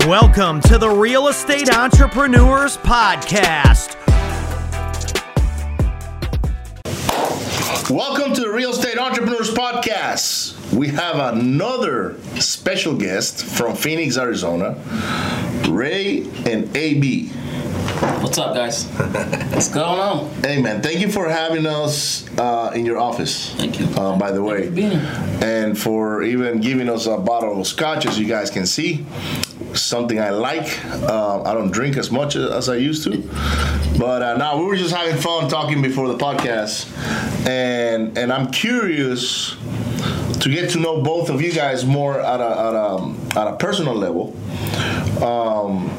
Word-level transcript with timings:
Welcome 0.00 0.60
to 0.62 0.76
the 0.76 0.90
Real 0.90 1.28
Estate 1.28 1.72
Entrepreneurs 1.74 2.76
Podcast. 2.76 3.94
Welcome 7.88 8.34
to 8.34 8.40
the 8.40 8.50
Real 8.50 8.70
Estate 8.70 8.98
Entrepreneurs 8.98 9.50
Podcast. 9.54 10.53
We 10.74 10.88
have 10.88 11.34
another 11.34 12.16
special 12.40 12.96
guest 12.96 13.44
from 13.44 13.76
Phoenix, 13.76 14.18
Arizona, 14.18 14.76
Ray 15.68 16.22
and 16.46 16.76
AB. 16.76 17.28
What's 18.20 18.38
up, 18.38 18.54
guys? 18.54 18.86
What's 19.52 19.68
going 19.68 20.00
on? 20.00 20.30
Hey, 20.42 20.60
man, 20.60 20.82
thank 20.82 20.98
you 20.98 21.10
for 21.12 21.28
having 21.28 21.64
us 21.66 22.26
uh, 22.38 22.72
in 22.74 22.84
your 22.84 22.98
office. 22.98 23.54
Thank 23.54 23.78
you. 23.78 23.86
Uh, 23.96 24.18
by 24.18 24.32
the 24.32 24.42
way, 24.42 24.66
for 24.66 24.72
being 24.72 24.90
here. 24.90 25.38
and 25.42 25.78
for 25.78 26.22
even 26.24 26.60
giving 26.60 26.88
us 26.88 27.06
a 27.06 27.18
bottle 27.18 27.60
of 27.60 27.66
scotch, 27.68 28.04
as 28.04 28.18
you 28.18 28.26
guys 28.26 28.50
can 28.50 28.66
see. 28.66 29.06
Something 29.74 30.20
I 30.20 30.30
like. 30.30 30.84
Uh, 30.86 31.42
I 31.42 31.54
don't 31.54 31.70
drink 31.70 31.96
as 31.96 32.10
much 32.10 32.36
as 32.36 32.68
I 32.68 32.76
used 32.76 33.02
to, 33.04 33.18
but 33.98 34.22
uh, 34.22 34.36
now 34.36 34.56
we 34.56 34.64
were 34.64 34.76
just 34.76 34.94
having 34.94 35.20
fun 35.20 35.48
talking 35.48 35.82
before 35.82 36.06
the 36.08 36.16
podcast, 36.16 36.86
and 37.48 38.16
and 38.16 38.32
I'm 38.32 38.52
curious 38.52 39.56
to 40.40 40.48
get 40.48 40.70
to 40.70 40.78
know 40.78 41.02
both 41.02 41.30
of 41.30 41.40
you 41.40 41.52
guys 41.52 41.84
more 41.84 42.20
at 42.20 42.40
a 42.40 42.44
at 42.44 42.74
a, 42.74 43.14
at 43.40 43.46
a 43.54 43.56
personal 43.56 43.94
level. 43.94 44.36
Um, 45.22 45.90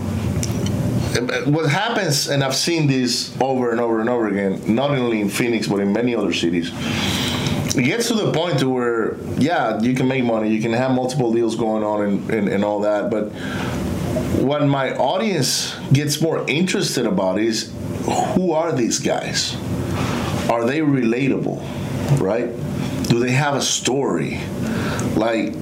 what 1.45 1.70
happens, 1.70 2.27
and 2.27 2.44
I've 2.44 2.55
seen 2.55 2.88
this 2.88 3.35
over 3.39 3.71
and 3.71 3.80
over 3.80 4.02
and 4.02 4.09
over 4.09 4.27
again, 4.27 4.61
not 4.75 4.91
only 4.91 5.21
in 5.21 5.30
Phoenix 5.30 5.67
but 5.67 5.80
in 5.80 5.94
many 5.94 6.16
other 6.16 6.34
cities. 6.34 6.71
It 7.77 7.84
gets 7.84 8.08
to 8.08 8.13
the 8.13 8.31
point 8.31 8.59
to 8.59 8.70
where, 8.70 9.17
yeah, 9.38 9.81
you 9.81 9.95
can 9.95 10.08
make 10.08 10.23
money, 10.23 10.49
you 10.49 10.61
can 10.61 10.72
have 10.72 10.91
multiple 10.91 11.33
deals 11.33 11.55
going 11.55 11.83
on, 11.83 12.03
and, 12.03 12.30
and, 12.30 12.47
and 12.47 12.63
all 12.63 12.81
that. 12.81 13.09
But 13.11 13.31
what 14.41 14.66
my 14.66 14.95
audience 14.95 15.75
gets 15.91 16.22
more 16.22 16.45
interested 16.47 17.05
about 17.05 17.39
is 17.39 17.73
who 18.33 18.53
are 18.53 18.72
these 18.72 18.99
guys? 18.99 19.55
Are 20.49 20.66
they 20.66 20.80
relatable, 20.80 21.59
right? 22.22 22.49
Do 23.08 23.20
they 23.20 23.31
have 23.31 23.56
a 23.56 23.61
story? 23.61 24.39
Like, 25.16 25.53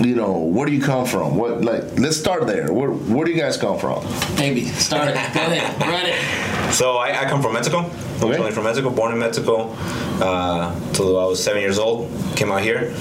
you 0.00 0.14
know, 0.14 0.38
where 0.38 0.66
do 0.66 0.72
you 0.72 0.80
come 0.82 1.06
from? 1.06 1.36
What 1.36 1.62
like? 1.62 1.98
Let's 1.98 2.16
start 2.16 2.46
there. 2.46 2.72
Where 2.72 2.90
where 2.90 3.24
do 3.24 3.30
you 3.32 3.38
guys 3.40 3.56
come 3.56 3.78
from? 3.78 4.04
Maybe. 4.36 4.64
Start 4.66 5.08
it. 5.08 5.14
Go 5.14 5.20
ahead. 5.20 5.80
Run 5.80 6.06
it. 6.06 6.72
So 6.72 6.96
I, 6.96 7.22
I 7.22 7.24
come 7.28 7.42
from 7.42 7.52
Mexico. 7.54 7.90
Originally 8.22 8.52
from 8.52 8.64
Mexico, 8.64 8.90
born 8.90 9.12
in 9.12 9.18
Mexico. 9.18 9.74
Uh, 10.20 10.74
till 10.92 11.18
I 11.18 11.24
was 11.24 11.42
seven 11.42 11.60
years 11.60 11.78
old, 11.78 12.08
came 12.36 12.52
out 12.52 12.62
here. 12.62 12.94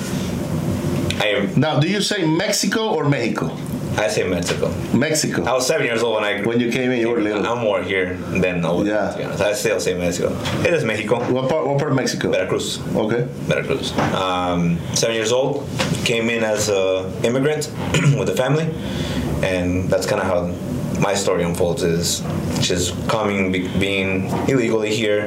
I 1.20 1.28
am. 1.28 1.60
Now, 1.60 1.80
do 1.80 1.88
you 1.88 2.02
say 2.02 2.26
Mexico 2.26 2.94
or 2.94 3.08
Mexico? 3.08 3.56
I 3.98 4.08
say 4.08 4.28
Mexico. 4.28 4.74
Mexico. 4.94 5.44
I 5.44 5.54
was 5.54 5.68
seven 5.68 5.86
years 5.86 6.02
old 6.02 6.16
when 6.16 6.24
I. 6.24 6.42
When 6.42 6.60
you 6.60 6.72
came 6.72 6.92
in, 6.92 7.00
you 7.00 7.10
were 7.10 7.20
little. 7.20 7.46
I'm 7.46 7.60
more 7.60 7.84
here 7.84 8.16
than 8.16 8.64
over. 8.66 8.86
Yeah. 8.86 9.12
To 9.12 9.18
be. 9.18 9.24
I 9.26 9.54
still 9.54 9.80
say 9.80 9.98
Mexico. 9.98 10.30
It 10.66 10.74
is 10.74 10.84
Mexico. 10.84 11.20
What 11.32 11.50
part? 11.50 11.68
What 11.68 11.78
part 11.78 11.92
of 11.92 11.98
Mexico? 11.98 12.32
Veracruz. 12.32 12.80
Okay. 12.96 13.24
Veracruz. 13.48 13.92
Um, 14.14 14.80
seven 14.96 15.16
years 15.16 15.32
old, 15.32 15.68
came 16.06 16.30
in 16.30 16.44
as 16.44 16.70
an 16.70 17.12
immigrant 17.26 17.72
with 18.18 18.30
a 18.30 18.36
family, 18.36 18.74
and 19.44 19.90
that's 19.90 20.06
kind 20.06 20.22
of 20.22 20.28
how 20.28 21.02
my 21.02 21.14
story 21.14 21.44
unfolds. 21.44 21.84
Is 21.84 22.22
just 22.60 22.96
coming, 23.10 23.52
be, 23.52 23.68
being 23.78 24.28
illegally 24.48 24.96
here, 24.96 25.26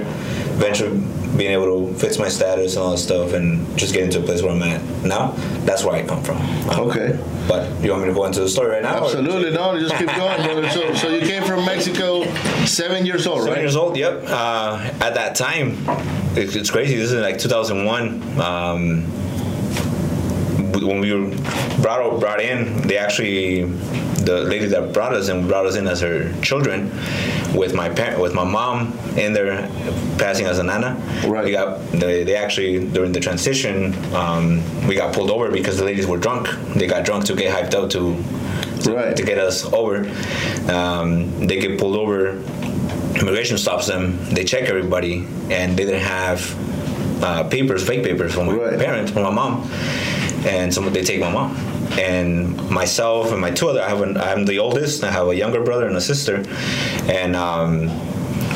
eventually 0.57 1.01
being 1.37 1.51
able 1.53 1.89
to 1.89 1.95
fix 1.95 2.19
my 2.19 2.29
status 2.29 2.77
and 2.77 2.85
all 2.85 2.91
that 2.93 2.99
stuff, 2.99 3.33
and 3.33 3.67
just 3.79 3.93
get 3.95 4.05
into 4.05 4.21
a 4.21 4.23
place 4.23 4.43
where 4.43 4.53
I'm 4.53 4.63
at 4.63 4.83
now. 5.05 5.33
That's 5.65 5.83
where 5.85 5.95
I 5.97 6.03
come 6.07 6.23
from. 6.23 6.37
Um, 6.71 6.81
Okay. 6.91 7.19
But 7.49 7.69
you 7.83 7.91
want 7.91 8.03
me 8.03 8.09
to 8.09 8.15
go 8.15 8.25
into 8.25 8.41
the 8.41 8.49
story 8.49 8.71
right 8.71 8.83
now? 8.83 9.01
or- 9.01 9.05
Absolutely. 9.05 9.51
No, 9.53 9.79
just 9.79 9.95
keep 9.97 10.07
going, 10.17 10.43
brother. 10.45 10.69
So, 10.71 10.95
so 10.95 11.09
you 11.09 11.21
came 11.21 11.43
from 11.43 11.65
Mexico, 11.67 12.25
seven 12.65 13.05
years 13.05 13.27
old, 13.27 13.41
Seven 13.41 13.53
right? 13.55 13.61
years 13.61 13.77
old. 13.77 13.97
Yep. 13.97 14.25
Uh, 14.27 14.91
at 15.01 15.15
that 15.15 15.35
time, 15.37 15.77
it, 16.37 16.55
it's 16.57 16.71
crazy. 16.71 16.97
This 16.97 17.11
is 17.13 17.21
like 17.21 17.39
2001. 17.39 18.41
Um, 18.41 19.05
when 20.83 21.01
we 21.01 21.13
were 21.13 21.29
brought 21.81 22.19
brought 22.21 22.41
in, 22.41 22.87
they 22.87 22.97
actually 22.99 23.65
the 24.25 24.41
lady 24.41 24.67
that 24.67 24.93
brought 24.93 25.13
us 25.13 25.29
in 25.29 25.47
brought 25.47 25.67
us 25.67 25.77
in 25.77 25.87
as 25.87 26.01
her 26.01 26.33
children, 26.41 26.91
with 27.55 27.75
my 27.75 27.89
parent, 27.89 28.21
with 28.21 28.33
my 28.35 28.45
mom 28.45 28.99
in 29.17 29.33
there, 29.33 29.69
passing 30.19 30.47
as 30.47 30.59
a 30.59 30.63
nana. 30.63 30.95
Right. 31.27 31.45
We 31.45 31.53
got 31.53 31.81
they, 31.93 32.25
they 32.25 32.37
actually 32.37 32.87
during 32.89 33.13
the 33.13 33.21
transition, 33.21 33.95
um, 34.15 34.63
we 34.89 34.95
got 34.97 35.15
pulled 35.15 35.31
over 35.31 35.51
because 35.51 35.77
the 35.79 35.85
ladies 35.85 36.07
were 36.07 36.19
drunk. 36.19 36.49
They 36.75 36.87
got 36.87 37.05
drunk 37.05 37.27
to 37.27 37.35
get 37.37 37.55
hyped 37.55 37.75
up 37.75 37.91
to 37.91 38.17
to, 38.85 38.95
Right. 38.95 39.17
to 39.17 39.23
get 39.23 39.39
us 39.39 39.65
over. 39.73 40.11
Um, 40.71 41.47
they 41.47 41.59
get 41.59 41.79
pulled 41.79 41.97
over. 41.97 42.43
Immigration 43.21 43.59
stops 43.59 43.87
them. 43.87 44.19
They 44.35 44.45
check 44.45 44.69
everybody, 44.69 45.25
and 45.51 45.77
they 45.77 45.85
didn't 45.85 46.01
have 46.03 46.41
uh, 47.23 47.45
papers, 47.45 47.87
fake 47.87 48.03
papers 48.05 48.35
from 48.35 48.47
my 48.47 48.55
Right. 48.55 48.79
parents, 48.79 49.13
from 49.13 49.23
my 49.23 49.31
mom, 49.31 49.63
and 50.45 50.73
so 50.73 50.81
they 50.83 51.03
take 51.03 51.21
my 51.21 51.31
mom. 51.31 51.57
And 51.99 52.71
myself 52.71 53.31
and 53.33 53.41
my 53.41 53.51
two 53.51 53.69
other, 53.69 53.81
I 53.81 53.89
have 53.89 54.03
an, 54.03 54.17
I'm 54.17 54.45
the 54.45 54.59
oldest. 54.59 55.05
I 55.05 55.11
have 55.11 55.29
a 55.29 55.37
younger 55.37 55.63
brother 55.63 55.87
and 55.87 55.97
a 55.97 56.01
sister, 56.01 56.45
and 57.09 57.37
um, 57.37 57.89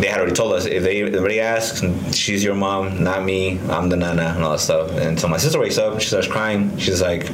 they 0.01 0.07
had 0.07 0.19
already 0.19 0.35
told 0.35 0.53
us 0.53 0.65
if 0.67 0.83
they 0.83 1.03
already 1.03 1.41
ask, 1.41 1.85
she's 2.13 2.45
your 2.45 2.55
mom, 2.55 3.03
not 3.03 3.25
me. 3.25 3.59
I'm 3.69 3.89
the 3.89 3.97
nana 3.97 4.33
and 4.35 4.45
all 4.45 4.53
that 4.53 4.61
stuff. 4.61 4.93
And 4.93 5.19
so 5.19 5.27
my 5.29 5.39
sister 5.39 5.59
wakes 5.59 5.77
up, 5.77 6.01
she 6.01 6.07
starts 6.07 6.29
crying. 6.29 6.77
She's 6.79 7.03
like, 7.03 7.29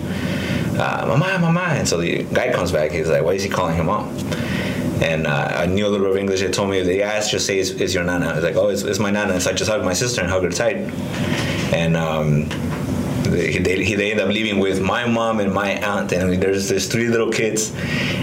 uh, 0.78 1.04
"Mama, 1.06 1.38
mama!" 1.38 1.60
And 1.60 1.88
so 1.88 1.98
the 1.98 2.24
guy 2.24 2.52
comes 2.52 2.72
back. 2.72 2.90
He's 2.90 3.08
like, 3.08 3.22
"Why 3.22 3.32
is 3.32 3.42
he 3.42 3.48
calling 3.48 3.76
him 3.76 3.86
mom?" 3.86 4.08
And 5.02 5.26
uh, 5.26 5.56
I 5.56 5.66
knew 5.66 5.86
a 5.86 5.88
little 5.88 6.06
bit 6.06 6.12
of 6.12 6.18
English. 6.18 6.40
They 6.40 6.50
told 6.50 6.70
me 6.70 6.78
if 6.78 6.86
they 6.86 7.02
asked, 7.02 7.30
just 7.30 7.46
say, 7.46 7.58
"Is, 7.58 7.94
your 7.94 8.04
nana?" 8.04 8.26
I 8.26 8.34
was 8.36 8.44
like, 8.44 8.56
"Oh, 8.56 8.68
it's, 8.68 8.82
it's 8.82 8.98
my 8.98 9.10
nana." 9.10 9.38
So 9.40 9.50
I 9.50 9.52
just 9.52 9.70
hugged 9.70 9.84
my 9.84 9.92
sister 9.92 10.20
and 10.20 10.30
hugged 10.30 10.44
her 10.44 10.50
tight. 10.50 10.76
And 11.74 11.96
um, 11.96 12.48
they, 13.34 13.58
they, 13.58 13.94
they 13.94 14.10
end 14.12 14.20
up 14.20 14.28
living 14.28 14.58
with 14.58 14.80
my 14.80 15.06
mom 15.06 15.40
and 15.40 15.52
my 15.52 15.72
aunt. 15.72 16.12
And 16.12 16.42
there's 16.42 16.68
there's 16.68 16.86
three 16.86 17.08
little 17.08 17.30
kids 17.30 17.72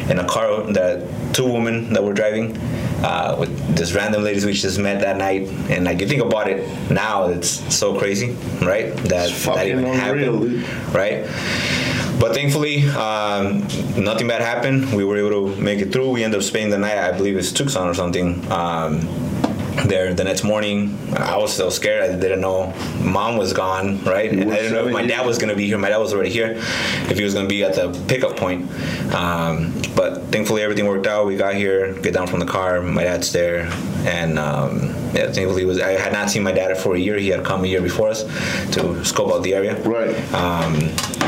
in 0.09 0.19
a 0.19 0.25
car 0.27 0.61
that 0.73 1.33
two 1.33 1.45
women 1.51 1.93
that 1.93 2.03
were 2.03 2.13
driving. 2.13 2.57
Uh, 3.03 3.35
with 3.39 3.75
this 3.75 3.93
random 3.93 4.23
ladies 4.23 4.45
we 4.45 4.53
just 4.53 4.77
met 4.77 5.01
that 5.01 5.17
night, 5.17 5.47
and 5.71 5.85
like 5.85 5.99
you 5.99 6.07
think 6.07 6.21
about 6.21 6.47
it 6.47 6.61
now, 6.91 7.25
it's 7.29 7.49
so 7.75 7.97
crazy, 7.97 8.33
right? 8.61 8.95
That 9.09 9.09
that 9.09 9.31
fucking 9.31 9.67
even 9.69 9.85
unreal, 9.85 10.33
happened, 10.33 10.41
dude. 10.41 10.93
right? 10.93 11.25
But 12.19 12.35
thankfully, 12.35 12.87
um, 12.89 13.61
nothing 13.97 14.27
bad 14.27 14.41
happened. 14.41 14.93
We 14.93 15.03
were 15.03 15.17
able 15.17 15.55
to 15.55 15.59
make 15.59 15.79
it 15.79 15.91
through. 15.91 16.11
We 16.11 16.23
ended 16.23 16.39
up 16.39 16.43
spending 16.43 16.69
the 16.69 16.77
night. 16.77 16.99
I 16.99 17.11
believe 17.11 17.35
it's 17.35 17.51
Tucson 17.51 17.87
or 17.87 17.95
something. 17.95 18.49
Um, 18.51 18.99
there 19.85 20.13
the 20.13 20.23
next 20.23 20.43
morning, 20.43 20.97
I 21.15 21.37
was 21.37 21.53
still 21.53 21.71
scared. 21.71 22.09
I 22.09 22.19
didn't 22.19 22.41
know 22.41 22.73
mom 22.99 23.37
was 23.37 23.53
gone, 23.53 24.03
right? 24.03 24.31
And 24.31 24.51
I 24.51 24.55
didn't 24.57 24.73
know 24.73 24.87
if 24.87 24.93
my 24.93 25.05
dad 25.05 25.25
was 25.25 25.37
gonna 25.37 25.55
be 25.55 25.67
here. 25.67 25.77
My 25.77 25.89
dad 25.89 25.97
was 25.97 26.13
already 26.13 26.29
here. 26.29 26.51
If 27.09 27.17
he 27.17 27.23
was 27.23 27.33
gonna 27.33 27.47
be 27.47 27.63
at 27.63 27.75
the 27.75 27.89
pickup 28.07 28.37
point, 28.37 28.69
um, 29.13 29.73
but 29.95 30.23
thankfully 30.31 30.61
everything 30.61 30.87
worked 30.87 31.07
out. 31.07 31.25
We 31.25 31.35
got 31.35 31.55
here, 31.55 31.93
get 31.93 32.13
down 32.13 32.27
from 32.27 32.39
the 32.39 32.45
car. 32.45 32.81
My 32.81 33.03
dad's 33.03 33.31
there, 33.31 33.69
and 34.05 34.39
um, 34.39 34.89
yeah, 35.13 35.31
thankfully 35.31 35.65
was. 35.65 35.79
I 35.79 35.91
had 35.91 36.13
not 36.13 36.29
seen 36.29 36.43
my 36.43 36.51
dad 36.51 36.77
for 36.77 36.95
a 36.95 36.99
year. 36.99 37.17
He 37.17 37.29
had 37.29 37.43
come 37.43 37.63
a 37.63 37.67
year 37.67 37.81
before 37.81 38.09
us 38.09 38.23
to 38.73 39.03
scope 39.03 39.31
out 39.31 39.43
the 39.43 39.53
area. 39.53 39.81
Right. 39.83 40.15
Um, 40.33 40.75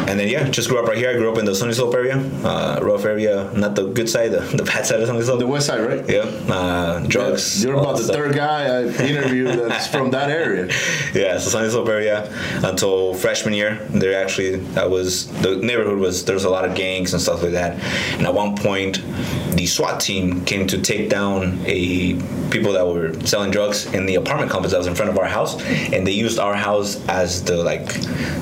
and 0.07 0.19
then 0.19 0.27
yeah, 0.27 0.49
just 0.49 0.69
grew 0.69 0.79
up 0.79 0.87
right 0.87 0.97
here. 0.97 1.09
I 1.09 1.13
grew 1.13 1.31
up 1.31 1.37
in 1.37 1.45
the 1.45 1.55
Sunny 1.55 1.73
Slope 1.73 1.93
area, 1.93 2.17
uh, 2.43 2.79
rough 2.81 3.05
area, 3.05 3.51
not 3.55 3.75
the 3.75 3.87
good 3.87 4.09
side, 4.09 4.31
the, 4.31 4.41
the 4.41 4.63
bad 4.63 4.85
side 4.85 4.99
of 4.99 5.07
Sunny 5.07 5.21
Slope. 5.21 5.39
The 5.39 5.47
West 5.47 5.67
Side, 5.67 5.81
right? 5.81 6.07
Yeah, 6.09 6.21
uh, 6.53 7.05
drugs. 7.07 7.63
You're 7.63 7.75
about 7.75 7.97
the 7.97 8.03
stuff. 8.03 8.15
third 8.15 8.35
guy 8.35 8.65
I 8.65 8.83
interviewed 9.05 9.47
that's 9.59 9.87
from 9.87 10.11
that 10.11 10.29
area. 10.29 10.67
Yeah, 11.13 11.37
so 11.37 11.49
Sunny 11.49 11.69
Slope 11.69 11.87
area 11.87 12.29
until 12.63 13.13
freshman 13.13 13.53
year. 13.53 13.75
There 13.89 14.21
actually, 14.21 14.57
that 14.75 14.89
was 14.89 15.27
the 15.41 15.57
neighborhood 15.57 15.99
was 15.99 16.25
there's 16.25 16.43
a 16.43 16.49
lot 16.49 16.65
of 16.65 16.75
gangs 16.75 17.13
and 17.13 17.21
stuff 17.21 17.43
like 17.43 17.53
that. 17.53 17.79
And 18.17 18.27
at 18.27 18.33
one 18.33 18.55
point, 18.55 19.01
the 19.55 19.65
SWAT 19.65 19.99
team 19.99 20.43
came 20.45 20.67
to 20.67 20.81
take 20.81 21.09
down 21.09 21.61
a 21.65 22.13
people 22.49 22.62
that 22.71 22.87
were 22.87 23.13
selling 23.25 23.51
drugs 23.51 23.85
in 23.93 24.05
the 24.05 24.15
apartment 24.15 24.49
complex 24.49 24.71
that 24.71 24.77
was 24.77 24.87
in 24.87 24.95
front 24.95 25.11
of 25.11 25.19
our 25.19 25.25
house, 25.25 25.61
and 25.91 26.07
they 26.07 26.11
used 26.11 26.39
our 26.39 26.53
house 26.53 27.05
as 27.09 27.43
the 27.43 27.57
like 27.57 27.87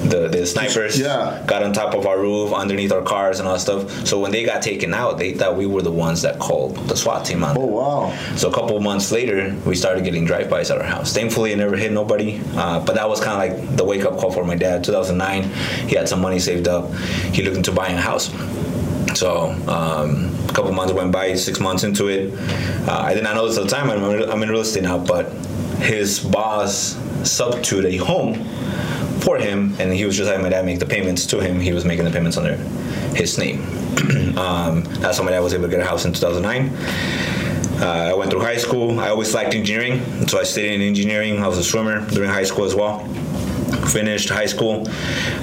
the 0.09 0.29
the 0.31 0.45
snipers. 0.45 0.99
Yeah. 0.99 1.43
Got 1.47 1.63
on 1.63 1.73
top 1.73 1.95
of 1.95 2.05
our 2.05 2.19
roof, 2.19 2.53
underneath 2.53 2.91
our 2.91 3.01
cars, 3.01 3.39
and 3.39 3.47
all 3.47 3.55
that 3.55 3.61
stuff. 3.61 4.05
So 4.05 4.19
when 4.19 4.31
they 4.31 4.43
got 4.43 4.61
taken 4.61 4.93
out, 4.93 5.17
they 5.17 5.33
thought 5.33 5.55
we 5.55 5.65
were 5.65 5.81
the 5.81 5.91
ones 5.91 6.21
that 6.21 6.37
called 6.37 6.75
the 6.87 6.95
SWAT 6.95 7.25
team 7.25 7.43
on. 7.43 7.57
Oh 7.57 7.65
wow. 7.65 8.17
So 8.35 8.49
a 8.49 8.53
couple 8.53 8.77
of 8.77 8.83
months 8.83 9.11
later, 9.11 9.55
we 9.65 9.75
started 9.75 10.03
getting 10.03 10.25
drive-bys 10.25 10.69
at 10.69 10.77
our 10.77 10.83
house. 10.83 11.13
Thankfully, 11.13 11.51
it 11.53 11.57
never 11.57 11.75
hit 11.75 11.91
nobody. 11.91 12.39
Uh, 12.55 12.79
but 12.85 12.95
that 12.95 13.09
was 13.09 13.19
kind 13.19 13.31
of 13.51 13.57
like 13.57 13.77
the 13.77 13.83
wake-up 13.83 14.17
call 14.17 14.31
for 14.31 14.43
my 14.43 14.55
dad. 14.55 14.83
2009, 14.83 15.43
he 15.87 15.95
had 15.95 16.07
some 16.07 16.21
money 16.21 16.39
saved 16.39 16.67
up. 16.67 16.93
He 17.33 17.41
looked 17.41 17.57
into 17.57 17.71
buying 17.71 17.95
a 17.95 18.01
house. 18.01 18.29
So 19.15 19.51
um, 19.67 20.33
a 20.49 20.53
couple 20.53 20.71
months 20.71 20.93
went 20.93 21.11
by, 21.11 21.35
six 21.35 21.59
months 21.59 21.83
into 21.83 22.07
it. 22.07 22.33
Uh, 22.87 23.01
I 23.03 23.13
did 23.13 23.23
not 23.23 23.35
know 23.35 23.47
this 23.47 23.57
at 23.57 23.63
the 23.63 23.69
time. 23.69 23.89
I'm, 23.89 24.03
I'm 24.29 24.43
in 24.43 24.49
real 24.49 24.61
estate 24.61 24.83
now, 24.83 24.97
but 24.97 25.31
his 25.81 26.19
boss 26.19 26.97
substituted 27.23 27.93
a 27.93 27.97
home 27.97 28.35
for 29.21 29.37
him, 29.37 29.75
and 29.79 29.93
he 29.93 30.05
was 30.05 30.17
just 30.17 30.29
having 30.29 30.43
my 30.43 30.49
dad 30.49 30.65
make 30.65 30.79
the 30.79 30.85
payments 30.85 31.25
to 31.27 31.39
him. 31.39 31.59
He 31.59 31.73
was 31.73 31.85
making 31.85 32.05
the 32.05 32.11
payments 32.11 32.37
under 32.37 32.55
his 33.15 33.37
name. 33.37 33.61
um, 34.37 34.83
that's 34.99 35.17
how 35.17 35.23
my 35.23 35.31
dad 35.31 35.39
was 35.39 35.53
able 35.53 35.65
to 35.65 35.69
get 35.69 35.79
a 35.79 35.85
house 35.85 36.05
in 36.05 36.13
2009. 36.13 36.69
Uh, 37.81 38.11
I 38.11 38.13
went 38.13 38.29
through 38.29 38.41
high 38.41 38.57
school. 38.57 38.99
I 38.99 39.09
always 39.09 39.33
liked 39.33 39.55
engineering, 39.55 40.27
so 40.27 40.39
I 40.39 40.43
stayed 40.43 40.73
in 40.73 40.81
engineering. 40.81 41.41
I 41.43 41.47
was 41.47 41.57
a 41.57 41.63
swimmer 41.63 42.07
during 42.09 42.29
high 42.29 42.43
school 42.43 42.65
as 42.65 42.75
well. 42.75 43.07
Finished 43.89 44.29
high 44.29 44.45
school. 44.45 44.87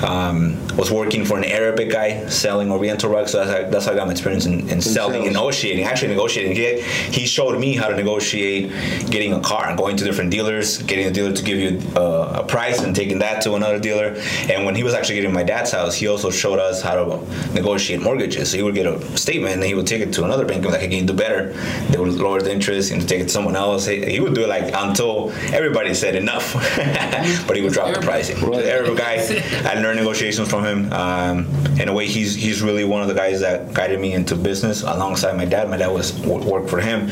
Um, 0.05 0.59
was 0.77 0.93
working 0.93 1.25
for 1.25 1.37
an 1.37 1.45
Arabic 1.45 1.91
guy 1.91 2.27
selling 2.29 2.71
Oriental 2.71 3.11
rugs. 3.11 3.33
So 3.33 3.39
that's 3.39 3.51
how, 3.51 3.71
that's 3.71 3.87
how 3.87 3.93
I 3.93 3.97
got 3.97 4.07
my 4.07 4.13
experience 4.13 4.47
in, 4.47 4.69
in 4.69 4.81
selling, 4.81 5.23
sales. 5.23 5.35
negotiating. 5.35 5.85
Actually, 5.85 6.09
negotiating. 6.09 6.55
He, 6.55 6.81
he 7.21 7.27
showed 7.27 7.59
me 7.59 7.75
how 7.75 7.89
to 7.89 7.97
negotiate 7.97 8.71
getting 9.11 9.33
a 9.33 9.41
car 9.41 9.69
and 9.69 9.77
going 9.77 9.97
to 9.97 10.05
different 10.05 10.31
dealers, 10.31 10.79
getting 10.83 11.07
a 11.07 11.11
dealer 11.11 11.33
to 11.33 11.43
give 11.43 11.59
you 11.59 11.83
uh, 11.97 12.43
a 12.43 12.47
price 12.47 12.81
and 12.81 12.95
taking 12.95 13.19
that 13.19 13.43
to 13.43 13.55
another 13.55 13.81
dealer. 13.81 14.15
And 14.49 14.65
when 14.65 14.77
he 14.77 14.85
was 14.85 14.95
actually 14.95 15.17
getting 15.17 15.33
my 15.33 15.43
dad's 15.43 15.73
house, 15.73 15.97
he 15.97 16.07
also 16.07 16.31
showed 16.31 16.61
us 16.61 16.81
how 16.81 16.95
to 16.95 17.53
negotiate 17.55 18.01
mortgages. 18.01 18.53
So 18.53 18.57
he 18.57 18.63
would 18.63 18.75
get 18.75 18.87
a 18.87 19.01
statement 19.19 19.55
and 19.55 19.65
he 19.65 19.75
would 19.75 19.87
take 19.87 20.01
it 20.01 20.13
to 20.15 20.25
another 20.25 20.45
bank 20.45 20.63
and 20.63 20.73
like, 20.73 20.81
"Hey, 20.81 20.89
can 20.89 20.99
you 20.99 21.07
do 21.07 21.13
better?" 21.13 21.53
They 21.91 21.99
would 21.99 22.15
lower 22.15 22.41
the 22.41 22.53
interest 22.53 22.93
and 22.93 23.07
take 23.09 23.21
it 23.21 23.25
to 23.25 23.31
someone 23.31 23.57
else. 23.57 23.87
He, 23.87 24.05
he 24.05 24.21
would 24.21 24.35
do 24.35 24.45
it 24.45 24.49
like 24.49 24.73
until 24.75 25.31
everybody 25.53 25.93
said 25.95 26.15
enough, 26.15 26.55
but 27.47 27.57
he 27.57 27.63
would 27.63 27.73
drop 27.73 27.95
the 27.95 28.01
pricing. 28.19 28.51
The 28.51 28.73
Arab 28.73 28.97
guy, 28.97 29.17
I 29.65 29.81
learned 29.81 29.99
negotiations 29.99 30.49
from 30.49 30.65
him. 30.65 30.93
Um, 30.93 31.47
in 31.81 31.89
a 31.89 31.93
way, 31.93 32.07
he's 32.07 32.35
he's 32.35 32.63
really 32.63 32.85
one 32.85 33.03
of 33.03 33.09
the 33.09 33.15
guys 33.15 33.41
that 33.41 33.73
guided 33.73 34.01
me 34.01 34.13
into 34.13 34.35
business 34.37 34.83
alongside 34.83 35.37
my 35.37 35.45
dad. 35.45 35.69
My 35.71 35.77
dad 35.77 35.89
was 35.89 36.19
worked 36.21 36.69
for 36.71 36.81
him, 36.81 37.11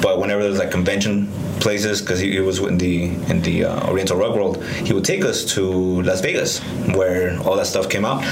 but 0.00 0.20
whenever 0.20 0.42
there's 0.42 0.58
like 0.58 0.70
convention 0.70 1.28
places, 1.60 2.00
because 2.00 2.20
he, 2.20 2.32
he 2.32 2.40
was 2.40 2.58
in 2.58 2.78
the 2.78 3.04
in 3.30 3.42
the 3.42 3.64
uh, 3.64 3.88
Oriental 3.90 4.16
rug 4.16 4.34
world, 4.34 4.62
he 4.64 4.92
would 4.92 5.04
take 5.04 5.24
us 5.24 5.44
to 5.54 6.02
Las 6.02 6.20
Vegas, 6.20 6.60
where 6.94 7.38
all 7.42 7.56
that 7.56 7.66
stuff 7.66 7.88
came 7.88 8.04
out, 8.04 8.22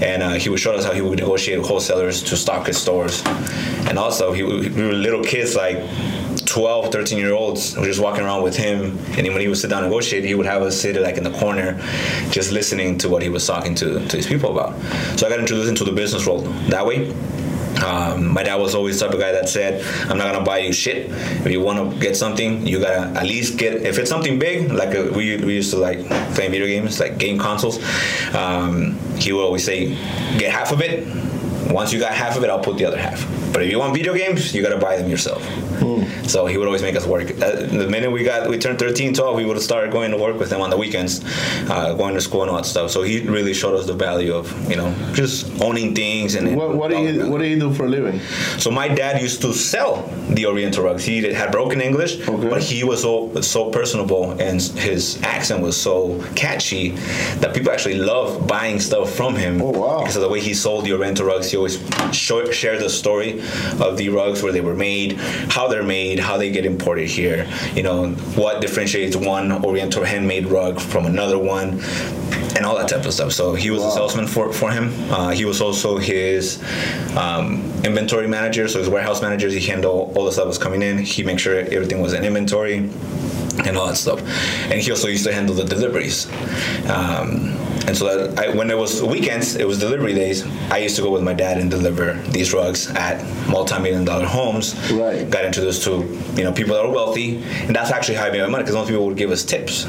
and 0.00 0.22
uh, 0.22 0.32
he 0.34 0.48
would 0.48 0.60
show 0.60 0.74
us 0.74 0.84
how 0.84 0.92
he 0.92 1.00
would 1.00 1.18
negotiate 1.18 1.58
with 1.58 1.68
wholesalers 1.68 2.22
to 2.22 2.36
stock 2.36 2.66
his 2.66 2.78
stores, 2.78 3.22
and 3.88 3.98
also 3.98 4.32
he, 4.32 4.42
we 4.42 4.68
were 4.68 4.92
little 4.92 5.22
kids 5.22 5.56
like 5.56 5.78
12, 6.46 6.92
13 6.92 7.18
year 7.18 7.32
olds 7.32 7.76
were 7.76 7.84
just 7.84 8.00
walking 8.00 8.24
around 8.24 8.42
with 8.42 8.56
him. 8.56 8.98
And 9.16 9.26
when 9.28 9.40
he 9.40 9.48
would 9.48 9.58
sit 9.58 9.70
down 9.70 9.82
and 9.82 9.90
negotiate, 9.90 10.24
he 10.24 10.34
would 10.34 10.46
have 10.46 10.62
us 10.62 10.80
sit 10.80 11.00
like 11.00 11.16
in 11.16 11.24
the 11.24 11.32
corner, 11.38 11.80
just 12.30 12.52
listening 12.52 12.98
to 12.98 13.08
what 13.08 13.22
he 13.22 13.28
was 13.28 13.46
talking 13.46 13.74
to, 13.76 14.06
to 14.08 14.16
his 14.16 14.26
people 14.26 14.50
about. 14.50 14.78
So 15.18 15.26
I 15.26 15.30
got 15.30 15.38
introduced 15.38 15.68
into 15.68 15.84
the 15.84 15.92
business 15.92 16.26
world 16.26 16.46
that 16.68 16.84
way. 16.84 17.12
Um, 17.84 18.28
my 18.28 18.42
dad 18.42 18.56
was 18.56 18.74
always 18.74 19.00
the 19.00 19.06
type 19.06 19.14
of 19.14 19.20
guy 19.20 19.32
that 19.32 19.48
said, 19.48 19.84
"I'm 20.08 20.18
not 20.18 20.32
gonna 20.32 20.44
buy 20.44 20.58
you 20.58 20.72
shit. 20.72 21.10
If 21.10 21.50
you 21.50 21.60
want 21.60 21.78
to 21.92 21.98
get 21.98 22.16
something, 22.16 22.66
you 22.66 22.78
gotta 22.78 23.18
at 23.18 23.26
least 23.26 23.58
get. 23.58 23.74
If 23.82 23.98
it's 23.98 24.10
something 24.10 24.38
big, 24.38 24.70
like 24.70 24.94
uh 24.94 25.10
we, 25.12 25.36
we 25.38 25.54
used 25.54 25.70
to 25.70 25.78
like 25.78 26.06
play 26.34 26.48
video 26.48 26.66
games, 26.66 27.00
like 27.00 27.18
game 27.18 27.38
consoles. 27.38 27.78
Um, 28.34 28.98
he 29.16 29.32
would 29.32 29.42
always 29.42 29.64
say, 29.64 29.88
get 30.38 30.52
half 30.52 30.70
of 30.70 30.80
it. 30.80 31.06
Once 31.70 31.92
you 31.92 31.98
got 31.98 32.12
half 32.12 32.36
of 32.36 32.44
it, 32.44 32.50
I'll 32.50 32.60
put 32.60 32.76
the 32.78 32.84
other 32.84 32.98
half. 32.98 33.24
But 33.52 33.62
if 33.62 33.70
you 33.70 33.78
want 33.78 33.94
video 33.94 34.14
games, 34.14 34.54
you 34.54 34.62
gotta 34.62 34.78
buy 34.78 34.96
them 34.96 35.08
yourself. 35.10 35.42
So 36.28 36.46
he 36.46 36.56
would 36.56 36.66
always 36.66 36.82
make 36.82 36.94
us 36.96 37.06
work. 37.06 37.30
Uh, 37.42 37.66
the 37.66 37.88
minute 37.88 38.10
we 38.10 38.22
got 38.22 38.48
we 38.48 38.56
turned 38.58 38.78
13, 38.78 39.12
12, 39.14 39.36
we 39.36 39.44
would 39.44 39.60
start 39.60 39.90
going 39.90 40.12
to 40.12 40.16
work 40.16 40.38
with 40.38 40.50
him 40.52 40.60
on 40.60 40.70
the 40.70 40.76
weekends, 40.76 41.20
uh, 41.68 41.92
going 41.94 42.14
to 42.14 42.20
school 42.20 42.42
and 42.42 42.50
all 42.50 42.56
that 42.58 42.64
stuff. 42.66 42.90
So 42.90 43.02
he 43.02 43.20
really 43.20 43.52
showed 43.52 43.74
us 43.74 43.86
the 43.86 43.92
value 43.92 44.32
of 44.32 44.46
you 44.70 44.76
know 44.76 44.94
just 45.12 45.60
owning 45.60 45.94
things 45.94 46.34
and. 46.36 46.56
What, 46.56 46.74
what 46.76 46.90
do 46.90 46.98
you 46.98 47.28
What 47.28 47.38
do 47.40 47.46
you 47.46 47.58
do 47.58 47.74
for 47.74 47.84
a 47.86 47.88
living? 47.88 48.20
So 48.58 48.70
my 48.70 48.88
dad 48.88 49.20
used 49.20 49.42
to 49.42 49.52
sell 49.52 50.08
the 50.30 50.46
Oriental 50.46 50.84
rugs. 50.84 51.04
He 51.04 51.20
had 51.32 51.50
broken 51.50 51.80
English, 51.80 52.26
Okay. 52.28 52.48
but 52.48 52.62
he 52.62 52.84
was 52.84 53.02
so 53.02 53.40
so 53.42 53.70
personable 53.70 54.30
and 54.40 54.62
his 54.62 55.20
accent 55.22 55.60
was 55.62 55.76
so 55.80 56.22
catchy 56.36 56.90
that 57.40 57.52
people 57.54 57.72
actually 57.72 57.96
loved 57.98 58.46
buying 58.46 58.78
stuff 58.80 59.12
from 59.12 59.34
him. 59.34 59.60
Oh, 59.60 59.70
wow. 59.70 59.98
Because 60.00 60.16
of 60.16 60.22
the 60.22 60.28
way 60.28 60.40
he 60.40 60.54
sold 60.54 60.84
the 60.84 60.92
Oriental 60.92 61.26
rugs, 61.26 61.51
he 61.52 61.56
always 61.56 61.78
show, 62.12 62.50
shared 62.50 62.80
the 62.80 62.90
story 62.90 63.40
of 63.80 63.96
the 63.96 64.08
rugs, 64.08 64.42
where 64.42 64.52
they 64.52 64.60
were 64.60 64.74
made, 64.74 65.12
how 65.12 65.68
they're 65.68 65.82
made, 65.82 66.18
how 66.18 66.36
they 66.36 66.50
get 66.50 66.66
imported 66.66 67.08
here. 67.08 67.48
You 67.74 67.84
know 67.84 68.10
what 68.34 68.60
differentiates 68.60 69.14
one 69.16 69.52
Oriental 69.64 70.04
handmade 70.04 70.46
rug 70.46 70.80
from 70.80 71.06
another 71.06 71.38
one 71.38 71.80
and 72.56 72.66
all 72.66 72.76
that 72.76 72.88
type 72.88 73.04
of 73.04 73.14
stuff. 73.14 73.32
So 73.32 73.54
he 73.54 73.70
was 73.70 73.82
a 73.82 73.90
salesman 73.90 74.26
for, 74.26 74.52
for 74.52 74.70
him. 74.70 74.92
Uh, 75.10 75.30
he 75.30 75.44
was 75.44 75.60
also 75.60 75.98
his 75.98 76.62
um, 77.16 77.62
inventory 77.84 78.28
manager, 78.28 78.68
so 78.68 78.78
his 78.78 78.88
warehouse 78.88 79.22
manager. 79.22 79.48
He 79.48 79.60
handled 79.60 80.16
all 80.16 80.24
the 80.24 80.32
stuff 80.32 80.44
that 80.44 80.48
was 80.48 80.58
coming 80.58 80.82
in. 80.82 80.98
He 80.98 81.22
make 81.22 81.38
sure 81.38 81.58
everything 81.58 82.00
was 82.00 82.12
in 82.12 82.24
inventory 82.24 82.90
and 83.64 83.76
all 83.76 83.86
that 83.86 83.96
stuff. 83.96 84.20
And 84.70 84.80
he 84.80 84.90
also 84.90 85.08
used 85.08 85.24
to 85.24 85.32
handle 85.32 85.54
the 85.54 85.64
deliveries. 85.64 86.26
Um, 86.88 87.56
and 87.86 87.96
so 87.96 88.04
that 88.04 88.38
I, 88.38 88.54
when 88.54 88.70
it 88.70 88.76
was 88.76 89.02
weekends, 89.02 89.56
it 89.56 89.66
was 89.66 89.78
delivery 89.78 90.14
days. 90.14 90.46
I 90.70 90.78
used 90.78 90.96
to 90.96 91.02
go 91.02 91.10
with 91.10 91.22
my 91.22 91.34
dad 91.34 91.58
and 91.58 91.70
deliver 91.70 92.14
these 92.30 92.52
rugs 92.52 92.90
at 92.90 93.22
multi-million 93.48 94.04
dollar 94.04 94.26
homes. 94.26 94.74
Right. 94.92 95.28
Got 95.28 95.44
introduced 95.44 95.84
to 95.84 96.02
you 96.34 96.44
know 96.44 96.52
people 96.52 96.74
that 96.74 96.84
are 96.84 96.90
wealthy, 96.90 97.42
and 97.66 97.74
that's 97.74 97.90
actually 97.90 98.16
how 98.16 98.26
I 98.26 98.30
made 98.30 98.42
my 98.42 98.48
money 98.48 98.62
because 98.64 98.76
most 98.76 98.88
people 98.88 99.06
would 99.06 99.16
give 99.16 99.30
us 99.30 99.44
tips. 99.44 99.86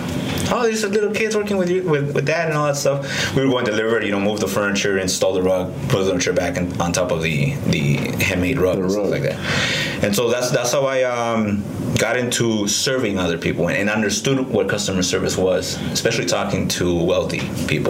Oh, 0.52 0.64
these 0.66 0.84
are 0.84 0.90
little 0.90 1.12
kids 1.12 1.36
working 1.36 1.58
with 1.58 1.70
you 1.70 1.84
with, 1.84 2.14
with 2.16 2.26
dad 2.26 2.50
and 2.50 2.58
all 2.58 2.68
that 2.68 2.76
stuff. 2.76 3.36
We 3.36 3.44
were 3.44 3.52
going 3.52 3.66
to 3.66 3.72
deliver, 3.72 4.04
you 4.04 4.12
know, 4.12 4.20
move 4.20 4.40
the 4.40 4.48
furniture, 4.48 4.98
install 4.98 5.34
the 5.34 5.42
rug, 5.42 5.74
put 5.90 6.04
the 6.04 6.10
furniture 6.10 6.34
back 6.34 6.58
in, 6.58 6.80
on 6.82 6.92
top 6.92 7.12
of 7.12 7.22
the 7.22 7.56
the 7.68 7.96
handmade 8.24 8.58
rug 8.58 8.80
and 8.80 8.92
stuff 8.92 9.04
rug. 9.04 9.12
like 9.12 9.24
that. 9.24 10.04
And 10.04 10.16
so 10.16 10.30
that's 10.30 10.52
that's 10.52 10.72
how 10.72 10.86
I 10.86 11.04
um, 11.04 11.64
got 11.98 12.18
into 12.18 12.68
serving 12.68 13.20
other 13.20 13.38
people 13.38 13.68
and, 13.68 13.78
and 13.78 13.90
understood 13.90 14.48
what 14.50 14.68
customer 14.68 15.04
service 15.04 15.38
was, 15.38 15.82
especially 15.92 16.26
talking 16.26 16.68
to 16.70 17.04
wealthy 17.04 17.42
people. 17.68 17.83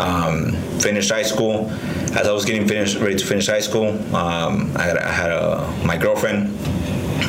Um, 0.00 0.52
finished 0.80 1.10
high 1.10 1.22
school. 1.22 1.70
As 2.14 2.26
I 2.26 2.32
was 2.32 2.44
getting 2.44 2.66
finished, 2.66 2.98
ready 2.98 3.16
to 3.16 3.24
finish 3.24 3.46
high 3.46 3.60
school, 3.60 3.88
um, 4.14 4.72
I 4.76 4.82
had, 4.82 4.98
I 4.98 5.12
had 5.12 5.30
a, 5.30 5.84
my 5.84 5.96
girlfriend 5.96 6.48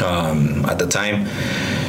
um, 0.02 0.66
at 0.66 0.80
the 0.80 0.88
time. 0.88 1.28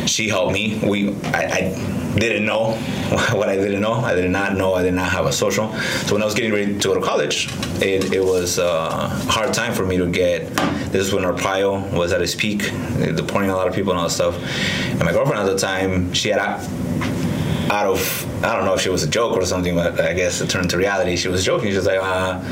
She 0.06 0.28
helped 0.28 0.52
me. 0.52 0.80
We 0.84 1.14
I, 1.24 1.42
I 1.42 2.18
didn't 2.18 2.44
know 2.44 2.72
what 3.32 3.48
I 3.48 3.56
didn't 3.56 3.80
know. 3.80 3.94
I 3.94 4.14
did 4.14 4.30
not 4.30 4.56
know. 4.56 4.74
I 4.74 4.82
did 4.82 4.94
not 4.94 5.10
have 5.10 5.26
a 5.26 5.32
social. 5.32 5.72
So 6.06 6.14
when 6.14 6.22
I 6.22 6.24
was 6.24 6.34
getting 6.34 6.52
ready 6.52 6.78
to 6.78 6.88
go 6.88 6.94
to 6.94 7.00
college, 7.00 7.48
it, 7.82 8.12
it 8.12 8.22
was 8.22 8.58
a 8.58 9.08
hard 9.28 9.52
time 9.52 9.74
for 9.74 9.84
me 9.84 9.96
to 9.96 10.06
get. 10.06 10.54
This 10.92 11.06
is 11.06 11.12
when 11.12 11.24
our 11.24 11.32
Arpaio 11.32 11.92
was 11.92 12.12
at 12.12 12.22
its 12.22 12.34
peak, 12.34 12.60
deporting 13.16 13.50
a 13.50 13.56
lot 13.56 13.66
of 13.66 13.74
people 13.74 13.92
and 13.92 14.00
all 14.00 14.08
that 14.08 14.14
stuff. 14.14 14.36
And 14.90 15.00
my 15.00 15.12
girlfriend 15.12 15.40
at 15.40 15.52
the 15.52 15.58
time, 15.58 16.12
she 16.12 16.28
had 16.28 16.38
a, 16.38 16.60
out 17.70 17.86
of 17.86 18.44
I 18.44 18.54
don't 18.54 18.64
know 18.64 18.74
if 18.74 18.80
she 18.80 18.90
was 18.90 19.02
a 19.02 19.08
joke 19.08 19.36
or 19.36 19.44
something, 19.44 19.74
but 19.74 20.00
I 20.00 20.12
guess 20.12 20.40
it 20.40 20.50
turned 20.50 20.70
to 20.70 20.76
reality. 20.76 21.16
She 21.16 21.28
was 21.28 21.44
joking. 21.44 21.70
She 21.70 21.76
was 21.76 21.86
like, 21.86 22.00
uh, 22.00 22.42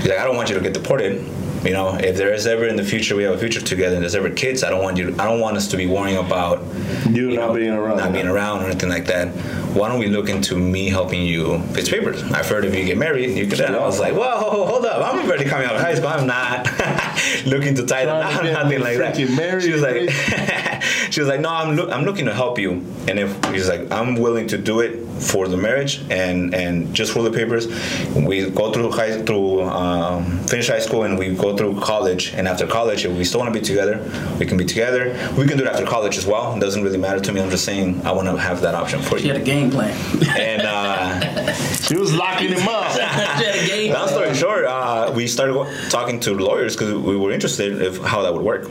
she's 0.00 0.08
like, 0.08 0.18
I 0.18 0.24
don't 0.24 0.36
want 0.36 0.48
you 0.48 0.54
to 0.54 0.60
get 0.60 0.72
deported. 0.72 1.24
You 1.64 1.72
know, 1.72 1.96
if 1.96 2.16
there 2.16 2.32
is 2.32 2.46
ever 2.46 2.66
in 2.66 2.76
the 2.76 2.84
future 2.84 3.16
we 3.16 3.24
have 3.24 3.34
a 3.34 3.38
future 3.38 3.60
together 3.60 3.94
and 3.94 4.02
there's 4.02 4.14
ever 4.14 4.30
kids, 4.30 4.62
I 4.62 4.70
don't 4.70 4.82
want 4.82 4.96
you. 4.96 5.08
I 5.18 5.24
don't 5.24 5.40
want 5.40 5.56
us 5.56 5.66
to 5.68 5.76
be 5.76 5.86
worrying 5.86 6.16
about 6.16 6.62
You 7.10 7.32
not 7.32 7.54
being 7.54 7.70
around. 7.70 7.96
not 7.98 8.12
being 8.12 8.28
around 8.28 8.62
or 8.62 8.66
anything 8.66 8.88
like 8.88 9.06
that. 9.06 9.28
Why 9.74 9.88
don't 9.88 9.98
we 9.98 10.06
look 10.06 10.28
into 10.28 10.56
me 10.56 10.88
helping 10.88 11.22
you 11.22 11.60
fix 11.74 11.88
papers? 11.88 12.22
I've 12.22 12.48
heard 12.48 12.64
if 12.64 12.74
you 12.74 12.84
get 12.84 12.96
married, 12.96 13.36
you 13.36 13.46
could. 13.46 13.60
I 13.60 13.78
was 13.84 13.98
like, 14.00 14.14
whoa, 14.14 14.38
hold 14.38 14.86
up! 14.86 15.02
I'm 15.04 15.26
already 15.26 15.44
coming 15.44 15.66
out 15.66 15.74
of 15.76 15.82
high 15.82 15.94
school. 15.94 16.08
I'm 16.08 16.26
not 16.26 16.66
looking 17.46 17.74
to 17.74 17.84
tie 17.86 18.04
them 18.04 18.20
down, 18.20 18.52
nothing 18.52 18.80
like 18.80 18.98
that. 18.98 19.18
married, 19.36 19.62
she 19.64 19.72
was 19.72 19.82
like, 19.82 20.10
she 21.10 21.20
was 21.20 21.28
like, 21.28 21.40
no, 21.40 21.50
I'm 21.50 21.76
look, 21.76 21.90
I'm 21.90 22.04
looking 22.04 22.26
to 22.26 22.34
help 22.34 22.58
you. 22.58 22.72
And 23.08 23.18
if 23.18 23.44
he's 23.46 23.68
like, 23.68 23.90
I'm 23.90 24.16
willing 24.16 24.46
to 24.48 24.58
do 24.58 24.80
it 24.80 25.06
for 25.20 25.48
the 25.48 25.56
marriage 25.56 26.00
and 26.10 26.54
and 26.54 26.94
just 26.94 27.12
for 27.12 27.22
the 27.22 27.30
papers. 27.30 27.66
We 28.14 28.48
go 28.50 28.72
through 28.72 28.92
high 28.92 29.22
through 29.22 29.62
um, 29.62 30.38
finish 30.46 30.68
high 30.68 30.78
school 30.80 31.02
and 31.02 31.18
we 31.18 31.34
go 31.34 31.47
through 31.56 31.80
college. 31.80 32.32
And 32.34 32.46
after 32.48 32.66
college, 32.66 33.04
if 33.04 33.16
we 33.16 33.24
still 33.24 33.40
want 33.40 33.52
to 33.52 33.58
be 33.60 33.64
together, 33.64 34.00
we 34.38 34.46
can 34.46 34.56
be 34.56 34.64
together. 34.64 35.10
We 35.36 35.46
can 35.46 35.56
do 35.58 35.64
it 35.64 35.68
after 35.68 35.86
college 35.86 36.16
as 36.18 36.26
well. 36.26 36.56
It 36.56 36.60
doesn't 36.60 36.82
really 36.82 36.98
matter 36.98 37.20
to 37.20 37.32
me. 37.32 37.40
I'm 37.40 37.50
just 37.50 37.64
saying 37.64 38.04
I 38.06 38.12
want 38.12 38.28
to 38.28 38.36
have 38.36 38.60
that 38.62 38.74
option 38.74 39.00
for 39.02 39.18
She 39.18 39.26
you. 39.26 39.32
had 39.32 39.42
a 39.42 39.44
game 39.44 39.70
plan. 39.70 39.94
And 40.38 40.62
uh, 40.62 41.52
She 41.88 41.96
was 41.96 42.14
locking 42.14 42.48
him 42.52 42.68
up. 42.68 42.92
she 42.92 43.00
had 43.00 43.54
a 43.54 43.66
game 43.66 43.92
long 43.92 44.08
story 44.08 44.34
short, 44.34 44.64
uh, 44.66 45.10
we 45.14 45.26
started 45.26 45.54
talking 45.90 46.20
to 46.20 46.34
lawyers 46.34 46.76
because 46.76 46.92
we 46.94 47.16
were 47.16 47.32
interested 47.32 47.80
in 47.80 47.94
how 48.04 48.22
that 48.22 48.32
would 48.34 48.42
work. 48.42 48.70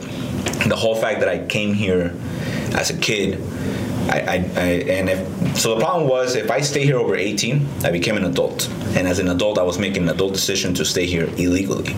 The 0.67 0.75
whole 0.75 0.95
fact 0.95 1.19
that 1.21 1.29
I 1.29 1.45
came 1.45 1.73
here 1.73 2.13
as 2.75 2.89
a 2.89 2.97
kid, 2.97 3.39
I, 4.09 4.19
I, 4.19 4.35
I 4.35 4.67
and 4.97 5.09
if 5.09 5.57
so, 5.57 5.73
the 5.73 5.81
problem 5.81 6.07
was 6.07 6.35
if 6.35 6.51
I 6.51 6.61
stay 6.61 6.85
here 6.85 6.97
over 6.97 7.15
18, 7.15 7.67
I 7.83 7.91
became 7.91 8.15
an 8.15 8.25
adult, 8.25 8.69
and 8.95 9.07
as 9.07 9.17
an 9.17 9.27
adult, 9.27 9.57
I 9.57 9.63
was 9.63 9.79
making 9.79 10.03
an 10.03 10.09
adult 10.09 10.33
decision 10.33 10.73
to 10.75 10.85
stay 10.85 11.05
here 11.05 11.25
illegally. 11.37 11.95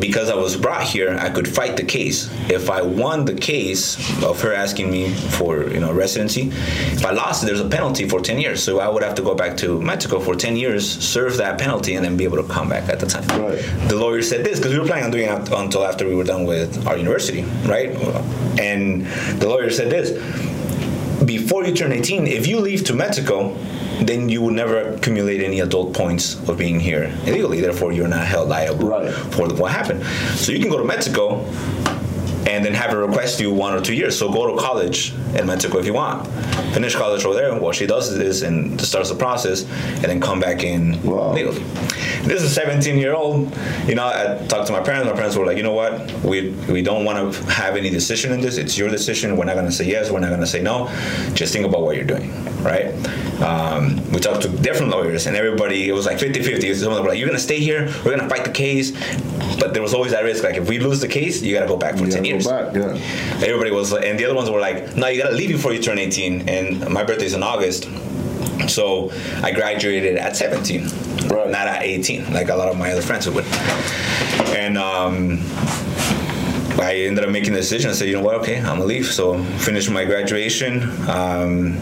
Because 0.00 0.30
I 0.30 0.34
was 0.34 0.56
brought 0.56 0.84
here, 0.84 1.18
I 1.20 1.28
could 1.28 1.46
fight 1.46 1.76
the 1.76 1.84
case. 1.84 2.30
If 2.48 2.70
I 2.70 2.80
won 2.80 3.26
the 3.26 3.34
case 3.34 3.98
of 4.22 4.40
her 4.40 4.54
asking 4.54 4.90
me 4.90 5.12
for 5.12 5.68
you 5.70 5.80
know 5.80 5.92
residency, 5.92 6.48
if 6.48 7.04
I 7.04 7.10
lost, 7.10 7.44
there's 7.44 7.60
a 7.60 7.68
penalty 7.68 8.08
for 8.08 8.20
10 8.20 8.38
years. 8.38 8.62
So 8.62 8.80
I 8.80 8.88
would 8.88 9.02
have 9.02 9.14
to 9.16 9.22
go 9.22 9.34
back 9.34 9.56
to 9.58 9.80
Mexico 9.80 10.18
for 10.18 10.34
10 10.34 10.56
years, 10.56 10.88
serve 10.88 11.36
that 11.36 11.58
penalty, 11.58 11.96
and 11.96 12.04
then 12.04 12.16
be 12.16 12.24
able 12.24 12.38
to 12.38 12.48
come 12.48 12.68
back 12.68 12.88
at 12.88 12.98
the 13.00 13.06
time. 13.06 13.26
Right. 13.40 13.60
The 13.88 13.96
lawyer 13.96 14.22
said 14.22 14.44
this 14.44 14.58
because 14.58 14.72
we 14.72 14.78
were 14.78 14.86
planning 14.86 15.04
on 15.04 15.10
doing 15.10 15.28
it 15.28 15.52
until 15.52 15.84
after 15.84 16.06
we 16.08 16.14
were 16.14 16.24
done 16.24 16.44
with 16.44 16.86
our 16.86 16.96
university, 16.96 17.42
right? 17.66 17.90
And 18.58 19.04
the 19.38 19.48
lawyer 19.48 19.68
said 19.70 19.90
this: 19.90 20.10
before 21.38 21.64
you 21.64 21.72
turn 21.72 21.92
18, 21.92 22.26
if 22.26 22.48
you 22.48 22.58
leave 22.58 22.82
to 22.84 22.92
Mexico, 22.92 23.54
then 24.02 24.28
you 24.28 24.42
would 24.42 24.54
never 24.54 24.78
accumulate 24.94 25.40
any 25.40 25.60
adult 25.60 25.94
points 25.94 26.24
of 26.48 26.58
being 26.58 26.80
here 26.80 27.04
illegally. 27.24 27.60
Therefore, 27.60 27.92
you're 27.92 28.08
not 28.08 28.26
held 28.26 28.48
liable 28.48 28.88
Right. 28.88 29.12
for 29.34 29.46
what 29.54 29.70
happened. 29.70 30.04
So 30.34 30.50
you 30.50 30.58
can 30.58 30.70
go 30.70 30.78
to 30.78 30.84
Mexico 30.84 31.44
and 32.48 32.64
then 32.64 32.74
have 32.74 32.90
it 32.92 32.96
request 32.96 33.38
you 33.38 33.52
one 33.52 33.72
or 33.74 33.80
two 33.80 33.94
years. 33.94 34.18
So 34.18 34.32
go 34.32 34.42
to 34.52 34.60
college 34.60 35.12
in 35.38 35.46
Mexico 35.46 35.78
if 35.78 35.86
you 35.86 35.92
want. 35.94 36.26
Finish 36.74 36.96
college 36.96 37.24
over 37.24 37.34
there. 37.36 37.54
What 37.54 37.76
she 37.76 37.86
does 37.86 38.10
is 38.10 38.42
and 38.42 38.80
starts 38.80 39.08
the 39.10 39.14
process, 39.14 39.62
and 40.02 40.06
then 40.10 40.20
come 40.20 40.40
back 40.40 40.64
in 40.64 41.00
Wow. 41.04 41.32
legally. 41.32 41.62
This 42.22 42.42
is 42.42 42.50
a 42.52 42.54
17 42.54 42.98
year 42.98 43.14
old. 43.14 43.56
You 43.86 43.94
know, 43.94 44.06
I 44.06 44.44
talked 44.46 44.66
to 44.66 44.72
my 44.72 44.80
parents. 44.80 45.06
My 45.06 45.14
parents 45.14 45.36
were 45.36 45.46
like, 45.46 45.56
you 45.56 45.62
know 45.62 45.72
what? 45.72 46.12
We 46.22 46.50
we 46.68 46.82
don't 46.82 47.04
want 47.04 47.32
to 47.34 47.42
have 47.50 47.76
any 47.76 47.88
decision 47.90 48.32
in 48.32 48.40
this. 48.40 48.56
It's 48.58 48.76
your 48.76 48.88
decision. 48.90 49.36
We're 49.36 49.46
not 49.46 49.54
going 49.54 49.66
to 49.66 49.72
say 49.72 49.86
yes. 49.86 50.10
We're 50.10 50.20
not 50.20 50.28
going 50.28 50.40
to 50.40 50.46
say 50.46 50.60
no. 50.62 50.88
Just 51.34 51.52
think 51.52 51.64
about 51.66 51.80
what 51.82 51.96
you're 51.96 52.04
doing, 52.04 52.30
right? 52.62 52.92
Um, 53.40 53.96
we 54.12 54.20
talked 54.20 54.42
to 54.42 54.48
different 54.48 54.92
lawyers, 54.92 55.26
and 55.26 55.34
everybody 55.36 55.88
it 55.88 55.92
was 55.92 56.04
like 56.04 56.18
50-50. 56.18 56.74
Some 56.74 56.88
of 56.90 56.96
them 56.96 57.04
were 57.04 57.10
like, 57.10 57.18
you're 57.18 57.26
going 57.28 57.38
to 57.38 57.42
stay 57.42 57.58
here. 57.58 57.86
We're 58.04 58.16
going 58.16 58.20
to 58.20 58.28
fight 58.28 58.44
the 58.44 58.50
case. 58.52 58.92
But 59.58 59.72
there 59.72 59.82
was 59.82 59.94
always 59.94 60.12
that 60.12 60.24
risk. 60.24 60.44
Like 60.44 60.56
if 60.56 60.68
we 60.68 60.78
lose 60.78 61.00
the 61.00 61.08
case, 61.08 61.40
you 61.42 61.54
got 61.54 61.60
to 61.62 61.66
go 61.68 61.76
back 61.78 61.96
for 61.96 62.04
You 62.04 62.10
10 62.10 62.22
gotta 62.22 62.28
years. 62.28 62.46
back, 62.46 62.74
yeah. 62.74 63.44
Everybody 63.46 63.70
was, 63.70 63.92
like- 63.92 64.04
and 64.04 64.18
the 64.18 64.24
other 64.26 64.34
ones 64.34 64.50
were 64.50 64.60
like, 64.60 64.94
"No, 64.96 65.06
you 65.08 65.22
gotta 65.22 65.34
leave 65.34 65.50
before 65.50 65.72
you 65.72 65.80
turn 65.82 65.98
18." 65.98 66.48
And 66.48 66.88
my 66.90 67.02
birthday's 67.04 67.34
in 67.34 67.42
August, 67.42 67.88
so 68.68 69.10
I 69.42 69.52
graduated 69.52 70.16
at 70.16 70.36
17, 70.36 70.84
Right. 70.84 71.09
Not 71.50 71.66
at 71.66 71.82
18, 71.82 72.32
like 72.32 72.48
a 72.48 72.56
lot 72.56 72.68
of 72.68 72.78
my 72.78 72.92
other 72.92 73.02
friends 73.02 73.28
would. 73.28 73.44
And 74.56 74.78
um, 74.78 75.40
I 76.80 76.94
ended 77.06 77.24
up 77.24 77.30
making 77.30 77.52
the 77.52 77.60
decision. 77.60 77.90
I 77.90 77.94
said, 77.94 78.08
"You 78.08 78.16
know 78.16 78.22
what? 78.22 78.36
Okay, 78.36 78.58
I'm 78.58 78.78
gonna 78.78 78.84
leave." 78.84 79.06
So 79.06 79.42
finished 79.58 79.90
my 79.90 80.04
graduation. 80.04 80.82
Um, 81.08 81.78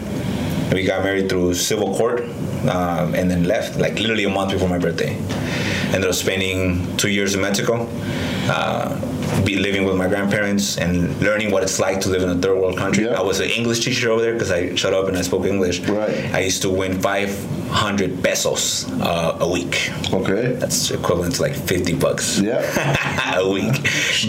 we 0.71 0.83
got 0.83 1.03
married 1.03 1.29
through 1.29 1.53
civil 1.55 1.95
court, 1.95 2.21
um, 2.67 3.15
and 3.15 3.29
then 3.29 3.43
left 3.45 3.79
like 3.79 3.99
literally 3.99 4.25
a 4.25 4.29
month 4.29 4.51
before 4.51 4.69
my 4.69 4.77
birthday. 4.77 5.15
Ended 5.93 6.09
up 6.09 6.15
spending 6.15 6.95
two 6.97 7.09
years 7.09 7.33
in 7.33 7.41
Mexico. 7.41 7.87
Uh, 8.49 8.95
be 9.45 9.55
living 9.57 9.85
with 9.85 9.95
my 9.95 10.07
grandparents 10.07 10.77
and 10.77 11.15
learning 11.21 11.51
what 11.51 11.61
it's 11.63 11.79
like 11.79 12.01
to 12.01 12.09
live 12.09 12.23
in 12.23 12.29
a 12.29 12.35
third 12.35 12.57
world 12.57 12.77
country. 12.77 13.07
I 13.07 13.21
was 13.21 13.39
an 13.39 13.49
English 13.49 13.85
teacher 13.85 14.09
over 14.11 14.21
there 14.21 14.33
because 14.33 14.51
I 14.51 14.75
shut 14.75 14.93
up 14.93 15.07
and 15.07 15.15
I 15.17 15.21
spoke 15.21 15.45
English. 15.45 15.79
Right. 15.81 16.33
I 16.33 16.39
used 16.41 16.61
to 16.63 16.69
win 16.69 16.99
500 16.99 18.23
pesos 18.23 18.89
uh, 19.01 19.37
a 19.39 19.47
week. 19.49 19.91
Okay. 20.11 20.53
That's 20.53 20.91
equivalent 20.91 21.35
to 21.35 21.41
like 21.43 21.53
50 21.55 21.93
bucks 21.95 22.39
Yeah. 22.39 22.61
a 23.39 23.47
week. 23.49 23.75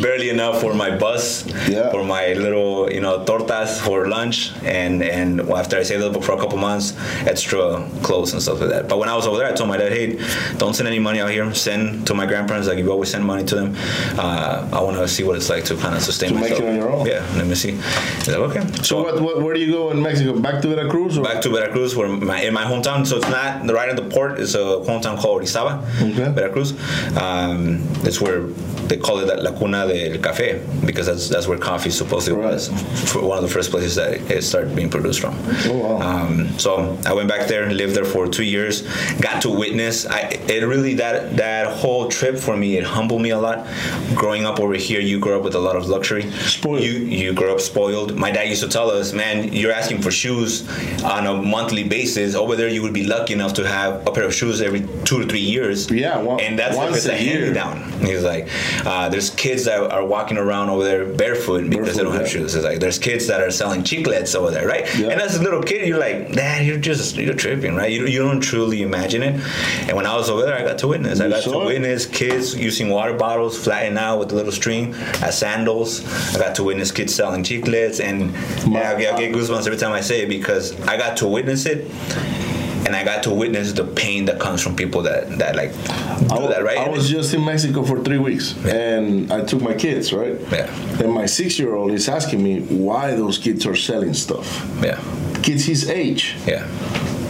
Barely 0.02 0.28
enough 0.30 0.60
for 0.60 0.74
my 0.74 0.90
bus, 0.96 1.46
Yeah. 1.68 1.90
for 1.90 2.04
my 2.04 2.34
little, 2.34 2.92
you 2.92 3.00
know, 3.00 3.24
tortas 3.24 3.80
for 3.80 4.06
lunch, 4.08 4.52
and 4.64 5.02
and 5.02 5.40
after 5.50 5.78
I 5.78 5.82
saved 5.82 6.02
up 6.04 6.22
for 6.22 6.32
a 6.32 6.38
couple 6.38 6.58
months, 6.58 6.94
extra 7.26 7.88
clothes 8.02 8.32
and 8.34 8.42
stuff 8.42 8.60
like 8.60 8.70
that. 8.70 8.88
But 8.88 8.98
when 8.98 9.08
I 9.08 9.16
was 9.16 9.26
over 9.26 9.38
there, 9.38 9.48
I 9.48 9.52
told 9.52 9.68
my 9.68 9.76
dad, 9.78 9.92
hey, 9.92 10.18
don't 10.58 10.74
send 10.74 10.86
any 10.88 10.98
money 11.00 11.20
out 11.20 11.30
here. 11.30 11.52
Send 11.54 12.06
to 12.06 12.14
my 12.14 12.26
grandparents. 12.26 12.68
Like 12.68 12.78
you 12.78 12.90
always 12.92 13.10
send 13.10 13.24
money 13.24 13.44
to 13.44 13.54
them. 13.54 13.74
Uh, 14.18 14.68
I 14.72 14.80
want 14.82 14.96
to 14.96 15.08
see 15.08 15.22
what 15.24 15.36
it's 15.36 15.48
like 15.48 15.64
to 15.64 15.76
kind 15.76 15.94
of 15.94 16.02
sustain 16.02 16.30
To 16.30 16.34
make 16.34 16.42
myself. 16.50 16.60
it 16.62 16.68
on 16.68 16.74
your 16.76 16.90
own. 16.90 17.06
Yeah, 17.06 17.26
let 17.36 17.46
me 17.46 17.54
see. 17.54 17.72
He's 17.72 18.28
like, 18.28 18.38
okay. 18.56 18.66
So 18.82 19.02
what, 19.02 19.20
what, 19.20 19.42
where 19.42 19.54
do 19.54 19.60
you 19.60 19.72
go 19.72 19.90
in 19.90 20.02
Mexico? 20.02 20.38
Back 20.38 20.60
to 20.62 20.68
Veracruz? 20.68 21.18
Or? 21.18 21.24
back 21.24 21.42
to 21.42 21.48
Veracruz, 21.50 21.94
where 21.96 22.08
my, 22.08 22.40
in 22.42 22.52
my 22.54 22.64
hometown. 22.64 23.06
So 23.06 23.16
it's 23.18 23.28
not 23.28 23.66
the 23.66 23.74
right 23.74 23.88
at 23.88 23.96
the 23.96 24.02
port. 24.08 24.40
It's 24.40 24.54
a 24.54 24.58
hometown 24.58 25.18
called 25.18 25.42
Orizaba, 25.42 25.82
Okay. 26.02 26.30
Veracruz. 26.32 26.72
Um, 27.16 27.80
it's 28.04 28.20
where 28.20 28.42
they 28.90 28.96
call 28.96 29.20
it 29.20 29.26
that 29.26 29.42
La 29.42 29.52
Cuna 29.56 29.86
del 29.86 30.18
Café 30.18 30.60
because 30.84 31.06
that's 31.06 31.28
that's 31.28 31.46
where 31.46 31.56
coffee 31.58 31.90
supposedly 31.90 32.40
Right. 32.40 32.52
was 32.54 32.68
for 33.12 33.22
one 33.24 33.38
of 33.38 33.44
the 33.44 33.48
first 33.50 33.70
places 33.70 33.94
that 33.94 34.14
it 34.30 34.42
started 34.42 34.74
being 34.74 34.90
produced 34.90 35.20
from. 35.20 35.34
Oh, 35.66 35.78
wow. 35.78 36.00
Um, 36.00 36.58
so 36.58 36.98
I 37.06 37.12
went 37.12 37.28
back 37.28 37.46
there, 37.46 37.64
and 37.64 37.76
lived 37.76 37.94
there 37.94 38.04
for 38.04 38.26
two 38.26 38.42
years, 38.44 38.82
got 39.20 39.42
to 39.42 39.50
witness. 39.50 40.06
I, 40.06 40.20
it 40.48 40.64
really 40.66 40.94
that 40.94 41.36
that 41.36 41.68
whole 41.76 42.08
trip 42.08 42.36
for 42.38 42.56
me 42.56 42.76
it 42.78 42.84
humbled 42.84 43.22
me 43.22 43.30
a 43.30 43.38
lot. 43.38 43.66
Growing 44.14 44.44
up 44.44 44.60
over 44.60 44.74
here, 44.74 45.00
you 45.00 45.18
grow 45.18 45.38
up 45.38 45.44
with 45.44 45.54
a 45.54 45.58
lot 45.58 45.76
of 45.76 45.88
luxury. 45.88 46.30
Spoiled. 46.32 46.82
You 46.82 46.92
you 46.92 47.32
grow 47.32 47.54
up 47.54 47.60
spoiled. 47.60 48.16
My 48.16 48.30
dad 48.30 48.48
used 48.48 48.62
to 48.62 48.68
tell 48.68 48.90
us, 48.90 49.12
man, 49.12 49.52
you're 49.52 49.72
asking 49.72 50.02
for 50.02 50.10
shoes 50.10 50.68
on 51.02 51.26
a 51.26 51.34
monthly 51.34 51.84
basis. 51.84 52.34
Over 52.34 52.56
there, 52.56 52.68
you 52.68 52.82
would 52.82 52.92
be 52.92 53.04
lucky 53.04 53.34
enough 53.34 53.54
to 53.54 53.66
have 53.66 54.06
a 54.06 54.10
pair 54.10 54.24
of 54.24 54.34
shoes 54.34 54.60
every 54.60 54.80
two 55.04 55.20
to 55.20 55.26
three 55.26 55.40
years. 55.40 55.90
Yeah, 55.90 56.20
one- 56.20 56.40
and 56.40 56.58
that's 56.58 56.76
once 56.76 56.96
it's 56.96 57.06
a, 57.06 57.14
a 57.14 57.22
year. 57.22 57.44
hand 57.44 57.54
down. 57.54 57.90
He's 58.00 58.22
like, 58.22 58.48
uh, 58.84 59.08
there's 59.08 59.30
kids 59.30 59.64
that 59.64 59.90
are 59.90 60.04
walking 60.04 60.38
around 60.38 60.70
over 60.70 60.84
there 60.84 61.04
barefoot 61.04 61.68
because 61.70 61.96
they 61.96 62.02
don't 62.02 62.12
have 62.12 62.22
yeah. 62.22 62.28
shoes. 62.28 62.54
It's 62.54 62.64
like 62.64 62.80
there's 62.80 62.98
kids 62.98 63.26
that 63.28 63.40
are 63.40 63.50
selling 63.50 63.82
chiclets 63.82 64.34
over 64.34 64.50
there, 64.50 64.66
right? 64.66 64.86
Yeah. 64.98 65.08
And 65.08 65.20
as 65.20 65.36
a 65.36 65.42
little 65.42 65.62
kid, 65.62 65.86
you're 65.86 65.98
like, 65.98 66.32
Dad, 66.32 66.66
you're 66.66 66.78
just 66.78 67.16
you're 67.16 67.34
tripping, 67.34 67.74
right? 67.76 67.90
You, 67.90 68.06
you 68.06 68.18
don't 68.20 68.40
truly 68.40 68.82
imagine 68.82 69.22
it. 69.22 69.40
And 69.88 69.96
when 69.96 70.06
I 70.06 70.16
was 70.16 70.28
over 70.28 70.42
there, 70.42 70.56
I 70.56 70.62
got 70.62 70.78
to 70.78 70.88
witness. 70.88 71.20
I 71.20 71.28
got 71.28 71.42
to 71.44 71.60
it? 71.60 71.66
witness 71.66 72.06
kids 72.06 72.54
using 72.56 72.88
water 72.88 73.14
bottles, 73.14 73.58
flattening 73.80 73.98
out 73.98 74.18
with 74.18 74.32
a 74.32 74.34
little 74.34 74.52
string 74.52 74.94
as 75.22 75.38
sandals. 75.38 76.04
I 76.34 76.38
got 76.38 76.54
to 76.56 76.64
witness 76.64 76.92
kids 76.92 77.14
selling 77.14 77.42
chiclets, 77.42 78.00
and 78.02 78.32
yeah, 78.72 78.92
I, 78.92 79.00
get- 79.00 79.14
I 79.14 79.18
get 79.20 79.34
goosebumps 79.34 79.66
every 79.66 79.76
time 79.78 79.92
I 79.92 80.00
say 80.00 80.22
it 80.22 80.28
because 80.28 80.78
I 80.82 80.96
got 80.96 81.16
to 81.18 81.26
witness 81.28 81.66
it. 81.66 81.90
And 82.86 82.96
I 82.96 83.04
got 83.04 83.22
to 83.24 83.30
witness 83.30 83.72
the 83.72 83.84
pain 83.84 84.24
that 84.24 84.40
comes 84.40 84.62
from 84.62 84.74
people 84.74 85.02
that, 85.02 85.38
that 85.38 85.54
like 85.54 85.70
do 85.74 86.34
I, 86.34 86.46
that, 86.48 86.64
right? 86.64 86.78
I 86.78 86.88
was 86.88 87.08
just 87.10 87.32
in 87.34 87.44
Mexico 87.44 87.84
for 87.84 88.02
three 88.02 88.18
weeks, 88.18 88.56
and 88.64 89.30
I 89.30 89.44
took 89.44 89.60
my 89.62 89.74
kids, 89.74 90.12
right? 90.14 90.40
Yeah. 90.50 90.66
And 90.98 91.12
my 91.12 91.26
six-year-old 91.26 91.92
is 91.92 92.08
asking 92.08 92.42
me 92.42 92.60
why 92.62 93.14
those 93.14 93.38
kids 93.38 93.66
are 93.66 93.76
selling 93.76 94.14
stuff. 94.14 94.66
yeah, 94.82 94.98
Kids 95.42 95.66
his 95.66 95.88
age, 95.90 96.36
yeah, 96.46 96.66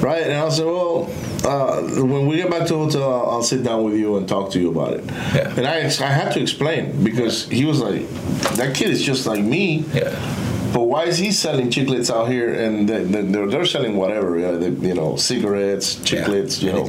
right? 0.03 0.23
And 0.23 0.33
I 0.33 0.49
said, 0.49 0.67
well, 0.67 1.11
uh, 1.45 1.83
when 2.03 2.27
we 2.27 2.37
get 2.37 2.51
back 2.51 2.67
to 2.69 2.75
the 2.75 2.79
hotel, 2.79 3.13
I'll, 3.13 3.31
I'll 3.31 3.43
sit 3.43 3.63
down 3.63 3.85
with 3.85 3.95
you 3.95 4.17
and 4.17 4.29
talk 4.29 4.51
to 4.53 4.61
you 4.61 4.71
about 4.71 4.95
it. 4.95 5.05
Yeah. 5.07 5.55
And 5.57 5.67
I, 5.67 5.79
I 5.79 6.11
had 6.11 6.33
to 6.33 6.41
explain 6.41 7.05
because 7.05 7.49
he 7.49 7.65
was 7.65 7.81
like, 7.81 8.09
that 8.57 8.75
kid 8.75 8.91
is 8.91 9.03
just 9.03 9.27
like 9.27 9.43
me. 9.43 9.85
yeah. 9.93 10.47
But 10.73 10.83
why 10.85 11.05
is 11.05 11.19
he 11.19 11.33
selling 11.33 11.69
chiclets 11.71 12.11
out 12.15 12.29
here 12.31 12.53
and 12.53 12.89
they, 12.89 13.03
they, 13.05 13.23
they're, 13.23 13.47
they're 13.47 13.67
selling 13.67 13.97
whatever, 13.97 14.39
yeah, 14.39 14.53
they, 14.53 14.71
you 14.89 14.95
know, 14.95 15.17
cigarettes, 15.17 15.97
Yeah, 15.99 16.25
chiclets, 16.25 16.63
you 16.63 16.73
know. 16.73 16.87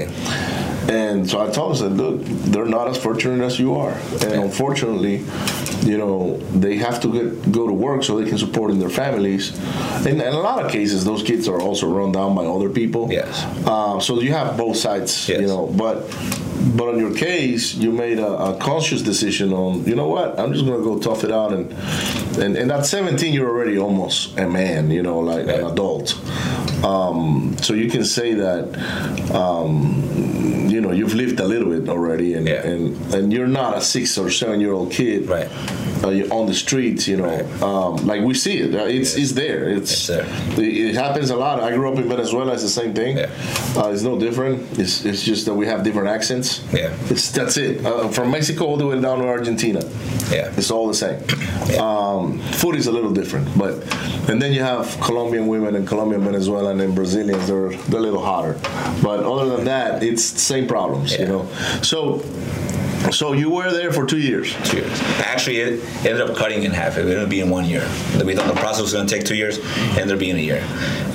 And 0.93 1.29
so 1.29 1.39
I 1.41 1.49
told 1.49 1.77
him, 1.77 1.85
I 1.85 1.87
said, 1.89 1.97
look, 1.97 2.21
they're 2.51 2.65
not 2.65 2.87
as 2.89 2.97
fortunate 2.97 3.43
as 3.43 3.59
you 3.59 3.75
are. 3.75 3.93
And 3.93 4.21
Yeah. 4.23 4.41
unfortunately, 4.41 5.23
you 5.83 5.97
know, 5.97 6.37
they 6.53 6.75
have 6.77 6.99
to 7.01 7.11
get, 7.11 7.51
go 7.51 7.65
to 7.67 7.73
work 7.73 8.03
so 8.03 8.19
they 8.19 8.27
can 8.29 8.37
support 8.37 8.71
in 8.71 8.79
their 8.79 8.89
families. 8.89 9.57
And 10.05 10.21
in 10.21 10.33
a 10.33 10.39
lot 10.39 10.63
of 10.63 10.71
cases, 10.71 11.03
those 11.05 11.23
kids 11.23 11.47
are 11.47 11.59
also 11.61 11.87
run 11.87 12.11
down 12.11 12.35
by 12.35 12.45
other 12.45 12.69
people. 12.69 13.11
Yes. 13.11 13.43
Uh, 13.65 13.99
so 13.99 14.19
you 14.19 14.31
have 14.33 14.57
both 14.57 14.77
sides, 14.77 15.27
you 15.29 15.47
know. 15.47 15.67
But 15.67 16.03
but 16.75 16.89
on 16.89 16.99
your 16.99 17.13
case, 17.13 17.73
you 17.75 17.91
made 17.91 18.19
a, 18.19 18.27
a 18.27 18.57
conscious 18.57 19.01
decision 19.01 19.53
on, 19.53 19.83
you 19.85 19.95
know 19.95 20.07
what, 20.07 20.39
I'm 20.39 20.53
just 20.53 20.65
gonna 20.65 20.83
go 20.83 20.99
tough 20.99 21.23
it 21.23 21.31
out, 21.31 21.53
and 21.53 21.71
and, 22.37 22.55
and 22.55 22.71
at 22.71 22.85
17, 22.85 23.33
you're 23.33 23.49
already 23.49 23.77
almost 23.77 24.37
a 24.37 24.47
man, 24.47 24.91
you 24.91 25.03
know, 25.03 25.19
like 25.19 25.43
an 25.43 25.65
adult. 25.65 26.17
Um, 26.83 27.55
so 27.61 27.73
you 27.73 27.89
can 27.89 28.05
say 28.05 28.33
that, 28.35 29.31
um, 29.33 30.60
you 30.81 30.87
know, 30.87 30.93
you've 30.93 31.13
lived 31.13 31.39
a 31.39 31.45
little 31.45 31.69
bit 31.69 31.87
already, 31.89 32.33
and 32.33 32.47
Yeah. 32.47 32.65
and, 32.71 33.13
and 33.13 33.31
you're 33.33 33.47
not 33.61 33.77
a 33.77 33.81
six 33.81 34.17
or 34.17 34.29
seven 34.31 34.59
year 34.59 34.73
old 34.73 34.91
kid, 34.91 35.27
Right. 35.29 35.49
Uh, 36.03 36.07
on 36.37 36.47
the 36.47 36.53
streets, 36.55 37.07
you 37.07 37.17
know, 37.17 37.25
Right. 37.25 37.45
um, 37.61 37.93
like 38.07 38.21
we 38.23 38.33
see 38.33 38.55
it. 38.65 38.73
It's 38.99 39.15
it's 39.15 39.33
there. 39.33 39.69
It's, 39.77 39.91
It's 39.91 40.07
there. 40.07 40.25
It, 40.57 40.73
it 40.89 40.95
happens 40.95 41.29
a 41.29 41.35
lot. 41.35 41.55
I 41.61 41.69
grew 41.75 41.87
up 41.91 41.97
in 42.03 42.07
Venezuela. 42.09 42.53
It's 42.53 42.63
the 42.63 42.75
same 42.81 42.93
thing. 42.95 43.17
Yeah. 43.17 43.29
Uh, 43.77 43.89
it's 43.93 44.01
no 44.01 44.17
different. 44.25 44.55
It's, 44.79 45.05
it's 45.05 45.21
just 45.31 45.45
that 45.45 45.53
we 45.61 45.65
have 45.67 45.83
different 45.83 46.07
accents. 46.17 46.47
Yeah. 46.73 46.89
It's 47.13 47.29
that's 47.37 47.57
it. 47.57 47.85
Uh, 47.85 48.07
from 48.17 48.31
Mexico 48.31 48.65
all 48.69 48.77
the 48.77 48.87
way 48.87 48.99
down 48.99 49.19
to 49.19 49.25
Argentina, 49.37 49.81
Yeah. 50.37 50.57
it's 50.59 50.71
all 50.71 50.87
the 50.87 50.99
same. 51.05 51.19
Yeah. 51.69 51.85
Um, 51.87 52.39
food 52.61 52.75
is 52.81 52.87
a 52.87 52.91
little 52.97 53.13
different, 53.21 53.45
but 53.63 53.73
and 54.29 54.41
then 54.41 54.51
you 54.57 54.63
have 54.63 54.85
Colombian 55.07 55.45
women 55.53 55.75
and 55.77 55.85
Colombian 55.87 56.21
Venezuelan 56.29 56.79
and 56.85 56.95
Brazilians. 56.95 57.43
They're 57.49 57.69
they're 57.89 57.99
a 58.05 58.07
little 58.09 58.23
hotter, 58.31 58.53
but 59.03 59.19
other 59.33 59.47
than 59.55 59.65
that, 59.65 60.01
it's 60.09 60.23
same 60.53 60.65
problems. 60.71 61.17
You 61.17 61.27
know. 61.27 61.45
So 61.81 62.23
so 63.11 63.33
you 63.33 63.49
were 63.49 63.71
there 63.71 63.91
for 63.91 64.05
two 64.05 64.19
years. 64.19 64.55
two 64.69 64.77
years. 64.77 65.01
Actually, 65.19 65.57
it 65.57 66.05
ended 66.05 66.21
up 66.21 66.35
cutting 66.37 66.63
in 66.63 66.71
half. 66.71 66.97
It 66.97 67.01
ended 67.01 67.17
up 67.17 67.29
being 67.29 67.49
one 67.49 67.65
year. 67.65 67.81
We 68.23 68.35
thought 68.35 68.47
the 68.47 68.59
process 68.59 68.83
was 68.83 68.93
going 68.93 69.07
to 69.07 69.13
take 69.13 69.25
two 69.25 69.35
years. 69.35 69.57
It 69.57 69.97
ended 69.97 70.13
up 70.13 70.19
being 70.19 70.37
a 70.37 70.39
year. 70.39 70.61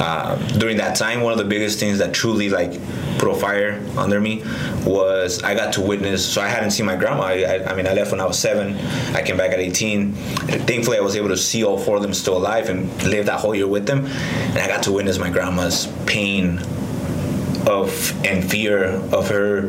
Uh, 0.00 0.36
during 0.58 0.76
that 0.78 0.96
time, 0.96 1.22
one 1.22 1.32
of 1.32 1.38
the 1.38 1.44
biggest 1.44 1.78
things 1.78 1.98
that 1.98 2.12
truly 2.12 2.50
like 2.50 2.72
put 3.18 3.30
a 3.30 3.34
fire 3.34 3.82
under 3.96 4.20
me 4.20 4.42
was 4.84 5.42
I 5.42 5.54
got 5.54 5.72
to 5.74 5.80
witness. 5.80 6.26
So 6.26 6.42
I 6.42 6.48
hadn't 6.48 6.72
seen 6.72 6.84
my 6.84 6.96
grandma. 6.96 7.22
I, 7.22 7.42
I, 7.42 7.72
I 7.72 7.76
mean, 7.76 7.86
I 7.86 7.94
left 7.94 8.10
when 8.10 8.20
I 8.20 8.26
was 8.26 8.38
seven. 8.38 8.76
I 9.14 9.22
came 9.22 9.36
back 9.38 9.52
at 9.52 9.60
18. 9.60 10.00
And 10.50 10.66
thankfully, 10.66 10.98
I 10.98 11.02
was 11.02 11.16
able 11.16 11.28
to 11.28 11.36
see 11.36 11.64
all 11.64 11.78
four 11.78 11.96
of 11.96 12.02
them 12.02 12.12
still 12.12 12.36
alive 12.36 12.68
and 12.68 12.90
live 13.04 13.26
that 13.26 13.40
whole 13.40 13.54
year 13.54 13.68
with 13.68 13.86
them. 13.86 14.04
And 14.06 14.58
I 14.58 14.66
got 14.66 14.82
to 14.84 14.92
witness 14.92 15.18
my 15.18 15.30
grandma's 15.30 15.86
pain 16.04 16.60
of 17.66 18.24
and 18.24 18.48
fear 18.48 18.84
of 19.12 19.28
her 19.28 19.68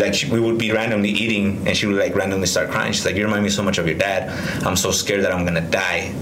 like 0.00 0.14
she, 0.14 0.30
we 0.30 0.38
would 0.38 0.58
be 0.58 0.70
randomly 0.70 1.08
eating 1.08 1.66
and 1.66 1.76
she 1.76 1.86
would 1.86 1.96
like 1.96 2.14
randomly 2.14 2.46
start 2.46 2.70
crying 2.70 2.92
she's 2.92 3.06
like 3.06 3.16
you 3.16 3.24
remind 3.24 3.42
me 3.42 3.48
so 3.48 3.62
much 3.62 3.78
of 3.78 3.86
your 3.86 3.96
dad 3.96 4.28
i'm 4.66 4.76
so 4.76 4.90
scared 4.90 5.24
that 5.24 5.32
i'm 5.32 5.44
gonna 5.44 5.66
die 5.70 6.12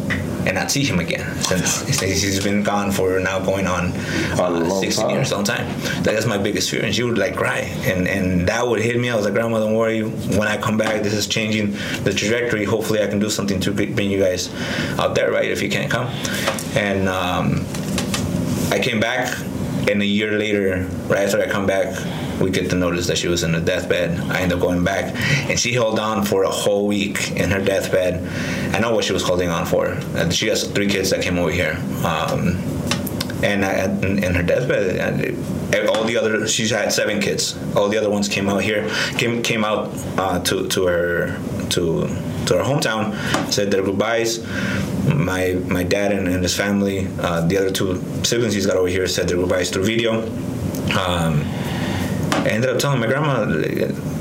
and 0.46 0.54
not 0.54 0.70
see 0.70 0.85
him 0.85 1.00
again 1.00 1.26
since 1.42 1.73
since 1.73 2.23
he's 2.23 2.42
been 2.42 2.62
gone 2.62 2.92
for 2.92 3.18
now 3.18 3.40
going 3.44 3.66
on 3.66 3.87
uh, 4.38 4.70
16 4.70 5.04
time. 5.04 5.14
years, 5.14 5.32
long 5.32 5.42
time. 5.42 5.66
That's 6.02 6.25
my 6.25 6.38
biggest 6.38 6.70
fear. 6.70 6.85
And 6.85 6.94
she 6.94 7.02
would 7.02 7.18
like 7.18 7.35
cry, 7.35 7.62
and 7.85 8.06
and 8.06 8.46
that 8.49 8.64
would 8.64 8.80
hit 8.80 8.96
me. 8.99 9.11
I 9.11 9.16
was 9.16 9.25
like, 9.25 9.35
Grandma, 9.35 9.58
don't 9.58 9.75
worry. 9.75 10.02
When 10.02 10.46
I 10.46 10.56
come 10.56 10.76
back, 10.76 11.02
this 11.02 11.14
is 11.14 11.26
changing 11.26 11.73
the 12.04 12.12
trajectory. 12.14 12.64
Hopefully, 12.64 13.02
I 13.02 13.08
can 13.08 13.18
do 13.18 13.28
something 13.28 13.58
to 13.58 13.73
bring 13.73 14.08
you 14.08 14.20
guys 14.20 14.54
out 15.00 15.16
there, 15.16 15.32
right? 15.32 15.50
If 15.50 15.62
you 15.62 15.68
can't 15.68 15.90
come, 15.90 16.06
and. 16.76 17.08
Um, 17.08 17.66
I 18.68 18.80
came 18.80 18.99
back, 18.99 19.32
and 19.88 20.02
a 20.02 20.07
year 20.07 20.33
later, 20.38 20.87
right 21.09 21.25
after 21.25 21.40
I 21.40 21.49
come 21.49 21.66
back, 21.66 21.95
we 22.40 22.50
get 22.50 22.69
the 22.69 22.76
notice 22.76 23.07
that 23.07 23.19
she 23.19 23.28
was 23.28 23.43
in 23.43 23.52
the 23.52 23.61
deathbed. 23.61 24.19
I 24.31 24.40
end 24.40 24.52
up 24.52 24.61
going 24.61 24.85
back, 24.85 25.14
and 25.49 25.59
she 25.59 25.73
held 25.73 25.99
on 25.99 26.25
for 26.25 26.45
a 26.45 26.50
whole 26.50 26.87
week 26.87 27.33
in 27.33 27.50
her 27.50 27.62
deathbed. 27.62 28.23
I 28.75 28.78
know 28.78 28.95
what 28.95 29.05
she 29.05 29.12
was 29.12 29.23
holding 29.23 29.49
on 29.49 29.66
for. 29.66 29.87
And 30.16 30.35
She 30.35 30.49
has 30.49 30.71
three 30.71 30.88
kids 30.88 31.11
that 31.11 31.23
came 31.23 31.38
over 31.38 31.50
here. 31.50 31.78
Um, 32.05 32.75
and 33.43 34.05
in, 34.05 34.35
her 34.35 34.43
deathbed, 34.43 34.97
and 34.97 35.88
all 35.88 36.05
the 36.05 36.16
other 36.16 36.47
she's 36.49 36.71
had 36.71 36.93
seven 36.93 37.21
kids. 37.21 37.59
All 37.76 37.88
the 37.88 37.99
other 37.99 38.11
ones 38.11 38.28
came 38.28 38.49
out 38.49 38.62
here, 38.62 38.88
came 39.19 39.43
came 39.43 39.64
out 39.64 39.90
uh, 40.19 40.40
to 40.40 40.69
to 40.69 40.87
her 40.87 41.38
to 41.71 42.07
to 42.47 42.57
her 42.57 42.64
hometown, 42.64 43.14
said 43.52 43.71
their 43.71 43.83
goodbyes. 43.83 44.45
My 45.14 45.55
my 45.69 45.83
dad 45.83 46.12
and, 46.12 46.28
and 46.28 46.43
his 46.43 46.57
family, 46.57 47.09
uh, 47.21 47.47
the 47.47 47.59
other 47.59 47.71
two 47.71 48.02
siblings 48.25 48.55
he's 48.55 48.66
got 48.66 48.76
over 48.76 48.88
here, 48.88 49.07
said 49.07 49.28
their 49.28 49.37
goodbyes 49.37 49.71
through 49.71 49.85
video. 49.85 50.23
Um, 50.97 51.43
I 52.33 52.50
ended 52.50 52.71
up 52.71 52.78
telling 52.78 53.00
my 53.00 53.07
grandma, 53.07 53.45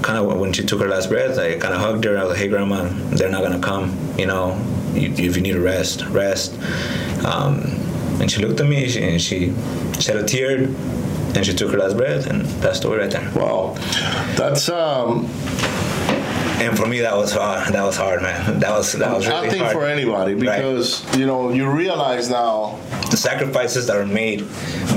kind 0.01 0.17
of 0.17 0.39
when 0.39 0.51
she 0.51 0.65
took 0.65 0.81
her 0.81 0.89
last 0.89 1.09
breath, 1.09 1.37
I 1.37 1.57
kind 1.57 1.73
of 1.73 1.79
hugged 1.79 2.03
her. 2.05 2.17
I 2.17 2.23
was 2.23 2.31
like, 2.31 2.39
"Hey, 2.39 2.47
grandma, 2.47 2.89
they're 3.11 3.29
not 3.29 3.43
gonna 3.43 3.59
come. 3.59 3.95
You 4.17 4.25
know, 4.25 4.59
if 4.95 5.19
you 5.19 5.41
need 5.41 5.53
to 5.53 5.61
rest, 5.61 6.05
rest." 6.07 6.57
Um, 7.23 7.84
and 8.19 8.31
she 8.31 8.41
looked 8.41 8.59
at 8.59 8.67
me 8.67 8.83
and 8.97 9.21
she 9.21 9.53
shed 9.99 10.17
a 10.17 10.23
tear, 10.23 10.63
and 11.35 11.45
she 11.45 11.53
took 11.53 11.71
her 11.71 11.77
last 11.77 11.97
breath 11.97 12.27
and 12.27 12.43
passed 12.61 12.83
away 12.85 12.97
right 12.97 13.11
there. 13.11 13.29
Wow, 13.35 13.75
that's 14.35 14.69
um. 14.69 15.29
And 16.57 16.77
for 16.77 16.85
me, 16.87 16.99
that 17.01 17.15
was 17.15 17.31
hard. 17.33 17.73
That 17.73 17.83
was 17.83 17.97
hard, 17.97 18.21
man. 18.21 18.59
That 18.59 18.71
was 18.71 18.93
that 18.93 19.13
was 19.13 19.27
really 19.27 19.47
I 19.47 19.49
think 19.49 19.61
hard. 19.63 19.73
for 19.75 19.85
anybody 19.85 20.33
Right. 20.35 20.57
because 20.57 21.03
you 21.17 21.25
know 21.25 21.51
you 21.51 21.69
realize 21.69 22.29
now. 22.29 22.79
the 23.11 23.17
sacrifices 23.17 23.85
that 23.87 23.95
are 23.97 24.05
made 24.05 24.43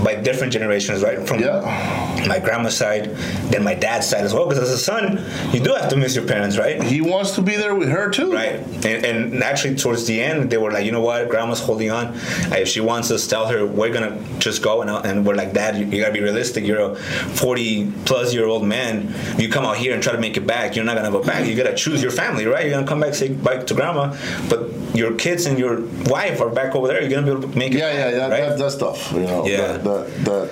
by 0.02 0.14
different 0.14 0.50
generations, 0.52 1.02
right? 1.02 1.26
From 1.28 1.40
Yeah. 1.40 2.24
my 2.26 2.38
grandma's 2.38 2.74
side, 2.76 3.14
then 3.50 3.62
my 3.62 3.74
dad's 3.74 4.06
side 4.08 4.24
as 4.24 4.32
well. 4.32 4.46
Because 4.48 4.62
as 4.62 4.70
a 4.70 4.78
son, 4.78 5.22
you 5.52 5.60
do 5.60 5.74
have 5.74 5.88
to 5.90 5.96
miss 5.96 6.14
your 6.16 6.24
parents, 6.24 6.56
right? 6.56 6.82
He 6.82 7.00
wants 7.02 7.32
to 7.32 7.42
be 7.42 7.56
there 7.56 7.74
with 7.74 7.88
her 7.90 8.08
too. 8.10 8.32
Right, 8.32 8.60
and, 8.86 9.04
and 9.04 9.44
actually 9.44 9.74
towards 9.74 10.06
the 10.06 10.20
end, 10.22 10.48
they 10.50 10.56
were 10.56 10.70
like, 10.72 10.84
you 10.86 10.92
know 10.92 11.02
what, 11.02 11.28
grandma's 11.28 11.60
holding 11.60 11.90
on. 11.90 12.06
Uh, 12.50 12.56
If 12.64 12.68
she 12.68 12.80
wants 12.80 13.10
us, 13.10 13.26
tell 13.26 13.46
her 13.48 13.66
we're 13.66 13.92
gonna 13.92 14.16
just 14.38 14.62
go. 14.62 14.80
And, 14.82 14.90
and 15.06 15.26
we're 15.26 15.34
like, 15.42 15.52
Dad, 15.52 15.76
you, 15.76 15.84
you 15.86 16.00
gotta 16.00 16.14
be 16.14 16.20
realistic. 16.22 16.64
You're 16.66 16.92
a 16.92 16.94
40 16.94 17.92
plus 18.06 18.32
year 18.32 18.46
old 18.46 18.64
man. 18.64 19.12
You 19.38 19.48
come 19.50 19.64
out 19.66 19.76
here 19.76 19.92
and 19.94 20.02
try 20.02 20.12
to 20.12 20.20
make 20.20 20.36
it 20.36 20.46
back. 20.46 20.76
You're 20.76 20.84
not 20.86 20.96
gonna 20.96 21.10
go 21.10 21.22
back. 21.22 21.46
You 21.48 21.56
gotta 21.56 21.74
choose 21.74 22.02
your 22.02 22.10
family, 22.12 22.46
right? 22.46 22.64
You're 22.66 22.74
gonna 22.74 22.86
come 22.86 23.00
back, 23.00 23.14
say 23.14 23.28
bye 23.32 23.58
to 23.58 23.74
grandma, 23.74 24.14
but 24.48 24.68
your 24.94 25.14
kids 25.14 25.46
and 25.46 25.58
your 25.58 25.80
wife 26.06 26.40
are 26.40 26.48
back 26.50 26.74
over 26.74 26.86
there. 26.88 27.00
You're 27.00 27.10
gonna 27.10 27.26
be 27.26 27.32
able 27.32 27.42
to 27.50 27.58
make 27.58 27.72
it. 27.74 27.78
Yeah, 27.78 27.92
yeah, 27.92 28.10
that, 28.12 28.30
right? 28.30 28.48
that, 28.50 28.58
that's 28.58 28.76
tough. 28.76 29.12
You 29.12 29.20
know, 29.20 29.46
Yeah. 29.46 29.78
that, 29.78 29.84
that, 29.84 30.24
that 30.24 30.50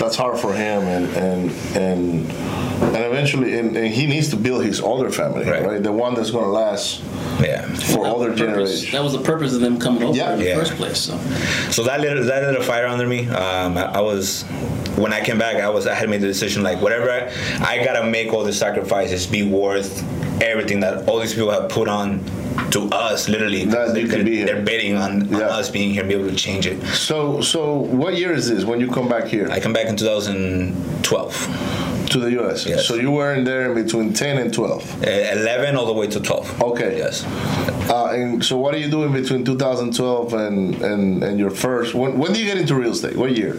that's 0.00 0.16
hard 0.16 0.38
for 0.38 0.52
him, 0.52 0.82
and 0.82 1.06
and 1.16 1.50
and 1.76 2.30
and 2.94 3.04
eventually, 3.04 3.58
and, 3.58 3.76
and 3.76 3.88
he 3.88 4.06
needs 4.06 4.28
to 4.30 4.36
build 4.36 4.64
his 4.64 4.80
other 4.80 5.10
family, 5.10 5.44
Right. 5.44 5.64
right? 5.64 5.82
The 5.82 5.92
one 5.92 6.14
that's 6.14 6.30
gonna 6.30 6.46
last 6.48 7.02
yeah. 7.40 7.62
for 7.66 8.06
other 8.06 8.26
Purpose. 8.30 8.38
generations. 8.40 8.92
That 8.92 9.02
was 9.02 9.12
the 9.12 9.20
purpose 9.20 9.52
of 9.54 9.60
them 9.60 9.78
coming 9.80 10.02
over 10.04 10.16
Yeah. 10.16 10.32
in 10.34 10.38
the 10.38 10.44
Yeah. 10.46 10.54
first 10.56 10.74
place. 10.76 10.98
So 10.98 11.18
So 11.70 11.82
that 11.84 12.00
lit 12.00 12.24
that 12.26 12.42
lit 12.44 12.56
a 12.60 12.62
fire 12.62 12.86
under 12.86 13.06
me. 13.06 13.28
Um, 13.28 13.76
I, 13.76 13.96
I 13.98 14.00
was 14.00 14.44
when 14.96 15.12
I 15.12 15.20
came 15.20 15.38
back, 15.38 15.56
I 15.56 15.68
was 15.68 15.86
I 15.88 15.94
had 15.94 16.08
made 16.08 16.20
the 16.20 16.26
decision 16.28 16.62
like 16.62 16.80
whatever 16.80 17.10
I, 17.10 17.30
I 17.72 17.84
gotta 17.84 18.04
make 18.06 18.32
all 18.32 18.44
the 18.44 18.52
sacrifices 18.52 19.26
be 19.26 19.42
worth 19.42 20.02
everything 20.42 20.80
that 20.80 21.08
all 21.08 21.18
these 21.20 21.34
people 21.34 21.50
have 21.50 21.68
put 21.68 21.88
on 21.88 22.20
to 22.70 22.88
us. 22.90 23.28
Literally, 23.28 23.64
That 23.64 23.96
you 23.96 24.08
can 24.08 24.24
be 24.24 24.36
here. 24.36 24.46
they're 24.46 24.62
betting 24.62 24.96
on, 24.96 25.22
on 25.34 25.40
Yeah. 25.40 25.46
us 25.58 25.70
being 25.70 25.90
here 25.90 26.00
and 26.02 26.08
be 26.08 26.14
able 26.14 26.28
to 26.28 26.34
change 26.36 26.66
it. 26.66 26.82
So, 26.86 27.40
so 27.40 27.74
what 27.74 28.16
year 28.16 28.32
is 28.32 28.48
this 28.48 28.64
when 28.64 28.80
you 28.80 28.88
come 28.90 29.08
back 29.08 29.24
here 29.26 29.48
I 29.50 29.60
come 29.60 29.72
back 29.72 29.86
in 29.86 29.96
2012, 29.96 31.48
to 32.10 32.18
the 32.18 32.30
U.S.? 32.32 32.66
Yes. 32.66 32.86
So 32.86 32.94
you 32.94 33.10
were 33.10 33.34
in 33.34 33.44
there 33.44 33.70
in 33.70 33.74
between 33.82 34.12
10 34.12 34.38
and 34.38 34.52
12. 34.52 35.02
Uh, 35.02 35.06
11 35.06 35.76
all 35.76 35.86
the 35.86 35.92
way 35.92 36.06
to 36.08 36.20
12. 36.20 36.62
Okay. 36.62 36.98
Yes. 36.98 37.24
Uh, 37.88 38.10
and 38.10 38.44
so 38.44 38.58
what 38.58 38.74
are 38.74 38.78
you 38.78 38.90
doing 38.90 39.12
between 39.12 39.44
2012 39.44 40.34
and, 40.34 40.74
and, 40.82 41.22
and 41.22 41.38
your 41.38 41.50
first? 41.50 41.94
When, 41.94 42.18
when 42.18 42.32
did 42.32 42.40
you 42.40 42.46
get 42.46 42.58
into 42.58 42.74
real 42.74 42.90
estate? 42.92 43.16
What 43.16 43.34
year? 43.36 43.54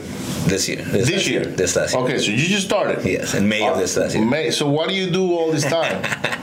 This 0.48 0.68
year. 0.68 0.84
This, 0.84 1.08
This 1.08 1.12
last 1.12 1.28
year. 1.28 1.46
This 1.46 1.76
last 1.76 1.94
year. 1.94 2.04
Okay, 2.04 2.18
so 2.20 2.32
you 2.32 2.48
just 2.48 2.66
started. 2.66 3.04
Yes, 3.06 3.34
in 3.34 3.48
May 3.50 3.68
of 3.68 3.78
this 3.78 3.96
last 3.98 4.16
year. 4.16 4.26
May. 4.26 4.52
So 4.52 4.70
what 4.70 4.90
do 4.90 4.96
you 4.96 5.10
do 5.10 5.34
all 5.34 5.52
this 5.52 5.64
time? 5.64 6.04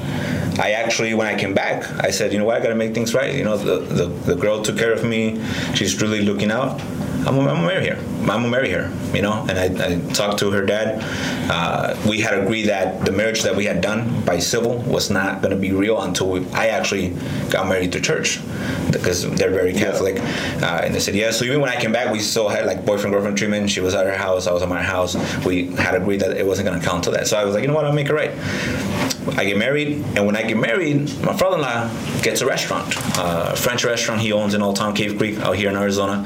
I 0.58 0.72
actually, 0.72 1.14
when 1.14 1.26
I 1.26 1.38
came 1.38 1.54
back, 1.54 1.88
I 2.04 2.10
said, 2.10 2.32
you 2.32 2.38
know 2.38 2.44
what, 2.44 2.56
I 2.56 2.62
got 2.62 2.68
to 2.68 2.74
make 2.74 2.94
things 2.94 3.14
right. 3.14 3.34
You 3.34 3.44
know, 3.44 3.56
the, 3.56 3.78
the, 3.80 4.06
the 4.06 4.34
girl 4.34 4.62
took 4.62 4.76
care 4.78 4.92
of 4.92 5.04
me. 5.04 5.42
She's 5.74 6.00
really 6.00 6.22
looking 6.22 6.50
out. 6.50 6.80
I'm, 7.26 7.38
I'm 7.38 7.46
gonna 7.46 7.66
marry 7.66 7.88
her. 7.88 7.96
I'm 8.22 8.26
gonna 8.26 8.48
marry 8.48 8.70
her. 8.70 8.92
You 9.14 9.22
know, 9.22 9.46
and 9.48 9.52
I, 9.52 9.86
I 9.86 10.12
talked 10.12 10.40
to 10.40 10.50
her 10.50 10.66
dad. 10.66 11.00
Uh, 11.48 11.96
we 12.08 12.20
had 12.20 12.36
agreed 12.36 12.64
that 12.64 13.04
the 13.04 13.12
marriage 13.12 13.42
that 13.42 13.54
we 13.54 13.64
had 13.64 13.80
done 13.80 14.24
by 14.24 14.40
civil 14.40 14.78
was 14.78 15.08
not 15.08 15.40
gonna 15.40 15.56
be 15.56 15.70
real 15.70 16.02
until 16.02 16.30
we, 16.30 16.48
I 16.50 16.68
actually 16.68 17.10
got 17.48 17.68
married 17.68 17.92
to 17.92 18.00
church 18.00 18.40
because 18.90 19.30
they're 19.36 19.50
very 19.52 19.72
Catholic. 19.72 20.18
Uh, 20.62 20.80
and 20.82 20.94
they 20.94 20.98
said 20.98 21.14
yes. 21.14 21.38
So 21.38 21.44
even 21.44 21.60
when 21.60 21.70
I 21.70 21.80
came 21.80 21.92
back, 21.92 22.12
we 22.12 22.18
still 22.18 22.48
had 22.48 22.66
like 22.66 22.84
boyfriend 22.84 23.12
girlfriend 23.12 23.38
treatment. 23.38 23.70
She 23.70 23.80
was 23.80 23.94
at 23.94 24.06
her 24.06 24.16
house. 24.16 24.48
I 24.48 24.52
was 24.52 24.62
at 24.62 24.68
my 24.68 24.82
house. 24.82 25.14
We 25.44 25.66
had 25.76 25.94
agreed 25.94 26.20
that 26.20 26.36
it 26.36 26.44
wasn't 26.44 26.68
gonna 26.68 26.82
count 26.82 27.04
to 27.04 27.12
that. 27.12 27.28
So 27.28 27.36
I 27.38 27.44
was 27.44 27.54
like, 27.54 27.62
you 27.62 27.68
know 27.68 27.74
what, 27.74 27.84
I'll 27.84 27.92
make 27.92 28.08
it 28.08 28.14
right. 28.14 28.32
I 29.36 29.44
get 29.44 29.56
married, 29.56 30.04
and 30.16 30.26
when 30.26 30.34
I 30.34 30.41
get 30.46 30.56
married, 30.56 31.00
my 31.22 31.32
father-in-law 31.36 31.90
gets 32.22 32.40
a 32.40 32.46
restaurant, 32.46 32.94
uh, 33.18 33.50
a 33.52 33.56
French 33.56 33.84
restaurant 33.84 34.20
he 34.20 34.32
owns 34.32 34.54
in 34.54 34.62
Old 34.62 34.76
Town 34.76 34.94
Cave 34.94 35.18
Creek 35.18 35.38
out 35.40 35.56
here 35.56 35.68
in 35.70 35.76
Arizona. 35.76 36.24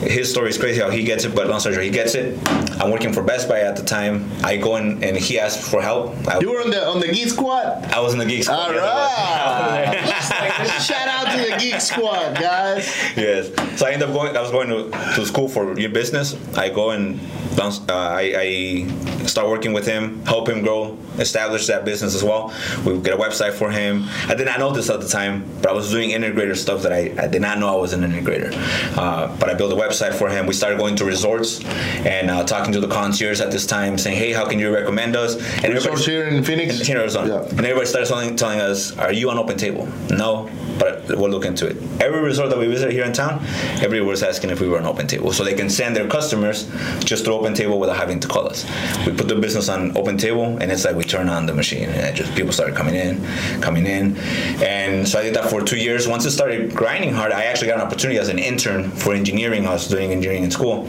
His 0.00 0.30
story 0.30 0.50
is 0.50 0.58
crazy 0.58 0.80
how 0.80 0.90
he 0.90 1.04
gets 1.04 1.24
it, 1.24 1.34
but 1.34 1.48
long 1.48 1.60
story 1.60 1.74
short, 1.74 1.84
he 1.84 1.90
gets 1.90 2.14
it. 2.14 2.38
I'm 2.80 2.90
working 2.90 3.12
for 3.12 3.22
Best 3.22 3.48
Buy 3.48 3.60
at 3.60 3.76
the 3.76 3.82
time. 3.82 4.30
I 4.44 4.56
go 4.56 4.76
in 4.76 5.02
and 5.02 5.16
he 5.16 5.38
asked 5.38 5.60
for 5.70 5.80
help. 5.82 6.14
I, 6.28 6.38
You 6.40 6.50
were 6.52 6.60
on 6.60 6.70
the 6.70 6.86
on 6.86 7.00
the 7.00 7.08
Geek 7.08 7.28
Squad. 7.28 7.84
I 7.92 8.00
was 8.00 8.12
in 8.12 8.18
the 8.18 8.26
geek 8.26 8.44
squad. 8.44 8.58
All 8.58 8.72
right. 8.72 9.84
yes, 9.92 10.30
I 10.34 10.78
Shout 10.80 11.08
out 11.08 11.32
to 11.34 11.50
the 11.50 11.56
Geek 11.58 11.80
Squad, 11.80 12.34
guys. 12.36 12.86
yes. 13.16 13.50
So 13.78 13.86
I 13.86 13.92
ended 13.92 14.08
up 14.08 14.14
going. 14.14 14.36
I 14.36 14.40
was 14.42 14.50
going 14.50 14.68
to, 14.68 14.90
to 15.16 15.26
school 15.26 15.48
for 15.48 15.78
your 15.78 15.90
business. 15.90 16.36
I 16.56 16.68
go 16.68 16.90
and 16.90 17.18
uh, 17.58 17.72
I, 17.88 18.34
I 18.36 19.26
start 19.26 19.48
working 19.48 19.72
with 19.72 19.86
him, 19.86 20.24
help 20.26 20.48
him 20.48 20.62
grow, 20.62 20.98
establish 21.18 21.66
that 21.68 21.84
business 21.84 22.14
as 22.14 22.22
well. 22.22 22.52
We 22.84 22.98
get 23.00 23.14
a 23.14 23.16
website 23.16 23.45
for 23.52 23.70
him. 23.70 24.04
I 24.28 24.34
did 24.34 24.46
not 24.46 24.58
know 24.58 24.70
this 24.72 24.90
at 24.90 25.00
the 25.00 25.08
time, 25.08 25.44
but 25.62 25.70
I 25.70 25.74
was 25.74 25.90
doing 25.90 26.10
integrator 26.10 26.56
stuff 26.56 26.82
that 26.82 26.92
I, 26.92 27.12
I 27.18 27.26
did 27.26 27.42
not 27.42 27.58
know 27.58 27.68
I 27.68 27.80
was 27.80 27.92
an 27.92 28.02
integrator. 28.02 28.52
Uh, 28.96 29.34
but 29.38 29.48
I 29.48 29.54
built 29.54 29.72
a 29.72 29.76
website 29.76 30.14
for 30.14 30.28
him. 30.28 30.46
We 30.46 30.54
started 30.54 30.78
going 30.78 30.96
to 30.96 31.04
resorts 31.04 31.64
and 31.64 32.30
uh, 32.30 32.44
talking 32.44 32.72
to 32.72 32.80
the 32.80 32.88
concierge 32.88 33.40
at 33.40 33.50
this 33.50 33.66
time, 33.66 33.98
saying, 33.98 34.16
"Hey, 34.16 34.32
how 34.32 34.46
can 34.48 34.58
you 34.58 34.72
recommend 34.74 35.16
us?" 35.16 35.36
And 35.62 35.72
Resorts 35.74 36.06
here 36.06 36.24
in 36.26 36.42
Phoenix. 36.44 36.88
in 36.88 36.96
Arizona. 36.96 37.28
Yeah. 37.28 37.48
And 37.48 37.60
everybody 37.60 37.86
started 37.86 38.08
telling, 38.08 38.36
telling 38.36 38.60
us, 38.60 38.96
"Are 38.98 39.12
you 39.12 39.30
on 39.30 39.38
Open 39.38 39.56
Table?" 39.58 39.88
No, 40.10 40.48
but 40.78 41.06
we'll 41.18 41.30
look 41.30 41.44
into 41.44 41.66
it. 41.66 41.76
Every 42.00 42.20
resort 42.20 42.50
that 42.50 42.58
we 42.58 42.66
visit 42.66 42.92
here 42.92 43.04
in 43.04 43.12
town, 43.12 43.40
everybody 43.76 44.00
was 44.00 44.22
asking 44.22 44.50
if 44.50 44.60
we 44.60 44.68
were 44.68 44.78
on 44.78 44.86
Open 44.86 45.06
Table, 45.06 45.32
so 45.32 45.44
they 45.44 45.54
can 45.54 45.70
send 45.70 45.96
their 45.96 46.08
customers 46.08 46.68
just 47.04 47.24
to 47.26 47.32
Open 47.32 47.54
Table 47.54 47.78
without 47.78 47.96
having 47.96 48.20
to 48.20 48.28
call 48.28 48.46
us. 48.48 48.64
We 49.06 49.12
put 49.12 49.28
the 49.28 49.34
business 49.36 49.68
on 49.68 49.96
Open 49.96 50.16
Table, 50.18 50.58
and 50.60 50.70
it's 50.72 50.84
like 50.84 50.96
we 50.96 51.04
turn 51.04 51.28
on 51.28 51.46
the 51.46 51.54
machine, 51.54 51.88
and 51.90 52.16
just 52.16 52.34
people 52.34 52.52
started 52.52 52.74
coming 52.74 52.94
in, 52.94 53.20
coming 53.60 53.86
in, 53.86 54.16
and 54.62 55.06
so 55.08 55.18
I 55.18 55.22
did 55.22 55.34
that 55.34 55.50
for 55.50 55.62
two 55.62 55.78
years. 55.78 56.06
Once 56.08 56.26
I 56.26 56.30
started 56.30 56.74
grinding 56.74 57.12
hard, 57.12 57.32
I 57.32 57.44
actually 57.44 57.68
got 57.68 57.78
an 57.78 57.86
opportunity 57.86 58.18
as 58.18 58.28
an 58.28 58.38
intern 58.38 58.90
for 58.90 59.14
engineering. 59.14 59.66
I 59.66 59.72
was 59.72 59.88
doing 59.88 60.12
engineering 60.12 60.44
in 60.44 60.50
school. 60.50 60.88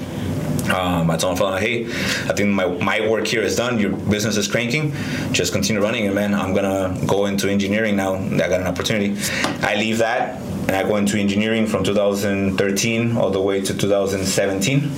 Um, 0.70 1.10
I 1.10 1.16
told 1.16 1.38
father, 1.38 1.60
hey, 1.60 1.86
I 1.86 2.34
think 2.34 2.50
my, 2.50 2.68
my 2.68 3.08
work 3.08 3.26
here 3.26 3.42
is 3.42 3.56
done. 3.56 3.80
Your 3.80 3.92
business 3.92 4.36
is 4.36 4.50
cranking. 4.50 4.92
Just 5.32 5.54
continue 5.54 5.82
running 5.82 6.06
it, 6.06 6.14
man. 6.14 6.34
I'm 6.34 6.54
gonna 6.54 7.00
go 7.06 7.26
into 7.26 7.50
engineering 7.50 7.96
now. 7.96 8.16
I 8.16 8.38
got 8.38 8.60
an 8.60 8.68
opportunity. 8.68 9.16
I 9.62 9.76
leave 9.76 10.00
that 10.00 10.42
and 10.68 10.76
I 10.76 10.84
go 10.84 10.98
into 10.98 11.18
engineering 11.18 11.68
from 11.68 11.84
2013 11.86 13.16
all 13.16 13.32
the 13.32 13.42
way 13.42 13.62
to 13.62 13.78
2017. 13.78 14.92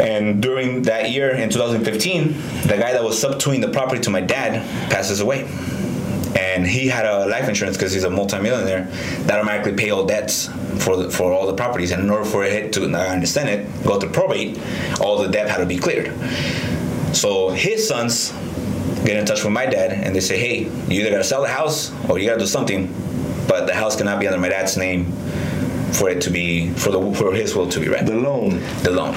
And 0.00 0.42
during 0.42 0.82
that 0.82 1.10
year 1.10 1.30
in 1.30 1.50
2015, 1.50 2.32
the 2.62 2.76
guy 2.76 2.92
that 2.92 3.04
was 3.04 3.22
subtweeting 3.22 3.60
the 3.60 3.68
property 3.68 4.00
to 4.02 4.10
my 4.10 4.20
dad 4.20 4.68
passes 4.90 5.20
away 5.20 5.46
and 6.36 6.66
he 6.66 6.88
had 6.88 7.06
a 7.06 7.26
life 7.26 7.48
insurance 7.48 7.76
because 7.76 7.92
he's 7.92 8.04
a 8.04 8.10
multimillionaire 8.10 8.84
that 9.26 9.38
automatically 9.38 9.72
pay 9.74 9.90
all 9.90 10.04
debts 10.04 10.48
for 10.78 10.96
the, 10.96 11.10
for 11.10 11.32
all 11.32 11.46
the 11.46 11.54
properties. 11.54 11.92
And 11.92 12.02
in 12.02 12.10
order 12.10 12.24
for 12.24 12.44
it 12.44 12.72
to, 12.74 12.84
I 12.94 13.08
understand 13.08 13.48
it, 13.48 13.84
go 13.84 13.98
to 13.98 14.08
probate, 14.08 14.58
all 15.00 15.18
the 15.22 15.28
debt 15.28 15.48
had 15.48 15.58
to 15.58 15.66
be 15.66 15.78
cleared. 15.78 16.12
So 17.14 17.50
his 17.50 17.86
sons 17.86 18.32
get 19.04 19.16
in 19.16 19.26
touch 19.26 19.44
with 19.44 19.52
my 19.52 19.66
dad, 19.66 19.92
and 19.92 20.16
they 20.16 20.20
say, 20.20 20.38
"Hey, 20.38 20.70
you 20.88 21.02
either 21.02 21.10
gotta 21.10 21.24
sell 21.24 21.42
the 21.42 21.48
house 21.48 21.92
or 22.08 22.18
you 22.18 22.26
gotta 22.26 22.40
do 22.40 22.46
something, 22.46 22.92
but 23.46 23.66
the 23.66 23.74
house 23.74 23.96
cannot 23.96 24.18
be 24.18 24.26
under 24.26 24.40
my 24.40 24.48
dad's 24.48 24.76
name 24.76 25.12
for 25.92 26.08
it 26.08 26.20
to 26.22 26.30
be 26.30 26.70
for 26.70 26.90
the 26.90 27.14
for 27.14 27.32
his 27.32 27.54
will 27.54 27.68
to 27.68 27.80
be 27.80 27.88
read." 27.88 28.06
The 28.06 28.16
loan. 28.16 28.60
the 28.82 28.90
loan. 28.90 29.14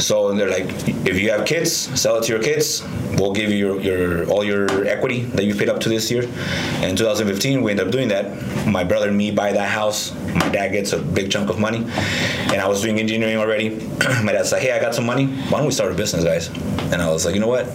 So 0.00 0.32
they're 0.34 0.50
like, 0.50 0.66
if 1.06 1.20
you 1.20 1.30
have 1.30 1.46
kids, 1.46 1.72
sell 1.72 2.16
it 2.16 2.24
to 2.24 2.32
your 2.32 2.42
kids. 2.42 2.82
We'll 3.18 3.32
give 3.32 3.50
you 3.50 3.56
your, 3.56 3.80
your 3.80 4.30
all 4.30 4.42
your 4.42 4.86
equity 4.86 5.22
that 5.22 5.44
you 5.44 5.54
paid 5.54 5.68
up 5.68 5.80
to 5.80 5.88
this 5.88 6.10
year. 6.10 6.22
And 6.22 6.84
in 6.84 6.96
2015, 6.96 7.62
we 7.62 7.70
ended 7.70 7.86
up 7.86 7.92
doing 7.92 8.08
that. 8.08 8.66
My 8.66 8.84
brother 8.84 9.08
and 9.08 9.16
me 9.16 9.30
buy 9.30 9.52
that 9.52 9.68
house. 9.68 10.14
My 10.34 10.48
dad 10.48 10.72
gets 10.72 10.92
a 10.92 10.98
big 10.98 11.30
chunk 11.30 11.50
of 11.50 11.58
money, 11.58 11.78
and 11.78 12.60
I 12.60 12.66
was 12.66 12.82
doing 12.82 12.98
engineering 12.98 13.36
already. 13.36 13.68
My 14.24 14.32
dad's 14.32 14.50
like, 14.50 14.62
hey, 14.62 14.72
I 14.72 14.80
got 14.80 14.94
some 14.94 15.04
money. 15.04 15.26
Why 15.26 15.58
don't 15.58 15.66
we 15.66 15.72
start 15.72 15.92
a 15.92 15.94
business, 15.94 16.24
guys? 16.24 16.48
And 16.92 17.02
I 17.02 17.10
was 17.10 17.26
like, 17.26 17.34
you 17.34 17.40
know 17.40 17.48
what? 17.48 17.66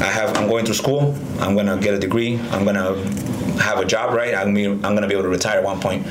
I 0.00 0.10
have. 0.12 0.36
I'm 0.36 0.48
going 0.48 0.64
through 0.66 0.74
school. 0.74 1.16
I'm 1.40 1.56
gonna 1.56 1.78
get 1.78 1.94
a 1.94 1.98
degree. 1.98 2.38
I'm 2.50 2.64
gonna 2.64 2.94
have 3.58 3.78
a 3.78 3.84
job, 3.84 4.14
right? 4.14 4.34
I'm, 4.34 4.54
I'm 4.56 4.94
gonna 4.94 5.08
be 5.08 5.14
able 5.14 5.24
to 5.24 5.28
retire 5.30 5.58
at 5.58 5.64
one 5.64 5.80
point. 5.80 6.06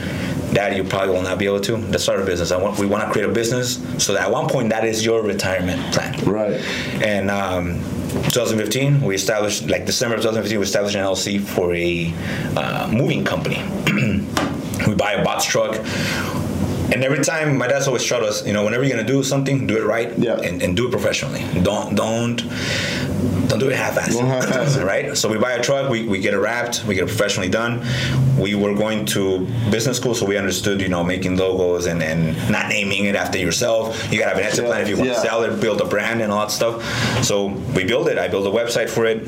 Dad, 0.56 0.78
you 0.78 0.86
probably 0.86 1.14
will 1.14 1.22
not 1.22 1.38
be 1.38 1.46
able 1.48 1.60
to. 1.60 1.76
Let's 1.76 2.04
start 2.04 2.22
a 2.22 2.26
business. 2.26 2.52
I 2.52 2.58
want. 2.58 2.80
We 2.80 2.86
want 2.86 3.04
to 3.04 3.12
create 3.12 3.30
a 3.30 3.34
business 3.34 3.76
so 4.02 4.14
that 4.14 4.22
at 4.22 4.32
one 4.32 4.48
point 4.48 4.70
that 4.70 4.86
is 4.86 5.04
your 5.04 5.22
retirement 5.22 5.94
plan. 5.94 6.18
Right. 6.24 6.62
And 7.04 7.30
um, 7.30 7.82
2015, 8.32 9.02
we 9.02 9.16
established 9.16 9.68
like 9.68 9.86
December 9.86 10.16
of 10.16 10.22
2015, 10.22 10.58
we 10.58 10.64
established 10.64 10.96
an 10.96 11.04
LLC 11.04 11.42
for 11.42 11.76
a 11.76 12.14
uh, 12.56 12.90
moving 12.90 13.26
company. 13.26 13.62
we 14.88 14.96
buy 14.96 15.12
a 15.12 15.24
box 15.26 15.44
truck. 15.44 15.76
And 16.94 17.04
every 17.04 17.24
time, 17.24 17.58
my 17.58 17.68
dad's 17.68 17.88
always 17.88 18.04
showed 18.04 18.24
us, 18.24 18.46
you 18.46 18.54
know, 18.54 18.64
whenever 18.64 18.84
you're 18.84 18.96
gonna 18.96 19.08
do 19.08 19.24
something, 19.24 19.66
do 19.68 19.78
it 19.78 19.86
right 19.86 20.18
Yeah. 20.18 20.40
and, 20.40 20.62
and 20.62 20.76
do 20.78 20.88
it 20.88 20.92
professionally. 20.92 21.44
Don't 21.64 21.96
don't 21.96 22.38
don't 23.48 23.60
do 23.60 23.70
it 23.70 23.76
half-assed. 23.76 24.14
Don't 24.14 24.26
half-ass 24.28 24.78
right? 24.94 25.16
So 25.16 25.30
we 25.30 25.38
buy 25.38 25.52
a 25.54 25.62
truck, 25.64 25.90
we, 25.90 26.08
we 26.08 26.20
get 26.20 26.34
it 26.34 26.40
wrapped, 26.40 26.84
we 26.86 26.96
get 26.96 27.04
it 27.04 27.08
professionally 27.08 27.48
done. 27.50 27.86
We 28.40 28.56
were 28.56 28.74
going 28.74 29.06
to 29.08 29.46
business 29.70 29.98
school, 29.98 30.16
so 30.16 30.26
we 30.26 30.36
understood, 30.36 30.82
you 30.82 30.90
know, 30.90 31.04
making 31.04 31.38
logos 31.38 31.86
and, 31.86 32.02
and 32.02 32.36
not 32.52 32.70
naming 32.70 33.06
it 33.06 33.16
after 33.16 33.38
yourself. 33.38 34.12
You 34.12 34.18
gotta 34.20 34.30
have 34.32 34.40
an 34.40 34.46
exit 34.46 34.64
Yeah, 34.66 34.70
plan 34.72 34.82
if 34.82 34.90
you 34.90 34.98
want 34.98 35.10
yeah. 35.10 35.16
to 35.16 35.22
sell 35.22 35.44
it, 35.44 35.60
build 35.62 35.80
a 35.82 35.86
brand 35.86 36.22
and 36.22 36.32
all 36.32 36.42
that 36.42 36.52
stuff. 36.52 36.84
So 37.24 37.48
we 37.76 37.84
built 37.86 38.08
it. 38.08 38.18
I 38.18 38.28
built 38.28 38.48
a 38.48 38.50
website 38.50 38.90
for 38.90 39.06
it. 39.06 39.24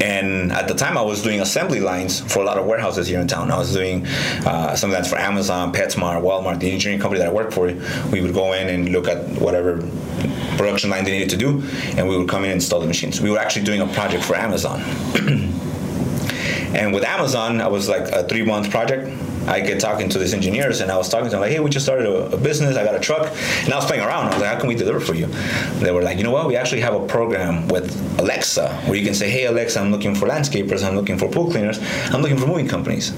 And 0.00 0.52
at 0.52 0.68
the 0.68 0.74
time, 0.74 0.96
I 0.96 1.02
was 1.02 1.22
doing 1.22 1.40
assembly 1.40 1.80
lines 1.80 2.20
for 2.20 2.40
a 2.40 2.44
lot 2.44 2.58
of 2.58 2.66
warehouses 2.66 3.06
here 3.06 3.20
in 3.20 3.28
town. 3.28 3.50
I 3.50 3.58
was 3.58 3.72
doing 3.72 4.06
uh, 4.46 4.74
some 4.74 4.90
of 4.90 4.96
that's 4.96 5.08
for 5.08 5.18
Amazon, 5.18 5.72
PetSmart, 5.72 6.22
Walmart, 6.22 6.60
the 6.60 6.70
engineering 6.70 7.00
company 7.00 7.20
that 7.20 7.28
I 7.28 7.32
worked 7.32 7.52
for. 7.52 7.66
We 8.10 8.20
would 8.20 8.34
go 8.34 8.52
in 8.52 8.68
and 8.68 8.90
look 8.90 9.08
at 9.08 9.28
whatever 9.40 9.76
production 10.56 10.90
line 10.90 11.04
they 11.04 11.12
needed 11.12 11.30
to 11.30 11.36
do, 11.36 11.62
and 11.96 12.08
we 12.08 12.16
would 12.16 12.28
come 12.28 12.44
in 12.44 12.50
and 12.50 12.54
install 12.60 12.80
the 12.80 12.86
machines. 12.86 13.20
We 13.20 13.30
were 13.30 13.38
actually 13.38 13.64
doing 13.64 13.80
a 13.80 13.86
project 13.88 14.24
for 14.24 14.34
Amazon. 14.34 14.82
And 16.74 16.94
with 16.94 17.04
Amazon, 17.04 17.60
I 17.60 17.68
was 17.68 17.88
like 17.88 18.08
a 18.12 18.26
three 18.26 18.42
month 18.42 18.70
project. 18.70 19.06
I 19.46 19.60
get 19.60 19.80
talking 19.80 20.08
to 20.10 20.18
these 20.18 20.34
engineers, 20.34 20.80
and 20.80 20.90
I 20.90 20.96
was 20.96 21.08
talking 21.08 21.26
to 21.26 21.30
them 21.30 21.40
like, 21.40 21.52
"Hey, 21.52 21.60
we 21.60 21.70
just 21.70 21.84
started 21.84 22.06
a, 22.06 22.34
a 22.34 22.36
business. 22.36 22.76
I 22.76 22.84
got 22.84 22.94
a 22.94 23.00
truck," 23.00 23.32
and 23.64 23.72
I 23.72 23.76
was 23.76 23.84
playing 23.84 24.02
around. 24.02 24.26
I 24.26 24.28
was 24.30 24.40
like, 24.40 24.52
"How 24.52 24.58
can 24.60 24.68
we 24.68 24.74
deliver 24.74 25.00
for 25.00 25.14
you?" 25.14 25.26
They 25.80 25.92
were 25.92 26.02
like, 26.02 26.18
"You 26.18 26.24
know 26.24 26.30
what? 26.30 26.46
We 26.46 26.56
actually 26.56 26.80
have 26.82 26.94
a 26.94 27.06
program 27.06 27.68
with 27.68 27.90
Alexa 28.18 28.68
where 28.86 28.96
you 28.96 29.04
can 29.04 29.14
say, 29.14 29.30
"Hey, 29.30 29.46
Alexa, 29.46 29.80
I'm 29.80 29.90
looking 29.90 30.14
for 30.14 30.26
landscapers. 30.26 30.84
I'm 30.84 30.96
looking 30.96 31.18
for 31.18 31.28
pool 31.28 31.50
cleaners. 31.50 31.78
I'm 32.12 32.22
looking 32.22 32.38
for 32.38 32.46
moving 32.46 32.68
companies." 32.68 33.12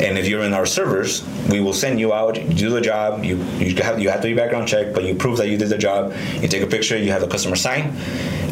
And 0.00 0.18
if 0.18 0.26
you're 0.26 0.42
in 0.42 0.54
our 0.54 0.66
servers, 0.66 1.22
we 1.50 1.60
will 1.60 1.74
send 1.74 2.00
you 2.00 2.12
out. 2.12 2.36
You 2.36 2.54
do 2.54 2.70
the 2.70 2.80
job. 2.80 3.24
You 3.24 3.36
you 3.58 3.74
have 3.82 4.00
you 4.00 4.08
have 4.10 4.20
to 4.22 4.28
be 4.28 4.34
background 4.34 4.66
check, 4.68 4.94
but 4.94 5.04
you 5.04 5.14
prove 5.14 5.36
that 5.38 5.48
you 5.48 5.56
did 5.56 5.68
the 5.68 5.78
job. 5.78 6.14
You 6.40 6.48
take 6.48 6.62
a 6.62 6.66
picture. 6.66 6.96
You 6.96 7.12
have 7.12 7.20
the 7.20 7.28
customer 7.28 7.56
sign, 7.56 7.96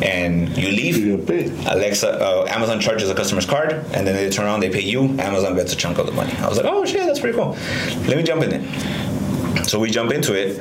and 0.02 0.56
you 0.56 0.68
leave. 0.68 1.00
Alexa, 1.66 2.09
uh, 2.09 2.46
Amazon 2.48 2.80
charges 2.80 3.09
the 3.09 3.14
customer's 3.14 3.46
card, 3.46 3.72
and 3.92 4.06
then 4.06 4.14
they 4.16 4.28
turn 4.30 4.46
around, 4.46 4.61
they 4.61 4.70
pay 4.70 4.80
you. 4.80 5.02
Amazon 5.18 5.54
gets 5.56 5.72
a 5.72 5.76
chunk 5.76 5.98
of 5.98 6.06
the 6.06 6.12
money. 6.12 6.33
I 6.38 6.48
was 6.48 6.56
like, 6.56 6.66
oh 6.66 6.85
shit, 6.85 7.09
that's 7.10 7.20
pretty 7.20 7.36
cool. 7.36 7.56
Let 8.06 8.16
me 8.16 8.22
jump 8.22 8.42
in 8.44 8.52
it. 8.52 9.66
So 9.66 9.78
we 9.78 9.90
jump 9.90 10.12
into 10.12 10.34
it, 10.34 10.58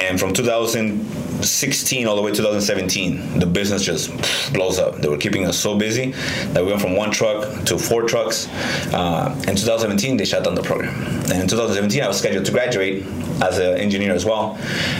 and 0.00 0.18
from 0.18 0.32
2016 0.32 2.06
all 2.06 2.16
the 2.16 2.22
way 2.22 2.30
to 2.30 2.36
2017, 2.36 3.38
the 3.38 3.46
business 3.46 3.84
just 3.84 4.10
blows 4.54 4.78
up. 4.78 4.96
They 4.96 5.08
were 5.08 5.18
keeping 5.18 5.46
us 5.46 5.58
so 5.58 5.76
busy 5.76 6.12
that 6.52 6.64
we 6.64 6.70
went 6.70 6.80
from 6.80 6.96
one 6.96 7.10
truck 7.10 7.64
to 7.66 7.78
four 7.78 8.04
trucks. 8.04 8.48
Uh, 8.92 9.34
in 9.48 9.56
2017, 9.56 10.16
they 10.16 10.24
shut 10.24 10.44
down 10.44 10.54
the 10.54 10.62
program. 10.62 10.94
And 11.30 11.42
in 11.42 11.48
2017, 11.48 12.02
I 12.02 12.08
was 12.08 12.18
scheduled 12.18 12.46
to 12.46 12.52
graduate 12.52 13.04
as 13.42 13.58
an 13.58 13.76
engineer 13.76 14.12
as 14.12 14.24
well. 14.24 14.58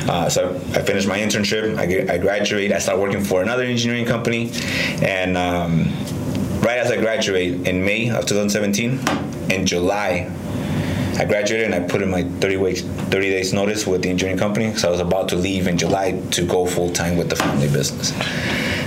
Uh, 0.09 0.29
so 0.29 0.55
I 0.75 0.83
finished 0.83 1.09
my 1.09 1.19
internship. 1.19 1.79
I, 1.79 2.15
I 2.15 2.19
graduate. 2.19 2.73
I 2.73 2.79
start 2.79 2.99
working 2.99 3.25
for 3.25 3.43
another 3.43 3.65
engineering 3.65 4.05
company, 4.05 4.51
and 5.03 5.37
um, 5.39 5.93
right 6.61 6.79
as 6.79 6.91
I 6.91 6.97
graduate 6.97 7.67
in 7.67 7.85
May 7.85 8.11
of 8.11 8.27
2017, 8.27 9.01
in 9.51 9.67
July, 9.67 10.31
I 11.21 11.27
graduated 11.27 11.71
and 11.71 11.75
I 11.75 11.87
put 11.87 12.01
in 12.01 12.11
my 12.11 12.23
30 12.23 12.57
weeks, 12.57 12.81
30 12.81 13.29
days 13.29 13.53
notice 13.53 13.87
with 13.87 14.01
the 14.01 14.09
engineering 14.09 14.39
company 14.39 14.69
because 14.69 14.85
I 14.85 14.91
was 14.91 15.01
about 15.01 15.29
to 15.29 15.37
leave 15.37 15.67
in 15.67 15.77
July 15.77 16.19
to 16.31 16.47
go 16.47 16.65
full 16.65 16.89
time 16.89 17.19
with 17.19 17.29
the 17.29 17.37
family 17.37 17.69
business. 17.69 18.15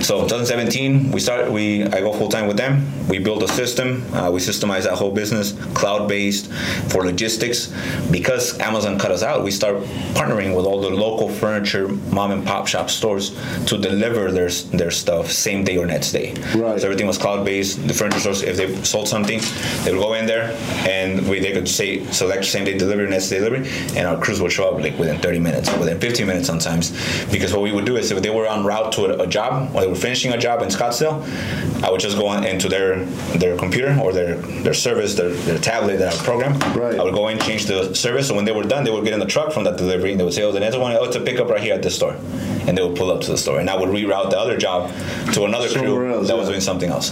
So 0.03 0.21
2017, 0.23 1.11
we 1.11 1.19
start. 1.21 1.49
We 1.49 1.83
I 1.83 2.01
go 2.01 2.11
full 2.11 2.27
time 2.27 2.47
with 2.47 2.57
them. 2.57 2.91
We 3.07 3.19
build 3.19 3.41
a 3.41 3.47
system. 3.47 4.03
Uh, 4.13 4.31
we 4.31 4.41
systemize 4.41 4.83
that 4.83 4.95
whole 4.95 5.11
business, 5.11 5.53
cloud 5.73 6.09
based 6.09 6.51
for 6.91 7.05
logistics. 7.05 7.73
Because 8.11 8.59
Amazon 8.59 8.99
cut 8.99 9.11
us 9.11 9.23
out, 9.23 9.43
we 9.43 9.51
start 9.51 9.77
partnering 10.13 10.55
with 10.57 10.65
all 10.65 10.81
the 10.81 10.89
local 10.89 11.29
furniture 11.29 11.87
mom 11.87 12.31
and 12.31 12.45
pop 12.45 12.67
shop 12.67 12.89
stores 12.89 13.29
to 13.67 13.77
deliver 13.77 14.29
their 14.31 14.49
their 14.73 14.91
stuff 14.91 15.31
same 15.31 15.63
day 15.63 15.77
or 15.77 15.85
next 15.85 16.11
day. 16.11 16.33
Right. 16.53 16.81
So 16.81 16.87
everything 16.87 17.07
was 17.07 17.17
cloud 17.17 17.45
based. 17.45 17.87
The 17.87 17.93
furniture 17.93 18.19
stores, 18.19 18.41
if 18.41 18.57
they 18.57 18.75
sold 18.83 19.07
something, 19.07 19.39
they 19.85 19.93
would 19.93 20.01
go 20.01 20.15
in 20.15 20.25
there 20.25 20.57
and 20.85 21.29
we 21.29 21.39
they 21.39 21.53
could 21.53 21.69
say 21.69 22.03
select 22.23 22.45
same 22.45 22.63
day 22.63 22.77
delivery, 22.77 23.09
next 23.09 23.29
day 23.29 23.39
delivery, 23.39 23.67
and 23.97 24.07
our 24.07 24.17
crews 24.23 24.39
would 24.41 24.51
show 24.51 24.65
up 24.69 24.81
like 24.81 24.97
within 24.97 25.19
30 25.19 25.39
minutes, 25.39 25.67
within 25.77 25.99
15 25.99 26.25
minutes 26.25 26.47
sometimes. 26.47 26.91
Because 27.31 27.51
what 27.53 27.61
we 27.61 27.71
would 27.71 27.85
do 27.85 27.97
is 27.97 28.11
if 28.11 28.21
they 28.21 28.29
were 28.29 28.47
on 28.47 28.63
route 28.65 28.91
to 28.93 29.01
a, 29.05 29.23
a 29.23 29.27
job 29.27 29.75
or 29.75 29.81
they 29.81 29.87
were 29.87 30.03
finishing 30.07 30.31
a 30.31 30.37
job 30.37 30.61
in 30.61 30.69
Scottsdale, 30.69 31.17
I 31.83 31.91
would 31.91 31.99
just 31.99 32.17
go 32.17 32.27
on 32.27 32.45
into 32.45 32.69
their 32.69 33.05
their 33.43 33.57
computer 33.57 33.91
or 34.01 34.13
their 34.13 34.35
their 34.65 34.73
service, 34.73 35.15
their, 35.15 35.29
their 35.47 35.59
tablet 35.59 35.97
that 35.97 36.13
I 36.13 36.23
program. 36.23 36.53
Right. 36.77 36.99
I 36.99 37.03
would 37.03 37.13
go 37.13 37.27
in, 37.27 37.39
change 37.39 37.65
the 37.65 37.93
service, 37.93 38.27
so 38.29 38.35
when 38.35 38.45
they 38.45 38.53
were 38.53 38.63
done, 38.63 38.83
they 38.83 38.91
would 38.91 39.03
get 39.03 39.13
in 39.13 39.19
the 39.19 39.31
truck 39.35 39.51
from 39.51 39.63
that 39.65 39.77
delivery 39.77 40.11
and 40.11 40.19
they 40.19 40.23
would 40.23 40.33
say, 40.33 40.43
"Oh, 40.43 40.51
the 40.51 40.59
next 40.59 40.77
one, 40.77 40.95
oh, 40.95 41.03
it's 41.03 41.15
a 41.15 41.21
pickup 41.21 41.49
right 41.49 41.61
here 41.61 41.73
at 41.73 41.83
this 41.83 41.95
store," 41.95 42.15
and 42.67 42.77
they 42.77 42.83
would 42.85 42.97
pull 42.97 43.11
up 43.11 43.21
to 43.21 43.31
the 43.31 43.37
store, 43.37 43.59
and 43.59 43.69
I 43.69 43.75
would 43.75 43.89
reroute 43.89 44.29
the 44.29 44.39
other 44.39 44.57
job 44.57 44.91
to 45.33 45.43
another 45.43 45.67
Somewhere 45.67 45.95
crew 45.95 46.13
else, 46.13 46.27
that 46.27 46.37
was 46.37 46.47
doing 46.47 46.61
something 46.61 46.89
else. 46.89 47.11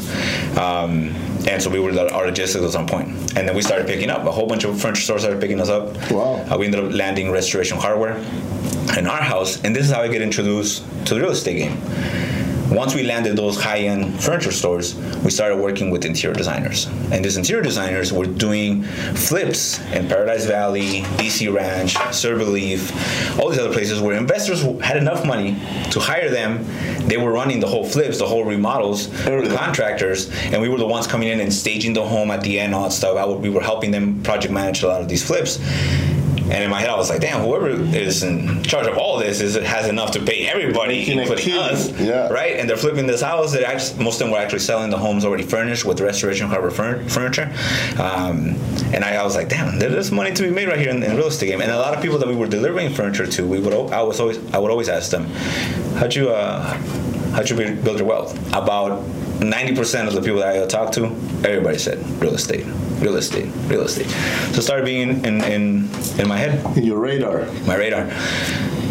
Um, 0.57 1.13
and 1.47 1.61
so 1.61 1.69
we 1.69 1.79
were 1.79 1.91
our 2.11 2.25
logistics 2.25 2.63
was 2.63 2.75
on 2.75 2.87
point, 2.87 3.09
and 3.35 3.47
then 3.47 3.55
we 3.55 3.61
started 3.61 3.87
picking 3.87 4.09
up. 4.09 4.25
A 4.25 4.31
whole 4.31 4.47
bunch 4.47 4.63
of 4.63 4.79
furniture 4.79 5.01
stores 5.01 5.21
started 5.21 5.41
picking 5.41 5.59
us 5.59 5.69
up. 5.69 5.95
Wow. 6.11 6.45
Uh, 6.49 6.57
we 6.57 6.65
ended 6.65 6.83
up 6.83 6.91
landing 6.91 7.31
Restoration 7.31 7.77
Hardware 7.77 8.17
in 8.97 9.07
our 9.07 9.21
house, 9.21 9.61
and 9.63 9.75
this 9.75 9.85
is 9.85 9.91
how 9.91 10.01
I 10.01 10.07
get 10.07 10.21
introduced 10.21 10.83
to 11.05 11.13
the 11.13 11.21
real 11.21 11.31
estate 11.31 11.57
game. 11.57 12.30
Once 12.71 12.95
we 12.95 13.03
landed 13.03 13.35
those 13.35 13.61
high-end 13.61 14.23
furniture 14.23 14.51
stores, 14.51 14.95
we 15.25 15.29
started 15.29 15.57
working 15.57 15.91
with 15.91 16.05
interior 16.05 16.33
designers, 16.33 16.85
and 17.11 17.25
these 17.25 17.35
interior 17.35 17.61
designers 17.61 18.13
were 18.13 18.25
doing 18.25 18.81
flips 19.13 19.81
in 19.91 20.07
Paradise 20.07 20.45
Valley, 20.45 21.01
DC 21.17 21.53
Ranch, 21.53 21.97
Silver 22.13 22.45
Leaf, 22.45 22.89
all 23.37 23.49
these 23.49 23.59
other 23.59 23.73
places 23.73 23.99
where 23.99 24.15
investors 24.15 24.61
had 24.81 24.95
enough 24.95 25.25
money 25.25 25.55
to 25.91 25.99
hire 25.99 26.29
them. 26.29 26.65
They 27.09 27.17
were 27.17 27.33
running 27.33 27.59
the 27.59 27.67
whole 27.67 27.83
flips, 27.83 28.19
the 28.19 28.25
whole 28.25 28.45
remodels, 28.45 29.09
the 29.25 29.53
contractors, 29.57 30.31
and 30.45 30.61
we 30.61 30.69
were 30.69 30.77
the 30.77 30.87
ones 30.87 31.07
coming 31.07 31.27
in 31.27 31.41
and 31.41 31.51
staging 31.51 31.91
the 31.91 32.05
home 32.05 32.31
at 32.31 32.41
the 32.41 32.57
end, 32.57 32.73
all 32.73 32.83
that 32.83 32.93
stuff. 32.93 33.39
We 33.39 33.49
were 33.49 33.61
helping 33.61 33.91
them 33.91 34.23
project 34.23 34.53
manage 34.53 34.81
a 34.83 34.87
lot 34.87 35.01
of 35.01 35.09
these 35.09 35.25
flips. 35.25 35.59
And 36.51 36.63
in 36.63 36.69
my 36.69 36.81
head, 36.81 36.89
I 36.89 36.97
was 36.97 37.09
like, 37.09 37.21
"Damn, 37.21 37.41
whoever 37.41 37.69
is 37.69 38.23
in 38.23 38.61
charge 38.63 38.85
of 38.85 38.97
all 38.97 39.17
this 39.17 39.39
is 39.39 39.55
has 39.55 39.87
enough 39.87 40.11
to 40.11 40.19
pay 40.19 40.47
everybody, 40.47 40.99
Making 40.99 41.19
including 41.19 41.53
us, 41.53 41.99
yeah. 41.99 42.27
right?" 42.27 42.57
And 42.57 42.69
they're 42.69 42.77
flipping 42.77 43.07
this 43.07 43.21
house. 43.21 43.53
That 43.53 43.63
actually, 43.63 44.03
most 44.03 44.15
of 44.15 44.25
them 44.25 44.31
were 44.31 44.37
actually 44.37 44.59
selling 44.59 44.89
the 44.89 44.97
homes 44.97 45.23
already 45.23 45.43
furnished 45.43 45.85
with 45.85 46.01
Restoration 46.01 46.47
Hardware 46.47 46.71
furniture. 47.07 47.49
Um, 47.99 48.55
and 48.93 49.05
I, 49.05 49.15
I 49.15 49.23
was 49.23 49.35
like, 49.35 49.47
"Damn, 49.49 49.79
there's 49.79 50.11
money 50.11 50.33
to 50.33 50.43
be 50.43 50.49
made 50.49 50.67
right 50.67 50.79
here 50.79 50.89
in, 50.89 51.01
in 51.01 51.15
real 51.15 51.27
estate 51.27 51.47
game." 51.47 51.61
And 51.61 51.71
a 51.71 51.77
lot 51.79 51.95
of 51.95 52.01
people 52.01 52.17
that 52.19 52.27
we 52.27 52.35
were 52.35 52.47
delivering 52.47 52.93
furniture 52.93 53.25
to, 53.27 53.47
we 53.47 53.59
would, 53.59 53.73
I 53.73 54.03
was 54.03 54.19
always, 54.19 54.37
I 54.53 54.57
would 54.57 54.71
always 54.71 54.89
ask 54.89 55.09
them, 55.09 55.25
"How'd 55.95 56.13
you, 56.15 56.29
uh, 56.31 56.73
how'd 57.33 57.49
you 57.49 57.55
build 57.55 57.97
your 57.99 58.07
wealth?" 58.07 58.37
About 58.53 59.01
90% 59.41 60.07
of 60.07 60.13
the 60.13 60.21
people 60.21 60.39
that 60.39 60.55
I 60.55 60.65
talked 60.67 60.93
to, 60.93 61.05
everybody 61.43 61.79
said 61.79 61.97
real 62.21 62.35
estate, 62.35 62.65
real 62.99 63.15
estate, 63.15 63.49
real 63.65 63.81
estate. 63.81 64.07
So 64.53 64.59
it 64.59 64.61
started 64.61 64.85
being 64.85 65.25
in, 65.25 65.43
in, 65.43 65.89
in 66.19 66.27
my 66.27 66.37
head 66.37 66.77
In 66.77 66.83
your 66.83 66.99
radar. 66.99 67.45
my 67.65 67.75
radar. 67.75 68.05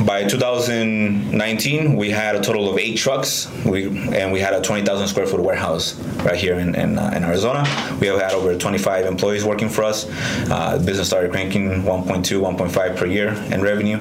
By 0.06 0.24
2019, 0.24 1.96
we 1.96 2.10
had 2.10 2.34
a 2.36 2.40
total 2.40 2.70
of 2.70 2.78
eight 2.78 2.96
trucks. 2.96 3.48
We 3.64 3.86
and 3.86 4.32
we 4.32 4.40
had 4.40 4.54
a 4.54 4.60
20,000 4.60 5.06
square 5.08 5.26
foot 5.26 5.40
warehouse 5.40 5.94
right 6.24 6.36
here 6.36 6.54
in 6.58 6.74
in, 6.74 6.98
uh, 6.98 7.12
in 7.16 7.24
Arizona. 7.24 7.64
We 8.00 8.06
have 8.06 8.20
had 8.20 8.32
over 8.32 8.56
25 8.56 9.06
employees 9.06 9.44
working 9.44 9.68
for 9.68 9.84
us. 9.84 10.06
Uh, 10.50 10.78
the 10.78 10.84
business 10.84 11.06
started 11.08 11.30
cranking 11.30 11.82
1.2, 11.82 12.40
1.5 12.40 12.96
per 12.96 13.06
year 13.06 13.28
in 13.52 13.60
revenue. 13.62 13.98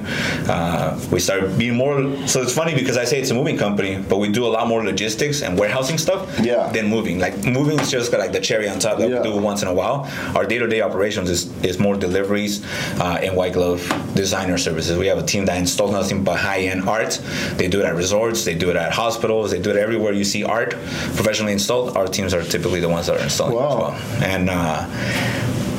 Uh, 0.48 0.98
we 1.12 1.20
started 1.20 1.58
being 1.58 1.76
more. 1.76 2.00
So 2.28 2.42
it's 2.42 2.54
funny 2.54 2.74
because 2.76 2.98
I 2.98 3.06
say 3.06 3.20
it's 3.20 3.32
a 3.32 3.36
moving 3.36 3.58
company, 3.58 3.98
but 4.10 4.18
we 4.18 4.30
do 4.30 4.46
a 4.46 4.52
lot 4.58 4.68
more 4.68 4.84
logistics 4.84 5.42
and 5.42 5.58
warehousing 5.60 5.98
stuff 5.98 6.22
Yeah. 6.40 6.70
than 6.72 6.88
moving. 6.88 7.20
Like 7.20 7.44
moving 7.46 7.80
is 7.80 7.92
just 7.92 8.12
like 8.14 8.32
the 8.32 8.40
cherry 8.42 8.70
on 8.70 8.80
top 8.80 8.98
that 9.00 9.10
Yeah. 9.10 9.22
we 9.22 9.30
do 9.32 9.38
once 9.38 9.62
in 9.62 9.68
a 9.68 9.74
while. 9.74 10.08
Our 10.36 10.46
day-to-day 10.46 10.82
operations 10.82 11.30
is, 11.30 11.50
is 11.64 11.80
more 11.80 11.96
deliveries 11.96 12.64
uh, 13.00 13.20
and 13.22 13.36
white 13.36 13.54
glove 13.54 13.82
designer 14.16 14.58
services. 14.58 14.98
We 14.98 15.08
have 15.08 15.18
a 15.18 15.24
team 15.24 15.46
that 15.46 15.58
installs 15.58 15.89
nothing 15.92 16.24
but 16.24 16.40
high-end 16.40 16.88
art. 16.88 17.20
They 17.56 17.68
do 17.68 17.80
it 17.82 17.86
at 17.86 17.96
resorts, 17.96 18.46
they 18.46 18.56
do 18.56 18.70
it 18.70 18.76
at 18.76 18.92
hospitals, 18.92 19.52
they 19.52 19.60
do 19.62 19.70
it 19.70 19.76
everywhere 19.76 20.14
you 20.14 20.24
see 20.24 20.44
art 20.44 20.72
professionally 21.16 21.54
installed. 21.54 21.96
Our 21.98 22.08
teams 22.08 22.34
are 22.34 22.44
typically 22.44 22.80
the 22.80 22.90
ones 22.90 23.08
that 23.08 23.18
are 23.20 23.24
installing 23.24 23.54
it 23.54 23.60
as 23.60 23.74
Wow. 23.74 23.80
well. 23.80 24.24
And 24.24 24.50
uh, 24.50 24.86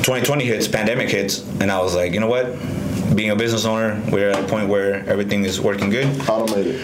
2020 0.03 0.45
hits, 0.45 0.67
pandemic 0.67 1.09
hits, 1.09 1.39
and 1.61 1.71
I 1.71 1.79
was 1.79 1.95
like, 1.95 2.13
you 2.13 2.19
know 2.19 2.27
what? 2.27 2.47
Being 3.15 3.31
a 3.31 3.35
business 3.35 3.65
owner, 3.65 4.01
we're 4.09 4.29
at 4.29 4.43
a 4.43 4.47
point 4.47 4.69
where 4.69 5.05
everything 5.09 5.43
is 5.43 5.59
working 5.59 5.89
good. 5.89 6.07
Automated. 6.29 6.79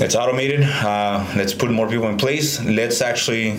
It's 0.00 0.14
automated. 0.14 0.62
Uh, 0.62 1.26
let's 1.36 1.52
put 1.52 1.70
more 1.70 1.88
people 1.88 2.08
in 2.08 2.16
place. 2.16 2.62
Let's 2.62 3.00
actually, 3.00 3.52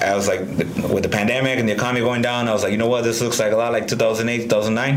I 0.00 0.14
was 0.14 0.26
like, 0.26 0.40
with 0.40 1.04
the 1.04 1.08
pandemic 1.08 1.60
and 1.60 1.68
the 1.68 1.72
economy 1.72 2.00
going 2.00 2.20
down, 2.20 2.48
I 2.48 2.52
was 2.52 2.64
like, 2.64 2.72
you 2.72 2.78
know 2.78 2.88
what? 2.88 3.04
This 3.04 3.20
looks 3.20 3.38
like 3.38 3.52
a 3.52 3.56
lot 3.56 3.72
like 3.72 3.86
2008, 3.86 4.50
2009. 4.50 4.94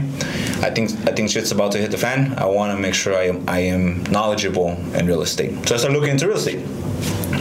I 0.63 0.71
think 0.71 0.89
I 1.08 1.13
think 1.13 1.30
shit's 1.30 1.51
about 1.51 1.71
to 1.73 1.78
hit 1.78 1.91
the 1.91 1.97
fan. 1.97 2.34
I 2.38 2.45
want 2.45 2.75
to 2.75 2.82
make 2.82 2.95
sure 2.95 3.15
I 3.15 3.28
am 3.28 3.47
I 3.47 3.60
am 3.60 4.04
knowledgeable 4.06 4.69
in 4.95 5.06
real 5.06 5.21
estate. 5.21 5.67
So 5.67 5.75
I 5.75 5.78
started 5.78 5.93
looking 5.93 6.12
into 6.12 6.28
real 6.28 6.38
estate. 6.38 6.65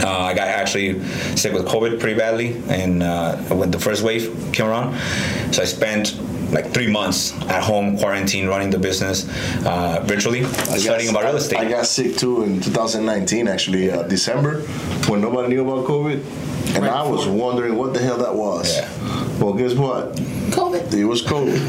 Uh, 0.04 0.18
I 0.18 0.34
got 0.34 0.48
actually 0.48 1.02
sick 1.36 1.52
with 1.52 1.66
COVID 1.66 2.00
pretty 2.00 2.18
badly, 2.18 2.60
and 2.68 3.02
uh, 3.02 3.36
when 3.54 3.70
the 3.70 3.78
first 3.78 4.02
wave 4.02 4.50
came 4.52 4.66
around, 4.66 4.98
so 5.54 5.62
I 5.62 5.64
spent 5.64 6.14
like 6.54 6.72
three 6.72 6.90
months 6.90 7.32
at 7.50 7.62
home, 7.62 7.98
quarantine, 7.98 8.46
running 8.46 8.70
the 8.70 8.78
business 8.78 9.26
uh, 9.66 10.00
virtually, 10.06 10.44
I 10.44 10.78
studying 10.78 11.12
got- 11.12 11.20
about 11.20 11.24
real 11.28 11.36
estate. 11.36 11.58
I 11.58 11.68
got 11.68 11.86
sick 11.86 12.16
too 12.16 12.44
in 12.44 12.60
2019, 12.60 13.48
actually, 13.48 13.90
uh, 13.90 14.04
December, 14.04 14.60
when 15.10 15.20
nobody 15.20 15.48
knew 15.48 15.62
about 15.68 15.84
COVID. 15.86 16.22
And 16.74 16.82
Right 16.84 16.90
I 16.92 17.02
was 17.06 17.24
before. 17.26 17.38
wondering 17.38 17.76
what 17.76 17.92
the 17.92 18.00
hell 18.00 18.16
that 18.18 18.34
was. 18.34 18.74
Yeah. 18.76 18.88
Well, 19.44 19.52
guess 19.52 19.74
what? 19.74 20.14
COVID. 20.56 20.94
It 20.94 21.04
was 21.04 21.20
COVID. 21.22 21.60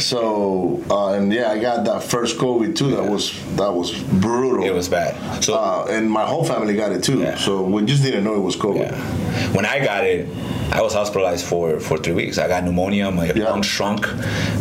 so, 0.00 0.82
uh, 0.88 1.12
and 1.12 1.30
yeah, 1.30 1.50
I 1.50 1.58
got 1.58 1.84
that 1.84 2.02
first 2.02 2.38
COVID 2.38 2.74
too. 2.74 2.92
That 2.92 3.04
was 3.04 3.32
that 3.56 3.70
was 3.74 3.92
brutal. 4.04 4.64
it 4.64 4.72
was 4.72 4.88
bad. 4.88 5.44
So 5.44 5.54
Uh, 5.56 5.86
and 5.90 6.10
my 6.10 6.24
whole 6.24 6.42
family 6.44 6.74
got 6.74 6.92
it 6.92 7.02
too. 7.04 7.18
Yeah. 7.20 7.36
So 7.36 7.62
we 7.62 7.84
just 7.84 8.02
didn't 8.02 8.24
know 8.24 8.34
it 8.34 8.40
was 8.40 8.56
COVID. 8.56 8.80
Yeah. 8.90 9.52
When 9.52 9.66
I 9.66 9.84
got 9.84 10.04
it, 10.04 10.26
I 10.72 10.80
was 10.80 10.94
hospitalized 10.94 11.44
for, 11.44 11.78
for 11.80 11.98
three 11.98 12.14
weeks. 12.14 12.38
I 12.38 12.48
got 12.48 12.64
pneumonia. 12.64 13.10
My 13.10 13.26
Yeah. 13.32 13.50
lung 13.50 13.60
shrunk. 13.62 14.06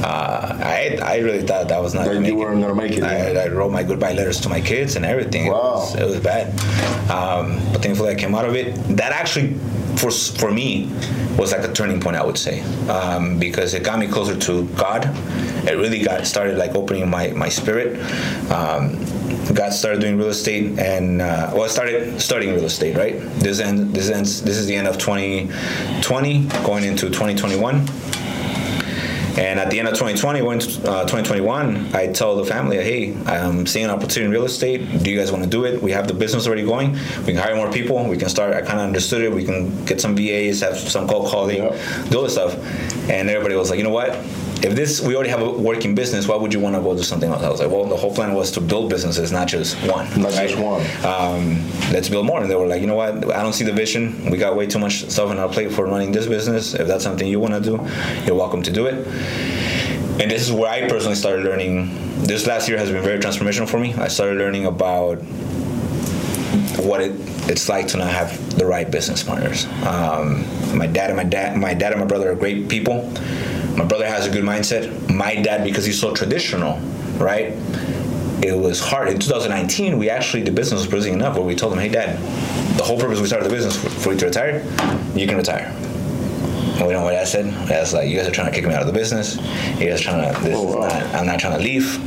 Uh, 0.03 0.57
I 0.59 0.97
I 1.01 1.17
really 1.19 1.43
thought 1.43 1.69
that 1.69 1.81
was 1.81 1.93
not. 1.93 2.03
That 2.05 2.15
you 2.15 2.19
make 2.21 2.33
weren't 2.35 2.59
gonna 2.61 2.75
make 2.75 2.97
it, 2.97 3.03
I, 3.03 3.31
yeah. 3.31 3.43
I 3.43 3.47
wrote 3.47 3.71
my 3.71 3.83
goodbye 3.83 4.11
letters 4.13 4.41
to 4.41 4.49
my 4.49 4.59
kids 4.59 4.97
and 4.97 5.05
everything. 5.05 5.45
It 5.47 5.51
Wow. 5.53 5.75
was, 5.75 5.95
it 5.95 6.03
was 6.05 6.19
bad. 6.19 6.47
Um, 7.09 7.59
but 7.71 7.81
thankfully, 7.81 8.09
I 8.11 8.15
came 8.15 8.35
out 8.35 8.45
of 8.45 8.55
it. 8.55 8.75
That 8.97 9.11
actually, 9.13 9.55
for 9.99 10.11
for 10.11 10.51
me, 10.51 10.89
was 11.37 11.51
like 11.51 11.63
a 11.63 11.73
turning 11.73 11.99
point. 11.99 12.15
I 12.15 12.23
would 12.23 12.37
say 12.37 12.61
um, 12.87 13.37
because 13.37 13.73
it 13.73 13.83
got 13.83 13.99
me 13.99 14.07
closer 14.07 14.35
to 14.35 14.65
God. 14.75 15.05
It 15.67 15.77
really 15.77 16.01
got 16.01 16.25
started 16.25 16.57
like 16.57 16.75
opening 16.75 17.09
my 17.09 17.29
my 17.29 17.49
spirit. 17.49 17.99
Um, 18.49 19.03
got 19.53 19.73
started 19.73 19.99
doing 19.99 20.17
real 20.17 20.29
estate 20.29 20.77
and 20.79 21.21
uh, 21.21 21.51
well, 21.53 21.63
I 21.63 21.67
started 21.67 22.21
studying 22.21 22.53
real 22.53 22.65
estate. 22.65 22.95
Right. 22.95 23.19
This 23.39 23.59
end. 23.59 23.93
This 23.93 24.09
ends. 24.09 24.41
This 24.41 24.57
is 24.57 24.67
the 24.67 24.75
end 24.75 24.87
of 24.87 24.97
2020, 24.97 26.47
going 26.63 26.83
into 26.85 27.07
2021. 27.07 27.85
And 29.39 29.57
at 29.57 29.69
the 29.69 29.79
end 29.79 29.87
of 29.87 29.93
2020, 29.93 30.41
going 30.41 30.59
to, 30.59 30.67
uh, 30.91 31.01
2021, 31.03 31.91
I 31.93 32.07
tell 32.07 32.35
the 32.35 32.43
family, 32.43 32.75
hey, 32.75 33.15
I'm 33.25 33.65
seeing 33.65 33.85
an 33.85 33.91
opportunity 33.91 34.25
in 34.25 34.31
real 34.31 34.43
estate. 34.43 34.81
Do 35.01 35.09
you 35.09 35.17
guys 35.17 35.31
want 35.31 35.45
to 35.45 35.49
do 35.49 35.63
it? 35.63 35.81
We 35.81 35.91
have 35.93 36.09
the 36.09 36.13
business 36.13 36.45
already 36.45 36.63
going. 36.63 36.97
We 37.25 37.31
can 37.31 37.37
hire 37.37 37.55
more 37.55 37.71
people. 37.71 38.03
We 38.03 38.17
can 38.17 38.27
start. 38.27 38.53
I 38.53 38.59
kind 38.61 38.79
of 38.81 38.85
understood 38.87 39.21
it. 39.21 39.31
We 39.31 39.45
can 39.45 39.85
get 39.85 40.01
some 40.01 40.13
VAs, 40.13 40.59
have 40.59 40.77
some 40.77 41.07
cold 41.07 41.29
calling, 41.31 41.63
Yeah. 41.63 41.77
do 42.09 42.17
all 42.17 42.23
this 42.23 42.33
stuff. 42.33 42.53
And 43.09 43.29
everybody 43.29 43.55
was 43.55 43.69
like, 43.69 43.77
you 43.77 43.85
know 43.85 43.91
what? 44.01 44.13
If 44.61 44.75
this, 44.75 44.99
we 44.99 45.15
already 45.15 45.29
have 45.29 45.41
a 45.41 45.49
working 45.49 45.95
business, 45.95 46.27
why 46.27 46.35
would 46.35 46.53
you 46.53 46.59
want 46.59 46.75
to 46.75 46.81
go 46.81 46.93
do 46.93 47.01
something 47.01 47.31
else? 47.31 47.43
I 47.43 47.49
was 47.49 47.61
like, 47.61 47.71
well, 47.71 47.85
the 47.85 47.95
whole 47.95 48.13
plan 48.13 48.33
was 48.33 48.51
to 48.51 48.61
build 48.61 48.89
businesses, 48.89 49.31
not 49.31 49.47
just 49.47 49.75
one. 49.87 50.07
Not 50.21 50.33
just 50.33 50.57
one. 50.57 50.81
Um, 51.05 51.65
let's 51.93 52.09
build 52.09 52.25
more. 52.25 52.41
And 52.41 52.51
they 52.51 52.55
were 52.55 52.67
like, 52.67 52.81
you 52.81 52.87
know 52.87 52.95
what? 52.95 53.33
I 53.33 53.41
don't 53.41 53.53
see 53.53 53.63
the 53.63 53.71
vision. 53.71 54.29
We 54.29 54.37
got 54.37 54.57
way 54.57 54.67
too 54.67 54.79
much 54.79 55.09
stuff 55.09 55.29
on 55.29 55.39
our 55.39 55.47
plate 55.47 55.71
for 55.71 55.85
running 55.85 56.11
this 56.11 56.27
business. 56.27 56.73
If 56.73 56.87
that's 56.87 57.05
something 57.05 57.25
you 57.25 57.39
want 57.39 57.53
to 57.53 57.61
do, 57.61 57.79
you're 58.25 58.35
welcome 58.35 58.61
to 58.63 58.71
do 58.71 58.87
it. 58.87 59.07
And 60.19 60.29
this 60.29 60.41
is 60.41 60.51
where 60.51 60.69
I 60.69 60.89
personally 60.89 61.15
started 61.15 61.45
learning. 61.45 61.89
This 62.23 62.45
last 62.45 62.67
year 62.67 62.77
has 62.77 62.91
been 62.91 63.01
very 63.01 63.19
transformational 63.19 63.69
for 63.69 63.79
me. 63.79 63.93
I 63.93 64.09
started 64.09 64.37
learning 64.37 64.65
about 64.65 65.19
what 66.83 66.99
it, 66.99 67.13
it's 67.49 67.69
like 67.69 67.87
to 67.89 67.97
not 67.97 68.11
have 68.11 68.57
the 68.57 68.65
right 68.65 68.91
business 68.91 69.23
partners. 69.23 69.65
Um, 69.85 70.43
my 70.77 70.87
dad 70.87 71.11
and 71.11 71.17
my 71.17 71.23
dad, 71.23 71.57
my 71.57 71.73
dad 71.73 71.93
and 71.93 72.01
my 72.01 72.07
brother 72.07 72.31
are 72.31 72.35
great 72.35 72.67
people. 72.67 73.09
My 73.77 73.85
brother 73.85 74.05
has 74.07 74.25
a 74.25 74.29
good 74.29 74.43
mindset. 74.43 75.09
My 75.09 75.35
dad, 75.35 75.63
because 75.63 75.85
he's 75.85 75.99
so 75.99 76.13
traditional, 76.13 76.79
right? 77.17 77.53
It 78.41 78.57
was 78.57 78.79
hard. 78.79 79.09
In 79.09 79.19
2019, 79.19 79.97
we 79.97 80.09
actually 80.09 80.43
the 80.43 80.51
business 80.51 80.79
was 80.81 80.87
producing 80.87 81.13
enough 81.13 81.35
where 81.35 81.43
we 81.45 81.55
told 81.55 81.73
him, 81.73 81.79
"Hey, 81.79 81.89
Dad, 81.89 82.17
the 82.77 82.83
whole 82.83 82.97
purpose 82.97 83.19
we 83.19 83.27
started 83.27 83.49
the 83.49 83.53
business 83.53 83.75
for, 83.75 84.13
you 84.13 84.19
to 84.19 84.25
retire. 84.27 84.63
You 85.13 85.27
can 85.27 85.37
retire." 85.37 85.73
And 86.77 86.87
we 86.87 86.93
don't 86.93 87.01
know 87.01 87.03
what 87.03 87.15
I 87.15 87.25
said. 87.25 87.51
That's 87.67 87.91
like 87.91 88.07
you 88.07 88.15
guys 88.15 88.27
are 88.29 88.31
trying 88.31 88.47
to 88.49 88.55
kick 88.55 88.65
me 88.65 88.73
out 88.73 88.79
of 88.79 88.87
the 88.87 88.93
business. 88.93 89.35
You 89.77 89.89
guys 89.89 89.99
are 89.99 90.03
trying 90.03 90.33
to. 90.33 90.39
This 90.41 90.55
Oh, 90.57 90.77
wow. 90.77 90.87
not, 90.87 91.03
I'm 91.15 91.25
not 91.25 91.37
trying 91.41 91.57
to 91.57 91.63
leave. 91.63 91.99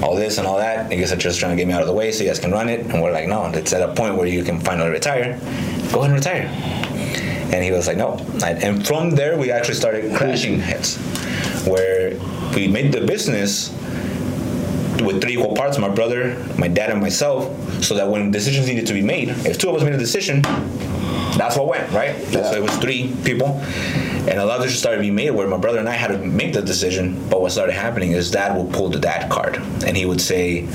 All 0.00 0.14
this 0.14 0.38
and 0.38 0.46
all 0.46 0.58
that. 0.58 0.92
You 0.92 0.98
guys 0.98 1.10
are 1.10 1.16
just 1.16 1.40
trying 1.40 1.50
to 1.50 1.56
get 1.56 1.66
me 1.66 1.74
out 1.74 1.80
of 1.80 1.88
the 1.88 1.92
way 1.92 2.12
so 2.12 2.22
you 2.22 2.30
guys 2.30 2.38
can 2.38 2.52
run 2.52 2.68
it. 2.68 2.86
And 2.86 3.02
we're 3.02 3.10
like, 3.10 3.26
no. 3.26 3.46
It's 3.46 3.72
at 3.72 3.82
a 3.82 3.92
point 3.92 4.14
where 4.16 4.28
you 4.28 4.44
can 4.44 4.60
finally 4.60 4.90
retire. 4.90 5.40
Go 5.90 6.02
ahead 6.04 6.12
and 6.12 6.14
retire. 6.14 6.48
And 7.52 7.62
he 7.62 7.70
was 7.70 7.86
like, 7.86 7.96
no. 7.98 8.16
And- 8.44 8.62
And 8.62 8.86
from 8.86 9.10
there, 9.10 9.36
we 9.36 9.50
actually 9.50 9.74
started 9.74 10.14
crashing 10.16 10.58
heads, 10.58 10.96
where 11.66 12.18
we 12.54 12.66
made 12.68 12.92
the 12.92 13.02
business 13.02 13.70
with 15.04 15.20
three 15.20 15.32
equal 15.34 15.54
parts 15.56 15.78
my 15.78 15.88
brother 15.88 16.36
my 16.58 16.68
dad 16.68 16.90
and 16.90 17.00
myself 17.00 17.50
so 17.82 17.94
that 17.94 18.06
when 18.08 18.30
decisions 18.30 18.68
needed 18.68 18.86
to 18.86 18.92
be 18.92 19.02
made 19.02 19.30
if 19.44 19.58
two 19.58 19.68
of 19.68 19.74
us 19.74 19.82
made 19.82 19.94
a 19.94 19.98
decision 19.98 20.42
that's 21.40 21.56
what 21.56 21.66
went 21.66 21.90
right 21.90 22.14
Yeah. 22.30 22.48
so 22.50 22.56
it 22.58 22.62
was 22.62 22.76
three 22.76 23.12
people 23.24 23.48
and 24.28 24.38
a 24.38 24.44
lot 24.44 24.58
of 24.58 24.62
decisions 24.62 24.78
started 24.80 25.00
being 25.00 25.14
made 25.16 25.30
where 25.30 25.48
my 25.48 25.56
brother 25.56 25.78
and 25.80 25.88
i 25.88 25.92
had 25.94 26.08
to 26.08 26.18
make 26.18 26.52
the 26.52 26.62
decision 26.62 27.18
but 27.30 27.40
what 27.40 27.50
started 27.50 27.72
happening 27.72 28.12
is 28.12 28.30
dad 28.30 28.56
would 28.56 28.72
pull 28.72 28.90
the 28.90 28.98
dad 29.00 29.28
card 29.28 29.56
and 29.86 29.96
he 29.96 30.04
would 30.06 30.20
say 30.20 30.68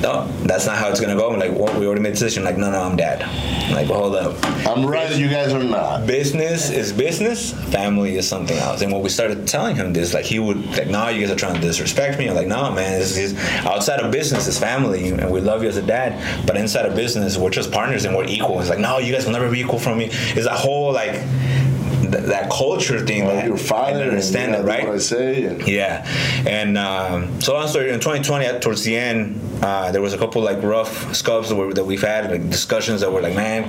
no 0.00 0.26
that's 0.44 0.66
not 0.66 0.76
how 0.76 0.88
it's 0.88 1.00
gonna 1.00 1.16
go 1.16 1.30
i'm 1.30 1.38
like 1.38 1.52
well 1.52 1.78
we 1.78 1.86
already 1.86 2.00
made 2.00 2.10
a 2.10 2.12
decision 2.12 2.44
like 2.44 2.56
no 2.56 2.70
no 2.70 2.80
i'm 2.82 2.96
dad 2.96 3.22
I'm 3.66 3.72
like 3.72 3.88
well, 3.88 3.98
hold 4.10 4.16
up 4.16 4.66
I'm 4.66 4.86
right, 4.86 5.14
you 5.16 5.28
guys 5.28 5.52
are 5.52 5.62
not. 5.62 6.06
business 6.06 6.70
is 6.70 6.92
business, 6.92 7.52
family 7.70 8.16
is 8.16 8.28
something 8.28 8.56
else. 8.58 8.82
And 8.82 8.92
when 8.92 9.00
we 9.00 9.08
started 9.08 9.46
telling 9.48 9.74
him 9.76 9.92
this, 9.92 10.12
like 10.14 10.24
he 10.24 10.38
would 10.38 10.64
like, 10.76 10.88
"No, 10.88 11.08
you 11.08 11.20
guys 11.20 11.30
are 11.30 11.36
trying 11.36 11.54
to 11.54 11.60
disrespect 11.60 12.18
me." 12.18 12.28
I'm 12.28 12.34
like, 12.34 12.46
"No, 12.46 12.70
man, 12.72 12.98
this 12.98 13.16
is 13.16 13.38
outside 13.64 14.00
of 14.00 14.10
business 14.10 14.46
is 14.46 14.58
family, 14.58 15.08
and 15.08 15.30
we 15.30 15.40
love 15.40 15.62
you 15.62 15.68
as 15.68 15.76
a 15.76 15.82
dad. 15.82 16.46
But 16.46 16.56
inside 16.56 16.86
of 16.86 16.94
business, 16.94 17.36
we're 17.36 17.50
just 17.50 17.72
partners 17.72 18.04
and 18.04 18.16
we're 18.16 18.26
equal." 18.26 18.60
It's 18.60 18.68
like, 18.70 18.78
"No, 18.78 18.98
you 18.98 19.12
guys 19.12 19.24
will 19.24 19.32
never 19.32 19.50
be 19.50 19.60
equal 19.60 19.78
from 19.78 19.98
me." 19.98 20.10
It's 20.10 20.46
a 20.46 20.54
whole 20.54 20.92
like 20.92 21.14
th- 22.16 22.28
that 22.28 22.50
culture 22.50 23.04
thing. 23.04 23.24
Well, 23.24 23.36
that 23.36 23.46
your 23.46 23.56
father, 23.56 24.04
understand 24.04 24.54
and 24.54 24.64
it, 24.64 24.66
right? 24.68 24.88
I 24.88 24.98
say, 24.98 25.44
and 25.44 25.66
Yeah, 25.66 26.06
and 26.46 26.78
um, 26.78 27.40
so 27.40 27.54
long 27.54 27.68
story. 27.68 27.90
In 27.90 28.00
2020, 28.00 28.60
towards 28.60 28.84
the 28.84 28.96
end, 28.96 29.40
uh, 29.62 29.92
there 29.92 30.02
was 30.02 30.12
a 30.12 30.18
couple 30.18 30.42
like 30.42 30.62
rough 30.62 31.14
scuffs 31.14 31.48
that, 31.48 31.56
were, 31.56 31.72
that 31.72 31.84
we've 31.84 32.02
had, 32.02 32.30
like 32.30 32.50
discussions 32.50 33.00
that 33.00 33.10
were 33.10 33.20
like, 33.20 33.34
man, 33.34 33.64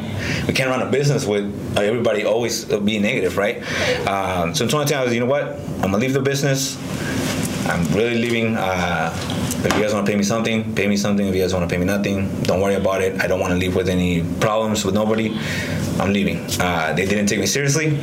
we 0.48 0.54
can't 0.54 0.70
run 0.70 0.82
a 0.82 0.90
business 0.92 1.26
with 1.26 1.46
uh, 1.78 1.82
everybody 1.82 2.26
always 2.26 2.66
being 2.66 3.02
negative, 3.02 3.38
right? 3.38 3.58
Um, 4.08 4.54
so 4.56 4.64
in 4.64 4.70
2020, 4.70 4.94
I 4.96 5.04
was, 5.04 5.14
you 5.14 5.20
know 5.20 5.26
what? 5.26 5.44
I'm 5.48 5.92
gonna 5.92 5.98
leave 5.98 6.14
the 6.14 6.22
business. 6.22 6.78
I'm 7.68 7.86
really 7.96 8.16
leaving. 8.16 8.56
Uh, 8.56 9.12
if 9.66 9.74
you 9.76 9.82
guys 9.82 9.94
want 9.94 10.06
to 10.06 10.12
pay 10.12 10.18
me 10.18 10.24
something, 10.24 10.74
pay 10.74 10.88
me 10.88 10.96
something. 10.96 11.28
If 11.28 11.36
you 11.36 11.42
guys 11.42 11.54
want 11.54 11.68
to 11.68 11.74
pay 11.74 11.78
me 11.78 11.86
nothing, 11.86 12.30
don't 12.44 12.62
worry 12.62 12.76
about 12.76 13.02
it. 13.02 13.22
I 13.22 13.28
don't 13.28 13.40
want 13.40 13.52
to 13.52 13.58
leave 13.58 13.76
with 13.76 13.90
any 13.90 14.24
problems 14.40 14.86
with 14.86 14.96
nobody. 14.96 15.38
I'm 16.00 16.14
leaving. 16.14 16.46
Uh, 16.60 16.94
they 16.94 17.06
didn't 17.06 17.28
take 17.28 17.40
me 17.40 17.46
seriously. 17.46 18.00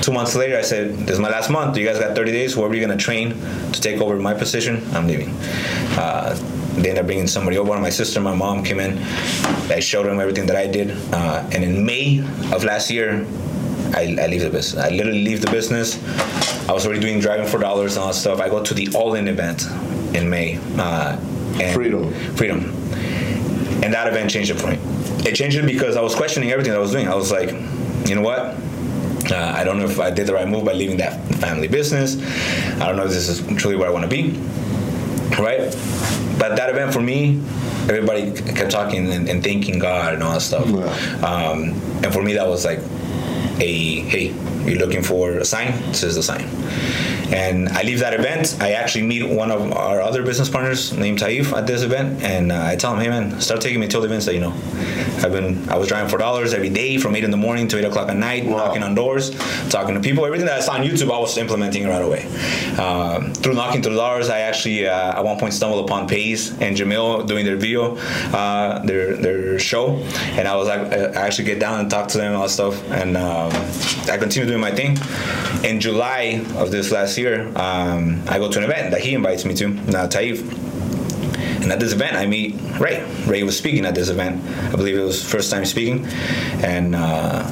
Two 0.00 0.12
months 0.12 0.34
later, 0.34 0.56
I 0.56 0.62
said, 0.62 0.96
"This 1.06 1.14
is 1.14 1.20
my 1.20 1.30
last 1.30 1.50
month. 1.50 1.76
You 1.76 1.86
guys 1.86 1.98
got 1.98 2.16
30 2.16 2.32
days. 2.32 2.54
Whoever 2.54 2.74
you're 2.74 2.86
gonna 2.86 2.98
train 2.98 3.34
to 3.72 3.80
take 3.80 4.00
over 4.00 4.16
my 4.16 4.34
position, 4.34 4.82
I'm 4.94 5.06
leaving." 5.06 5.30
Uh, 5.96 6.36
they 6.74 6.88
ended 6.90 6.98
up 6.98 7.06
bringing 7.06 7.28
somebody 7.28 7.56
over. 7.56 7.78
My 7.78 7.90
sister, 7.90 8.20
my 8.20 8.34
mom 8.34 8.64
came 8.64 8.80
in. 8.80 8.98
I 9.70 9.78
showed 9.80 10.06
them 10.06 10.18
everything 10.18 10.46
that 10.46 10.56
I 10.56 10.66
did, 10.66 10.90
uh, 11.12 11.46
and 11.52 11.62
in 11.62 11.86
May 11.86 12.18
of 12.52 12.64
last 12.64 12.90
year, 12.90 13.24
I, 13.94 14.16
I 14.20 14.26
leave 14.26 14.42
the 14.42 14.50
business. 14.50 14.76
I 14.82 14.88
literally 14.90 15.24
leave 15.24 15.40
the 15.40 15.50
business. 15.50 15.98
I 16.68 16.72
was 16.72 16.86
already 16.86 17.00
doing 17.00 17.20
driving 17.20 17.46
for 17.46 17.58
dollars 17.58 17.96
and 17.96 18.02
all 18.02 18.08
that 18.08 18.14
stuff. 18.14 18.40
I 18.40 18.48
go 18.48 18.62
to 18.62 18.74
the 18.74 18.88
All 18.94 19.14
In 19.14 19.28
event 19.28 19.66
in 20.14 20.28
May. 20.28 20.58
Uh, 20.78 21.16
And 21.60 21.72
Freedom. 21.74 22.12
Freedom. 22.34 22.60
And 23.84 23.92
that 23.92 24.06
event 24.08 24.30
changed 24.30 24.50
it 24.50 24.58
for 24.60 24.68
me. 24.68 24.78
It 25.28 25.34
changed 25.34 25.56
it 25.56 25.66
because 25.66 25.96
I 25.96 26.00
was 26.00 26.14
questioning 26.14 26.50
everything 26.50 26.72
that 26.72 26.78
I 26.78 26.82
was 26.82 26.90
doing. 26.92 27.06
I 27.08 27.14
was 27.14 27.30
like, 27.30 27.50
you 28.08 28.14
know 28.14 28.22
what? 28.22 28.40
Uh, 29.30 29.54
I 29.56 29.62
don't 29.64 29.78
know 29.78 29.84
if 29.86 30.00
I 30.00 30.10
did 30.10 30.26
the 30.26 30.34
right 30.34 30.48
move 30.48 30.64
by 30.64 30.72
leaving 30.72 30.96
that 30.98 31.20
family 31.36 31.68
business. 31.68 32.16
I 32.80 32.86
don't 32.88 32.96
know 32.96 33.04
if 33.04 33.10
this 33.10 33.28
is 33.28 33.40
truly 33.56 33.76
where 33.76 33.88
I 33.88 33.92
want 33.92 34.04
to 34.04 34.10
be. 34.10 34.32
Right? 35.40 35.70
But 36.38 36.56
that 36.56 36.68
event 36.70 36.92
for 36.92 37.00
me, 37.00 37.40
everybody 37.88 38.32
kept 38.32 38.70
talking 38.70 39.10
and, 39.12 39.28
and 39.28 39.42
thanking 39.42 39.78
God 39.78 40.14
and 40.14 40.22
all 40.22 40.32
that 40.32 40.42
stuff. 40.42 40.66
Yeah. 40.68 41.26
Um, 41.26 41.72
and 42.02 42.12
for 42.12 42.22
me, 42.22 42.34
that 42.34 42.46
was 42.46 42.64
like 42.64 42.80
a 43.60 44.00
hey, 44.00 44.34
you're 44.64 44.78
looking 44.78 45.02
for 45.02 45.38
a 45.38 45.44
sign. 45.44 45.72
This 45.88 46.02
is 46.02 46.14
the 46.16 46.22
sign. 46.22 46.48
And 47.32 47.68
I 47.70 47.82
leave 47.82 48.00
that 48.00 48.14
event. 48.14 48.56
I 48.60 48.72
actually 48.72 49.06
meet 49.06 49.28
one 49.28 49.50
of 49.50 49.72
our 49.72 50.00
other 50.00 50.22
business 50.22 50.48
partners 50.48 50.92
named 50.96 51.18
Taif 51.18 51.52
at 51.54 51.66
this 51.66 51.82
event, 51.82 52.22
and 52.22 52.52
uh, 52.52 52.62
I 52.64 52.76
tell 52.76 52.92
him, 52.94 53.00
"Hey 53.00 53.08
man, 53.08 53.40
start 53.40 53.60
taking 53.60 53.80
me 53.80 53.88
to 53.88 53.98
the 54.00 54.06
events 54.06 54.26
that 54.26 54.34
you 54.34 54.40
know." 54.40 54.52
I've 55.22 55.32
been 55.32 55.68
I 55.70 55.76
was 55.78 55.88
driving 55.88 56.10
for 56.10 56.18
dollars 56.18 56.52
every 56.52 56.68
day 56.68 56.98
from 56.98 57.16
eight 57.16 57.24
in 57.24 57.30
the 57.30 57.36
morning 57.36 57.66
to 57.68 57.78
eight 57.78 57.84
o'clock 57.84 58.08
at 58.08 58.16
night, 58.16 58.44
Wow. 58.44 58.58
knocking 58.58 58.82
on 58.82 58.94
doors, 58.94 59.30
talking 59.70 59.94
to 59.94 60.00
people. 60.00 60.26
Everything 60.26 60.46
that 60.46 60.58
I 60.58 60.60
saw 60.60 60.74
on 60.74 60.82
YouTube, 60.82 61.10
I 61.10 61.18
was 61.18 61.36
implementing 61.38 61.86
right 61.88 62.02
away. 62.02 62.26
Um, 62.78 63.32
through 63.32 63.54
knocking 63.54 63.82
through 63.82 63.94
doors, 63.96 64.28
I 64.28 64.40
actually 64.40 64.86
uh, 64.86 65.18
at 65.18 65.24
one 65.24 65.38
point 65.38 65.54
stumbled 65.54 65.84
upon 65.84 66.06
Pace 66.08 66.50
and 66.60 66.76
Jamil 66.76 67.26
doing 67.26 67.44
their 67.46 67.56
video, 67.56 67.96
uh, 68.34 68.80
their 68.84 69.16
their 69.16 69.58
show, 69.58 69.96
and 70.36 70.46
I 70.46 70.56
was 70.56 70.68
like, 70.68 70.80
I 70.92 71.26
actually 71.26 71.44
get 71.44 71.58
down 71.58 71.80
and 71.80 71.90
talk 71.90 72.08
to 72.08 72.18
them 72.18 72.28
and 72.28 72.36
all 72.36 72.42
that 72.42 72.50
stuff, 72.50 72.76
and 72.90 73.16
um, 73.16 73.50
I 74.10 74.18
continue 74.18 74.46
doing 74.46 74.60
my 74.60 74.72
thing. 74.72 74.98
In 75.64 75.80
July 75.80 76.44
of 76.56 76.70
this 76.70 76.90
last 76.90 77.13
year, 77.18 77.46
um, 77.56 78.22
I 78.28 78.38
go 78.38 78.50
to 78.50 78.58
an 78.58 78.64
event 78.64 78.90
that 78.92 79.00
he 79.00 79.14
invites 79.14 79.44
me 79.44 79.54
to, 79.54 79.68
now 79.68 80.06
Taif. 80.06 80.42
And 81.62 81.72
at 81.72 81.80
this 81.80 81.92
event, 81.92 82.16
I 82.16 82.26
meet 82.26 82.56
Ray. 82.78 83.02
Ray 83.26 83.42
was 83.42 83.56
speaking 83.56 83.86
at 83.86 83.94
this 83.94 84.10
event. 84.10 84.44
I 84.72 84.76
believe 84.76 84.98
it 84.98 85.02
was 85.02 85.24
first 85.24 85.50
time 85.50 85.64
speaking, 85.64 86.04
and 86.62 86.94
uh, 86.94 87.50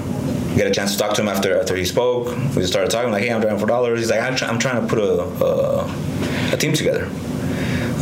get 0.54 0.66
a 0.66 0.70
chance 0.70 0.92
to 0.92 0.98
talk 0.98 1.14
to 1.14 1.22
him 1.22 1.28
after 1.28 1.58
after 1.58 1.74
he 1.74 1.86
spoke. 1.86 2.36
We 2.54 2.64
started 2.66 2.90
talking 2.90 3.10
like, 3.10 3.22
"Hey, 3.22 3.32
I'm 3.32 3.40
driving 3.40 3.58
for 3.58 3.66
dollars." 3.66 4.00
He's 4.00 4.10
like, 4.10 4.20
I'm, 4.20 4.36
"I'm 4.50 4.58
trying 4.58 4.82
to 4.82 4.86
put 4.86 4.98
a, 4.98 5.22
a 5.44 6.54
a 6.54 6.56
team 6.58 6.74
together." 6.74 7.08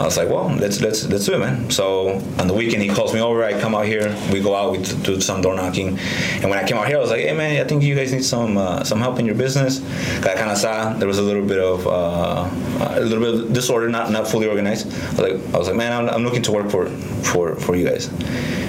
I 0.00 0.04
was 0.04 0.16
like, 0.16 0.28
well, 0.28 0.48
let's 0.56 0.80
let's 0.80 1.06
let's 1.06 1.26
do 1.26 1.34
it, 1.34 1.38
man. 1.38 1.70
So 1.70 2.16
on 2.38 2.46
the 2.48 2.54
weekend, 2.54 2.82
he 2.82 2.88
calls 2.88 3.12
me 3.12 3.20
over. 3.20 3.44
I 3.44 3.60
come 3.60 3.74
out 3.74 3.84
here. 3.84 4.16
We 4.32 4.40
go 4.40 4.54
out. 4.54 4.72
We 4.72 4.78
do 4.78 5.20
some 5.20 5.42
door 5.42 5.54
knocking. 5.54 5.98
And 6.40 6.48
when 6.50 6.58
I 6.58 6.66
came 6.66 6.78
out 6.78 6.86
here, 6.88 6.96
I 6.96 7.00
was 7.00 7.10
like, 7.10 7.20
hey, 7.20 7.34
man, 7.34 7.60
I 7.62 7.68
think 7.68 7.82
you 7.82 7.94
guys 7.94 8.12
need 8.12 8.24
some 8.24 8.56
uh, 8.56 8.82
some 8.84 8.98
help 8.98 9.18
in 9.18 9.26
your 9.26 9.34
business. 9.34 9.80
I 10.24 10.34
kind 10.34 10.50
of 10.50 10.56
saw 10.56 10.94
there 10.94 11.08
was 11.08 11.18
a 11.18 11.22
little 11.22 11.44
bit 11.44 11.58
of 11.58 11.86
uh, 11.86 12.48
a 12.96 13.00
little 13.00 13.20
bit 13.20 13.44
of 13.44 13.52
disorder, 13.52 13.88
not 13.88 14.10
not 14.10 14.26
fully 14.26 14.48
organized. 14.48 14.86
I 14.86 15.10
was 15.10 15.18
like, 15.18 15.54
I 15.54 15.58
was 15.58 15.68
like, 15.68 15.76
man, 15.76 15.92
I'm, 15.92 16.08
I'm 16.08 16.24
looking 16.24 16.42
to 16.42 16.52
work 16.52 16.70
for 16.70 16.88
for 17.22 17.56
for 17.56 17.76
you 17.76 17.86
guys. 17.86 18.06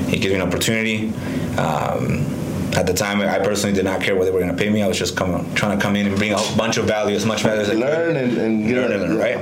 He 0.07 0.19
gives 0.19 0.33
me 0.33 0.39
an 0.41 0.47
opportunity. 0.47 1.13
Um, 1.57 2.40
at 2.73 2.87
the 2.87 2.93
time, 2.93 3.21
I 3.21 3.39
personally 3.39 3.75
did 3.75 3.85
not 3.85 4.01
care 4.01 4.15
what 4.15 4.25
they 4.25 4.31
were 4.31 4.39
going 4.39 4.55
to 4.55 4.57
pay 4.57 4.69
me. 4.69 4.81
I 4.81 4.87
was 4.87 4.97
just 4.97 5.17
come, 5.17 5.53
trying 5.55 5.77
to 5.77 5.81
come 5.81 5.95
in 5.95 6.07
and 6.07 6.15
bring 6.15 6.33
a 6.33 6.37
bunch 6.57 6.77
of 6.77 6.85
value, 6.85 7.15
as 7.15 7.25
much 7.25 7.43
value 7.43 7.61
as 7.61 7.69
I 7.69 7.73
could 7.73 7.81
Learn 7.81 8.15
and, 8.15 8.37
and 8.37 8.67
get 8.67 8.75
learn 8.77 8.91
and 8.93 9.01
learn, 9.01 9.17
right? 9.17 9.37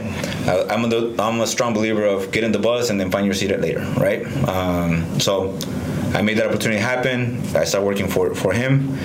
I, 0.47 0.73
I'm 0.73 0.91
a 0.91 1.21
I'm 1.21 1.41
a 1.41 1.47
strong 1.47 1.73
believer 1.73 2.05
of 2.05 2.31
get 2.31 2.43
in 2.43 2.51
the 2.51 2.59
bus 2.59 2.89
and 2.89 2.99
then 2.99 3.11
find 3.11 3.25
your 3.25 3.35
seat 3.35 3.51
at 3.51 3.61
later, 3.61 3.81
right? 3.97 4.25
Um, 4.47 5.19
so 5.19 5.57
I 6.13 6.21
made 6.21 6.37
that 6.37 6.47
opportunity 6.47 6.79
happen. 6.79 7.39
I 7.55 7.65
started 7.65 7.85
working 7.85 8.07
for 8.07 8.33
for 8.33 8.51
him. 8.51 8.97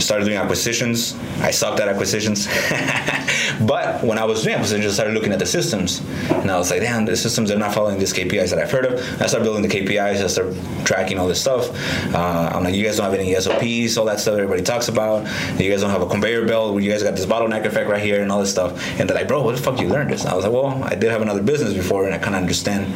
Started 0.00 0.24
doing 0.24 0.36
acquisitions. 0.38 1.14
I 1.40 1.50
sucked 1.52 1.78
at 1.80 1.88
acquisitions, 1.88 2.46
but 3.60 4.02
when 4.02 4.18
I 4.18 4.24
was 4.24 4.42
doing 4.42 4.54
acquisitions, 4.56 4.92
I 4.92 4.94
started 4.94 5.14
looking 5.14 5.32
at 5.32 5.38
the 5.38 5.46
systems, 5.46 6.00
and 6.30 6.50
I 6.50 6.58
was 6.58 6.70
like, 6.70 6.80
damn, 6.80 7.04
the 7.04 7.16
systems 7.16 7.50
are 7.50 7.58
not 7.58 7.74
following 7.74 7.98
these 7.98 8.12
KPIs 8.12 8.50
that 8.50 8.58
I've 8.58 8.70
heard 8.70 8.86
of. 8.86 9.00
I 9.22 9.26
started 9.26 9.44
building 9.44 9.62
the 9.62 9.68
KPIs. 9.68 10.22
I 10.22 10.26
started 10.26 10.56
tracking 10.84 11.18
all 11.18 11.28
this 11.28 11.40
stuff. 11.40 11.70
Uh, 12.14 12.50
I'm 12.52 12.64
like, 12.64 12.74
you 12.74 12.84
guys 12.84 12.96
don't 12.96 13.10
have 13.10 13.18
any 13.18 13.34
SOPs, 13.34 13.96
all 13.96 14.06
that 14.06 14.18
stuff 14.20 14.34
everybody 14.34 14.62
talks 14.62 14.88
about. 14.88 15.26
You 15.60 15.70
guys 15.70 15.80
don't 15.82 15.90
have 15.90 16.02
a 16.02 16.06
conveyor 16.06 16.46
belt 16.46 16.80
you 16.80 16.90
guys 16.90 17.02
got 17.02 17.14
this 17.16 17.26
bottleneck 17.26 17.64
effect 17.64 17.88
right 17.88 18.02
here 18.02 18.22
and 18.22 18.30
all 18.32 18.40
this 18.40 18.50
stuff. 18.50 18.72
And 18.98 19.08
they're 19.08 19.16
like, 19.16 19.28
bro, 19.28 19.42
what 19.42 19.56
the 19.56 19.62
fuck 19.62 19.80
you 19.80 19.88
learned 19.88 20.10
this? 20.10 20.22
And 20.22 20.30
I 20.30 20.34
was 20.36 20.44
like, 20.44 20.52
well, 20.52 20.82
I 20.84 20.94
did 20.94 21.10
have 21.10 21.22
another 21.22 21.42
business 21.42 21.74
before, 21.74 22.06
and 22.06 22.14
I 22.14 22.18
kind 22.18 22.34
of 22.34 22.40
understand 22.40 22.86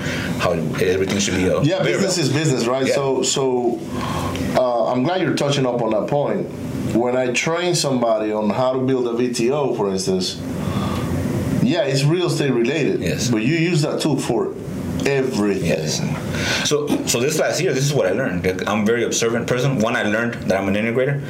how 0.41 0.53
everything 0.53 1.19
should 1.19 1.35
be. 1.35 1.47
A 1.49 1.61
Yeah, 1.63 1.83
business 1.83 2.17
belt. 2.17 2.19
is 2.19 2.33
business, 2.33 2.67
right? 2.67 2.87
Yeah. 2.87 2.95
So, 2.95 3.23
so 3.23 3.79
uh, 4.57 4.91
I'm 4.93 5.03
glad 5.03 5.21
you're 5.21 5.35
touching 5.35 5.67
up 5.67 5.83
on 5.83 5.91
that 5.91 6.09
point. 6.09 6.47
When 6.95 7.17
I 7.17 7.33
train 7.33 7.75
somebody 7.75 8.33
on 8.33 8.51
how 8.51 8.73
to 8.73 8.79
build 8.79 9.07
a 9.09 9.13
VTO, 9.13 9.77
for 9.77 9.91
instance, 9.91 10.41
yeah, 11.63 11.83
it's 11.83 12.05
real 12.05 12.27
estate 12.27 12.53
related. 12.53 13.01
Yes. 13.01 13.29
But 13.31 13.43
you 13.43 13.57
use 13.57 13.83
that 13.83 14.01
tool 14.01 14.19
for 14.19 14.55
everything. 15.07 15.65
Yes. 15.67 15.99
So, 16.69 16.87
so 17.07 17.21
this 17.21 17.39
last 17.39 17.61
year, 17.61 17.73
this 17.73 17.85
is 17.85 17.93
what 17.93 18.07
I 18.07 18.13
learned. 18.13 18.47
I'm 18.69 18.83
a 18.83 18.87
very 18.87 19.05
observant 19.05 19.47
person. 19.47 19.79
One, 19.81 19.97
I 19.97 20.03
learned 20.03 20.35
that 20.35 20.61
I'm 20.61 20.69
an 20.69 20.75
integrator, 20.75 21.23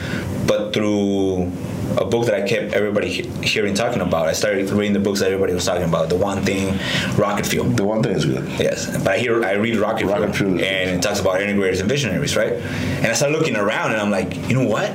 but 0.46 0.72
through 0.74 1.50
a 1.98 2.04
book 2.04 2.26
that 2.26 2.34
I 2.34 2.46
kept 2.46 2.72
everybody 2.72 3.08
he- 3.08 3.46
hearing 3.46 3.74
talking 3.74 4.00
about, 4.00 4.26
I 4.26 4.32
started 4.32 4.68
reading 4.70 4.94
the 4.94 4.98
books 5.00 5.20
that 5.20 5.26
everybody 5.26 5.54
was 5.54 5.64
talking 5.64 5.84
about. 5.84 6.08
The 6.08 6.16
one 6.16 6.42
thing, 6.44 6.78
Rocket 7.16 7.46
Fuel. 7.46 7.66
The 7.66 7.84
one 7.84 8.02
thing 8.02 8.12
is 8.12 8.24
good. 8.24 8.48
Yes, 8.58 8.86
but 8.98 9.08
I 9.08 9.18
hear 9.18 9.44
I 9.44 9.52
read 9.52 9.76
Rocket, 9.76 10.06
Rocket 10.06 10.34
Fuel, 10.34 10.56
Fuel 10.56 10.64
and 10.64 10.90
it 10.90 11.02
talks 11.02 11.20
about 11.20 11.40
integrators 11.40 11.80
and 11.80 11.88
visionaries, 11.88 12.36
right? 12.36 12.54
And 12.54 13.06
I 13.06 13.12
started 13.12 13.38
looking 13.38 13.56
around, 13.56 13.92
and 13.92 14.00
I'm 14.00 14.10
like, 14.10 14.34
you 14.48 14.54
know 14.56 14.68
what? 14.68 14.90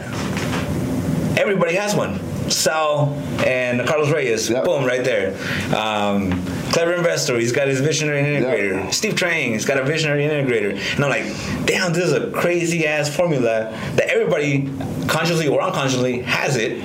Everybody 1.39 1.73
has 1.75 1.95
one. 1.95 2.19
Sal 2.51 3.13
and 3.47 3.87
Carlos 3.87 4.09
Reyes, 4.11 4.49
Yep. 4.49 4.65
boom, 4.65 4.83
right 4.83 5.05
there. 5.05 5.37
Um, 5.73 6.31
Clever 6.79 6.93
Investor, 6.93 7.37
he's 7.37 7.51
got 7.51 7.67
his 7.67 7.81
visionary 7.81 8.23
integrator. 8.23 8.75
Yeah. 8.75 8.89
Steve 8.91 9.13
Trang, 9.13 9.51
he's 9.51 9.65
got 9.65 9.77
a 9.77 9.83
visionary 9.83 10.23
integrator. 10.23 10.79
And 10.95 11.03
I'm 11.03 11.09
like, 11.09 11.65
damn, 11.65 11.91
this 11.91 12.05
is 12.05 12.13
a 12.13 12.31
crazy 12.31 12.87
ass 12.87 13.13
formula 13.13 13.69
that 13.95 14.07
everybody, 14.07 14.69
consciously 15.09 15.49
or 15.49 15.61
unconsciously, 15.61 16.21
has 16.21 16.55
it. 16.55 16.81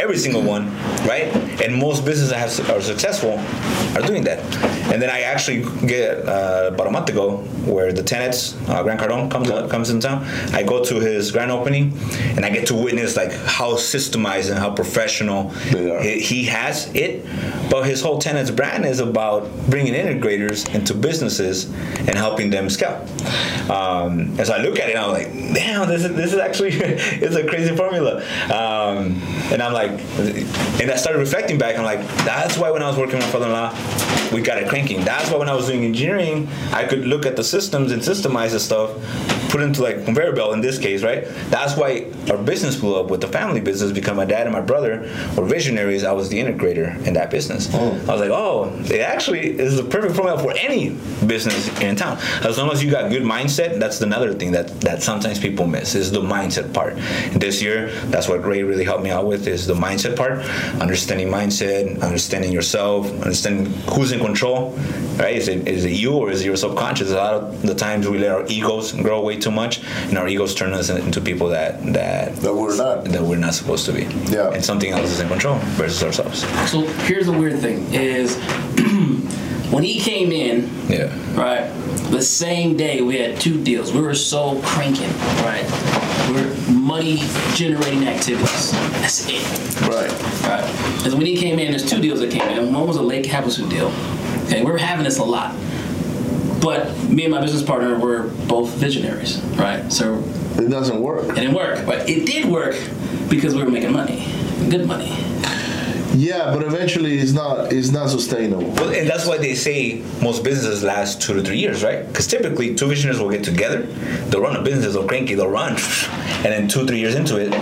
Every 0.00 0.16
single 0.16 0.42
one, 0.42 0.66
right? 1.06 1.28
And 1.62 1.76
most 1.76 2.04
businesses 2.04 2.30
that 2.30 2.38
have, 2.38 2.70
are 2.70 2.80
successful 2.80 3.38
are 3.96 4.04
doing 4.04 4.24
that. 4.24 4.40
And 4.92 5.00
then 5.00 5.10
I 5.10 5.20
actually 5.20 5.62
get 5.86 6.26
uh, 6.26 6.70
about 6.74 6.88
a 6.88 6.90
month 6.90 7.08
ago 7.08 7.36
where 7.66 7.92
the 7.92 8.02
tenants, 8.02 8.56
uh, 8.68 8.82
Grant 8.82 9.00
Cardone 9.00 9.30
comes 9.30 9.48
comes 9.70 9.90
in 9.90 10.00
town. 10.00 10.24
I 10.52 10.64
go 10.64 10.82
to 10.82 10.94
his 10.98 11.30
grand 11.30 11.52
opening, 11.52 11.96
and 12.34 12.44
I 12.44 12.50
get 12.50 12.66
to 12.68 12.74
witness 12.74 13.16
like 13.16 13.30
how 13.30 13.74
systemized 13.74 14.50
and 14.50 14.58
how 14.58 14.74
professional 14.74 15.50
he, 15.50 16.18
he 16.18 16.44
has 16.46 16.92
it. 16.94 17.24
But 17.70 17.84
his 17.84 18.02
whole 18.02 18.18
tenants 18.18 18.50
brand 18.50 18.84
is 18.84 18.98
about 18.98 19.19
bringing 19.68 19.94
integrators 19.94 20.72
into 20.74 20.94
businesses 20.94 21.64
and 21.98 22.14
helping 22.16 22.50
them 22.50 22.68
scale. 22.70 23.06
Um, 23.70 24.36
so 24.44 24.52
I 24.52 24.58
look 24.62 24.78
at 24.78 24.88
it, 24.88 24.96
I'm 24.96 25.10
like, 25.10 25.32
damn, 25.54 25.88
this 25.88 26.04
is 26.04 26.14
this 26.16 26.32
is 26.32 26.38
actually 26.38 26.70
it's 26.74 27.36
a 27.36 27.46
crazy 27.46 27.74
formula. 27.76 28.18
Um, 28.46 29.20
and 29.52 29.62
I'm 29.62 29.72
like, 29.72 29.90
and 30.80 30.90
I 30.90 30.96
started 30.96 31.18
reflecting 31.18 31.58
back. 31.58 31.76
I'm 31.76 31.84
like, 31.84 32.00
that's 32.24 32.56
why 32.58 32.70
when 32.70 32.82
I 32.82 32.88
was 32.88 32.96
working 32.96 33.16
with 33.16 33.26
my 33.26 33.32
father-in-law, 33.32 34.30
we 34.32 34.42
got 34.42 34.58
it 34.58 34.68
cranking. 34.68 35.04
That's 35.04 35.30
why 35.30 35.38
when 35.38 35.48
I 35.48 35.54
was 35.54 35.66
doing 35.66 35.84
engineering, 35.84 36.48
I 36.72 36.84
could 36.84 37.00
look 37.06 37.26
at 37.26 37.36
the 37.36 37.44
systems 37.44 37.92
and 37.92 38.00
systemize 38.00 38.52
the 38.52 38.60
stuff, 38.60 38.90
put 39.50 39.60
into 39.60 39.82
like 39.82 40.04
conveyor 40.04 40.32
belt 40.32 40.54
in 40.54 40.60
this 40.60 40.78
case, 40.78 41.02
right? 41.02 41.24
That's 41.48 41.76
why 41.76 42.06
our 42.30 42.38
business 42.38 42.76
blew 42.76 42.96
up 42.96 43.10
with 43.10 43.20
the 43.20 43.28
family 43.28 43.60
business 43.60 43.92
because 43.92 44.16
my 44.16 44.24
dad 44.24 44.46
and 44.46 44.52
my 44.52 44.60
brother 44.60 45.00
were 45.36 45.44
visionaries. 45.44 46.04
I 46.04 46.12
was 46.12 46.28
the 46.28 46.38
integrator 46.38 47.04
in 47.06 47.14
that 47.14 47.30
business. 47.30 47.72
I 47.74 48.12
was 48.12 48.20
like, 48.20 48.30
oh, 48.30 48.70
it 49.00 49.04
actually 49.04 49.58
is 49.58 49.76
the 49.76 49.84
perfect 49.84 50.14
formula 50.16 50.38
for 50.42 50.52
any 50.56 50.90
business 51.26 51.68
in 51.80 51.96
town. 51.96 52.18
As 52.42 52.58
long 52.58 52.70
as 52.70 52.82
you 52.82 52.90
got 52.90 53.10
good 53.10 53.22
mindset, 53.22 53.78
that's 53.80 54.00
another 54.00 54.34
thing 54.34 54.52
that 54.52 54.68
that 54.82 55.02
sometimes 55.02 55.38
people 55.38 55.66
miss 55.66 55.94
is 55.94 56.10
the 56.10 56.20
mindset 56.20 56.72
part. 56.72 56.94
This 57.44 57.62
year, 57.62 57.90
that's 58.12 58.28
what 58.28 58.44
Ray 58.44 58.62
really 58.62 58.84
helped 58.84 59.04
me 59.04 59.10
out 59.10 59.26
with 59.26 59.46
is 59.46 59.66
the 59.66 59.74
mindset 59.74 60.16
part, 60.16 60.38
understanding 60.80 61.28
mindset, 61.28 62.00
understanding 62.02 62.52
yourself, 62.52 63.06
understanding 63.22 63.66
who's 63.92 64.12
in 64.12 64.20
control. 64.20 64.60
Right? 65.20 65.36
Is 65.36 65.48
it 65.48 65.66
is 65.68 65.84
it 65.84 65.92
you 66.04 66.12
or 66.20 66.30
is 66.30 66.42
it 66.42 66.46
your 66.46 66.56
subconscious? 66.56 67.10
A 67.10 67.14
lot 67.16 67.34
of 67.34 67.62
the 67.62 67.74
times 67.74 68.08
we 68.08 68.18
let 68.18 68.30
our 68.32 68.44
egos 68.48 68.92
grow 68.92 69.18
way 69.22 69.36
too 69.38 69.50
much, 69.62 69.80
and 70.08 70.18
our 70.18 70.28
egos 70.28 70.54
turn 70.54 70.72
us 70.72 70.88
into 70.90 71.20
people 71.20 71.48
that 71.48 71.72
that 71.92 72.36
That 72.44 72.54
we're 72.54 72.76
not. 72.76 73.04
that 73.12 73.22
we're 73.22 73.36
not 73.46 73.54
supposed 73.54 73.84
to 73.86 73.92
be. 73.92 74.04
Yeah. 74.36 74.50
And 74.54 74.64
something 74.64 74.90
else 74.92 75.10
is 75.10 75.20
in 75.20 75.28
control 75.28 75.56
versus 75.80 76.02
ourselves. 76.02 76.38
So 76.70 76.78
here's 77.08 77.26
the 77.26 77.32
weird 77.42 77.58
thing: 77.60 77.78
is 77.94 78.36
when 79.70 79.82
he 79.84 80.00
came 80.00 80.32
in, 80.32 80.68
Yeah. 80.88 81.12
right? 81.38 81.70
The 82.10 82.22
same 82.22 82.76
day 82.76 83.00
we 83.02 83.16
had 83.18 83.40
two 83.40 83.62
deals. 83.62 83.92
We 83.92 84.00
were 84.00 84.14
so 84.14 84.60
cranking, 84.62 85.10
right? 85.44 85.64
We're 86.30 86.54
money 86.72 87.18
generating 87.54 88.06
activities. 88.06 88.72
That's 89.00 89.26
it. 89.28 89.80
Right. 89.82 90.10
Right. 90.44 90.94
Because 90.96 91.14
when 91.14 91.26
he 91.26 91.36
came 91.36 91.58
in, 91.58 91.70
there's 91.70 91.88
two 91.88 92.00
deals 92.00 92.20
that 92.20 92.30
came 92.30 92.42
in. 92.48 92.72
One 92.72 92.86
was 92.86 92.96
a 92.96 93.02
Lake 93.02 93.24
Havasu 93.26 93.68
deal. 93.70 93.92
Okay, 94.46 94.64
we 94.64 94.70
were 94.70 94.78
having 94.78 95.04
this 95.04 95.18
a 95.18 95.24
lot. 95.24 95.54
But 96.60 96.94
me 97.08 97.24
and 97.24 97.32
my 97.32 97.40
business 97.40 97.62
partner 97.62 97.98
were 97.98 98.24
both 98.46 98.70
visionaries, 98.74 99.40
right? 99.56 99.90
So 99.90 100.22
It 100.58 100.68
doesn't 100.68 101.00
work. 101.00 101.28
it 101.30 101.34
didn't 101.36 101.54
work. 101.54 101.86
But 101.86 102.08
it 102.08 102.26
did 102.26 102.44
work 102.46 102.76
because 103.30 103.54
we 103.54 103.62
were 103.62 103.70
making 103.70 103.92
money. 103.92 104.26
Good 104.68 104.86
money. 104.86 105.10
Yeah, 106.16 106.52
but 106.52 106.62
eventually 106.64 107.18
it's 107.18 107.32
not 107.32 107.72
it's 107.72 107.90
not 107.90 108.10
sustainable. 108.10 108.68
Well, 108.72 108.90
and 108.90 109.08
that's 109.08 109.26
why 109.26 109.38
they 109.38 109.54
say 109.54 110.02
most 110.20 110.42
businesses 110.42 110.82
last 110.82 111.22
two 111.22 111.34
to 111.34 111.42
three 111.42 111.58
years, 111.58 111.82
right? 111.84 112.06
Because 112.06 112.26
typically 112.26 112.74
two 112.74 112.88
visionaries 112.88 113.20
will 113.20 113.30
get 113.30 113.44
together, 113.44 113.82
they'll 114.28 114.40
run 114.42 114.56
a 114.56 114.62
business, 114.62 114.94
they'll 114.94 115.06
cranky, 115.06 115.34
they'll 115.34 115.48
run, 115.48 115.72
and 115.72 116.46
then 116.52 116.66
two, 116.68 116.84
three 116.86 116.98
years 116.98 117.14
into 117.14 117.36
it, 117.38 117.52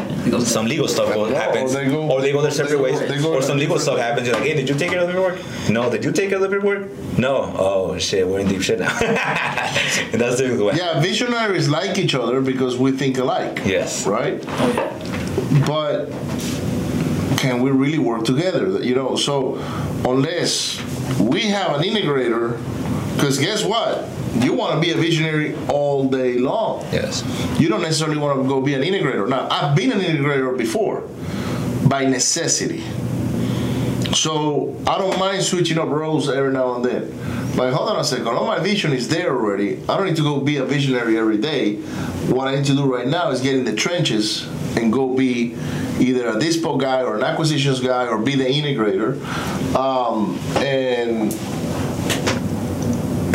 some 0.42 0.66
legal 0.66 0.88
stuff 0.88 1.14
will 1.14 1.28
No, 1.28 1.34
happen, 1.34 1.62
or 1.64 1.68
they 1.68 1.84
go- 1.88 2.08
or 2.10 2.20
they 2.22 2.32
go 2.32 2.40
their 2.40 2.50
separate 2.50 2.70
they 2.70 2.76
go- 2.76 2.82
ways, 2.82 3.22
go 3.22 3.34
or 3.34 3.42
some 3.42 3.58
legal 3.58 3.78
stuff 3.78 3.98
happens. 3.98 4.26
You're 4.26 4.36
like, 4.36 4.44
hey, 4.46 4.54
did 4.54 4.68
you 4.68 4.74
take 4.76 4.90
care 4.90 5.00
of 5.00 5.06
the 5.08 5.12
paperwork? 5.12 5.38
No, 5.70 5.90
did 5.90 6.02
you 6.04 6.12
take 6.12 6.30
care 6.30 6.42
of 6.42 6.42
the 6.42 6.48
paperwork? 6.48 6.88
No. 7.18 7.54
Oh 7.58 7.98
shit, 7.98 8.26
we're 8.26 8.40
in 8.40 8.48
deep 8.48 8.62
shit 8.62 8.78
now. 8.78 8.96
and 9.00 9.16
that's 10.20 10.38
typically 10.38 10.64
what. 10.64 10.76
Yeah, 10.76 11.00
visionaries 11.00 11.68
like 11.68 11.98
each 11.98 12.14
other 12.14 12.40
because 12.40 12.78
we 12.78 12.92
think 12.92 13.18
alike. 13.18 13.60
Yes. 13.66 14.06
Right? 14.06 14.42
Oh, 14.48 15.64
but 15.66 16.06
can 17.38 17.62
we 17.62 17.70
really 17.70 17.98
work 17.98 18.24
together? 18.24 18.82
You 18.82 18.94
know, 18.94 19.16
so 19.16 19.56
unless 20.04 20.80
we 21.20 21.42
have 21.42 21.76
an 21.76 21.82
integrator, 21.82 22.58
because 23.14 23.38
guess 23.38 23.64
what? 23.64 24.08
You 24.44 24.52
want 24.52 24.74
to 24.74 24.80
be 24.80 24.92
a 24.92 24.96
visionary 24.96 25.56
all 25.68 26.08
day 26.08 26.38
long. 26.38 26.82
Yes. 26.92 27.24
You 27.58 27.68
don't 27.68 27.82
necessarily 27.82 28.18
want 28.18 28.42
to 28.42 28.48
go 28.48 28.60
be 28.60 28.74
an 28.74 28.82
integrator. 28.82 29.28
Now, 29.28 29.48
I've 29.50 29.76
been 29.76 29.92
an 29.92 30.00
integrator 30.00 30.56
before 30.56 31.08
by 31.88 32.04
necessity. 32.04 32.82
So 34.14 34.76
I 34.86 34.98
don't 34.98 35.18
mind 35.18 35.42
switching 35.42 35.78
up 35.78 35.88
roles 35.88 36.28
every 36.28 36.52
now 36.52 36.74
and 36.74 36.84
then. 36.84 37.56
Like, 37.56 37.72
hold 37.72 37.88
on 37.88 37.98
a 37.98 38.04
second, 38.04 38.28
all 38.28 38.46
my 38.46 38.58
vision 38.58 38.92
is 38.92 39.08
there 39.08 39.30
already. 39.30 39.80
I 39.88 39.96
don't 39.96 40.06
need 40.06 40.16
to 40.16 40.22
go 40.22 40.40
be 40.40 40.56
a 40.56 40.64
visionary 40.64 41.18
every 41.18 41.38
day. 41.38 41.76
What 42.30 42.48
I 42.48 42.56
need 42.56 42.64
to 42.66 42.74
do 42.74 42.92
right 42.92 43.06
now 43.06 43.30
is 43.30 43.40
get 43.40 43.54
in 43.56 43.64
the 43.64 43.74
trenches 43.74 44.46
and 44.76 44.92
go 44.92 45.14
be 45.14 45.54
either 45.98 46.28
a 46.28 46.34
dispo 46.34 46.80
guy 46.80 47.02
or 47.02 47.16
an 47.16 47.22
acquisitions 47.22 47.80
guy 47.80 48.06
or 48.06 48.18
be 48.18 48.34
the 48.34 48.44
integrator. 48.44 49.22
Um, 49.74 50.38
and 50.56 51.32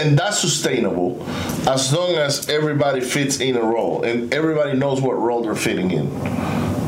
and 0.01 0.17
that's 0.17 0.39
sustainable 0.39 1.25
as 1.67 1.93
long 1.93 2.15
as 2.15 2.49
everybody 2.49 2.99
fits 2.99 3.39
in 3.39 3.55
a 3.55 3.61
role 3.61 4.03
and 4.03 4.33
everybody 4.33 4.77
knows 4.77 4.99
what 5.01 5.13
role 5.13 5.43
they're 5.43 5.55
fitting 5.55 5.91
in. 5.91 6.09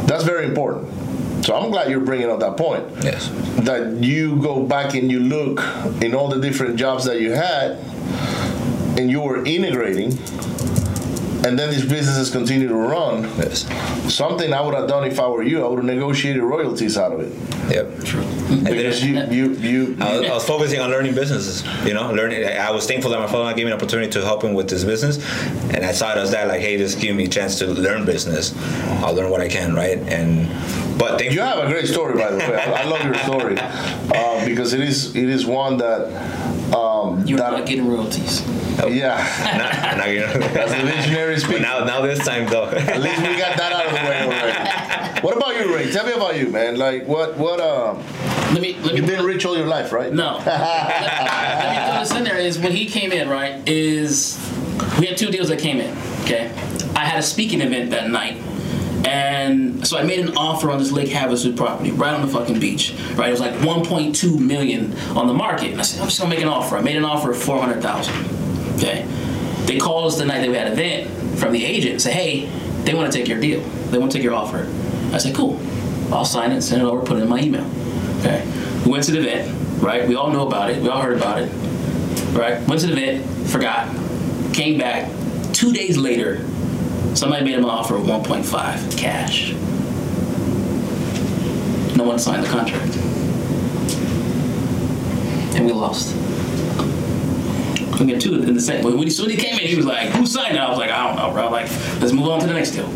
That's 0.05 0.23
very 0.23 0.45
important. 0.45 1.45
So 1.45 1.55
I'm 1.55 1.69
glad 1.69 1.89
you're 1.89 1.99
bringing 1.99 2.29
up 2.29 2.39
that 2.39 2.57
point. 2.57 2.83
Yes. 3.03 3.29
That 3.59 4.03
you 4.03 4.37
go 4.41 4.63
back 4.65 4.95
and 4.95 5.11
you 5.11 5.19
look 5.19 5.59
in 6.01 6.15
all 6.15 6.27
the 6.27 6.41
different 6.41 6.75
jobs 6.75 7.05
that 7.05 7.21
you 7.21 7.31
had 7.31 7.77
and 8.97 9.11
you 9.11 9.21
were 9.21 9.45
integrating 9.45 10.17
and 11.45 11.57
then 11.57 11.69
these 11.69 11.85
businesses 11.85 12.31
continue 12.31 12.67
to 12.67 12.75
run. 12.75 13.23
Yes. 13.37 13.65
Something 14.13 14.53
I 14.53 14.61
would 14.61 14.73
have 14.73 14.87
done 14.87 15.05
if 15.05 15.19
I 15.19 15.27
were 15.27 15.43
you, 15.43 15.63
I 15.63 15.67
would 15.67 15.77
have 15.77 15.85
negotiated 15.85 16.41
royalties 16.41 16.97
out 16.97 17.13
of 17.13 17.19
it. 17.21 17.31
Yep. 17.71 18.03
True. 18.03 18.25
Because 18.63 19.03
you, 19.03 19.23
you, 19.25 19.53
you, 19.53 19.97
I 19.99 20.17
was, 20.17 20.29
I 20.29 20.33
was 20.33 20.47
focusing 20.47 20.79
on 20.79 20.89
learning 20.89 21.15
businesses. 21.15 21.63
You 21.85 21.93
know, 21.93 22.11
learning. 22.11 22.45
I 22.45 22.71
was 22.71 22.87
thankful 22.87 23.11
that 23.11 23.19
my 23.19 23.27
father 23.27 23.53
gave 23.55 23.65
me 23.65 23.71
an 23.71 23.77
opportunity 23.77 24.11
to 24.11 24.21
help 24.23 24.43
him 24.43 24.53
with 24.53 24.69
this 24.69 24.83
business, 24.83 25.17
and 25.73 25.85
I 25.85 25.91
saw 25.91 26.11
it 26.11 26.17
as 26.17 26.31
that, 26.31 26.47
like, 26.47 26.61
hey, 26.61 26.77
this 26.77 26.95
give 26.95 27.15
me 27.15 27.25
a 27.25 27.27
chance 27.27 27.59
to 27.59 27.67
learn 27.67 28.05
business. 28.05 28.53
I'll 29.03 29.13
learn 29.13 29.29
what 29.29 29.41
I 29.41 29.47
can, 29.47 29.73
right? 29.73 29.97
And 29.97 30.47
but 30.97 31.09
thankfully, 31.19 31.33
You 31.35 31.41
have 31.41 31.59
a 31.63 31.67
great 31.67 31.87
story, 31.87 32.15
by 32.17 32.31
the 32.31 32.37
way. 32.37 32.55
I, 32.55 32.81
I 32.81 32.83
love 32.85 33.03
your 33.03 33.15
story 33.15 33.57
uh, 33.59 34.45
because 34.45 34.73
it 34.73 34.81
is 34.81 35.15
it 35.15 35.29
is 35.29 35.45
one 35.45 35.77
that 35.77 36.07
um, 36.73 37.23
You're 37.25 37.37
that 37.39 37.51
not 37.51 37.65
getting 37.65 37.87
royalties. 37.87 38.41
yeah. 38.87 39.17
not, 39.57 39.97
not, 39.97 40.09
you 40.09 40.19
know, 40.21 40.33
That's 40.33 40.71
the 40.73 40.83
visionary 40.85 41.35
But 41.35 41.41
speak. 41.43 41.61
now, 41.61 41.83
now 41.85 42.01
this 42.01 42.19
time 42.25 42.47
though. 42.49 42.65
At 42.65 42.99
least 43.01 43.19
we 43.21 43.37
got 43.37 43.57
that 43.57 43.71
out 43.71 43.85
of 43.85 43.91
the 43.91 43.97
way 44.09 44.21
already. 44.23 45.21
What 45.21 45.37
about 45.37 45.55
you, 45.59 45.73
Ray? 45.73 45.91
Tell 45.91 46.05
me 46.05 46.11
about 46.13 46.37
you, 46.37 46.49
man. 46.49 46.77
Like 46.77 47.07
what 47.07 47.37
what 47.37 47.59
um 47.61 47.97
Let 48.53 48.61
me 48.61 48.73
let 48.81 48.91
me 48.93 48.97
you've 48.97 49.07
been 49.07 49.23
rich 49.25 49.45
all 49.45 49.57
your 49.57 49.65
life, 49.67 49.91
right? 49.91 50.11
No. 50.13 50.37
let, 50.37 50.45
let 50.45 51.69
me 51.71 51.91
throw 51.91 51.99
this 52.01 52.11
in 52.17 52.23
there. 52.23 52.37
Is 52.37 52.59
when 52.59 52.73
he 52.73 52.85
came 52.85 53.11
in, 53.11 53.29
right? 53.29 53.67
Is 53.67 54.37
we 54.99 55.07
had 55.07 55.17
two 55.17 55.31
deals 55.31 55.47
that 55.49 55.59
came 55.59 55.79
in. 55.79 55.95
Okay, 56.23 56.51
I 56.95 57.05
had 57.05 57.17
a 57.19 57.23
speaking 57.23 57.61
event 57.61 57.91
that 57.91 58.09
night, 58.09 58.37
and 59.05 59.87
so 59.87 59.97
I 59.97 60.03
made 60.03 60.19
an 60.19 60.35
offer 60.35 60.71
on 60.71 60.79
this 60.79 60.91
Lake 60.91 61.09
Havasu 61.09 61.55
property 61.55 61.91
right 61.91 62.13
on 62.13 62.25
the 62.25 62.31
fucking 62.31 62.59
beach. 62.59 62.93
Right, 63.13 63.29
it 63.29 63.31
was 63.31 63.39
like 63.39 63.53
1.2 63.53 64.39
million 64.39 64.97
on 65.15 65.27
the 65.27 65.33
market. 65.33 65.71
And 65.71 65.79
I 65.79 65.83
said, 65.83 66.01
I'm 66.01 66.07
just 66.07 66.19
gonna 66.19 66.29
make 66.29 66.41
an 66.41 66.47
offer. 66.47 66.77
I 66.77 66.81
made 66.81 66.95
an 66.95 67.05
offer 67.05 67.31
of 67.31 67.37
400,000. 67.37 68.13
Okay, 68.75 69.05
they 69.65 69.77
called 69.77 70.07
us 70.07 70.17
the 70.17 70.25
night 70.25 70.41
that 70.41 70.49
we 70.49 70.55
had 70.55 70.67
an 70.67 70.73
event 70.73 71.39
from 71.39 71.53
the 71.53 71.63
agent 71.63 71.93
and 71.93 72.01
said, 72.01 72.13
hey, 72.13 72.45
they 72.83 72.93
want 72.93 73.11
to 73.11 73.17
take 73.17 73.27
your 73.27 73.39
deal. 73.39 73.61
They 73.91 73.97
want 73.97 74.11
to 74.11 74.17
take 74.17 74.23
your 74.23 74.33
offer. 74.33 74.67
I 75.13 75.17
said, 75.17 75.35
cool. 75.35 75.59
I'll 76.11 76.25
sign 76.25 76.51
it, 76.51 76.61
send 76.61 76.81
it 76.81 76.85
over, 76.85 77.05
put 77.05 77.17
it 77.17 77.23
in 77.23 77.29
my 77.29 77.39
email. 77.39 77.65
Okay. 78.19 78.45
We 78.85 78.91
went 78.91 79.03
to 79.05 79.11
the 79.11 79.19
event, 79.19 79.81
right? 79.81 80.07
We 80.07 80.15
all 80.15 80.31
know 80.31 80.47
about 80.47 80.69
it. 80.69 80.81
We 80.81 80.89
all 80.89 81.01
heard 81.01 81.17
about 81.17 81.41
it, 81.41 81.47
right? 82.33 82.61
Went 82.67 82.81
to 82.81 82.87
the 82.87 82.93
event, 82.93 83.49
forgot, 83.49 83.87
came 84.53 84.77
back. 84.77 85.11
Two 85.53 85.71
days 85.71 85.97
later, 85.97 86.45
somebody 87.15 87.43
made 87.45 87.55
him 87.55 87.63
an 87.63 87.69
offer 87.69 87.95
of 87.95 88.03
1.5 88.03 88.97
cash. 88.97 89.53
No 91.95 92.03
one 92.03 92.19
signed 92.19 92.43
the 92.43 92.49
contract, 92.49 92.95
and 95.55 95.65
we 95.65 95.71
lost. 95.71 96.13
We 97.99 98.11
got 98.11 98.21
two 98.21 98.35
in 98.43 98.53
the 98.53 98.59
same. 98.59 98.83
When 98.83 98.97
he, 98.97 99.09
soon 99.09 99.29
he 99.29 99.37
came 99.37 99.57
in, 99.57 99.65
he 99.65 99.75
was 99.77 99.85
like, 99.85 100.09
"Who 100.09 100.25
signed 100.25 100.55
it?" 100.55 100.59
I 100.59 100.69
was 100.69 100.77
like, 100.77 100.91
"I 100.91 101.07
don't 101.07 101.15
know, 101.15 101.31
bro." 101.31 101.49
Like, 101.49 101.69
let's 102.01 102.11
move 102.11 102.27
on 102.27 102.41
to 102.41 102.47
the 102.47 102.53
next 102.53 102.71
deal. 102.71 102.89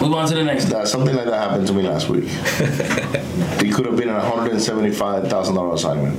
Move 0.00 0.14
on 0.14 0.28
to 0.28 0.34
the 0.36 0.44
next. 0.44 0.66
deal. 0.66 0.86
Something 0.86 1.16
like 1.16 1.26
that 1.26 1.48
happened 1.48 1.66
to 1.66 1.72
me 1.72 1.82
last 1.82 2.08
week. 2.08 2.24
it 2.28 3.74
could 3.74 3.86
have 3.86 3.96
been 3.96 4.10
a 4.10 4.20
hundred 4.20 4.52
and 4.52 4.62
seventy-five 4.62 5.28
thousand 5.28 5.56
dollar 5.56 5.74
assignment, 5.74 6.16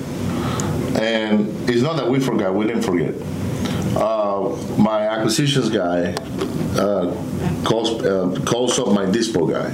and 0.98 1.70
it's 1.70 1.82
not 1.82 1.96
that 1.96 2.10
we 2.10 2.20
forgot; 2.20 2.54
we 2.54 2.68
didn't 2.68 2.84
forget. 2.84 3.16
Uh, 3.96 4.58
my 4.78 5.08
acquisitions 5.08 5.70
guy 5.70 6.14
uh, 6.78 7.14
calls 7.64 8.04
uh, 8.04 8.40
calls 8.46 8.80
up 8.80 8.88
my 8.90 9.06
dispo 9.06 9.50
guy. 9.50 9.70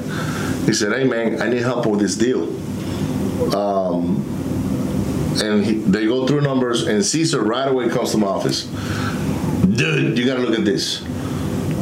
He 0.65 0.73
said, 0.73 0.93
"Hey 0.93 1.03
man, 1.03 1.41
I 1.41 1.49
need 1.49 1.61
help 1.61 1.85
with 1.85 1.99
this 1.99 2.15
deal." 2.15 2.43
Um, 3.55 4.25
and 5.41 5.65
he, 5.65 5.75
they 5.75 6.05
go 6.05 6.27
through 6.27 6.41
numbers, 6.41 6.87
and 6.87 7.03
Caesar 7.03 7.41
right 7.41 7.67
away 7.67 7.89
comes 7.89 8.11
to 8.11 8.17
my 8.17 8.27
office. 8.27 8.65
Dude, 9.65 10.17
you 10.17 10.25
gotta 10.25 10.41
look 10.41 10.57
at 10.57 10.65
this. 10.65 11.01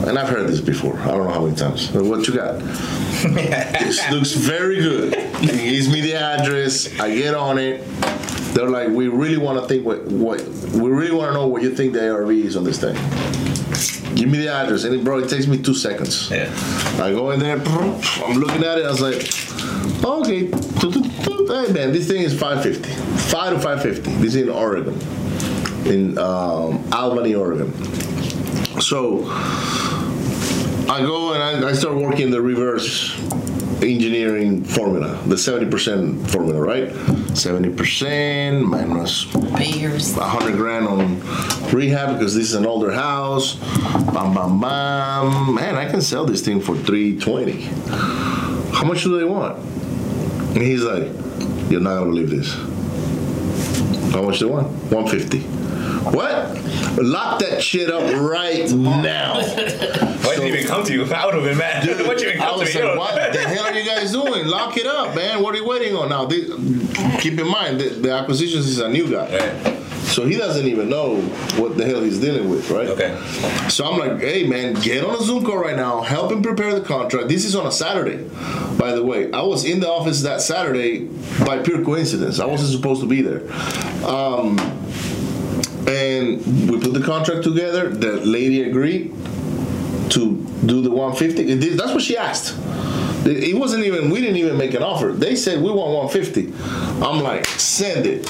And 0.05 0.17
I've 0.17 0.29
heard 0.29 0.47
this 0.47 0.61
before. 0.61 0.97
I 0.99 1.07
don't 1.07 1.25
know 1.25 1.33
how 1.33 1.41
many 1.41 1.55
times. 1.55 1.91
What 1.91 2.27
you 2.27 2.35
got? 2.35 2.59
this 2.59 4.11
looks 4.11 4.33
very 4.33 4.75
good. 4.75 5.15
He 5.39 5.47
gives 5.47 5.91
me 5.91 6.01
the 6.01 6.13
address. 6.13 6.99
I 6.99 7.15
get 7.15 7.33
on 7.33 7.57
it. 7.57 7.83
They're 8.53 8.69
like, 8.69 8.89
we 8.89 9.07
really 9.07 9.37
want 9.37 9.59
to 9.59 9.67
think 9.67 9.85
what 9.85 10.03
what 10.05 10.41
we 10.47 10.89
really 10.89 11.15
want 11.15 11.29
to 11.29 11.33
know 11.33 11.47
what 11.47 11.63
you 11.63 11.75
think 11.75 11.93
the 11.93 12.11
ARV 12.11 12.29
is 12.31 12.55
on 12.55 12.63
this 12.63 12.79
thing. 12.79 12.95
Give 14.15 14.29
me 14.29 14.39
the 14.39 14.49
address, 14.51 14.83
and 14.85 14.95
it, 14.95 15.03
bro, 15.03 15.19
it 15.19 15.29
takes 15.29 15.47
me 15.47 15.57
two 15.61 15.73
seconds. 15.73 16.29
yeah. 16.31 16.51
I 16.99 17.11
go 17.11 17.31
in 17.31 17.39
there. 17.39 17.57
I'm 17.57 18.37
looking 18.37 18.63
at 18.63 18.79
it. 18.79 18.85
I 18.85 18.89
was 18.89 19.01
like, 19.01 19.17
okay, 20.03 20.47
hey 20.47 21.73
man, 21.73 21.91
this 21.91 22.07
thing 22.07 22.23
is 22.23 22.33
550, 22.37 22.89
five 23.31 23.53
to 23.53 23.59
550. 23.59 24.11
This 24.15 24.35
is 24.35 24.43
in 24.43 24.49
Oregon, 24.49 24.99
in 25.85 26.17
um, 26.17 26.83
Albany, 26.91 27.35
Oregon. 27.35 27.71
So 28.81 29.25
I 30.89 31.01
go 31.01 31.33
and 31.33 31.43
I, 31.65 31.69
I 31.69 31.73
start 31.73 31.95
working 31.95 32.31
the 32.31 32.41
reverse 32.41 33.11
engineering 33.81 34.63
formula, 34.63 35.21
the 35.25 35.35
70% 35.35 36.29
formula, 36.29 36.61
right? 36.61 36.89
70% 36.89 38.63
minus 38.63 39.25
Beers. 39.25 40.15
100 40.15 40.55
grand 40.55 40.87
on 40.87 41.19
rehab 41.71 42.17
because 42.17 42.33
this 42.35 42.45
is 42.45 42.53
an 42.55 42.65
older 42.65 42.91
house. 42.91 43.55
Bam, 44.13 44.33
bam, 44.33 44.59
bam. 44.59 45.55
Man, 45.55 45.75
I 45.75 45.89
can 45.89 46.01
sell 46.01 46.25
this 46.25 46.41
thing 46.43 46.59
for 46.59 46.75
320. 46.75 47.61
How 48.73 48.83
much 48.83 49.03
do 49.03 49.17
they 49.17 49.25
want? 49.25 49.57
And 50.55 50.61
he's 50.61 50.83
like, 50.83 51.07
you're 51.69 51.81
not 51.81 51.99
gonna 51.99 52.05
believe 52.05 52.29
this. 52.29 52.53
How 54.13 54.23
much 54.23 54.39
do 54.39 54.47
they 54.47 54.51
want? 54.51 54.67
150. 54.91 55.66
What? 56.13 57.01
Lock 57.01 57.39
that 57.39 57.61
shit 57.61 57.89
up 57.89 58.03
right 58.21 58.69
now. 58.73 59.35
Why 59.35 60.35
didn't 60.35 60.47
it 60.47 60.53
even 60.55 60.67
come 60.67 60.83
to 60.85 60.93
you? 60.93 61.03
I 61.13 61.25
would 61.25 61.35
have 61.35 61.43
been 61.43 61.57
mad. 61.57 61.87
Why 61.87 61.93
didn't 62.15 62.19
you 62.21 62.29
even 62.29 62.41
I 62.41 62.45
come 62.45 62.53
to 62.55 62.65
was 62.65 62.75
me? 62.75 62.81
what 62.81 63.33
the 63.33 63.39
hell 63.39 63.65
are 63.65 63.73
you 63.73 63.85
guys 63.85 64.11
doing? 64.11 64.47
Lock 64.47 64.77
it 64.77 64.87
up, 64.87 65.15
man. 65.15 65.41
What 65.41 65.53
are 65.55 65.57
you 65.57 65.67
waiting 65.67 65.95
on 65.95 66.09
now? 66.09 66.25
This, 66.25 66.47
keep 67.21 67.39
in 67.39 67.47
mind, 67.47 67.79
the, 67.79 67.89
the 67.89 68.11
acquisitions 68.11 68.67
is 68.67 68.79
a 68.79 68.89
new 68.89 69.09
guy. 69.09 69.37
Right. 69.37 69.77
So 70.07 70.25
he 70.25 70.35
doesn't 70.35 70.65
even 70.65 70.89
know 70.89 71.17
what 71.57 71.77
the 71.77 71.85
hell 71.85 72.01
he's 72.01 72.19
dealing 72.19 72.49
with, 72.49 72.71
right? 72.71 72.87
Okay. 72.87 73.15
So 73.69 73.85
I'm 73.85 73.99
like, 73.99 74.19
hey 74.21 74.47
man, 74.47 74.73
get 74.75 75.03
on 75.03 75.13
a 75.13 75.19
Zoom 75.21 75.45
call 75.45 75.57
right 75.57 75.75
now. 75.75 76.01
Help 76.01 76.31
him 76.31 76.41
prepare 76.41 76.73
the 76.73 76.81
contract. 76.81 77.27
This 77.27 77.45
is 77.45 77.55
on 77.55 77.67
a 77.67 77.71
Saturday, 77.71 78.23
by 78.79 78.93
the 78.93 79.03
way. 79.03 79.31
I 79.31 79.41
was 79.43 79.65
in 79.65 79.79
the 79.81 79.89
office 79.89 80.23
that 80.23 80.41
Saturday 80.41 81.05
by 81.45 81.59
pure 81.59 81.83
coincidence. 81.83 82.39
I 82.39 82.45
wasn't 82.45 82.71
supposed 82.71 83.01
to 83.01 83.07
be 83.07 83.21
there. 83.21 83.41
Um, 84.07 84.57
and 85.87 86.69
we 86.69 86.79
put 86.79 86.93
the 86.93 87.03
contract 87.03 87.43
together. 87.43 87.89
The 87.89 88.17
lady 88.25 88.63
agreed 88.63 89.13
to 90.11 90.35
do 90.65 90.81
the 90.81 90.91
150. 90.91 91.75
That's 91.75 91.93
what 91.93 92.01
she 92.01 92.17
asked. 92.17 92.57
It 93.25 93.57
wasn't 93.57 93.83
even. 93.83 94.09
We 94.09 94.21
didn't 94.21 94.37
even 94.37 94.57
make 94.57 94.73
an 94.73 94.83
offer. 94.83 95.07
They 95.07 95.35
said 95.35 95.61
we 95.61 95.69
want 95.69 96.13
150. 96.13 96.53
I'm 97.05 97.21
like, 97.21 97.45
send 97.45 98.05
it. 98.05 98.25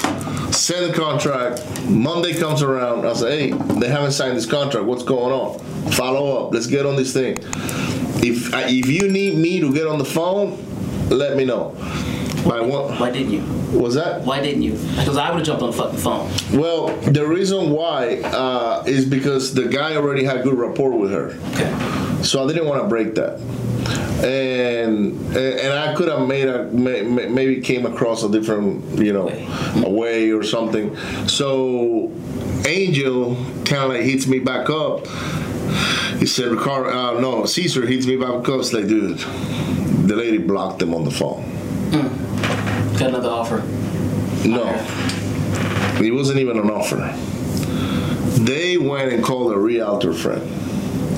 Send 0.52 0.92
the 0.92 0.96
contract. 0.96 1.64
Monday 1.88 2.34
comes 2.34 2.62
around. 2.62 3.06
I 3.06 3.12
say, 3.12 3.50
hey, 3.50 3.56
they 3.78 3.88
haven't 3.88 4.12
signed 4.12 4.36
this 4.36 4.46
contract. 4.46 4.86
What's 4.86 5.04
going 5.04 5.32
on? 5.32 5.58
Follow 5.92 6.46
up. 6.46 6.52
Let's 6.52 6.66
get 6.66 6.84
on 6.84 6.96
this 6.96 7.12
thing. 7.12 7.38
If 8.20 8.52
uh, 8.52 8.64
if 8.66 8.86
you 8.86 9.08
need 9.08 9.36
me 9.36 9.60
to 9.60 9.72
get 9.72 9.86
on 9.86 9.98
the 9.98 10.04
phone, 10.04 10.58
let 11.10 11.36
me 11.36 11.44
know. 11.44 11.76
One, 12.44 12.98
Why 12.98 13.10
didn't 13.10 13.32
you? 13.32 13.42
was 13.78 13.94
that? 13.94 14.22
Why 14.22 14.40
didn't 14.40 14.62
you? 14.62 14.72
Because 14.72 15.16
I 15.16 15.28
would 15.30 15.38
have 15.38 15.46
jumped 15.46 15.62
on 15.62 15.70
the 15.70 15.76
fucking 15.76 15.98
phone. 15.98 16.30
Well, 16.58 16.88
the 17.02 17.26
reason 17.26 17.70
why 17.70 18.20
uh, 18.22 18.82
is 18.86 19.04
because 19.04 19.54
the 19.54 19.64
guy 19.66 19.96
already 19.96 20.24
had 20.24 20.42
good 20.42 20.54
rapport 20.58 20.92
with 20.96 21.10
her. 21.10 21.36
Okay. 21.54 22.22
So 22.22 22.42
I 22.42 22.46
didn't 22.48 22.66
want 22.66 22.82
to 22.82 22.88
break 22.88 23.14
that. 23.16 23.40
And 24.24 25.36
and 25.36 25.72
I 25.72 25.94
could 25.94 26.08
have 26.08 26.26
made 26.26 26.48
a 26.48 26.64
may- 26.64 27.02
may- 27.02 27.28
maybe 27.28 27.60
came 27.60 27.86
across 27.86 28.24
a 28.24 28.28
different 28.30 28.98
you 28.98 29.12
know 29.12 29.26
Way. 29.26 29.46
a 29.84 29.88
way 29.90 30.32
or 30.32 30.42
something. 30.42 30.96
So 31.28 32.10
Angel 32.66 33.36
kind 33.64 33.84
of 33.84 33.88
like 33.90 34.02
hits 34.02 34.26
me 34.26 34.40
back 34.40 34.68
up. 34.70 35.06
He 36.18 36.26
said, 36.26 36.48
"Ricardo, 36.50 36.90
uh, 36.90 37.20
no, 37.20 37.44
Caesar 37.46 37.86
hits 37.86 38.06
me 38.06 38.16
back 38.16 38.48
up. 38.48 38.58
It's 38.60 38.72
like, 38.72 38.88
dude, 38.88 39.18
the 40.08 40.16
lady 40.16 40.38
blocked 40.38 40.80
them 40.80 40.94
on 40.94 41.04
the 41.04 41.12
phone. 41.12 41.44
Hmm. 41.90 42.96
Got 42.98 43.08
another 43.10 43.28
offer. 43.30 43.62
No, 44.46 44.64
it 46.04 46.12
wasn't 46.12 46.38
even 46.38 46.58
an 46.58 46.70
offer. 46.70 47.14
They 48.42 48.76
went 48.78 49.12
and 49.12 49.22
called 49.24 49.52
a 49.52 49.58
realtor 49.58 50.12
friend." 50.12 50.42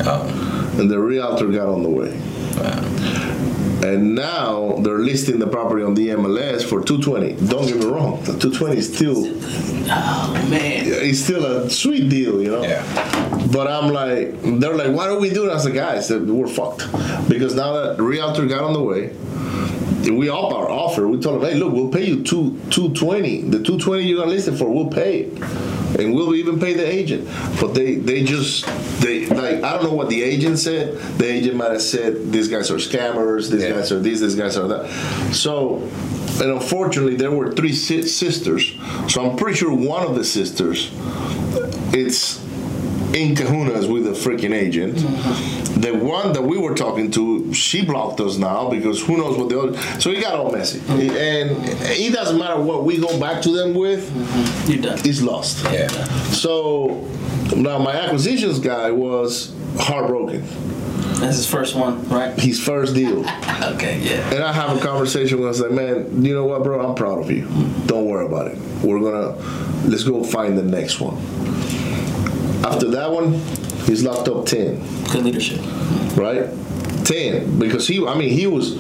Oh, 0.07 0.75
and 0.79 0.91
the 0.91 0.99
realtor 0.99 1.49
got 1.49 1.69
on 1.69 1.83
the 1.83 1.91
way. 1.91 2.19
Wow 2.57 3.83
And 3.83 4.15
now 4.15 4.77
they're 4.81 4.99
listing 4.99 5.39
the 5.39 5.47
property 5.47 5.83
on 5.83 5.95
the 5.95 6.09
MLS 6.09 6.63
for 6.65 6.83
220. 6.83 7.35
Don't 7.49 7.67
get 7.67 7.77
me 7.77 7.87
wrong, 7.87 8.21
the 8.25 8.33
220 8.39 8.77
is 8.79 8.95
still 8.95 9.17
Oh 9.93 10.47
man. 10.51 10.85
it's 10.87 11.21
still 11.21 11.45
a 11.45 11.69
sweet 11.71 12.09
deal, 12.09 12.41
you 12.43 12.51
know. 12.51 12.63
yeah. 12.63 12.83
But 13.53 13.67
I'm 13.67 13.93
like, 13.93 14.41
they're 14.61 14.75
like, 14.77 14.95
why 14.95 15.07
don't 15.07 15.21
we 15.21 15.31
do 15.31 15.51
it? 15.51 15.53
I 15.53 15.59
said, 15.59 15.75
guys, 15.75 16.11
we're 16.11 16.47
fucked 16.47 16.87
because 17.29 17.55
now 17.55 17.73
that 17.75 17.97
the 17.97 18.03
realtor 18.03 18.47
got 18.47 18.63
on 18.63 18.73
the 18.73 18.83
way. 18.83 19.13
We 20.01 20.29
up 20.31 20.53
our 20.53 20.71
offer. 20.71 21.07
We 21.07 21.21
told 21.21 21.43
them, 21.43 21.51
hey, 21.51 21.57
look, 21.59 21.73
we'll 21.73 21.89
pay 21.91 22.05
you 22.07 22.23
two 22.25 22.59
two 22.71 22.93
twenty. 22.95 23.43
The 23.43 23.63
two 23.63 23.79
twenty 23.79 24.05
you're 24.05 24.19
gonna 24.19 24.31
list 24.31 24.51
for, 24.59 24.69
we'll 24.73 24.89
pay 24.89 25.21
it, 25.23 25.43
and 26.01 26.15
we'll 26.15 26.35
even 26.35 26.59
pay 26.59 26.73
the 26.75 26.87
agent. 26.87 27.29
But 27.61 27.75
they 27.75 27.97
they 27.97 28.25
just 28.25 28.65
they 29.01 29.27
like 29.27 29.63
I 29.63 29.75
don't 29.75 29.85
know 29.85 29.93
what 29.95 30.09
the 30.09 30.23
agent 30.23 30.59
said. 30.59 30.97
The 31.19 31.27
agent 31.31 31.57
might 31.57 31.73
have 31.73 31.83
said 31.83 32.33
these 32.33 32.49
guys 32.49 32.71
are 32.71 32.77
scammers. 32.77 33.51
These 33.51 33.63
Yeah. 33.65 33.71
guys 33.71 33.93
are 33.93 34.01
these. 34.01 34.21
These 34.21 34.37
guys 34.37 34.57
are 34.57 34.69
that. 34.69 34.89
So. 35.35 35.89
And 36.41 36.53
unfortunately, 36.53 37.17
there 37.17 37.31
were 37.33 37.53
three 37.53 37.75
si- 37.75 38.01
sisters. 38.09 38.73
So 39.09 39.23
I'm 39.29 39.37
pretty 39.37 39.59
sure 39.59 39.75
one 39.75 40.07
of 40.07 40.15
the 40.15 40.25
sisters, 40.25 40.91
it's 41.93 42.43
in 43.15 43.35
kahunas 43.35 43.93
with 43.93 44.05
the 44.05 44.13
freaking 44.13 44.55
agent. 44.55 44.95
Mm-hmm. 44.97 45.70
The 45.81 45.93
one 45.93 46.33
that 46.35 46.43
we 46.43 46.59
were 46.59 46.75
talking 46.75 47.11
to, 47.13 47.55
she 47.55 47.85
blocked 47.85 48.21
us 48.21 48.37
now 48.37 48.69
because 48.69 49.03
who 49.03 49.17
knows 49.17 49.39
what 49.39 49.49
the 49.49 49.61
other. 49.61 50.01
So 50.01 50.11
it 50.11 50.21
got 50.21 50.35
all 50.35 50.53
messy, 50.53 50.81
and 50.89 51.51
it 51.83 52.13
doesn't 52.13 52.39
matter 52.39 52.61
what 52.61 52.85
we 52.85 52.99
go 52.99 53.19
back 53.19 53.41
to 53.43 53.51
them 53.51 53.75
with, 53.75 54.11
mm-hmm. 54.11 54.71
You're 54.71 54.83
done. 54.83 54.99
it's 55.05 55.23
lost. 55.23 55.65
Yeah. 55.65 55.89
So 56.33 57.09
now 57.57 57.79
my 57.79 57.95
acquisitions 57.95 58.59
guy 58.59 58.91
was 58.91 59.55
heartbroken. 59.79 60.43
That's 61.21 61.37
his 61.37 61.51
first 61.51 61.75
one, 61.75 62.09
right? 62.09 62.39
His 62.39 62.61
first 62.61 62.95
deal. 62.95 63.25
Okay, 63.61 64.01
yeah. 64.01 64.35
And 64.35 64.43
I 64.43 64.53
have 64.53 64.77
a 64.77 64.81
conversation 64.81 65.39
with 65.39 65.61
him. 65.61 65.65
I 65.65 65.69
like, 65.69 65.97
man, 65.97 66.25
you 66.25 66.35
know 66.35 66.47
what, 66.47 66.65
bro? 66.65 66.85
I'm 66.85 66.95
proud 66.95 67.19
of 67.19 67.31
you. 67.31 67.45
Mm-hmm. 67.45 67.87
Don't 67.87 68.07
worry 68.07 68.25
about 68.25 68.49
it. 68.49 68.59
We're 68.83 69.01
gonna 69.01 69.37
let's 69.87 70.03
go 70.03 70.25
find 70.25 70.57
the 70.57 70.63
next 70.63 70.99
one. 70.99 71.17
After 72.65 72.91
that 72.91 73.11
one, 73.11 73.35
he's 73.87 74.03
locked 74.03 74.29
up 74.29 74.47
ten, 74.47 74.81
Good 75.13 75.25
leadership. 75.25 75.61
right? 76.17 76.49
Ten 77.05 77.59
because 77.59 77.87
he. 77.89 78.05
I 78.07 78.15
mean, 78.15 78.31
he 78.31 78.47
was 78.47 78.77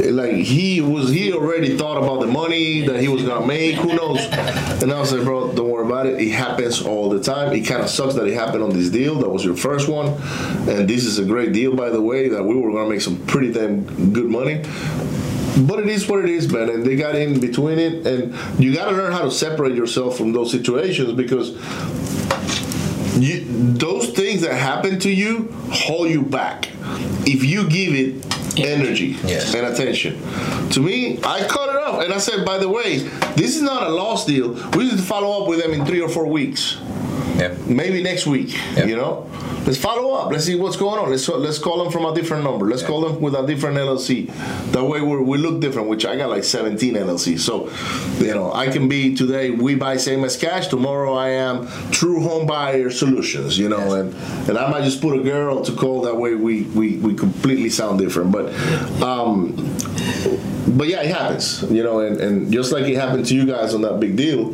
like 0.00 0.34
he 0.34 0.80
was. 0.80 1.10
He 1.10 1.32
already 1.32 1.76
thought 1.76 1.96
about 1.96 2.20
the 2.20 2.26
money 2.26 2.80
that 2.82 3.00
he 3.00 3.08
was 3.08 3.22
gonna 3.22 3.46
make. 3.46 3.76
Who 3.76 3.94
knows? 3.94 4.18
And 4.82 4.92
I 4.92 4.98
was 4.98 5.12
like, 5.12 5.22
bro, 5.24 5.52
don't 5.52 5.70
worry 5.70 5.86
about 5.86 6.06
it. 6.06 6.20
It 6.20 6.30
happens 6.32 6.82
all 6.82 7.08
the 7.08 7.20
time. 7.22 7.52
It 7.52 7.60
kind 7.60 7.82
of 7.82 7.88
sucks 7.88 8.14
that 8.14 8.26
it 8.26 8.34
happened 8.34 8.64
on 8.64 8.70
this 8.70 8.90
deal. 8.90 9.14
That 9.16 9.28
was 9.30 9.44
your 9.44 9.54
first 9.56 9.88
one, 9.88 10.08
and 10.68 10.88
this 10.88 11.04
is 11.04 11.18
a 11.20 11.24
great 11.24 11.52
deal, 11.52 11.74
by 11.74 11.90
the 11.90 12.00
way. 12.00 12.28
That 12.28 12.42
we 12.42 12.56
were 12.56 12.72
gonna 12.72 12.88
make 12.90 13.00
some 13.00 13.16
pretty 13.26 13.52
damn 13.52 14.12
good 14.12 14.26
money. 14.28 14.62
But 15.66 15.80
it 15.80 15.88
is 15.88 16.08
what 16.08 16.24
it 16.24 16.30
is, 16.30 16.50
man. 16.50 16.70
And 16.70 16.84
they 16.84 16.96
got 16.96 17.14
in 17.14 17.38
between 17.38 17.78
it, 17.78 18.06
and 18.06 18.34
you 18.58 18.74
got 18.74 18.88
to 18.88 18.96
learn 18.96 19.12
how 19.12 19.20
to 19.22 19.30
separate 19.30 19.74
yourself 19.76 20.16
from 20.16 20.32
those 20.32 20.50
situations 20.50 21.12
because 21.12 21.50
you, 23.18 23.44
those 23.74 24.11
things 24.42 24.52
that 24.52 24.58
happen 24.60 24.98
to 25.00 25.10
you 25.10 25.48
hold 25.70 26.10
you 26.10 26.22
back. 26.22 26.68
If 27.26 27.44
you 27.44 27.68
give 27.68 27.94
it 27.94 28.26
energy 28.58 29.16
Yes. 29.24 29.54
and 29.54 29.66
attention. 29.66 30.20
To 30.70 30.80
me, 30.80 31.18
I 31.24 31.46
cut 31.46 31.70
it 31.70 31.76
off, 31.76 32.02
and 32.02 32.12
I 32.12 32.18
said, 32.18 32.44
by 32.44 32.58
the 32.58 32.68
way, 32.68 32.98
this 33.34 33.56
is 33.56 33.62
not 33.62 33.84
a 33.84 33.88
lost 33.88 34.26
deal. 34.26 34.52
We 34.76 34.84
need 34.84 34.96
to 34.98 35.02
follow 35.02 35.42
up 35.42 35.48
with 35.48 35.62
them 35.62 35.72
in 35.72 35.86
three 35.86 36.00
or 36.02 36.08
four 36.08 36.26
weeks 36.26 36.76
Maybe 37.66 38.02
next 38.02 38.26
week. 38.26 38.56
You 38.76 38.96
know, 38.96 39.28
let's 39.66 39.78
follow 39.78 40.14
up. 40.14 40.30
Let's 40.32 40.44
see 40.44 40.54
what's 40.54 40.76
going 40.76 40.98
on. 40.98 41.10
Let's 41.10 41.28
let's 41.28 41.58
call 41.58 41.82
them 41.82 41.92
from 41.92 42.04
a 42.04 42.14
different 42.14 42.44
number. 42.44 42.66
Let's 42.66 42.82
call 42.82 43.00
them 43.00 43.20
with 43.20 43.34
a 43.34 43.46
different 43.46 43.76
LLC. 43.76 44.26
That 44.72 44.84
way 44.84 45.00
we 45.00 45.16
we 45.18 45.38
look 45.38 45.60
different. 45.60 45.88
Which 45.88 46.04
I 46.04 46.16
got 46.16 46.30
like 46.30 46.44
17 46.44 46.94
LLCs. 46.94 47.40
So, 47.40 47.70
you 48.24 48.34
know, 48.34 48.52
I 48.52 48.68
can 48.68 48.88
be 48.88 49.14
today 49.14 49.50
we 49.50 49.74
buy 49.74 49.96
same 49.96 50.24
as 50.24 50.36
cash. 50.36 50.68
Tomorrow 50.68 51.14
I 51.14 51.28
am 51.30 51.68
True 51.90 52.20
Home 52.22 52.46
Buyer 52.46 52.90
Solutions. 52.90 53.58
You 53.58 53.68
know, 53.68 53.94
and 53.94 54.14
and 54.48 54.58
I 54.58 54.70
might 54.70 54.84
just 54.84 55.00
put 55.00 55.18
a 55.18 55.22
girl 55.22 55.62
to 55.62 55.72
call. 55.72 56.02
That 56.02 56.16
way 56.16 56.34
we 56.34 56.62
we 56.62 56.96
we 56.98 57.14
completely 57.14 57.70
sound 57.70 57.98
different. 57.98 58.32
But. 58.32 58.52
um 59.02 59.56
but 60.68 60.88
yeah, 60.88 61.02
it 61.02 61.08
happens, 61.14 61.62
you 61.70 61.82
know, 61.82 62.00
and, 62.00 62.20
and 62.20 62.52
just 62.52 62.72
like 62.72 62.84
it 62.84 62.94
happened 62.96 63.26
to 63.26 63.34
you 63.34 63.44
guys 63.46 63.74
on 63.74 63.82
that 63.82 63.98
big 64.00 64.16
deal, 64.16 64.50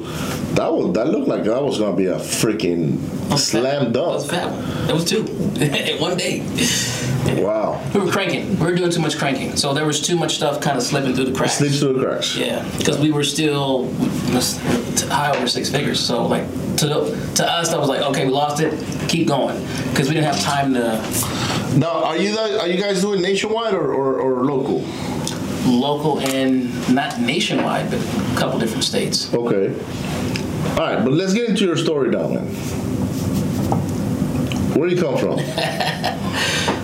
that 0.55 0.73
was 0.73 0.95
that 0.95 1.09
looked 1.09 1.29
like 1.29 1.45
that 1.45 1.63
was 1.63 1.79
gonna 1.79 1.97
be 1.97 2.07
a 2.07 2.17
freaking 2.17 2.99
slam 3.39 3.93
That 3.93 4.03
was 4.07 4.29
dunk. 4.29 4.59
That 4.87 4.95
was 4.95 5.05
two 5.05 5.25
in 5.61 6.01
one 6.01 6.17
day. 6.17 6.43
Wow, 7.43 7.83
We 7.95 8.01
were 8.01 8.11
cranking. 8.11 8.59
We 8.59 8.67
were 8.67 8.75
doing 8.75 8.91
too 8.91 9.03
much 9.03 9.19
cranking. 9.19 9.55
So 9.57 9.75
there 9.75 9.85
was 9.85 10.01
too 10.01 10.17
much 10.17 10.37
stuff 10.37 10.61
kind 10.63 10.79
of 10.79 10.83
slipping 10.83 11.15
through 11.15 11.27
the 11.27 11.33
cracks. 11.33 11.55
slips 11.59 11.79
through 11.79 11.95
the 11.95 12.05
cracks. 12.07 12.35
Yeah, 12.37 12.67
because 12.79 12.99
we 12.99 13.11
were 13.13 13.25
still 13.25 13.93
high 15.11 15.37
over 15.37 15.47
six 15.47 15.69
figures. 15.69 16.01
So 16.01 16.27
like 16.27 16.47
to 16.79 16.87
to 17.35 17.47
us, 17.47 17.71
that 17.71 17.79
was 17.79 17.89
like 17.89 18.01
okay, 18.01 18.25
we 18.25 18.33
lost 18.33 18.63
it. 18.63 18.73
Keep 19.09 19.29
going 19.29 19.57
because 19.91 20.09
we 20.09 20.15
didn't 20.15 20.33
have 20.33 20.41
time 20.41 20.73
to 20.75 21.77
Now, 21.79 22.05
are 22.05 22.17
you 22.17 22.35
guys 22.35 22.57
are 22.57 22.69
you 22.69 22.81
guys 22.81 23.03
doing 23.03 23.21
nationwide 23.21 23.75
or, 23.75 23.93
or, 23.93 24.19
or 24.21 24.45
local? 24.45 24.83
Local 25.69 26.21
and 26.21 26.95
not 26.95 27.21
nationwide, 27.21 27.91
but 27.91 28.01
a 28.01 28.37
couple 28.39 28.59
different 28.59 28.85
states. 28.85 29.33
Okay. 29.33 29.75
All 30.71 30.77
right, 30.77 31.05
but 31.05 31.13
let's 31.13 31.35
get 31.35 31.49
into 31.49 31.65
your 31.65 31.77
story, 31.77 32.11
now, 32.11 32.29
man. 32.29 32.47
Where 34.75 34.89
do 34.89 34.95
you 34.95 35.01
come 35.01 35.17
from? 35.17 35.39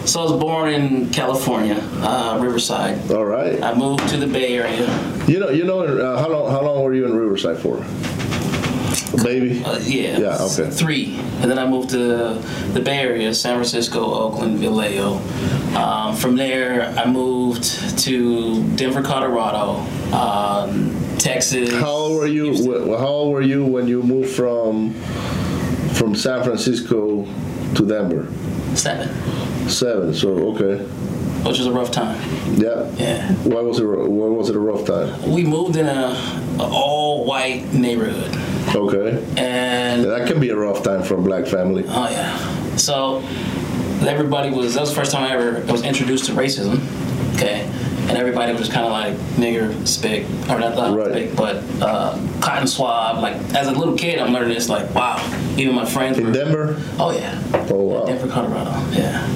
So 0.05 0.21
I 0.21 0.25
was 0.25 0.33
born 0.33 0.69
in 0.69 1.11
California, 1.11 1.77
uh, 2.03 2.39
Riverside. 2.41 3.11
All 3.11 3.25
right. 3.25 3.61
I 3.63 3.75
moved 3.75 4.07
to 4.11 4.19
the 4.19 4.27
Bay 4.27 4.55
Area. 4.55 4.87
You 5.27 5.41
know, 5.41 5.49
you 5.49 5.65
know, 5.65 5.81
uh, 5.81 6.21
how 6.21 6.29
long 6.29 6.51
how 6.51 6.61
long 6.61 6.83
were 6.85 6.93
you 6.93 7.07
in 7.07 7.17
Riverside 7.17 7.57
for? 7.57 7.79
Baby. 9.23 9.63
Uh, 9.65 9.79
yeah. 9.79 10.19
Yeah, 10.19 10.39
okay. 10.41 10.71
Three, 10.71 11.19
and 11.41 11.51
then 11.51 11.59
I 11.59 11.67
moved 11.67 11.91
to 11.91 12.35
the 12.73 12.81
Bay 12.81 12.99
Area, 12.99 13.35
San 13.35 13.55
Francisco, 13.55 14.01
Oakland, 14.05 14.59
Vallejo. 14.59 15.21
Um, 15.77 16.15
from 16.17 16.37
there, 16.37 16.83
I 16.97 17.07
moved 17.07 17.65
to 18.01 18.63
Denver, 18.77 19.03
Colorado, 19.03 19.81
um, 20.15 20.95
Texas. 21.19 21.73
How 21.73 21.89
old 21.89 22.17
were 22.19 22.27
you? 22.27 22.55
How 22.97 23.07
old 23.07 23.33
were 23.33 23.43
you 23.43 23.65
when 23.65 23.89
you 23.89 24.03
moved 24.03 24.31
from 24.35 24.93
from 25.95 26.15
San 26.15 26.43
Francisco 26.45 27.25
to 27.75 27.87
Denver? 27.87 28.29
Seven, 28.77 29.09
Seven. 29.69 30.15
So 30.15 30.29
okay. 30.55 30.85
which 31.45 31.59
was 31.59 31.67
a 31.67 31.73
rough 31.73 31.91
time. 31.91 32.19
Yeah. 32.59 32.91
Yeah. 32.97 33.33
Why 33.45 33.61
was 33.61 33.79
it? 33.79 33.85
Why 33.85 34.29
was 34.29 34.51
it 34.51 34.57
a 34.57 34.61
rough 34.61 34.85
time? 34.85 35.33
We 35.33 35.45
moved 35.45 35.77
in 35.77 35.87
a, 35.87 36.13
a 36.59 36.63
all 36.63 37.25
white 37.25 37.73
neighborhood, 37.73 38.33
Okay. 38.75 39.25
and 39.37 40.05
That 40.05 40.27
can 40.29 40.41
be 40.41 40.51
a 40.51 40.57
rough 40.57 40.83
time 40.83 41.03
for 41.03 41.15
a 41.15 41.21
black 41.23 41.47
family. 41.47 41.85
Oh 41.87 42.09
yeah. 42.11 42.77
So 42.77 43.19
everybody 44.07 44.51
was 44.51 44.75
that 44.75 44.81
was 44.81 44.91
the 44.91 44.97
first 44.97 45.13
time 45.13 45.25
I 45.25 45.35
ever 45.35 45.61
was 45.73 45.83
introduced 45.85 46.27
to 46.27 46.33
racism. 46.33 46.81
Okay. 47.35 47.71
And 48.09 48.19
everybody 48.19 48.53
was 48.53 48.69
kind 48.69 48.85
of 48.85 48.93
like 48.93 49.15
nigger, 49.39 49.87
spick, 49.89 50.25
or 50.51 50.59
not, 50.59 50.77
not 50.77 50.95
Right. 50.97 51.11
spick, 51.11 51.37
but 51.37 51.63
uh, 51.81 52.19
cotton 52.43 52.67
swab. 52.67 53.23
Like 53.23 53.37
as 53.55 53.67
a 53.69 53.73
little 53.73 53.97
kid, 53.97 54.19
I'm 54.19 54.33
learning 54.33 54.51
this. 54.55 54.69
Like 54.69 54.95
wow, 54.95 55.17
even 55.57 55.75
my 55.75 55.87
friends. 55.87 56.19
In 56.19 56.27
were- 56.27 56.33
Denver. 56.33 56.83
Oh 56.99 57.13
yeah. 57.13 57.41
Oh 57.71 57.83
wow. 57.83 58.05
Denver, 58.05 58.29
Colorado. 58.29 58.71
Yeah. 58.93 59.27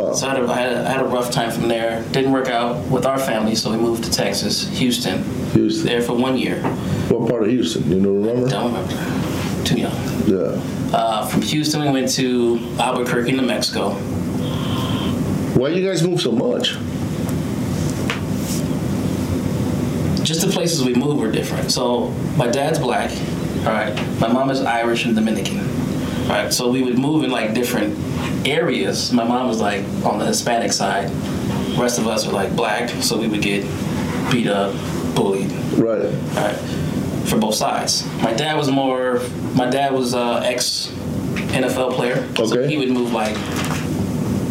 Wow. 0.00 0.14
So 0.14 0.26
I 0.26 0.34
had, 0.34 0.42
a, 0.42 0.46
I, 0.46 0.56
had 0.56 0.72
a, 0.72 0.88
I 0.88 0.92
had 0.92 1.00
a 1.00 1.08
rough 1.08 1.30
time 1.30 1.50
from 1.50 1.68
there. 1.68 2.02
Didn't 2.12 2.32
work 2.32 2.48
out 2.48 2.86
with 2.86 3.04
our 3.04 3.18
family, 3.18 3.54
so 3.54 3.70
we 3.70 3.76
moved 3.76 4.04
to 4.04 4.10
Texas, 4.10 4.66
Houston. 4.78 5.22
Houston. 5.52 5.86
There 5.86 6.00
for 6.00 6.14
one 6.14 6.38
year. 6.38 6.62
What 7.08 7.28
part 7.28 7.42
of 7.42 7.50
Houston? 7.50 7.90
You 7.90 8.00
know, 8.00 8.12
remember? 8.12 8.48
Don't 8.48 8.72
remember. 8.72 9.64
Too 9.64 9.80
young. 9.80 9.92
Yeah. 10.26 10.60
Uh, 10.96 11.26
from 11.26 11.42
Houston, 11.42 11.82
we 11.82 11.90
went 11.90 12.10
to 12.12 12.58
Albuquerque, 12.78 13.32
New 13.32 13.42
Mexico. 13.42 13.90
Why 15.54 15.68
you 15.68 15.86
guys 15.86 16.02
move 16.06 16.20
so 16.20 16.32
much? 16.32 16.78
Just 20.24 20.46
the 20.46 20.52
places 20.52 20.84
we 20.84 20.94
moved 20.94 21.20
were 21.20 21.30
different. 21.30 21.70
So 21.70 22.08
my 22.36 22.46
dad's 22.46 22.78
black, 22.78 23.10
all 23.60 23.72
right. 23.72 23.94
My 24.20 24.28
mom 24.28 24.50
is 24.50 24.62
Irish 24.62 25.04
and 25.04 25.14
Dominican, 25.14 25.58
all 25.58 26.28
right. 26.28 26.52
So 26.52 26.70
we 26.70 26.82
would 26.82 26.98
move 26.98 27.24
in 27.24 27.30
like 27.30 27.52
different 27.52 27.98
areas. 28.44 29.12
My 29.12 29.24
mom 29.24 29.48
was 29.48 29.60
like 29.60 29.82
on 30.04 30.18
the 30.18 30.26
Hispanic 30.26 30.72
side. 30.72 31.08
The 31.10 31.76
rest 31.80 31.98
of 31.98 32.06
us 32.06 32.26
were 32.26 32.32
like 32.32 32.54
black, 32.56 32.88
so 33.02 33.18
we 33.18 33.28
would 33.28 33.42
get 33.42 33.62
beat 34.30 34.46
up, 34.46 34.74
bullied, 35.14 35.50
Right. 35.78 36.12
right, 36.34 36.56
for 37.26 37.38
both 37.38 37.54
sides. 37.54 38.04
My 38.22 38.32
dad 38.32 38.56
was 38.56 38.70
more. 38.70 39.20
My 39.54 39.68
dad 39.70 39.92
was 39.92 40.14
uh, 40.14 40.38
ex 40.44 40.88
NFL 41.52 41.94
player, 41.94 42.26
so 42.46 42.66
he 42.66 42.76
would 42.76 42.90
move 42.90 43.12
like 43.12 43.34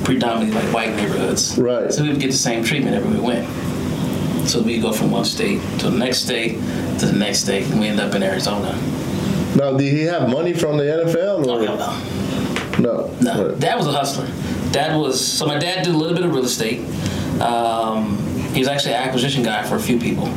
predominantly 0.03 0.55
like 0.61 0.73
white 0.73 0.95
neighborhoods. 0.95 1.57
Right. 1.57 1.91
So 1.93 2.03
we 2.03 2.09
would 2.09 2.19
get 2.19 2.31
the 2.31 2.37
same 2.37 2.63
treatment 2.63 2.95
everywhere 2.95 3.19
we 3.19 3.25
went. 3.25 4.47
So 4.47 4.61
we 4.61 4.79
go 4.79 4.91
from 4.91 5.11
one 5.11 5.25
state 5.25 5.61
to 5.79 5.89
the 5.89 5.97
next 5.97 6.19
state 6.19 6.53
to 6.99 7.05
the 7.05 7.13
next 7.13 7.39
state, 7.39 7.65
and 7.69 7.79
we 7.79 7.87
end 7.87 7.99
up 7.99 8.15
in 8.15 8.23
Arizona. 8.23 8.73
Now, 9.55 9.75
did 9.77 9.93
he 9.93 10.01
have 10.03 10.29
money 10.29 10.53
from 10.53 10.77
the 10.77 10.83
NFL 10.83 11.45
Oh 11.47 11.59
or 11.59 11.65
no. 11.65 11.75
no? 11.75 12.01
No, 12.79 13.09
Right. 13.21 13.59
dad 13.59 13.77
was 13.77 13.87
a 13.87 13.91
hustler. 13.91 14.27
Dad 14.71 14.97
was 14.97 15.19
so 15.23 15.45
my 15.45 15.57
dad 15.57 15.83
did 15.83 15.93
a 15.93 15.97
little 15.97 16.15
bit 16.15 16.25
of 16.25 16.33
real 16.33 16.45
estate. 16.45 16.81
Um, 17.41 18.17
he 18.53 18.59
was 18.59 18.67
actually 18.67 18.93
an 18.93 19.03
acquisition 19.03 19.43
guy 19.43 19.63
for 19.63 19.75
a 19.75 19.79
few 19.79 19.99
people. 19.99 20.29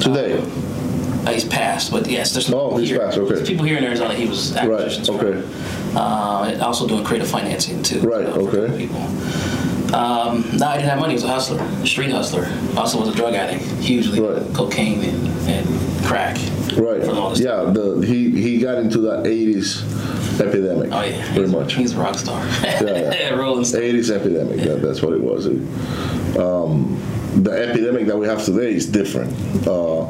Today. 0.00 0.42
Uh, 1.24 1.30
he's 1.30 1.44
passed, 1.44 1.92
but 1.92 2.08
yes, 2.10 2.32
there's 2.32 2.52
Oh, 2.52 2.76
he's 2.76 2.88
here, 2.88 2.98
passed, 2.98 3.16
okay. 3.16 3.34
there's 3.36 3.48
people 3.48 3.64
here 3.64 3.78
in 3.78 3.84
Arizona. 3.84 4.12
He 4.14 4.26
was 4.26 4.52
Right. 4.52 4.64
acquisitions. 4.64 5.06
for. 5.08 5.14
Okay. 5.24 5.40
Uh, 5.94 6.54
also 6.60 6.86
doing 6.88 7.04
creative 7.04 7.28
financing 7.28 7.80
too. 7.82 8.00
Right, 8.00 8.26
for 8.28 8.40
okay. 8.40 8.76
People. 8.76 9.00
Um, 9.94 10.44
no, 10.54 10.66
I 10.66 10.76
didn't 10.78 10.88
have 10.88 10.98
money. 10.98 11.10
He 11.12 11.14
was 11.16 11.24
a 11.24 11.28
hustler, 11.28 11.60
a 11.82 11.86
street 11.86 12.10
hustler. 12.10 12.48
Also 12.76 12.98
was 12.98 13.08
a 13.10 13.12
drug 13.14 13.34
addict, 13.34 13.62
hugely 13.80 14.18
Right. 14.20 14.42
cocaine 14.54 15.04
and, 15.04 15.28
and 15.48 15.66
crack. 16.04 16.38
Right. 16.76 17.04
From 17.04 17.18
all 17.18 17.30
this 17.30 17.40
Yeah. 17.40 17.70
The 17.70 18.00
he 18.04 18.30
he 18.30 18.58
got 18.58 18.78
into 18.78 18.98
that 19.02 19.24
'80s 19.26 19.82
epidemic. 20.48 20.90
Oh 20.92 21.02
yeah, 21.02 21.24
Pretty 21.26 21.42
he's, 21.42 21.52
much. 21.52 21.74
He's 21.74 21.92
a 21.94 21.98
rock 21.98 22.18
star. 22.18 22.44
yeah. 22.62 23.34
Rolling 23.42 23.64
Stone. 23.64 23.82
80s 23.82 24.10
epidemic. 24.10 24.60
That, 24.60 24.82
that's 24.82 25.02
what 25.02 25.12
it 25.14 25.20
was. 25.20 25.46
It, 25.46 25.58
um, 26.38 26.98
the 27.42 27.50
epidemic 27.52 28.06
that 28.06 28.16
we 28.18 28.26
have 28.26 28.44
today 28.44 28.72
is 28.74 28.86
different. 28.86 29.32
Uh, 29.66 30.06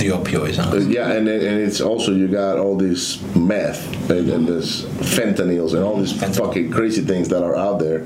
The 0.00 0.08
opioids, 0.16 0.56
huh? 0.56 0.74
yeah, 0.88 1.12
and 1.12 1.28
and 1.28 1.60
it's 1.60 1.80
also 1.80 2.12
you 2.12 2.26
got 2.28 2.58
all 2.58 2.76
this 2.76 3.20
meth 3.36 3.82
and, 4.10 4.30
and 4.30 4.46
this 4.48 4.82
fentanyls 5.16 5.74
and 5.74 5.82
all 5.84 5.96
these 5.98 6.12
Fentanyl. 6.14 6.46
fucking 6.46 6.70
crazy 6.70 7.02
things 7.02 7.28
that 7.28 7.42
are 7.42 7.54
out 7.56 7.78
there, 7.80 8.00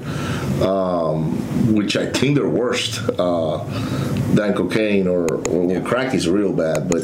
um, 0.67 1.37
which 1.75 1.97
I 1.97 2.07
think 2.11 2.35
they're 2.37 2.49
worse 2.49 2.99
uh, 3.19 3.59
than 4.35 4.55
cocaine 4.55 5.07
or, 5.07 5.27
or 5.53 5.71
Yeah. 5.71 5.81
crack 5.81 6.15
is 6.15 6.27
real 6.29 6.53
bad, 6.53 6.89
but. 6.89 7.03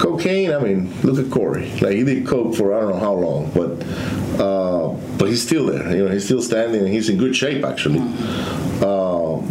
Cocaine, 0.00 0.52
I 0.52 0.58
mean, 0.58 0.92
look 1.02 1.18
at 1.24 1.30
Corey. 1.30 1.70
Like 1.80 1.92
he 1.94 2.04
did 2.04 2.26
coke 2.26 2.54
for 2.56 2.74
I 2.74 2.80
don't 2.80 2.90
know 2.90 2.98
how 2.98 3.12
long, 3.14 3.50
but 3.52 3.82
uh, 4.40 4.88
but 5.18 5.28
he's 5.28 5.42
still 5.42 5.66
there. 5.66 5.94
You 5.94 6.04
know, 6.06 6.10
he's 6.10 6.24
still 6.24 6.40
standing, 6.42 6.80
and 6.80 6.88
he's 6.88 7.08
in 7.10 7.18
good 7.18 7.36
shape 7.36 7.64
actually. 7.64 7.98
Um, 8.82 9.44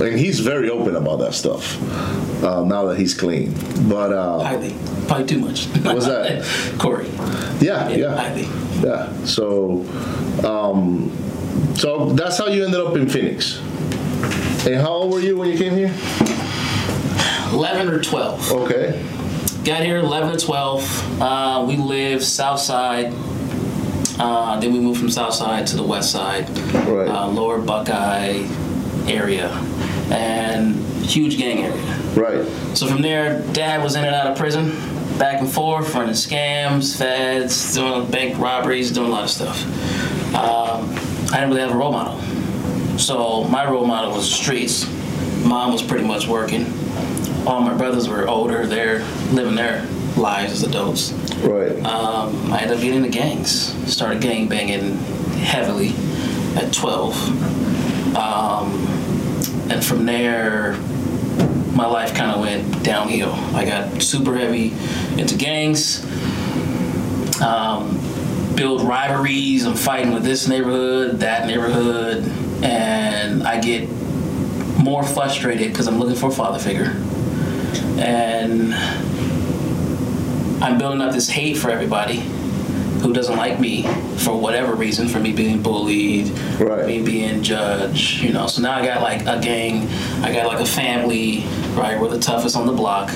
and 0.00 0.18
he's 0.18 0.40
very 0.40 0.70
open 0.70 0.96
about 0.96 1.16
that 1.18 1.34
stuff 1.34 1.76
uh, 2.42 2.64
now 2.64 2.86
that 2.86 2.98
he's 2.98 3.12
clean. 3.12 3.52
But 3.88 4.12
uh, 4.14 4.38
Highly, 4.42 4.74
probably 5.06 5.26
too 5.26 5.38
much. 5.40 5.66
What's 5.84 6.06
that? 6.06 6.42
Corey. 6.78 7.06
yeah, 7.60 7.88
Yeah, 7.90 7.96
yeah, 7.96 8.16
highly. 8.16 8.48
yeah. 8.82 9.12
So, 9.26 9.82
um, 10.42 11.12
so 11.76 12.06
that's 12.14 12.38
how 12.38 12.46
you 12.46 12.64
ended 12.64 12.80
up 12.80 12.96
in 12.96 13.06
Phoenix. 13.10 13.58
And 14.66 14.76
how 14.76 14.88
old 14.92 15.12
were 15.12 15.20
you 15.20 15.36
when 15.36 15.50
you 15.50 15.58
came 15.58 15.74
here? 15.74 15.92
11 17.52 17.88
or 17.88 18.00
12. 18.00 18.52
Okay. 18.52 19.06
Got 19.64 19.82
here 19.84 19.98
11 19.98 20.34
or 20.34 20.38
12. 20.38 21.20
Uh, 21.20 21.64
we 21.68 21.76
lived 21.76 22.22
south 22.24 22.60
side. 22.60 23.12
Uh, 24.18 24.58
then 24.58 24.72
we 24.72 24.80
moved 24.80 24.98
from 25.00 25.10
south 25.10 25.34
side 25.34 25.66
to 25.68 25.76
the 25.76 25.82
west 25.82 26.10
side, 26.10 26.48
Right. 26.86 27.08
uh, 27.08 27.26
lower 27.28 27.58
Buckeye 27.58 28.46
area, 29.06 29.48
and 30.10 30.76
huge 31.04 31.38
gang 31.38 31.64
area. 31.64 31.82
Right. 32.14 32.46
So 32.76 32.86
from 32.86 33.02
there, 33.02 33.40
dad 33.52 33.82
was 33.82 33.96
in 33.96 34.04
and 34.04 34.14
out 34.14 34.26
of 34.28 34.36
prison, 34.36 34.70
back 35.18 35.40
and 35.40 35.50
forth, 35.50 35.94
running 35.94 36.14
scams, 36.14 36.96
feds, 36.96 37.74
doing 37.74 38.06
bank 38.10 38.38
robberies, 38.38 38.90
doing 38.90 39.08
a 39.08 39.10
lot 39.10 39.24
of 39.24 39.30
stuff. 39.30 39.62
Um, 40.34 40.90
I 41.32 41.36
didn't 41.40 41.48
really 41.50 41.60
have 41.60 41.72
a 41.72 41.76
role 41.76 41.92
model. 41.92 42.18
So 42.98 43.44
my 43.44 43.68
role 43.70 43.86
model 43.86 44.12
was 44.12 44.28
the 44.28 44.34
streets. 44.36 44.86
Mom 45.44 45.72
was 45.72 45.82
pretty 45.82 46.04
much 46.04 46.26
working. 46.28 46.66
All 47.46 47.60
my 47.60 47.74
brothers 47.74 48.08
were 48.08 48.28
older, 48.28 48.66
they're 48.66 49.00
living 49.32 49.54
their 49.54 49.86
lives 50.16 50.52
as 50.52 50.62
adults. 50.62 51.12
Right. 51.38 51.72
Um, 51.84 52.52
I 52.52 52.60
ended 52.60 52.76
up 52.76 52.82
getting 52.82 53.04
into 53.04 53.10
gangs. 53.10 53.50
Started 53.90 54.20
gang 54.20 54.48
banging 54.48 54.96
heavily 55.38 55.94
at 56.56 56.72
12. 56.72 58.16
Um, 58.16 58.86
and 59.70 59.84
from 59.84 60.04
there, 60.04 60.74
my 61.74 61.86
life 61.86 62.14
kind 62.14 62.32
of 62.32 62.40
went 62.40 62.82
downhill. 62.82 63.32
I 63.54 63.64
got 63.64 64.02
super 64.02 64.36
heavy 64.36 64.74
into 65.18 65.36
gangs. 65.36 66.04
Um, 67.40 67.98
build 68.54 68.82
rivalries. 68.82 69.64
I'm 69.64 69.74
fighting 69.74 70.12
with 70.12 70.24
this 70.24 70.46
neighborhood, 70.46 71.20
that 71.20 71.46
neighborhood, 71.46 72.24
and 72.62 73.44
I 73.44 73.60
get 73.60 73.88
more 74.78 75.02
frustrated 75.02 75.68
because 75.68 75.86
I'm 75.86 75.98
looking 75.98 76.16
for 76.16 76.28
a 76.28 76.32
father 76.32 76.58
figure. 76.58 76.94
And 78.00 78.74
I'm 80.62 80.78
building 80.78 81.00
up 81.00 81.12
this 81.12 81.28
hate 81.28 81.56
for 81.56 81.70
everybody 81.70 82.18
who 83.00 83.12
doesn't 83.14 83.36
like 83.36 83.58
me 83.58 83.82
for 84.18 84.38
whatever 84.38 84.74
reason, 84.74 85.08
for 85.08 85.18
me 85.20 85.32
being 85.32 85.62
bullied, 85.62 86.28
Right. 86.58 86.86
me 86.86 87.02
being 87.02 87.42
judged, 87.42 88.22
you 88.22 88.32
know. 88.32 88.46
So 88.46 88.60
now 88.60 88.72
I 88.74 88.84
got 88.84 89.00
like 89.02 89.22
a 89.26 89.40
gang, 89.40 89.88
I 90.22 90.32
got 90.32 90.46
like 90.46 90.60
a 90.60 90.66
family, 90.66 91.44
right? 91.74 91.98
We're 91.98 92.08
the 92.08 92.18
toughest 92.18 92.56
on 92.56 92.66
the 92.66 92.72
block, 92.74 93.10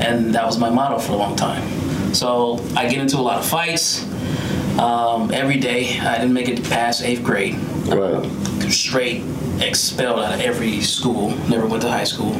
and 0.00 0.34
that 0.34 0.44
was 0.44 0.58
my 0.58 0.68
motto 0.68 0.98
for 0.98 1.12
a 1.12 1.16
long 1.16 1.34
time. 1.34 1.62
So 2.14 2.62
I 2.76 2.86
get 2.88 2.98
into 2.98 3.16
a 3.16 3.22
lot 3.22 3.38
of 3.38 3.46
fights 3.46 4.04
um, 4.78 5.30
every 5.32 5.56
day. 5.56 5.98
I 6.00 6.18
didn't 6.18 6.34
make 6.34 6.48
it 6.50 6.62
past 6.64 7.02
eighth 7.02 7.22
grade. 7.22 7.54
Right. 7.86 8.30
Straight 8.70 9.22
expelled 9.60 10.20
out 10.20 10.34
of 10.34 10.40
every 10.40 10.80
school. 10.82 11.30
Never 11.48 11.66
went 11.66 11.82
to 11.84 11.90
high 11.90 12.04
school. 12.04 12.32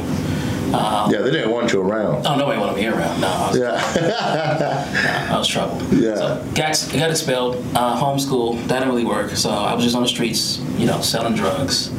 Yeah, 0.73 1.21
they 1.21 1.31
didn't 1.31 1.51
want 1.51 1.71
you 1.71 1.81
around. 1.81 2.25
Oh, 2.25 2.35
nobody 2.35 2.59
wanted 2.59 2.75
me 2.75 2.87
around. 2.87 3.21
No, 3.21 3.27
I 3.27 3.47
was, 3.49 3.59
Yeah. 3.59 5.29
I 5.31 5.37
was 5.37 5.47
trouble. 5.47 5.81
Yeah. 5.93 6.15
So 6.15 6.45
got 6.55 6.89
got 6.93 7.11
expelled. 7.11 7.55
Uh, 7.75 7.95
homeschool 8.01 8.57
that 8.67 8.79
didn't 8.79 8.89
really 8.89 9.05
work. 9.05 9.31
So 9.31 9.49
I 9.49 9.73
was 9.73 9.83
just 9.83 9.95
on 9.95 10.01
the 10.03 10.07
streets, 10.09 10.59
you 10.77 10.85
know, 10.85 11.01
selling 11.01 11.35
drugs, 11.35 11.91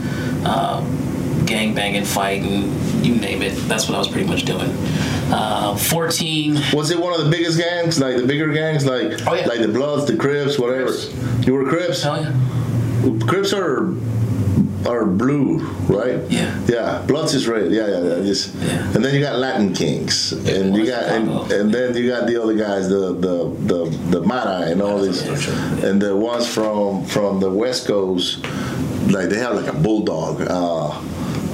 uh, 0.45 0.81
gang 1.47 1.75
banging, 1.75 2.05
fighting, 2.05 2.73
you 3.05 3.15
name 3.17 3.43
it. 3.43 3.55
That's 3.69 3.89
what 3.89 3.95
I 3.95 3.99
was 3.99 4.09
pretty 4.09 4.27
much 4.29 4.45
doing. 4.45 4.71
Uh, 5.31 5.77
14. 5.77 6.59
Was 6.75 6.91
it 6.91 6.99
one 6.99 7.13
of 7.19 7.25
the 7.25 7.31
biggest 7.31 7.59
gangs, 7.59 7.99
like 8.01 8.17
the 8.17 8.27
bigger 8.27 8.53
gangs, 8.53 8.85
like 8.87 9.27
Oh, 9.27 9.35
yeah. 9.35 9.47
like 9.47 9.61
the 9.61 9.69
Bloods, 9.69 10.07
the 10.07 10.17
Crips, 10.17 10.59
whatever? 10.59 10.87
Crips. 10.87 11.47
You 11.47 11.55
were 11.55 11.65
Crips. 11.69 12.03
Hell 12.03 12.21
yeah. 12.23 13.27
Crips 13.27 13.53
are 13.53 13.95
are 14.87 15.05
blue, 15.05 15.59
right? 15.89 16.21
Yeah. 16.31 16.61
Yeah. 16.67 17.03
Bloods 17.07 17.35
is 17.35 17.47
red. 17.49 17.71
Yeah, 17.73 17.87
yeah, 17.89 18.03
yeah. 18.03 18.23
Just, 18.23 18.55
Yeah. 18.57 18.95
And 18.95 19.05
then 19.05 19.15
you 19.15 19.21
got 19.21 19.39
Latin 19.39 19.73
Kings, 19.75 20.33
and 20.33 20.77
you 20.77 20.87
got 20.87 21.05
and, 21.05 21.29
and 21.53 21.73
then 21.73 21.97
you 21.97 22.09
got 22.09 22.27
the 22.27 22.41
other 22.43 22.55
guys, 22.55 22.89
the 22.89 23.15
the 23.15 23.49
the 23.67 23.85
the 24.11 24.21
Mara 24.23 24.67
and 24.71 24.83
all 24.83 25.01
these, 25.01 25.23
and 25.83 26.01
the 26.01 26.15
ones 26.17 26.47
from 26.53 27.05
from 27.05 27.41
the 27.41 27.51
West 27.51 27.87
Coast, 27.87 28.45
like 29.09 29.29
they 29.29 29.39
have 29.39 29.55
like 29.57 29.67
a 29.73 29.77
bulldog. 29.77 30.41
Uh, 30.49 30.91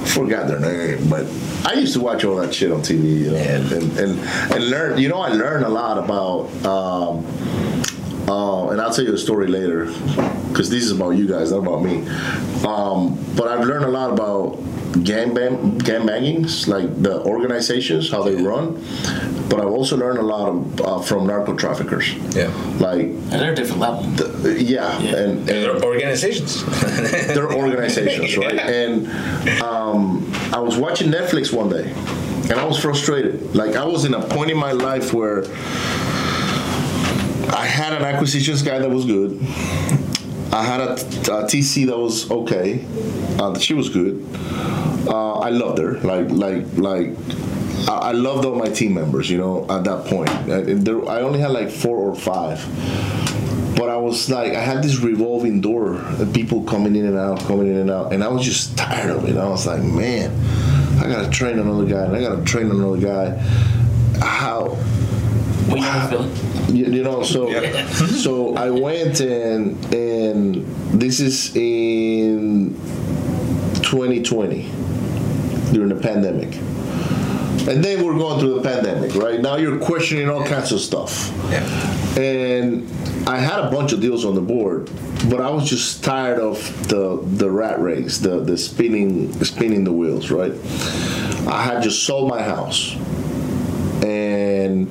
forgot 0.05 0.47
their 0.47 0.59
name, 0.59 1.07
but 1.09 1.25
I 1.65 1.73
used 1.73 1.93
to 1.93 2.01
watch 2.01 2.25
all 2.25 2.35
that 2.37 2.53
shit 2.53 2.71
on 2.71 2.81
TV, 2.81 3.19
you 3.25 3.31
know, 3.31 3.37
and, 3.37 3.71
and 3.71 3.97
and 3.97 4.19
and 4.53 4.69
learn. 4.69 4.97
You 4.97 5.09
know, 5.09 5.19
I 5.19 5.29
learned 5.29 5.65
a 5.65 5.69
lot 5.69 5.97
about. 5.97 6.65
Um, 6.65 7.25
uh, 8.31 8.69
and 8.71 8.79
I'll 8.81 8.93
tell 8.93 9.05
you 9.05 9.13
a 9.13 9.17
story 9.17 9.47
later 9.47 9.85
because 10.49 10.69
this 10.69 10.83
is 10.87 10.91
about 10.97 11.11
you 11.19 11.27
guys, 11.27 11.51
not 11.51 11.59
about 11.67 11.81
me. 11.83 11.95
Um, 12.71 13.17
but 13.37 13.45
I've 13.51 13.65
learned 13.65 13.85
a 13.85 13.93
lot 13.99 14.09
about 14.17 14.43
gang 15.03 15.33
bang, 15.33 15.77
gang 15.79 16.05
bangings, 16.05 16.67
like 16.67 16.87
the 17.01 17.15
organizations, 17.23 18.09
how 18.11 18.21
they 18.23 18.35
run. 18.35 18.65
But 19.49 19.59
I've 19.61 19.73
also 19.79 19.95
learned 19.97 20.19
a 20.19 20.27
lot 20.35 20.45
of, 20.49 20.81
uh, 20.81 20.99
from 21.01 21.27
narco 21.27 21.53
traffickers. 21.55 22.07
Yeah. 22.35 22.47
Like, 22.79 23.01
And 23.31 23.31
they're 23.39 23.53
a 23.53 23.55
different 23.55 23.81
level. 23.81 24.03
the, 24.19 24.61
yeah, 24.61 24.99
Yeah. 24.99 25.15
and, 25.21 25.31
and 25.39 25.47
They're 25.47 25.83
organizations. 25.91 26.63
they're 27.33 27.51
organizations, 27.53 28.37
right? 28.37 28.59
And 28.59 29.07
um, 29.61 30.29
I 30.53 30.59
was 30.59 30.77
watching 30.77 31.09
Netflix 31.11 31.51
one 31.53 31.69
day, 31.69 31.91
and 32.49 32.53
I 32.59 32.65
was 32.65 32.77
frustrated. 32.79 33.55
Like 33.55 33.75
I 33.75 33.85
was 33.85 34.05
in 34.05 34.13
a 34.13 34.21
point 34.35 34.51
in 34.51 34.57
my 34.57 34.71
life 34.73 35.13
where 35.13 35.43
I 37.53 37.65
had 37.65 37.93
an 37.93 38.03
acquisitions 38.03 38.61
guy 38.61 38.79
that 38.79 38.89
was 38.89 39.05
good. 39.05 39.39
I 40.53 40.63
had 40.63 40.81
a, 40.81 40.93
a 40.93 41.45
TC 41.45 41.87
that 41.87 41.97
was 41.97 42.29
okay. 42.29 42.85
Uh, 43.39 43.57
she 43.57 43.73
was 43.73 43.89
good. 43.89 44.25
Uh, 45.07 45.39
I 45.39 45.49
loved 45.49 45.79
her. 45.79 45.99
Like 45.99 46.29
like 46.29 46.65
like. 46.77 47.15
I 47.87 48.11
loved 48.11 48.45
all 48.45 48.55
my 48.55 48.69
team 48.69 48.93
members, 48.93 49.29
you 49.29 49.39
know, 49.39 49.65
at 49.67 49.83
that 49.85 50.05
point. 50.05 50.29
I, 50.29 50.61
there, 50.61 51.07
I 51.09 51.21
only 51.21 51.39
had 51.39 51.51
like 51.51 51.71
four 51.71 51.97
or 51.97 52.15
five 52.15 52.59
but 53.81 53.89
I 53.89 53.97
was 53.97 54.29
like, 54.29 54.53
I 54.53 54.59
had 54.59 54.83
this 54.83 54.99
revolving 54.99 55.59
door, 55.59 55.95
of 55.95 56.31
people 56.33 56.63
coming 56.65 56.95
in 56.95 57.05
and 57.05 57.17
out, 57.17 57.39
coming 57.39 57.67
in 57.67 57.77
and 57.77 57.89
out, 57.89 58.13
and 58.13 58.23
I 58.23 58.27
was 58.27 58.45
just 58.45 58.77
tired 58.77 59.09
of 59.09 59.27
it. 59.27 59.37
I 59.37 59.49
was 59.49 59.65
like, 59.65 59.81
man, 59.81 60.31
I 60.99 61.07
gotta 61.07 61.31
train 61.31 61.57
another 61.57 61.85
guy, 61.85 62.05
and 62.05 62.15
I 62.15 62.21
gotta 62.21 62.43
train 62.43 62.69
another 62.69 62.97
guy. 62.99 63.37
How? 64.19 64.77
What 65.71 65.79
you 65.79 65.85
ever 65.87 66.07
feeling? 66.09 66.75
You, 66.75 66.85
you 66.97 67.03
know, 67.03 67.23
so 67.23 67.49
so 68.07 68.55
I 68.55 68.69
went 68.69 69.19
and 69.21 69.93
and 69.93 70.65
this 70.99 71.19
is 71.19 71.55
in 71.55 72.75
2020 73.81 74.63
during 75.73 75.89
the 75.89 75.99
pandemic. 76.01 76.55
And 77.67 77.83
then 77.83 78.03
we're 78.03 78.17
going 78.17 78.39
through 78.39 78.55
the 78.55 78.61
pandemic, 78.61 79.13
right? 79.15 79.39
Now 79.39 79.55
you're 79.55 79.79
questioning 79.79 80.27
all 80.29 80.43
kinds 80.43 80.71
of 80.71 80.79
stuff. 80.79 81.31
yeah. 81.49 82.19
And 82.19 82.89
I 83.27 83.37
had 83.37 83.59
a 83.59 83.69
bunch 83.69 83.93
of 83.93 84.01
deals 84.01 84.25
on 84.25 84.33
the 84.35 84.41
board, 84.41 84.89
but 85.29 85.39
I 85.41 85.49
was 85.51 85.69
just 85.69 86.03
tired 86.03 86.39
of 86.39 86.57
the 86.89 87.21
the 87.37 87.49
rat 87.49 87.79
race, 87.79 88.17
the 88.17 88.39
the 88.39 88.57
spinning 88.57 89.31
spinning 89.43 89.83
the 89.83 89.93
wheels, 89.93 90.31
right? 90.31 90.51
I 91.47 91.61
had 91.63 91.83
just 91.83 92.03
sold 92.03 92.29
my 92.29 92.41
house, 92.41 92.95
and 94.03 94.89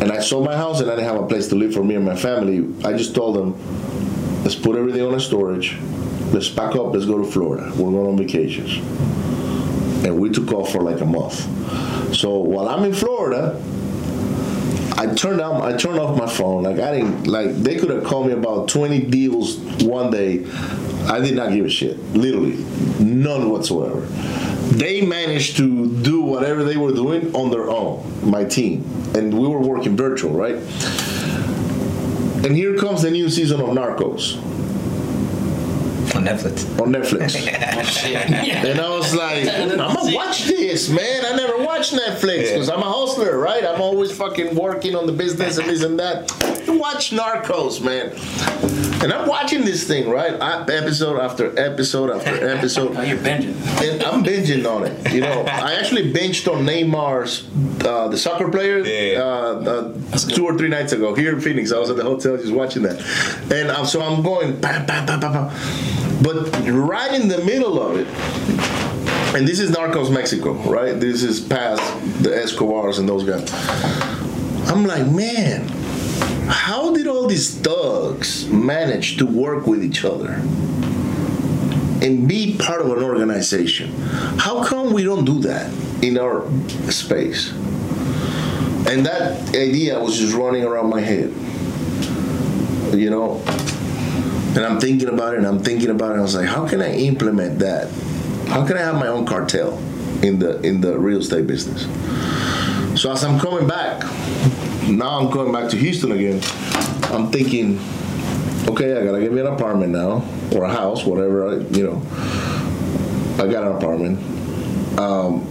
and 0.00 0.10
I 0.10 0.20
sold 0.20 0.44
my 0.44 0.56
house, 0.56 0.80
and 0.80 0.90
I 0.90 0.96
didn't 0.96 1.08
have 1.08 1.22
a 1.22 1.26
place 1.26 1.48
to 1.48 1.54
live 1.54 1.74
for 1.74 1.84
me 1.84 1.94
and 1.94 2.04
my 2.04 2.16
family. 2.16 2.66
I 2.84 2.92
just 2.96 3.14
told 3.14 3.36
them, 3.36 3.54
let's 4.42 4.54
put 4.54 4.76
everything 4.76 5.02
on 5.02 5.14
a 5.14 5.20
storage, 5.20 5.76
let's 6.32 6.48
pack 6.48 6.74
up, 6.76 6.92
let's 6.92 7.06
go 7.06 7.18
to 7.18 7.30
Florida. 7.30 7.70
We're 7.76 7.90
going 7.90 8.06
on 8.06 8.16
vacations, 8.16 8.78
and 10.04 10.18
we 10.18 10.30
took 10.30 10.52
off 10.52 10.72
for 10.72 10.80
like 10.80 11.00
a 11.00 11.06
month. 11.06 11.46
So 12.14 12.38
while 12.38 12.68
I'm 12.68 12.84
in 12.84 12.94
Florida, 12.94 13.62
I 14.92 15.12
turned 15.14 15.40
on 15.40 15.62
I 15.62 15.76
turned 15.76 15.98
off 15.98 16.18
my 16.18 16.28
phone. 16.28 16.64
Like 16.64 16.78
I 16.78 16.92
didn't 16.92 17.26
like 17.26 17.54
they 17.56 17.76
could 17.76 17.90
have 17.90 18.04
called 18.04 18.26
me 18.26 18.32
about 18.32 18.68
20 18.68 19.06
deals 19.06 19.58
one 19.82 20.10
day. 20.10 20.44
I 21.06 21.20
did 21.20 21.34
not 21.34 21.52
give 21.52 21.66
a 21.66 21.70
shit. 21.70 21.98
Literally. 22.12 22.56
None 22.98 23.50
whatsoever. 23.50 24.00
They 24.76 25.00
managed 25.00 25.56
to 25.56 25.90
do 26.02 26.22
whatever 26.22 26.64
they 26.64 26.76
were 26.76 26.92
doing 26.92 27.34
on 27.34 27.50
their 27.50 27.68
own, 27.70 28.30
my 28.30 28.44
team. 28.44 28.84
And 29.14 29.36
we 29.36 29.48
were 29.48 29.60
working 29.60 29.96
virtual, 29.96 30.32
right? 30.32 30.56
And 32.44 32.56
here 32.56 32.76
comes 32.76 33.02
the 33.02 33.10
new 33.10 33.28
season 33.28 33.60
of 33.60 33.68
Narcos 33.68 34.49
On 36.20 36.26
Netflix. 36.26 36.80
on 36.80 36.92
Netflix. 36.92 37.46
yeah. 38.10 38.66
And 38.66 38.78
I 38.78 38.90
was 38.90 39.14
like, 39.14 39.46
I'm 39.48 39.68
gonna 39.76 40.14
watch 40.14 40.44
this, 40.44 40.90
man. 40.90 41.24
I 41.24 41.34
never 41.34 41.64
watch 41.64 41.92
Netflix 41.92 42.52
because 42.52 42.68
I'm 42.68 42.80
a 42.80 42.92
hustler, 42.92 43.38
right? 43.38 43.64
I'm 43.64 43.80
always 43.80 44.12
fucking 44.12 44.54
working 44.54 44.94
on 44.94 45.06
the 45.06 45.12
business 45.12 45.56
and 45.56 45.66
this 45.66 45.82
and 45.82 45.98
that. 45.98 46.30
Watch 46.68 47.10
Narcos, 47.10 47.80
man. 47.82 48.12
And 49.02 49.12
I'm 49.14 49.26
watching 49.26 49.64
this 49.64 49.84
thing, 49.88 50.10
right? 50.10 50.34
I, 50.40 50.60
episode 50.70 51.18
after 51.18 51.58
episode 51.58 52.10
after 52.10 52.48
episode. 52.56 52.94
Oh, 52.96 53.00
you're 53.00 53.16
binging. 53.16 53.54
And 53.82 54.02
I'm 54.02 54.22
binging 54.22 54.70
on 54.70 54.84
it. 54.84 55.12
You 55.14 55.22
know, 55.22 55.42
I 55.46 55.74
actually 55.76 56.12
binged 56.12 56.52
on 56.52 56.66
Neymar's, 56.66 57.48
uh, 57.86 58.08
the 58.08 58.18
soccer 58.18 58.50
player, 58.50 58.80
Yeah. 58.80 59.20
uh, 59.22 59.94
uh, 60.12 60.18
two 60.18 60.44
or 60.44 60.56
three 60.58 60.68
nights 60.68 60.92
ago 60.92 61.14
here 61.14 61.34
in 61.34 61.40
Phoenix. 61.40 61.72
I 61.72 61.78
was 61.78 61.88
at 61.88 61.96
the 61.96 62.02
hotel 62.04 62.36
just 62.36 62.52
watching 62.52 62.82
that, 62.82 63.00
and 63.50 63.70
um, 63.70 63.86
so 63.86 64.02
I'm 64.02 64.22
going, 64.22 64.60
bam, 64.60 64.84
bam, 64.84 65.06
bam, 65.06 65.18
bam, 65.20 65.32
bam. 65.32 66.09
But 66.22 66.50
right 66.68 67.12
in 67.20 67.28
the 67.28 67.42
middle 67.44 67.80
of 67.80 67.98
it. 67.98 68.06
And 69.34 69.46
this 69.46 69.60
is 69.60 69.70
Narcos 69.70 70.12
Mexico, 70.12 70.54
right? 70.68 70.98
This 70.98 71.22
is 71.22 71.40
past 71.40 71.82
the 72.22 72.36
Escobars 72.36 72.98
and 72.98 73.08
those 73.08 73.24
guys. 73.24 73.48
I'm 74.68 74.84
like, 74.84 75.06
man, 75.06 75.68
how 76.48 76.92
did 76.92 77.06
all 77.06 77.26
these 77.26 77.56
thugs 77.56 78.46
manage 78.48 79.18
to 79.18 79.26
work 79.26 79.66
with 79.66 79.84
each 79.84 80.04
other? 80.04 80.42
and 82.02 82.26
be 82.26 82.56
part 82.56 82.80
of 82.80 82.90
an 82.96 83.02
organization. 83.02 83.92
How 84.38 84.64
come 84.64 84.92
we 84.92 85.04
don't 85.04 85.24
do 85.24 85.38
that 85.40 85.70
in 86.02 86.18
our 86.18 86.48
space? 86.90 87.52
And 88.88 89.04
that 89.04 89.48
idea 89.50 90.00
was 90.00 90.18
just 90.18 90.34
running 90.34 90.64
around 90.64 90.88
my 90.88 91.00
head. 91.00 91.32
You 92.98 93.10
know? 93.10 93.42
And 94.56 94.66
I'm 94.66 94.80
thinking 94.80 95.08
about 95.08 95.34
it 95.34 95.38
and 95.38 95.46
I'm 95.46 95.62
thinking 95.62 95.90
about 95.90 96.16
it. 96.16 96.18
I 96.18 96.22
was 96.22 96.34
like, 96.34 96.48
how 96.48 96.66
can 96.66 96.82
I 96.82 96.92
implement 96.94 97.60
that? 97.60 97.88
How 98.48 98.66
can 98.66 98.76
I 98.76 98.80
have 98.80 98.96
my 98.96 99.06
own 99.06 99.24
cartel 99.24 99.78
in 100.24 100.40
the 100.40 100.60
in 100.62 100.80
the 100.80 100.98
real 100.98 101.18
estate 101.18 101.46
business? 101.46 101.84
So 103.00 103.12
as 103.12 103.22
I'm 103.22 103.38
coming 103.38 103.68
back, 103.68 104.02
now 104.88 105.20
I'm 105.20 105.30
coming 105.30 105.52
back 105.52 105.70
to 105.70 105.76
Houston 105.76 106.10
again. 106.10 106.40
I'm 107.12 107.30
thinking, 107.30 107.78
okay, 108.68 108.96
I 108.96 109.04
gotta 109.04 109.20
get 109.20 109.32
me 109.32 109.40
an 109.40 109.46
apartment 109.46 109.92
now 109.92 110.24
or 110.52 110.64
a 110.64 110.72
house, 110.72 111.04
whatever. 111.04 111.48
I, 111.48 111.56
you 111.68 111.84
know, 111.84 112.02
I 113.38 113.46
got 113.46 113.64
an 113.64 113.76
apartment. 113.76 114.18
Um, 114.98 115.46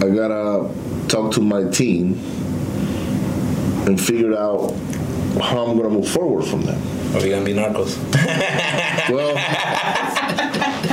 I 0.00 0.08
gotta 0.10 0.72
talk 1.08 1.32
to 1.34 1.40
my 1.40 1.64
team 1.70 2.14
and 3.86 4.00
figure 4.00 4.36
out 4.38 4.70
how 5.42 5.66
I'm 5.66 5.76
gonna 5.76 5.90
move 5.90 6.08
forward 6.08 6.44
from 6.44 6.62
them. 6.62 6.93
Are 7.14 7.22
we 7.22 7.30
gonna 7.30 7.44
be 7.44 7.54
narcos? 7.54 7.96
Well, 9.10 9.36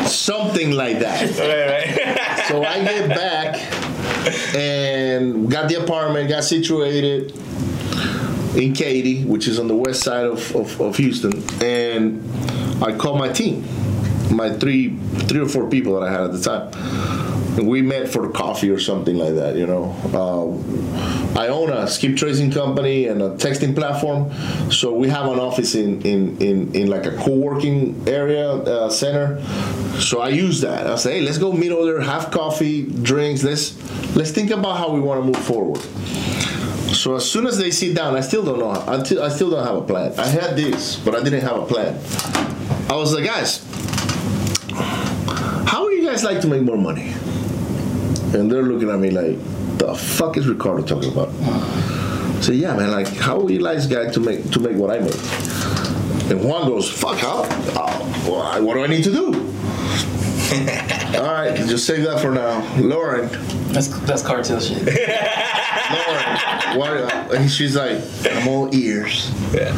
something 0.05 0.71
like 0.71 0.99
that. 0.99 1.21
right, 1.39 1.95
right. 1.95 2.47
So 2.47 2.61
I 2.61 2.83
get 2.83 3.07
back 3.07 3.55
and 4.55 5.49
got 5.49 5.69
the 5.69 5.81
apartment, 5.81 6.27
got 6.29 6.43
situated 6.43 7.31
in 8.55 8.73
Katy, 8.73 9.23
which 9.23 9.47
is 9.47 9.59
on 9.59 9.69
the 9.69 9.75
west 9.75 10.03
side 10.03 10.25
of, 10.25 10.53
of, 10.55 10.81
of 10.81 10.97
Houston, 10.97 11.41
and 11.63 12.21
I 12.83 12.91
called 12.97 13.17
my 13.17 13.29
team, 13.29 13.63
my 14.29 14.51
three 14.51 14.97
three 15.27 15.39
or 15.39 15.47
four 15.47 15.69
people 15.69 15.99
that 15.99 16.09
I 16.09 16.11
had 16.11 16.21
at 16.21 16.33
the 16.33 16.41
time. 16.41 17.40
We 17.57 17.81
met 17.81 18.07
for 18.07 18.29
coffee 18.29 18.69
or 18.69 18.79
something 18.79 19.17
like 19.17 19.35
that, 19.35 19.55
you 19.55 19.67
know. 19.67 19.91
Um, 20.13 21.37
I 21.37 21.47
own 21.47 21.69
a 21.69 21.87
skip 21.87 22.15
tracing 22.15 22.51
company 22.51 23.07
and 23.07 23.21
a 23.21 23.31
texting 23.31 23.75
platform, 23.75 24.31
so 24.71 24.93
we 24.93 25.09
have 25.09 25.25
an 25.27 25.39
office 25.39 25.75
in 25.75 26.01
in, 26.03 26.37
in, 26.41 26.73
in 26.73 26.87
like 26.89 27.05
a 27.05 27.15
co-working 27.17 28.03
area 28.07 28.49
uh, 28.51 28.89
center. 28.89 29.41
So 29.99 30.21
I 30.21 30.29
use 30.29 30.61
that. 30.61 30.87
I 30.87 30.95
say, 30.95 31.19
hey, 31.19 31.21
let's 31.21 31.37
go 31.37 31.51
meet 31.51 31.71
over 31.71 31.85
there, 31.85 32.01
have 32.01 32.31
coffee, 32.31 32.83
drinks. 32.83 33.43
Let's 33.43 33.75
let's 34.15 34.31
think 34.31 34.51
about 34.51 34.77
how 34.77 34.91
we 34.91 35.01
want 35.01 35.19
to 35.21 35.25
move 35.25 35.43
forward. 35.45 35.81
So 36.95 37.15
as 37.15 37.29
soon 37.29 37.47
as 37.47 37.57
they 37.57 37.71
sit 37.71 37.95
down, 37.95 38.15
I 38.15 38.21
still 38.21 38.43
don't 38.43 38.59
know. 38.59 38.71
I 38.71 39.29
still 39.29 39.49
don't 39.49 39.65
have 39.65 39.75
a 39.75 39.81
plan. 39.81 40.13
I 40.19 40.27
had 40.27 40.55
this, 40.55 40.97
but 40.97 41.15
I 41.15 41.23
didn't 41.23 41.41
have 41.41 41.57
a 41.57 41.65
plan. 41.65 41.95
I 42.89 42.95
was 42.95 43.13
like, 43.13 43.25
guys, 43.25 43.65
how 45.65 45.83
would 45.83 45.93
you 45.93 46.05
guys 46.05 46.23
like 46.23 46.41
to 46.41 46.47
make 46.47 46.61
more 46.63 46.77
money? 46.77 47.13
And 48.33 48.51
they're 48.51 48.63
looking 48.63 48.89
at 48.89 48.99
me 48.99 49.09
like, 49.11 49.37
the 49.77 49.93
fuck 49.95 50.37
is 50.37 50.47
Ricardo 50.47 50.83
talking 50.83 51.11
about? 51.11 51.29
I 51.29 52.41
say, 52.41 52.53
yeah, 52.53 52.75
man. 52.75 52.91
Like, 52.91 53.07
how 53.07 53.39
would 53.39 53.51
you 53.51 53.59
like 53.59 53.77
this 53.77 53.87
guy 53.87 54.09
to 54.11 54.19
make 54.19 54.49
to 54.51 54.59
make 54.59 54.75
what 54.77 54.89
I 54.91 54.99
make? 54.99 55.15
And 56.31 56.43
Juan 56.43 56.67
goes, 56.67 56.89
fuck, 56.89 57.17
how? 57.17 57.43
Uh, 57.43 58.61
what 58.61 58.75
do 58.75 58.83
I 58.83 58.87
need 58.87 59.03
to 59.03 59.11
do? 59.11 59.25
All 61.17 61.27
right, 61.33 61.55
just 61.55 61.85
save 61.85 62.03
that 62.05 62.19
for 62.21 62.31
now. 62.31 62.61
Lauren, 62.79 63.27
That's 63.73 63.87
that's 64.05 64.21
cartel 64.21 64.59
shit. 64.59 64.77
Lauren, 65.93 66.77
what, 66.77 67.35
and 67.35 67.49
she's 67.51 67.75
like, 67.75 68.01
I'm 68.25 68.47
all 68.47 68.73
ears. 68.73 69.29
Yeah. 69.53 69.75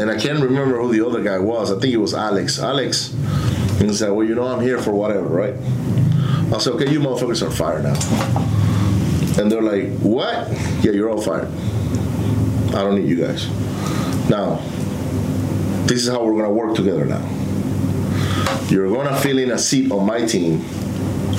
And 0.00 0.10
I 0.10 0.16
can't 0.18 0.40
remember 0.40 0.80
who 0.80 0.92
the 0.92 1.04
other 1.06 1.22
guy 1.22 1.38
was. 1.38 1.70
I 1.72 1.78
think 1.78 1.92
it 1.92 1.98
was 1.98 2.14
Alex. 2.14 2.58
Alex, 2.60 3.12
and 3.12 3.88
he 3.90 3.94
said, 3.94 4.10
well, 4.10 4.26
you 4.26 4.34
know, 4.34 4.46
I'm 4.46 4.60
here 4.60 4.78
for 4.80 4.92
whatever, 4.92 5.26
right? 5.26 5.54
I 6.52 6.58
said, 6.58 6.72
okay, 6.74 6.90
you 6.90 7.00
motherfuckers 7.00 7.46
are 7.46 7.50
fired 7.50 7.84
now. 7.84 9.40
And 9.40 9.50
they're 9.50 9.62
like, 9.62 9.98
what? 10.00 10.50
Yeah, 10.82 10.92
you're 10.92 11.08
all 11.08 11.20
fired. 11.20 11.48
I 12.74 12.82
don't 12.82 12.96
need 12.96 13.08
you 13.08 13.24
guys. 13.24 13.48
Now, 14.28 14.56
this 15.86 16.02
is 16.02 16.08
how 16.08 16.24
we're 16.24 16.36
gonna 16.36 16.52
work 16.52 16.74
together 16.74 17.04
now. 17.04 17.24
You're 18.68 18.90
gonna 18.90 19.16
fill 19.20 19.38
in 19.38 19.50
a 19.52 19.58
seat 19.58 19.90
on 19.90 20.06
my 20.06 20.24
team 20.24 20.64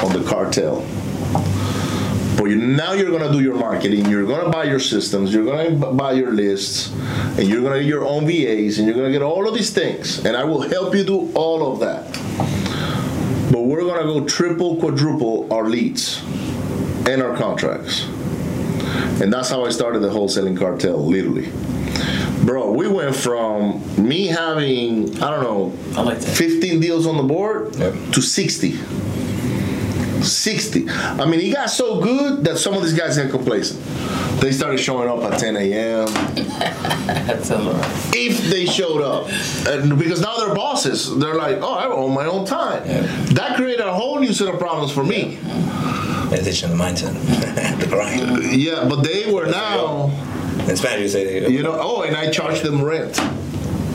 on 0.03 0.13
the 0.13 0.23
cartel. 0.27 0.85
But 2.37 2.45
you, 2.45 2.55
now 2.55 2.93
you're 2.93 3.11
gonna 3.11 3.31
do 3.31 3.41
your 3.41 3.55
marketing. 3.55 4.07
You're 4.07 4.25
gonna 4.25 4.49
buy 4.49 4.63
your 4.63 4.79
systems. 4.79 5.33
You're 5.33 5.45
gonna 5.45 5.93
buy 5.93 6.13
your 6.13 6.31
lists, 6.31 6.91
and 7.37 7.47
you're 7.47 7.61
gonna 7.61 7.79
get 7.79 7.85
your 7.85 8.05
own 8.05 8.25
VAs, 8.25 8.79
and 8.79 8.87
you're 8.87 8.95
gonna 8.95 9.11
get 9.11 9.21
all 9.21 9.47
of 9.47 9.53
these 9.53 9.71
things. 9.71 10.25
And 10.25 10.35
I 10.35 10.43
will 10.43 10.61
help 10.61 10.95
you 10.95 11.03
do 11.03 11.31
all 11.33 11.71
of 11.71 11.79
that. 11.81 12.20
But 13.51 13.61
we're 13.61 13.81
gonna 13.85 14.03
go 14.03 14.25
triple, 14.25 14.77
quadruple 14.77 15.51
our 15.51 15.67
leads 15.67 16.21
and 17.05 17.21
our 17.21 17.35
contracts. 17.35 18.05
And 19.21 19.31
that's 19.31 19.49
how 19.49 19.65
I 19.65 19.69
started 19.69 19.99
the 19.99 20.09
wholesaling 20.09 20.57
cartel, 20.57 21.05
literally. 21.05 21.51
Bro, 22.45 22.71
we 22.71 22.87
went 22.87 23.15
from 23.15 23.83
me 23.97 24.27
having, 24.27 25.21
I 25.21 25.29
don't 25.29 25.43
know, 25.43 25.73
I 25.95 26.01
like 26.01 26.19
15 26.19 26.79
deals 26.79 27.05
on 27.05 27.17
the 27.17 27.23
board 27.23 27.75
Yep. 27.75 27.93
to 28.13 28.21
60. 28.21 28.79
60. 30.23 30.85
I 30.89 31.25
mean, 31.25 31.39
he 31.39 31.51
got 31.51 31.69
so 31.69 31.99
good 32.01 32.43
that 32.45 32.57
some 32.57 32.73
of 32.73 32.83
these 32.83 32.93
guys 32.93 33.17
got 33.17 33.29
complacent. 33.31 33.79
They 34.41 34.51
started 34.51 34.79
showing 34.79 35.07
up 35.07 35.31
at 35.31 35.39
10 35.39 35.55
a.m. 35.55 36.07
That's 37.27 37.51
a 37.51 37.59
lot. 37.59 37.85
if 38.15 38.41
they 38.49 38.65
showed 38.65 39.01
up. 39.01 39.29
And 39.67 39.97
because 39.99 40.19
now 40.19 40.35
they're 40.37 40.55
bosses. 40.55 41.15
They're 41.19 41.35
like, 41.35 41.57
oh, 41.61 41.73
I 41.75 41.85
own 41.85 42.13
my 42.13 42.25
own 42.25 42.45
time. 42.45 42.83
That 43.35 43.55
created 43.55 43.85
a 43.85 43.93
whole 43.93 44.19
new 44.19 44.33
set 44.33 44.47
of 44.51 44.59
problems 44.59 44.91
for 44.91 45.03
me. 45.03 45.37
Meditation, 46.31 46.71
the 46.71 46.75
mindset, 46.77 47.13
the 47.79 47.87
grind. 47.87 48.51
Yeah, 48.53 48.87
but 48.89 49.03
they 49.03 49.31
were 49.31 49.45
now, 49.45 50.05
In 50.67 50.75
Spanish, 50.75 51.01
you 51.01 51.07
say, 51.09 51.39
they. 51.41 51.49
you 51.49 51.61
know, 51.61 51.77
oh, 51.79 52.01
and 52.03 52.15
I 52.15 52.31
charged 52.31 52.63
them 52.63 52.81
rent. 52.83 53.19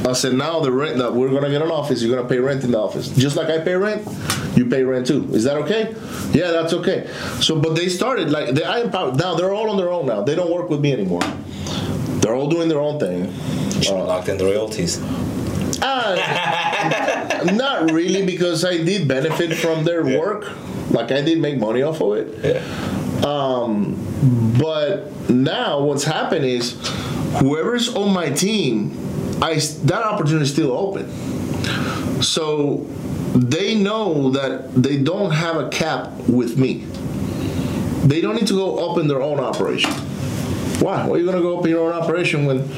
I 0.06 0.12
said, 0.12 0.34
now 0.34 0.60
the 0.60 0.70
rent 0.70 0.98
that 0.98 1.12
we're 1.12 1.30
gonna 1.30 1.50
get 1.50 1.62
an 1.62 1.70
office, 1.70 2.00
you're 2.02 2.14
gonna 2.16 2.28
pay 2.28 2.38
rent 2.38 2.62
in 2.64 2.70
the 2.70 2.78
office. 2.78 3.08
Just 3.08 3.34
like 3.36 3.48
I 3.48 3.58
pay 3.58 3.74
rent, 3.74 4.06
you 4.56 4.66
pay 4.66 4.84
rent 4.84 5.06
too. 5.08 5.28
Is 5.32 5.44
that 5.44 5.56
okay? 5.58 5.94
Yeah, 6.32 6.52
that's 6.52 6.72
okay. 6.74 7.08
So, 7.40 7.58
but 7.60 7.74
they 7.74 7.88
started 7.88 8.30
like 8.30 8.54
they, 8.54 8.62
I 8.64 8.80
empowered. 8.82 9.16
Now 9.16 9.34
they're 9.34 9.52
all 9.52 9.68
on 9.68 9.76
their 9.76 9.90
own 9.90 10.06
now. 10.06 10.22
They 10.22 10.34
don't 10.36 10.50
work 10.52 10.70
with 10.70 10.80
me 10.80 10.92
anymore. 10.92 11.22
They're 12.20 12.34
all 12.34 12.48
doing 12.48 12.68
their 12.68 12.80
own 12.80 12.98
thing. 13.00 13.32
have 13.32 14.06
locked 14.06 14.28
in 14.28 14.36
the 14.38 14.44
royalties. 14.44 15.00
Ah, 15.82 17.42
not 17.52 17.90
really, 17.90 18.24
because 18.24 18.64
I 18.64 18.76
did 18.78 19.06
benefit 19.08 19.54
from 19.54 19.84
their 19.84 20.06
Yeah. 20.08 20.18
work. 20.18 20.50
Like 20.90 21.10
I 21.12 21.20
did 21.20 21.38
make 21.40 21.58
money 21.58 21.82
off 21.82 22.00
of 22.00 22.14
it. 22.16 22.28
Yeah. 22.44 23.26
Um, 23.26 23.96
But 24.58 25.28
now 25.30 25.80
what's 25.80 26.04
happened 26.04 26.44
is, 26.44 26.74
whoever's 27.40 27.94
on 27.94 28.12
my 28.12 28.30
team, 28.30 28.90
I 29.42 29.54
that 29.84 30.02
opportunity 30.04 30.44
is 30.44 30.52
still 30.52 30.72
open. 30.72 31.10
So 32.22 32.86
they 33.34 33.74
know 33.74 34.30
that 34.30 34.74
they 34.74 34.96
don't 34.96 35.30
have 35.30 35.56
a 35.56 35.68
cap 35.68 36.12
with 36.28 36.56
me. 36.56 36.84
They 38.06 38.20
don't 38.20 38.34
need 38.36 38.46
to 38.48 38.54
go 38.54 38.78
open 38.78 39.08
their 39.08 39.20
own 39.20 39.40
operation. 39.40 39.90
Why? 40.80 41.06
Why 41.06 41.14
are 41.16 41.18
you 41.18 41.26
gonna 41.26 41.40
go 41.40 41.58
open 41.58 41.70
your 41.70 41.86
own 41.92 41.92
operation 42.00 42.46
when 42.46 42.68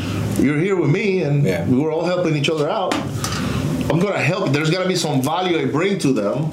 you're 0.41 0.59
here 0.59 0.77
with 0.77 0.91
me 0.91 1.23
and 1.23 1.45
Yeah. 1.45 1.67
we're 1.69 1.93
all 1.93 2.05
helping 2.05 2.37
each 2.37 2.49
other 2.49 2.69
out? 2.69 2.95
I'm 3.91 3.99
gonna 4.01 4.19
help. 4.19 4.51
There's 4.53 4.71
gotta 4.71 4.89
be 4.89 4.97
some 4.97 5.23
value 5.23 5.59
I 5.59 5.65
bring 5.67 5.99
to 6.01 6.13
them, 6.13 6.51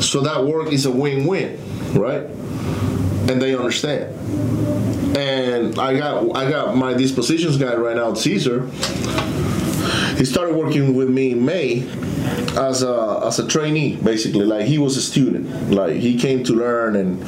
so 0.00 0.20
that 0.22 0.44
work 0.44 0.72
is 0.72 0.86
a 0.86 0.90
win-win, 0.90 1.58
right? 1.94 2.24
And 3.30 3.40
they 3.40 3.54
understand. 3.54 4.14
And 5.16 5.78
I 5.78 5.96
got 5.96 6.36
I 6.36 6.50
got 6.50 6.76
my 6.76 6.94
dispositions 6.94 7.56
guy 7.56 7.74
right 7.74 7.96
now, 7.96 8.14
Caesar. 8.14 8.66
He 10.16 10.24
started 10.24 10.54
working 10.54 10.94
with 10.94 11.08
me 11.08 11.32
in 11.32 11.44
May 11.44 11.88
as 12.56 12.82
a 12.82 13.22
as 13.24 13.38
a 13.38 13.46
trainee, 13.46 13.96
basically. 13.96 14.44
Like 14.44 14.66
he 14.66 14.78
was 14.78 14.96
a 14.96 15.02
student. 15.02 15.70
Like 15.70 15.96
he 15.96 16.18
came 16.18 16.44
to 16.44 16.52
learn, 16.52 16.96
and 16.96 17.22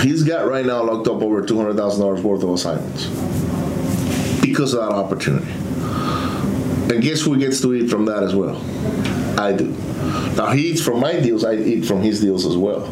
he's 0.00 0.22
got 0.22 0.46
right 0.46 0.64
now 0.66 0.82
locked 0.82 1.08
up 1.08 1.22
over 1.22 1.44
two 1.44 1.56
hundred 1.56 1.76
thousand 1.76 2.02
dollars 2.02 2.22
worth 2.22 2.42
of 2.42 2.50
assignments 2.50 3.06
because 4.40 4.74
of 4.74 4.80
that 4.80 4.92
opportunity. 4.92 5.50
And 6.92 7.02
guess 7.02 7.22
who 7.22 7.38
gets 7.38 7.60
to 7.62 7.74
eat 7.74 7.88
from 7.88 8.04
that 8.04 8.22
as 8.22 8.34
well? 8.34 8.56
I 9.38 9.52
do. 9.52 9.68
Now 10.36 10.50
he 10.50 10.70
eats 10.70 10.82
from 10.82 11.00
my 11.00 11.18
deals. 11.18 11.44
I 11.44 11.54
eat 11.54 11.86
from 11.86 12.02
his 12.02 12.20
deals 12.20 12.44
as 12.44 12.56
well. 12.56 12.84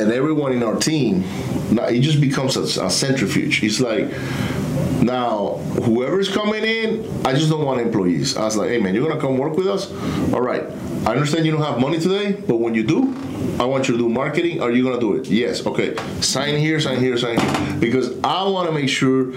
And 0.00 0.10
everyone 0.12 0.52
in 0.52 0.62
our 0.62 0.76
team, 0.76 1.22
now 1.70 1.84
it 1.84 2.00
just 2.00 2.20
becomes 2.20 2.56
a, 2.56 2.84
a 2.84 2.90
centrifuge. 2.90 3.62
It's 3.62 3.80
like 3.80 4.10
now 5.02 5.56
whoever's 5.82 6.28
coming 6.28 6.64
in, 6.64 7.26
I 7.26 7.34
just 7.34 7.50
don't 7.50 7.64
want 7.64 7.80
employees. 7.80 8.36
I 8.36 8.44
was 8.44 8.56
like, 8.56 8.70
hey 8.70 8.78
man, 8.78 8.94
you're 8.94 9.06
gonna 9.06 9.20
come 9.20 9.36
work 9.36 9.56
with 9.56 9.66
us? 9.66 9.90
All 10.32 10.40
right. 10.40 10.64
I 11.06 11.12
understand 11.12 11.44
you 11.44 11.52
don't 11.52 11.62
have 11.62 11.80
money 11.80 11.98
today, 11.98 12.32
but 12.32 12.56
when 12.56 12.74
you 12.74 12.84
do, 12.84 13.12
I 13.58 13.64
want 13.64 13.88
you 13.88 13.94
to 13.94 13.98
do 13.98 14.08
marketing. 14.08 14.62
Are 14.62 14.70
you 14.70 14.84
gonna 14.84 15.00
do 15.00 15.14
it? 15.16 15.26
Yes. 15.26 15.66
Okay. 15.66 15.96
Sign 16.20 16.56
here, 16.58 16.80
sign 16.80 17.00
here, 17.00 17.18
sign 17.18 17.38
here. 17.38 17.76
Because 17.80 18.18
I 18.22 18.44
want 18.44 18.68
to 18.68 18.74
make 18.74 18.88
sure 18.88 19.32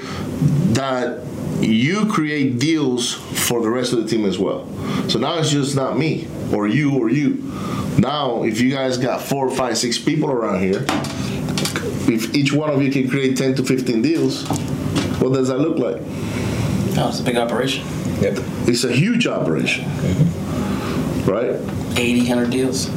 that 0.73 1.25
you 1.61 2.05
create 2.11 2.59
deals 2.59 3.13
for 3.13 3.61
the 3.61 3.69
rest 3.69 3.93
of 3.93 4.03
the 4.03 4.07
team 4.07 4.25
as 4.25 4.37
well. 4.37 4.67
So 5.09 5.19
now 5.19 5.37
it's 5.39 5.49
just 5.49 5.75
not 5.75 5.97
me 5.97 6.27
or 6.53 6.67
you 6.67 6.97
or 6.97 7.09
you. 7.09 7.51
Now, 7.97 8.43
if 8.43 8.59
you 8.59 8.69
guys 8.71 8.97
got 8.97 9.21
four, 9.21 9.49
five, 9.49 9.77
six 9.77 9.97
people 9.97 10.29
around 10.29 10.61
here, 10.61 10.85
if 12.07 12.35
each 12.35 12.53
one 12.53 12.69
of 12.69 12.81
you 12.81 12.91
can 12.91 13.09
create 13.09 13.37
10 13.37 13.55
to 13.55 13.63
15 13.63 14.01
deals, 14.01 14.47
what 15.19 15.33
does 15.33 15.47
that 15.47 15.59
look 15.59 15.77
like? 15.77 16.01
Oh, 16.97 17.09
it's 17.09 17.19
a 17.19 17.23
big 17.23 17.37
operation. 17.37 17.85
Yep. 18.21 18.37
It's 18.67 18.83
a 18.83 18.91
huge 18.91 19.27
operation, 19.27 19.85
mm-hmm. 19.85 21.31
right? 21.31 21.99
80, 21.99 22.19
100 22.29 22.49
deals. 22.49 22.89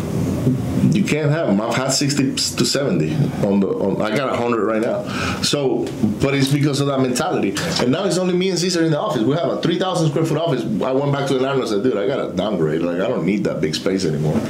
You 0.98 1.04
can't 1.04 1.30
have 1.30 1.46
them. 1.46 1.60
I've 1.60 1.76
had 1.76 1.90
60 1.90 2.34
to 2.34 2.64
70 2.64 3.14
on 3.46 3.60
the. 3.60 3.68
On, 3.68 4.02
I 4.02 4.16
got 4.16 4.30
100 4.30 4.64
right 4.64 4.82
now. 4.82 5.04
So, 5.42 5.86
but 6.20 6.34
it's 6.34 6.52
because 6.52 6.80
of 6.80 6.88
that 6.88 6.98
mentality. 6.98 7.54
And 7.80 7.92
now 7.92 8.04
it's 8.04 8.18
only 8.18 8.34
me 8.34 8.50
and 8.50 8.58
Caesar 8.58 8.84
in 8.84 8.90
the 8.90 8.98
office. 8.98 9.22
We 9.22 9.36
have 9.36 9.48
a 9.48 9.62
3,000 9.62 10.08
square 10.08 10.24
foot 10.24 10.38
office. 10.38 10.62
I 10.82 10.90
went 10.90 11.12
back 11.12 11.28
to 11.28 11.34
the 11.34 11.40
landlord 11.40 11.68
and 11.68 11.68
said, 11.68 11.84
dude, 11.84 11.96
I 11.96 12.08
got 12.08 12.26
to 12.26 12.36
downgrade. 12.36 12.82
Like, 12.82 12.96
I 12.96 13.06
don't 13.06 13.24
need 13.24 13.44
that 13.44 13.60
big 13.60 13.76
space 13.76 14.04
anymore. 14.04 14.40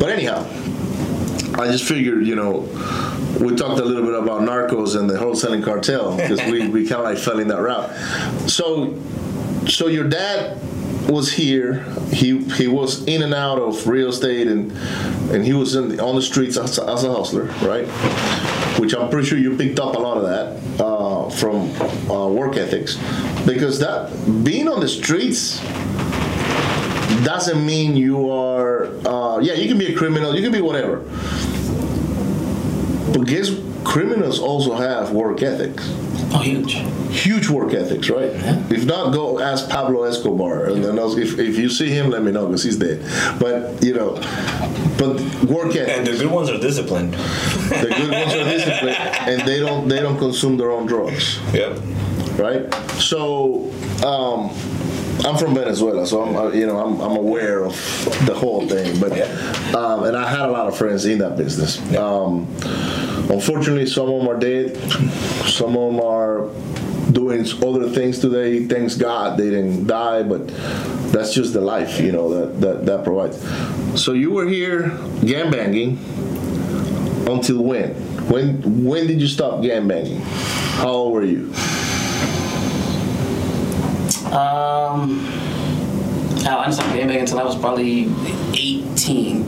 But 0.00 0.10
anyhow, 0.10 0.44
I 1.54 1.68
just 1.70 1.84
figured, 1.84 2.26
you 2.26 2.34
know, 2.34 2.62
we 3.40 3.54
talked 3.54 3.80
a 3.80 3.84
little 3.84 4.02
bit 4.02 4.14
about 4.14 4.40
narcos 4.40 4.98
and 4.98 5.08
the 5.08 5.14
wholesaling 5.14 5.64
cartel 5.64 6.16
because 6.16 6.40
we, 6.50 6.66
we 6.66 6.88
kind 6.88 7.02
of 7.02 7.04
like 7.04 7.18
fell 7.18 7.38
in 7.38 7.46
that 7.48 7.60
route. 7.60 7.88
So, 8.50 9.00
so 9.68 9.86
your 9.86 10.08
dad 10.08 10.60
was 11.08 11.32
here. 11.32 11.82
He 12.12 12.38
he 12.54 12.66
was 12.66 13.04
in 13.06 13.22
and 13.22 13.34
out 13.34 13.58
of 13.58 13.86
real 13.86 14.08
estate 14.08 14.46
and 14.46 14.72
and 15.32 15.44
he 15.44 15.52
was 15.52 15.74
in 15.74 16.00
on 16.00 16.14
the 16.16 16.22
streets 16.22 16.56
as, 16.56 16.78
a- 16.78 16.88
as 16.88 17.04
a 17.04 17.12
hustler, 17.12 17.44
right? 17.62 17.86
Which 18.80 18.94
I'm 18.94 19.08
pretty 19.10 19.26
sure 19.28 19.38
you 19.38 19.56
picked 19.56 19.78
up 19.78 19.94
a 19.94 19.98
lot 19.98 20.16
of 20.16 20.24
that 20.24 20.82
uh, 20.84 21.30
from 21.30 21.70
uh, 22.10 22.28
work 22.28 22.56
ethics, 22.56 22.96
because 23.46 23.78
that 23.80 24.10
being 24.44 24.68
on 24.68 24.80
the 24.80 24.88
streets 24.88 25.60
doesn't 27.24 27.64
mean 27.64 27.96
you 27.96 28.30
are. 28.30 28.86
Uh, 29.06 29.38
yeah, 29.40 29.54
you 29.54 29.68
can 29.68 29.78
be 29.78 29.92
a 29.92 29.96
criminal. 29.96 30.34
You 30.34 30.42
can 30.42 30.52
be 30.52 30.60
whatever. 30.60 30.98
But 33.12 33.26
guess 33.26 33.50
criminals 33.84 34.38
also 34.40 34.74
have 34.74 35.12
work 35.12 35.42
ethics 35.42 35.84
Oh, 36.36 36.38
huge. 36.38 36.72
huge 37.10 37.48
work 37.48 37.74
ethics, 37.74 38.10
right? 38.10 38.30
If 38.70 38.84
not, 38.86 39.12
go 39.12 39.38
ask 39.38 39.68
Pablo 39.68 40.02
Escobar, 40.02 40.64
and 40.64 40.82
then 40.84 40.98
I'll- 40.98 41.16
if, 41.16 41.38
if 41.38 41.56
you 41.58 41.68
see 41.68 41.88
him, 41.90 42.10
let 42.10 42.22
me 42.24 42.32
know 42.32 42.46
because 42.46 42.64
he's 42.64 42.76
dead. 42.76 42.98
But 43.38 43.84
you 43.84 43.94
know, 43.94 44.14
but 44.98 45.20
work 45.44 45.76
And 45.76 46.04
the 46.06 46.16
good 46.18 46.30
ones 46.32 46.50
are 46.50 46.58
disciplined. 46.58 47.14
The 47.14 47.92
good 47.96 48.10
ones 48.10 48.32
are 48.34 48.44
disciplined, 48.44 48.96
and 49.30 49.42
they 49.46 49.60
don't 49.60 49.86
they 49.88 50.00
don't 50.00 50.18
consume 50.18 50.56
their 50.56 50.70
own 50.72 50.86
drugs, 50.86 51.38
Yep. 51.52 51.78
right? 52.38 52.74
So. 52.98 53.70
Um, 54.04 54.50
I'm 55.22 55.36
from 55.38 55.54
Venezuela, 55.54 56.06
so 56.06 56.22
I'm 56.22 56.36
uh, 56.36 56.48
you 56.50 56.66
know 56.66 56.78
I'm, 56.78 57.00
I'm 57.00 57.16
aware 57.16 57.64
of 57.64 57.74
the 58.26 58.34
whole 58.34 58.66
thing, 58.66 58.98
but 59.00 59.12
um, 59.74 60.04
and 60.04 60.16
I 60.16 60.28
had 60.28 60.48
a 60.48 60.50
lot 60.50 60.66
of 60.66 60.76
friends 60.76 61.04
in 61.06 61.18
that 61.18 61.36
business. 61.36 61.78
Um, 61.96 62.46
unfortunately, 63.30 63.86
some 63.86 64.10
of 64.10 64.20
them 64.20 64.28
are 64.28 64.38
dead, 64.38 64.76
some 65.46 65.76
of 65.76 65.92
them 65.92 66.00
are 66.00 66.48
doing 67.12 67.46
other 67.62 67.88
things 67.90 68.18
today. 68.18 68.66
Thanks 68.66 68.96
God 68.96 69.38
they 69.38 69.50
didn't 69.50 69.86
die, 69.86 70.22
but 70.22 70.48
that's 71.12 71.32
just 71.32 71.52
the 71.52 71.60
life 71.60 72.00
you 72.00 72.12
know 72.12 72.28
that 72.34 72.60
that, 72.60 72.86
that 72.86 73.04
provides. 73.04 73.38
So 74.02 74.12
you 74.12 74.32
were 74.32 74.46
here 74.46 74.88
gang 75.24 75.50
banging 75.50 75.98
until 77.28 77.62
when? 77.62 77.94
When 78.28 78.84
when 78.84 79.06
did 79.06 79.20
you 79.20 79.28
stop 79.28 79.62
gang 79.62 79.88
banging? 79.88 80.20
How 80.80 80.88
old 80.88 81.12
were 81.14 81.24
you? 81.24 81.52
Um, 84.34 85.20
hell, 86.44 86.58
I 86.58 86.64
didn't 86.64 86.74
start 86.74 86.90
gangbanging 86.90 87.20
until 87.20 87.38
I 87.38 87.44
was 87.44 87.56
probably 87.56 88.10
18. 88.54 89.44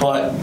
But 0.00 0.34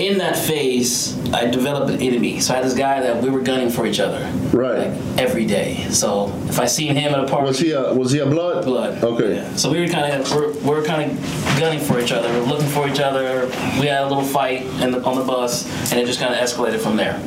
in 0.00 0.18
that 0.18 0.36
phase, 0.36 1.18
I 1.32 1.46
developed 1.46 1.90
an 1.90 2.00
enemy. 2.00 2.40
So 2.40 2.52
I 2.52 2.56
had 2.58 2.66
this 2.66 2.74
guy 2.74 3.00
that 3.00 3.22
we 3.22 3.30
were 3.30 3.40
gunning 3.40 3.70
for 3.70 3.86
each 3.86 3.98
other. 4.00 4.20
Right. 4.52 4.88
Like 4.88 5.18
every 5.18 5.46
day. 5.46 5.88
So 5.90 6.28
if 6.48 6.58
I 6.60 6.66
seen 6.66 6.94
him 6.96 7.12
at 7.14 7.20
a 7.24 7.26
party, 7.26 7.46
Was 7.46 7.58
he 7.58 7.72
a 7.72 7.92
was 7.92 8.12
he 8.12 8.18
a 8.20 8.26
blood? 8.26 8.64
blood. 8.64 9.02
Okay. 9.02 9.36
Yeah. 9.36 9.56
So 9.56 9.70
we 9.72 9.80
were 9.80 9.88
kind 9.88 10.12
of 10.12 10.32
we're, 10.32 10.52
we're 10.60 10.84
kind 10.84 11.10
of 11.10 11.58
gunning 11.58 11.80
for 11.80 12.00
each 12.00 12.12
other, 12.12 12.28
we're 12.28 12.44
looking 12.46 12.68
for 12.68 12.88
each 12.88 13.00
other. 13.00 13.46
We 13.80 13.86
had 13.86 14.02
a 14.02 14.08
little 14.08 14.24
fight 14.24 14.62
in 14.82 14.90
the, 14.92 15.02
on 15.04 15.16
the 15.16 15.24
bus, 15.24 15.64
and 15.92 16.00
it 16.00 16.06
just 16.06 16.20
kind 16.20 16.34
of 16.34 16.40
escalated 16.40 16.80
from 16.80 16.96
there. 16.96 17.20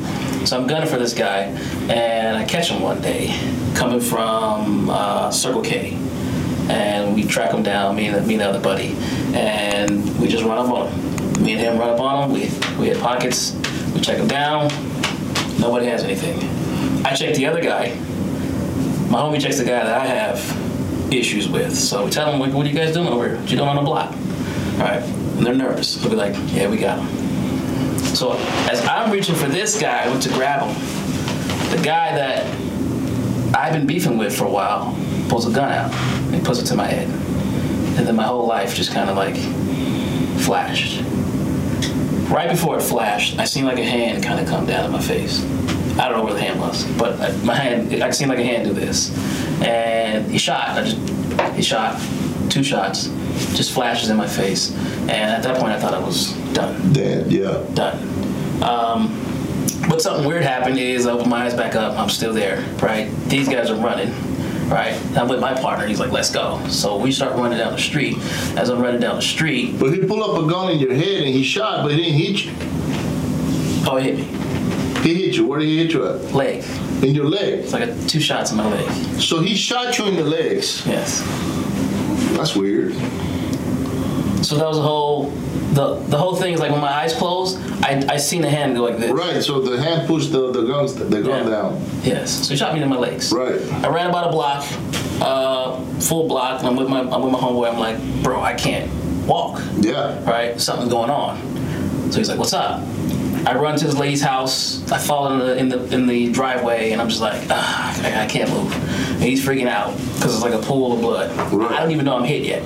So 0.46 0.58
I'm 0.58 0.66
gunning 0.66 0.88
for 0.88 0.98
this 0.98 1.14
guy, 1.14 1.42
and 1.90 2.36
I 2.36 2.44
catch 2.44 2.70
him 2.70 2.82
one 2.82 3.00
day 3.00 3.28
coming 3.74 4.00
from 4.00 4.90
uh, 4.90 5.30
Circle 5.30 5.62
K, 5.62 5.94
and 6.68 7.14
we 7.14 7.24
track 7.24 7.52
him 7.52 7.62
down, 7.62 7.96
me 7.96 8.06
and 8.06 8.26
me 8.26 8.34
and 8.34 8.40
the 8.40 8.48
other 8.48 8.60
buddy, 8.60 8.96
and 9.34 10.18
we 10.20 10.28
just 10.28 10.44
run 10.44 10.58
up 10.58 10.70
on 10.72 10.88
him. 10.88 11.44
Me 11.44 11.52
and 11.52 11.60
him 11.60 11.78
run 11.78 11.90
up 11.90 12.00
on 12.00 12.24
him. 12.24 12.32
We 12.32 12.50
we 12.78 12.88
had 12.88 12.98
pockets. 12.98 13.54
We 13.94 14.00
check 14.00 14.18
him 14.18 14.28
down. 14.28 14.68
Nobody 15.60 15.86
has 15.86 16.04
anything. 16.04 16.38
I 17.04 17.14
check 17.14 17.34
the 17.34 17.46
other 17.46 17.62
guy 17.62 17.96
my 19.08 19.20
homie 19.20 19.40
checks 19.40 19.56
the 19.56 19.64
guy 19.64 19.84
that 19.84 20.00
I 20.00 20.06
have 20.06 21.12
issues 21.12 21.48
with. 21.48 21.74
So 21.74 22.04
we 22.04 22.10
tell 22.10 22.30
him, 22.30 22.40
like, 22.40 22.52
what 22.52 22.66
are 22.66 22.68
you 22.68 22.74
guys 22.74 22.92
doing 22.92 23.08
over 23.08 23.26
here? 23.26 23.38
What 23.38 23.50
you 23.50 23.56
doing 23.56 23.70
on 23.70 23.76
the 23.76 23.82
block? 23.82 24.12
All 24.12 24.80
right. 24.80 25.02
And 25.02 25.46
they're 25.46 25.54
nervous. 25.54 25.94
They'll 25.94 26.10
be 26.10 26.16
like, 26.16 26.34
yeah, 26.52 26.68
we 26.68 26.76
got 26.76 26.98
him. 26.98 27.27
So 28.14 28.36
as 28.70 28.84
I'm 28.86 29.10
reaching 29.10 29.34
for 29.34 29.46
this 29.46 29.80
guy, 29.80 30.04
I 30.04 30.08
went 30.08 30.22
to 30.24 30.30
grab 30.30 30.62
him. 30.62 30.74
The 31.70 31.82
guy 31.82 32.14
that 32.14 32.46
I've 33.54 33.72
been 33.72 33.86
beefing 33.86 34.18
with 34.18 34.36
for 34.36 34.44
a 34.44 34.50
while 34.50 34.96
pulls 35.28 35.46
a 35.46 35.52
gun 35.52 35.70
out 35.70 35.92
and 36.32 36.44
puts 36.44 36.60
it 36.60 36.66
to 36.66 36.74
my 36.74 36.86
head. 36.86 37.08
And 37.98 38.06
then 38.06 38.16
my 38.16 38.24
whole 38.24 38.46
life 38.46 38.74
just 38.74 38.92
kind 38.92 39.10
of 39.10 39.16
like 39.16 39.36
flashed. 40.44 41.02
Right 42.30 42.50
before 42.50 42.76
it 42.76 42.82
flashed, 42.82 43.38
I 43.38 43.44
seen 43.44 43.64
like 43.64 43.78
a 43.78 43.84
hand 43.84 44.22
kind 44.22 44.38
of 44.38 44.46
come 44.46 44.66
down 44.66 44.84
at 44.84 44.90
my 44.90 45.00
face. 45.00 45.42
I 45.98 46.08
don't 46.08 46.18
know 46.18 46.24
where 46.24 46.34
the 46.34 46.40
hand 46.40 46.60
was, 46.60 46.84
but 46.96 47.18
my 47.42 47.54
hand, 47.54 47.92
I 48.02 48.10
seen 48.10 48.28
like 48.28 48.38
a 48.38 48.44
hand 48.44 48.68
do 48.68 48.72
this, 48.72 49.10
and 49.62 50.30
he 50.30 50.38
shot. 50.38 50.68
I 50.68 50.84
just, 50.84 51.56
he 51.56 51.62
shot, 51.62 52.00
two 52.50 52.62
shots, 52.62 53.08
just 53.56 53.72
flashes 53.72 54.08
in 54.08 54.16
my 54.16 54.28
face, 54.28 54.70
and 55.02 55.10
at 55.10 55.42
that 55.42 55.58
point 55.58 55.72
I 55.72 55.80
thought 55.80 55.94
I 55.94 55.98
was 55.98 56.37
done, 56.52 56.92
Dead. 56.92 57.30
Yeah. 57.30 57.62
done. 57.74 58.62
Um, 58.62 59.14
but 59.88 60.02
something 60.02 60.26
weird 60.26 60.42
happened 60.42 60.78
is 60.78 61.06
I 61.06 61.12
opened 61.12 61.30
my 61.30 61.44
eyes 61.44 61.54
back 61.54 61.74
up. 61.74 61.98
I'm 61.98 62.08
still 62.10 62.32
there, 62.34 62.62
right? 62.82 63.10
These 63.28 63.48
guys 63.48 63.70
are 63.70 63.76
running, 63.76 64.10
right? 64.68 64.94
I'm 65.16 65.28
with 65.28 65.40
my 65.40 65.54
partner. 65.54 65.86
He's 65.86 66.00
like, 66.00 66.10
"Let's 66.12 66.30
go." 66.30 66.60
So 66.68 66.96
we 66.98 67.12
start 67.12 67.34
running 67.36 67.58
down 67.58 67.72
the 67.72 67.78
street. 67.80 68.18
As 68.56 68.68
I'm 68.68 68.80
running 68.80 69.00
down 69.00 69.16
the 69.16 69.22
street, 69.22 69.78
But 69.78 69.92
he 69.92 70.00
pulled 70.00 70.22
up 70.22 70.44
a 70.44 70.50
gun 70.50 70.70
in 70.72 70.78
your 70.78 70.92
head 70.94 71.22
and 71.22 71.28
he 71.34 71.42
shot, 71.42 71.82
but 71.84 71.92
he 71.92 71.96
didn't 72.02 72.18
hit 72.18 72.44
you. 72.44 72.52
oh, 73.90 73.96
it 73.96 74.02
hit 74.04 74.16
me, 74.18 74.24
He 75.02 75.24
hit 75.26 75.36
you. 75.36 75.46
Where 75.46 75.58
did 75.60 75.68
he 75.68 75.78
hit 75.78 75.92
you 75.92 76.06
at? 76.06 76.32
leg. 76.34 76.64
In 77.02 77.14
your 77.14 77.26
leg. 77.26 77.60
It's 77.60 77.72
like 77.72 77.88
a, 77.88 77.94
two 78.08 78.20
shots 78.20 78.50
in 78.50 78.56
my 78.56 78.68
leg. 78.68 78.90
So 79.20 79.40
he 79.40 79.54
shot 79.54 79.96
you 79.98 80.06
in 80.06 80.16
the 80.16 80.24
legs. 80.24 80.84
Yes. 80.84 81.22
That's 82.36 82.56
weird. 82.56 82.92
So 84.44 84.56
that 84.56 84.66
was 84.66 84.78
a 84.78 84.82
whole 84.82 85.30
the 85.78 85.94
the 86.08 86.18
whole 86.18 86.34
thing 86.34 86.54
is 86.54 86.60
like 86.60 86.72
when 86.72 86.80
my 86.80 86.92
eyes 87.02 87.14
closed, 87.14 87.56
I 87.84 88.04
I 88.14 88.16
seen 88.16 88.42
the 88.42 88.50
hand 88.50 88.74
go 88.76 88.82
like 88.82 88.98
this. 88.98 89.12
Right. 89.12 89.40
So 89.42 89.60
the 89.60 89.80
hand 89.80 90.08
pushed 90.08 90.32
the 90.32 90.50
the 90.50 90.62
guns 90.66 90.94
the 90.94 91.04
gun 91.04 91.44
Yeah. 91.44 91.50
down. 91.56 91.70
Yes. 92.02 92.30
So 92.46 92.48
he 92.52 92.56
shot 92.56 92.74
me 92.74 92.82
in 92.82 92.88
my 92.88 92.96
legs. 92.98 93.32
Right. 93.32 93.60
I 93.84 93.88
ran 93.88 94.10
about 94.10 94.26
a 94.28 94.32
block, 94.38 94.60
uh, 95.22 95.80
full 96.00 96.26
block, 96.26 96.58
and 96.60 96.66
I'm 96.68 96.76
with 96.76 96.88
my 96.88 97.00
I'm 97.00 97.22
with 97.22 97.32
my 97.32 97.38
homeboy. 97.38 97.68
I'm 97.72 97.78
like, 97.78 97.98
bro, 98.24 98.40
I 98.42 98.54
can't 98.54 98.90
walk. 99.26 99.62
Yeah. 99.78 100.18
Right? 100.28 100.60
Something's 100.60 100.90
going 100.90 101.10
on. 101.10 101.38
So 102.10 102.18
he's 102.18 102.28
like, 102.28 102.38
what's 102.38 102.54
up? 102.54 102.82
I 103.46 103.54
run 103.54 103.78
to 103.78 103.84
this 103.84 103.94
lady's 103.94 104.20
house. 104.22 104.82
I 104.90 104.98
fall 104.98 105.30
in 105.32 105.38
the 105.38 105.56
in 105.56 105.68
the 105.68 105.94
in 105.94 106.06
the 106.08 106.32
driveway, 106.32 106.90
and 106.90 107.00
I'm 107.00 107.08
just 107.08 107.20
like, 107.20 107.40
ah, 107.50 108.02
I, 108.04 108.24
I 108.24 108.26
can't 108.26 108.50
move. 108.50 108.72
And 109.14 109.22
he's 109.22 109.44
freaking 109.46 109.68
out 109.68 109.96
because 110.16 110.34
it's 110.34 110.42
like 110.42 110.54
a 110.54 110.64
pool 110.70 110.92
of 110.94 111.00
blood. 111.00 111.30
Right. 111.52 111.70
I 111.70 111.80
don't 111.80 111.92
even 111.92 112.04
know 112.04 112.16
I'm 112.16 112.24
hit 112.24 112.42
yet. 112.44 112.62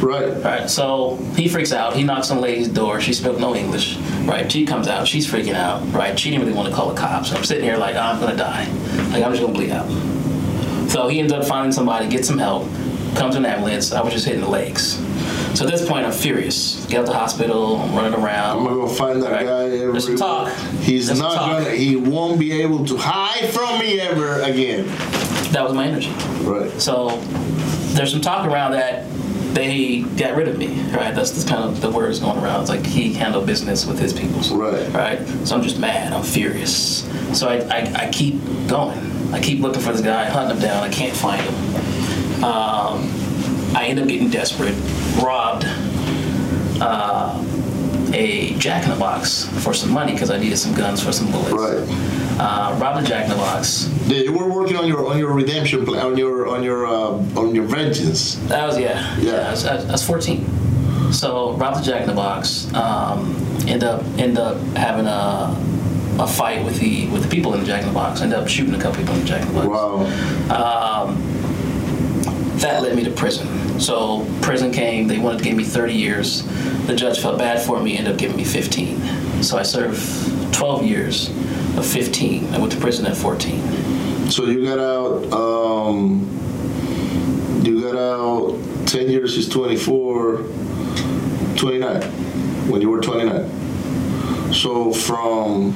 Right. 0.00 0.42
Right, 0.42 0.70
so 0.70 1.16
he 1.36 1.48
freaks 1.48 1.72
out. 1.72 1.94
He 1.96 2.02
knocks 2.04 2.30
on 2.30 2.36
the 2.38 2.42
lady's 2.42 2.68
door. 2.68 3.00
She 3.00 3.12
spoke 3.12 3.38
no 3.38 3.54
English. 3.54 3.96
Right, 4.24 4.50
she 4.50 4.64
comes 4.66 4.88
out. 4.88 5.06
She's 5.08 5.26
freaking 5.30 5.54
out. 5.54 5.82
Right, 5.92 6.18
she 6.18 6.30
didn't 6.30 6.44
really 6.46 6.56
want 6.56 6.68
to 6.68 6.74
call 6.74 6.90
the 6.92 7.00
cops. 7.00 7.32
I'm 7.32 7.44
sitting 7.44 7.64
here 7.64 7.76
like 7.76 7.96
"Oh, 7.96 8.00
I'm 8.00 8.20
gonna 8.20 8.36
die. 8.36 8.66
Like 9.12 9.22
I'm 9.24 9.32
just 9.32 9.40
gonna 9.40 9.52
bleed 9.54 9.70
out. 9.70 9.88
So 10.90 11.08
he 11.08 11.18
ends 11.20 11.32
up 11.32 11.44
finding 11.44 11.72
somebody, 11.72 12.08
gets 12.08 12.28
some 12.28 12.38
help, 12.38 12.64
comes 13.16 13.34
to 13.34 13.38
an 13.38 13.46
ambulance. 13.46 13.92
I 13.92 14.00
was 14.02 14.12
just 14.12 14.24
hitting 14.26 14.40
the 14.42 14.48
legs. 14.48 15.02
So 15.58 15.64
at 15.64 15.70
this 15.70 15.88
point, 15.88 16.04
I'm 16.06 16.12
furious. 16.12 16.84
Get 16.86 17.00
out 17.00 17.06
the 17.06 17.14
hospital. 17.14 17.78
I'm 17.78 17.94
running 17.94 18.14
around. 18.14 18.58
I'm 18.58 18.64
gonna 18.64 18.76
go 18.76 18.86
find 18.86 19.22
that 19.22 19.32
Right. 19.32 19.46
guy. 19.46 19.68
There's 19.68 20.04
some 20.06 20.16
talk. 20.16 20.52
He's 20.82 21.06
There's 21.06 21.18
not 21.20 21.34
talk. 21.34 21.50
gonna. 21.64 21.70
He 21.70 21.96
won't 21.96 22.38
be 22.38 22.60
able 22.62 22.84
to 22.84 22.96
hide 22.98 23.48
from 23.50 23.78
me 23.80 23.98
ever 24.00 24.42
again. 24.42 24.86
That 25.52 25.64
was 25.64 25.72
my 25.72 25.86
energy. 25.86 26.12
Right. 26.42 26.70
So 26.80 27.18
there's 27.94 28.12
some 28.12 28.20
talk 28.20 28.46
around 28.46 28.72
that 28.72 29.04
they 29.56 30.00
got 30.02 30.36
rid 30.36 30.48
of 30.48 30.58
me, 30.58 30.66
right? 30.92 31.14
That's, 31.14 31.30
that's 31.30 31.44
kind 31.44 31.64
of 31.64 31.80
the 31.80 31.90
words 31.90 32.20
going 32.20 32.38
around. 32.38 32.60
It's 32.60 32.70
like 32.70 32.84
he 32.84 33.14
handled 33.14 33.46
business 33.46 33.86
with 33.86 33.98
his 33.98 34.12
people, 34.12 34.40
Right. 34.54 34.86
Right. 34.92 35.28
So 35.46 35.56
I'm 35.56 35.62
just 35.62 35.78
mad. 35.78 36.12
I'm 36.12 36.22
furious. 36.22 37.08
So 37.36 37.48
I, 37.48 37.56
I, 37.74 38.06
I 38.06 38.10
keep 38.12 38.34
going. 38.68 38.98
I 39.32 39.40
keep 39.40 39.60
looking 39.60 39.80
for 39.80 39.92
this 39.92 40.02
guy, 40.02 40.26
hunting 40.26 40.58
him 40.58 40.62
down. 40.62 40.82
I 40.84 40.90
can't 40.90 41.16
find 41.16 41.40
him. 41.42 42.44
Um, 42.44 43.10
I 43.74 43.86
end 43.86 43.98
up 43.98 44.08
getting 44.08 44.28
desperate, 44.28 44.74
robbed 45.22 45.64
uh, 46.82 47.42
a 48.14 48.54
Jack 48.58 48.84
in 48.84 48.90
the 48.90 48.96
Box 48.96 49.44
for 49.62 49.74
some 49.74 49.90
money 49.90 50.12
because 50.12 50.30
I 50.30 50.38
needed 50.38 50.56
some 50.56 50.74
guns 50.74 51.02
for 51.02 51.12
some 51.12 51.30
bullets. 51.30 51.52
Right. 51.52 52.38
Uh, 52.38 52.76
robbed 52.80 53.04
a 53.04 53.08
Jack 53.08 53.24
in 53.24 53.30
the 53.30 53.36
Box. 53.36 53.88
Yeah, 54.06 54.18
you 54.18 54.32
were 54.32 54.48
working 54.48 54.76
on 54.76 54.86
your 54.86 55.06
on 55.06 55.18
your 55.18 55.32
redemption 55.32 55.84
plan, 55.84 56.04
on 56.04 56.16
your 56.16 56.46
on 56.46 56.62
your 56.62 56.86
uh, 56.86 57.10
on 57.40 57.54
your 57.54 57.64
vengeance. 57.64 58.36
That 58.48 58.66
was 58.66 58.78
yeah. 58.78 59.16
Yeah. 59.18 59.48
I, 59.48 59.50
was, 59.50 59.66
I 59.66 59.92
was 59.92 60.06
14. 60.06 61.12
So 61.12 61.52
robbed 61.52 61.78
the 61.80 61.82
Jack 61.82 62.02
in 62.02 62.08
the 62.08 62.14
Box. 62.14 62.72
Um, 62.74 63.36
end 63.66 63.84
up 63.84 64.02
end 64.18 64.38
up 64.38 64.58
having 64.76 65.06
a 65.06 65.54
a 66.18 66.26
fight 66.26 66.64
with 66.64 66.80
the 66.80 67.08
with 67.08 67.22
the 67.22 67.28
people 67.28 67.52
in 67.54 67.60
the 67.60 67.66
Jack 67.66 67.82
in 67.82 67.88
the 67.88 67.94
Box. 67.94 68.20
End 68.20 68.32
up 68.32 68.48
shooting 68.48 68.74
a 68.74 68.78
couple 68.80 69.00
people 69.00 69.14
in 69.14 69.20
the 69.20 69.26
Jack 69.26 69.42
in 69.42 69.48
the 69.48 69.54
Box. 69.54 69.68
Wow. 69.68 71.04
Um, 71.06 71.25
that 72.60 72.82
led 72.82 72.96
me 72.96 73.04
to 73.04 73.10
prison. 73.10 73.78
So 73.80 74.26
prison 74.40 74.72
came. 74.72 75.08
They 75.08 75.18
wanted 75.18 75.38
to 75.38 75.44
give 75.44 75.56
me 75.56 75.64
30 75.64 75.92
years. 75.92 76.42
The 76.86 76.94
judge 76.94 77.20
felt 77.20 77.38
bad 77.38 77.64
for 77.64 77.80
me. 77.80 77.96
Ended 77.98 78.14
up 78.14 78.18
giving 78.18 78.36
me 78.36 78.44
15. 78.44 79.42
So 79.42 79.58
I 79.58 79.62
served 79.62 80.54
12 80.54 80.84
years 80.84 81.28
of 81.76 81.86
15. 81.86 82.54
I 82.54 82.58
went 82.58 82.72
to 82.72 82.78
prison 82.78 83.06
at 83.06 83.16
14. 83.16 84.30
So 84.30 84.46
you 84.46 84.64
got 84.64 84.78
out. 84.78 85.32
Um, 85.32 86.32
you 87.62 87.82
got 87.82 87.96
out. 87.96 88.58
Ten 88.86 89.10
years 89.10 89.36
is 89.36 89.48
24. 89.48 90.36
29. 91.56 92.02
When 92.70 92.80
you 92.80 92.90
were 92.90 93.00
29. 93.00 94.52
So 94.52 94.92
from 94.92 95.72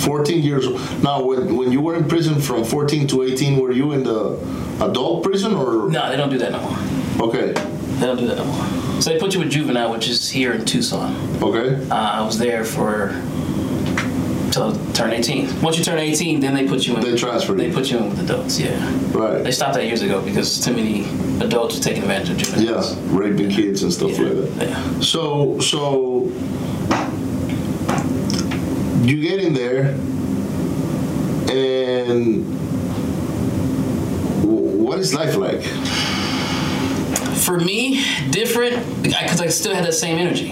14 0.00 0.42
years. 0.42 0.66
Now, 1.02 1.22
when 1.22 1.56
when 1.56 1.72
you 1.72 1.80
were 1.80 1.94
in 1.96 2.06
prison 2.08 2.40
from 2.40 2.64
14 2.64 3.06
to 3.08 3.22
18, 3.22 3.58
were 3.60 3.72
you 3.72 3.92
in 3.92 4.02
the 4.04 4.36
adult 4.80 5.22
prison 5.24 5.54
or? 5.54 5.88
No, 5.90 6.08
they 6.10 6.16
don't 6.16 6.30
do 6.30 6.38
that 6.38 6.52
no 6.52 6.60
more. 6.60 7.28
Okay. 7.28 7.52
They 7.52 8.06
don't 8.06 8.18
do 8.18 8.26
that 8.26 8.36
no 8.36 8.44
more. 8.44 9.00
So 9.00 9.10
they 9.10 9.18
put 9.18 9.32
you 9.34 9.40
with 9.40 9.50
juvenile, 9.50 9.90
which 9.90 10.08
is 10.08 10.28
here 10.30 10.52
in 10.52 10.64
Tucson. 10.64 11.14
Okay. 11.42 11.74
Uh, 11.90 11.94
I 11.94 12.20
was 12.24 12.38
there 12.38 12.64
for 12.64 13.14
till 14.52 14.72
turn 14.92 15.12
18. 15.12 15.60
Once 15.60 15.76
you 15.78 15.84
turn 15.84 15.98
18, 15.98 16.40
then 16.40 16.54
they 16.54 16.66
put 16.68 16.86
you 16.86 16.94
in. 16.96 17.00
They 17.02 17.16
transferred 17.16 17.58
They 17.58 17.70
put 17.72 17.90
you 17.90 17.98
in 17.98 18.08
with 18.10 18.20
adults. 18.20 18.58
Yeah. 18.60 18.70
Right. 19.12 19.42
They 19.42 19.50
stopped 19.50 19.74
that 19.74 19.84
years 19.86 20.02
ago 20.02 20.20
because 20.22 20.60
too 20.64 20.72
many 20.72 21.04
adults 21.44 21.76
were 21.76 21.82
taking 21.82 22.02
advantage 22.02 22.30
of 22.30 22.38
Yeah, 22.48 22.54
juveniles. 22.54 22.96
raping 23.10 23.50
kids 23.50 23.82
and 23.82 23.92
stuff 23.92 24.12
Yeah. 24.12 24.20
like 24.28 24.54
that. 24.58 24.68
yeah. 24.68 25.00
So, 25.00 25.58
so 25.60 26.30
you 29.06 29.20
get 29.20 29.38
in 29.40 29.54
there, 29.54 29.94
and 31.50 32.44
what 34.84 34.98
is 34.98 35.14
life 35.14 35.36
like? 35.36 35.62
For 37.44 37.58
me, 37.60 38.04
different 38.30 39.02
because 39.02 39.40
I 39.40 39.48
still 39.48 39.74
had 39.74 39.84
that 39.84 39.94
same 39.94 40.18
energy 40.18 40.50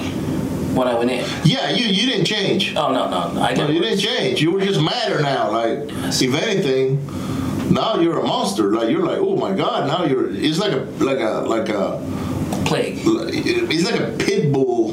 when 0.74 0.86
I 0.86 0.94
went 0.94 1.10
in. 1.10 1.24
Yeah, 1.44 1.70
you 1.70 1.86
you 1.86 2.06
didn't 2.08 2.26
change. 2.26 2.76
Oh 2.76 2.92
no, 2.92 3.10
no, 3.10 3.32
no. 3.32 3.42
I 3.42 3.54
No, 3.54 3.68
you 3.68 3.80
didn't 3.80 3.98
change. 4.00 4.40
You 4.40 4.52
were 4.52 4.60
just 4.60 4.80
madder 4.80 5.20
now. 5.20 5.50
Like, 5.50 5.78
if 6.22 6.34
anything, 6.34 7.04
now 7.72 7.96
you're 7.98 8.20
a 8.20 8.26
monster. 8.26 8.72
Like 8.72 8.90
you're 8.90 9.04
like, 9.04 9.18
oh 9.18 9.36
my 9.36 9.52
god. 9.52 9.88
Now 9.88 10.04
you're. 10.04 10.30
It's 10.30 10.58
like 10.58 10.72
a 10.72 10.84
like 11.02 11.18
a 11.18 11.44
like 11.48 11.68
a. 11.70 11.98
plague. 12.66 12.98
It's 13.04 13.90
like 13.90 14.00
a 14.00 14.10
pit 14.24 14.52
bull 14.52 14.92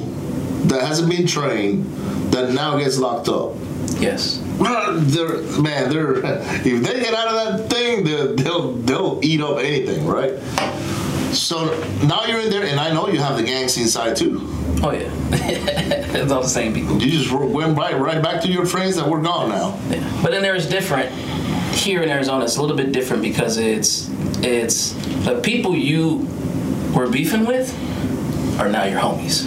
that 0.71 0.81
hasn't 0.81 1.09
been 1.09 1.27
trained 1.27 1.85
that 2.31 2.53
now 2.53 2.77
gets 2.77 2.97
locked 2.97 3.27
up. 3.27 3.53
Yes. 3.99 4.41
They're, 4.57 5.41
man, 5.59 5.89
they're 5.89 6.17
if 6.17 6.83
they 6.83 6.99
get 6.99 7.13
out 7.13 7.27
of 7.27 7.59
that 7.59 7.69
thing, 7.69 8.03
they'll 8.03 8.73
they'll, 8.73 9.19
eat 9.23 9.41
up 9.41 9.59
anything, 9.59 10.07
right? 10.07 10.37
So 11.33 11.65
now 12.03 12.25
you're 12.25 12.39
in 12.39 12.49
there, 12.49 12.63
and 12.65 12.79
I 12.79 12.93
know 12.93 13.07
you 13.07 13.19
have 13.19 13.37
the 13.37 13.43
gangs 13.43 13.77
inside 13.77 14.15
too. 14.15 14.39
Oh 14.83 14.91
yeah, 14.91 15.09
it's 15.31 16.31
all 16.31 16.41
the 16.41 16.47
same 16.47 16.73
people. 16.73 17.01
You 17.01 17.11
just 17.11 17.31
went 17.31 17.77
right 17.77 17.97
right 17.97 18.21
back 18.21 18.41
to 18.43 18.47
your 18.47 18.65
friends 18.65 18.95
that 18.95 19.07
were 19.07 19.21
gone 19.21 19.49
now. 19.49 19.79
Yeah. 19.89 20.19
But 20.21 20.31
then 20.31 20.41
there's 20.41 20.67
different 20.69 21.11
here 21.73 22.01
in 22.01 22.09
Arizona. 22.09 22.45
It's 22.45 22.57
a 22.57 22.61
little 22.61 22.77
bit 22.77 22.91
different 22.91 23.23
because 23.23 23.57
it's 23.57 24.09
it's 24.43 24.93
the 25.25 25.39
people 25.43 25.75
you 25.75 26.27
were 26.95 27.09
beefing 27.09 27.45
with 27.45 27.71
are 28.59 28.69
now 28.69 28.85
your 28.85 28.99
homies, 28.99 29.45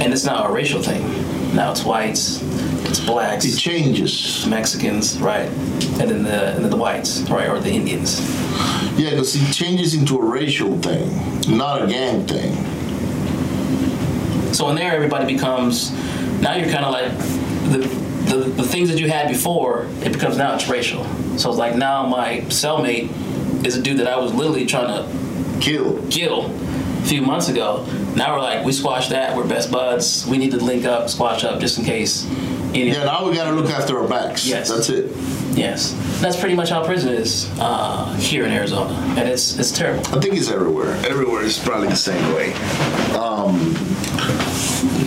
and 0.00 0.12
it's 0.12 0.24
not 0.24 0.48
a 0.50 0.52
racial 0.52 0.82
thing. 0.82 1.02
Now 1.54 1.70
it's 1.70 1.84
whites, 1.84 2.40
it's 2.88 3.00
blacks, 3.00 3.44
It 3.44 3.56
changes. 3.58 4.44
Mexicans, 4.46 5.18
right, 5.20 5.48
and 6.00 6.10
then 6.10 6.22
the 6.24 6.54
and 6.54 6.64
then 6.64 6.70
the 6.70 6.76
whites, 6.76 7.20
right, 7.30 7.48
or 7.48 7.60
the 7.60 7.70
Indians. 7.70 8.20
Yeah, 8.98 9.10
because 9.10 9.34
it 9.36 9.52
changes 9.52 9.94
into 9.94 10.18
a 10.18 10.24
racial 10.24 10.76
thing, 10.80 11.08
not 11.56 11.82
a 11.82 11.86
gang 11.86 12.26
thing. 12.26 12.52
So 14.52 14.68
in 14.70 14.76
there, 14.76 14.92
everybody 14.92 15.32
becomes 15.32 15.92
now 16.40 16.54
you're 16.56 16.70
kind 16.70 16.84
of 16.84 16.92
like 16.92 17.10
the, 17.72 17.78
the 18.30 18.36
the 18.50 18.62
things 18.62 18.88
that 18.90 18.98
you 19.00 19.08
had 19.08 19.28
before. 19.28 19.86
It 20.02 20.12
becomes 20.12 20.36
now 20.36 20.54
it's 20.54 20.68
racial. 20.68 21.04
So 21.38 21.48
it's 21.50 21.58
like 21.58 21.74
now 21.76 22.06
my 22.06 22.40
cellmate 22.48 23.08
is 23.66 23.76
a 23.76 23.82
dude 23.82 23.98
that 23.98 24.06
I 24.06 24.16
was 24.16 24.32
literally 24.34 24.66
trying 24.66 24.88
to 24.88 25.24
Kill. 25.60 26.02
kill 26.10 26.48
few 27.04 27.22
months 27.22 27.48
ago. 27.48 27.84
Now 28.16 28.34
we're 28.34 28.42
like 28.42 28.64
we 28.64 28.72
squashed 28.72 29.10
that. 29.10 29.36
We're 29.36 29.46
best 29.46 29.70
buds. 29.70 30.26
We 30.26 30.38
need 30.38 30.52
to 30.52 30.58
link 30.58 30.84
up, 30.84 31.08
squash 31.08 31.44
up, 31.44 31.60
just 31.60 31.78
in 31.78 31.84
case. 31.84 32.26
Any, 32.74 32.90
Yeah, 32.90 33.04
now 33.04 33.28
we 33.28 33.34
gotta 33.36 33.52
look 33.52 33.70
after 33.70 34.00
our 34.00 34.08
backs. 34.08 34.46
Yes. 34.46 34.68
That's 34.68 34.88
it. 34.88 35.12
Yes, 35.56 35.92
that's 36.20 36.36
pretty 36.36 36.56
much 36.56 36.70
how 36.70 36.84
prison 36.84 37.14
is 37.14 37.48
uh, 37.60 38.12
here 38.16 38.44
in 38.44 38.50
Arizona, 38.50 38.92
and 39.16 39.28
it's 39.28 39.56
it's 39.56 39.70
terrible. 39.70 40.04
I 40.08 40.20
think 40.20 40.34
it's 40.34 40.50
everywhere. 40.50 40.96
Everywhere 41.06 41.42
is 41.44 41.60
probably 41.60 41.88
the 41.88 41.96
same 41.96 42.34
way. 42.34 42.52
Um, 43.14 43.74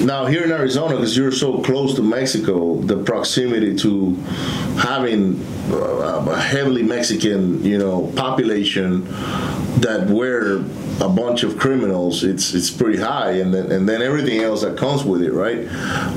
now 0.05 0.25
here 0.25 0.43
in 0.43 0.51
Arizona, 0.53 0.95
because 0.95 1.17
you're 1.17 1.33
so 1.33 1.61
close 1.61 1.95
to 1.95 2.01
Mexico, 2.01 2.79
the 2.81 2.95
proximity 3.03 3.75
to 3.79 4.13
having 4.79 5.45
uh, 5.69 6.25
a 6.29 6.39
heavily 6.39 6.83
Mexican, 6.83 7.61
you 7.65 7.77
know, 7.77 8.09
population 8.15 9.03
that 9.81 10.07
were 10.09 10.63
a 11.01 11.09
bunch 11.09 11.43
of 11.43 11.57
criminals, 11.57 12.23
it's 12.23 12.53
it's 12.53 12.69
pretty 12.69 12.99
high, 12.99 13.31
and 13.31 13.53
then 13.53 13.71
and 13.71 13.87
then 13.87 14.01
everything 14.01 14.41
else 14.41 14.61
that 14.61 14.77
comes 14.77 15.03
with 15.03 15.21
it, 15.21 15.31
right? 15.31 15.67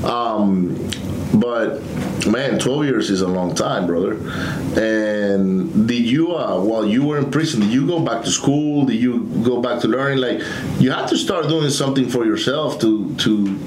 Um, 0.03 0.75
but 1.33 1.81
man, 2.27 2.59
12 2.59 2.85
years 2.85 3.09
is 3.09 3.21
a 3.21 3.27
long 3.27 3.55
time, 3.55 3.87
brother. 3.87 4.13
And 4.79 5.87
did 5.87 6.05
you, 6.05 6.35
uh, 6.35 6.59
while 6.59 6.85
you 6.85 7.03
were 7.03 7.17
in 7.17 7.31
prison, 7.31 7.61
did 7.61 7.71
you 7.71 7.87
go 7.87 7.99
back 7.99 8.23
to 8.23 8.29
school? 8.29 8.85
Did 8.85 8.97
you 8.97 9.23
go 9.43 9.61
back 9.61 9.81
to 9.81 9.87
learning? 9.87 10.19
Like, 10.19 10.41
you 10.79 10.91
had 10.91 11.07
to 11.07 11.17
start 11.17 11.47
doing 11.47 11.69
something 11.69 12.09
for 12.09 12.25
yourself 12.25 12.79
to, 12.81 13.15
to, 13.15 13.57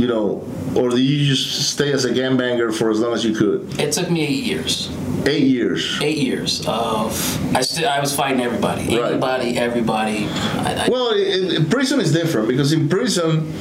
you 0.00 0.06
know, 0.06 0.42
or 0.74 0.88
did 0.90 1.00
you 1.00 1.26
just 1.26 1.70
stay 1.72 1.92
as 1.92 2.06
a 2.06 2.10
gangbanger 2.10 2.72
for 2.74 2.90
as 2.90 3.00
long 3.00 3.12
as 3.12 3.22
you 3.22 3.34
could? 3.34 3.78
It 3.78 3.92
took 3.92 4.10
me 4.10 4.22
eight 4.26 4.44
years. 4.44 4.90
Eight 5.26 5.42
years. 5.42 5.98
Eight 6.00 6.16
years 6.16 6.66
of 6.66 7.12
I 7.54 7.60
still 7.60 7.86
I 7.86 8.00
was 8.00 8.14
fighting 8.16 8.40
everybody, 8.40 8.96
Right. 8.96 9.12
anybody, 9.12 9.58
everybody. 9.58 10.26
I, 10.66 10.86
I, 10.86 10.88
Well, 10.88 11.10
in, 11.12 11.54
in 11.54 11.66
prison 11.68 12.00
is 12.00 12.12
different 12.12 12.48
because 12.48 12.72
in 12.72 12.88
prison, 12.88 13.52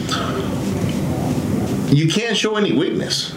you 1.90 2.08
can't 2.08 2.38
show 2.38 2.56
any 2.56 2.72
weakness. 2.72 3.32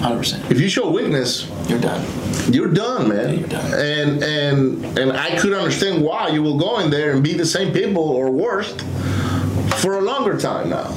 hundred 0.00 0.18
percent. 0.18 0.50
If 0.50 0.58
you 0.58 0.68
show 0.70 0.88
weakness, 0.90 1.50
You're 1.68 1.80
done. 1.80 2.02
you're 2.50 2.72
done, 2.72 3.08
man. 3.10 3.38
You're 3.38 3.48
done. 3.48 3.72
And 3.74 4.22
and 4.22 4.98
and 4.98 5.12
I 5.12 5.36
could 5.36 5.52
understand 5.52 6.02
why 6.02 6.28
you 6.28 6.42
will 6.42 6.56
go 6.58 6.78
in 6.78 6.90
there 6.90 7.12
and 7.12 7.22
be 7.22 7.34
the 7.34 7.44
same 7.44 7.72
people 7.74 8.04
or 8.04 8.30
worse 8.30 8.72
for 9.82 9.98
a 9.98 10.00
longer 10.00 10.38
time 10.38 10.70
now. 10.70 10.88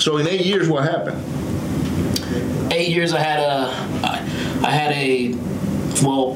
So 0.00 0.16
in 0.16 0.26
eight 0.26 0.46
years, 0.46 0.68
what 0.68 0.84
happened? 0.84 1.22
Eight 2.72 2.88
years. 2.88 3.12
I 3.12 3.20
had 3.20 3.40
a, 3.40 3.66
I 4.66 4.70
had 4.70 4.92
a 4.92 5.34
well 6.02 6.34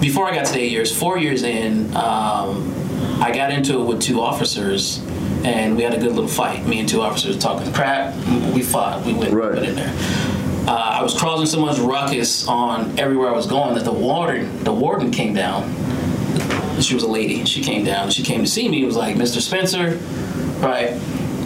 before 0.00 0.26
I 0.30 0.34
got 0.34 0.46
to 0.46 0.58
eight 0.58 0.70
years. 0.70 0.96
Four 0.96 1.18
years 1.18 1.42
in, 1.42 1.86
um, 1.96 2.72
I 3.20 3.32
got 3.34 3.50
into 3.50 3.80
it 3.80 3.84
with 3.84 4.02
two 4.02 4.20
officers. 4.20 5.02
And 5.44 5.76
we 5.76 5.84
had 5.84 5.94
a 5.94 5.98
good 5.98 6.12
little 6.12 6.28
fight. 6.28 6.66
Me 6.66 6.80
and 6.80 6.88
two 6.88 7.02
officers 7.02 7.38
talking 7.38 7.72
crap. 7.72 8.14
We 8.52 8.62
fought. 8.62 9.06
We 9.06 9.14
went, 9.14 9.32
Right. 9.32 9.52
went 9.54 9.66
in 9.66 9.74
there. 9.76 9.94
Uh, 10.66 10.98
I 10.98 11.02
was 11.02 11.18
causing 11.18 11.46
so 11.46 11.60
much 11.60 11.78
ruckus 11.78 12.48
on 12.48 12.98
everywhere 12.98 13.28
I 13.28 13.36
was 13.36 13.46
going 13.46 13.74
that 13.76 13.84
the 13.84 13.92
warden, 13.92 14.64
the 14.64 14.72
warden 14.72 15.10
came 15.12 15.34
down 15.34 15.72
she 16.82 16.94
was 16.94 17.04
a 17.04 17.08
lady. 17.08 17.44
She 17.44 17.62
came 17.62 17.84
down. 17.84 18.10
She 18.10 18.22
came 18.22 18.42
to 18.42 18.46
see 18.46 18.68
me. 18.68 18.82
It 18.82 18.86
was 18.86 18.96
like, 18.96 19.16
Mr. 19.16 19.40
Spencer, 19.40 19.96
right? 20.60 20.90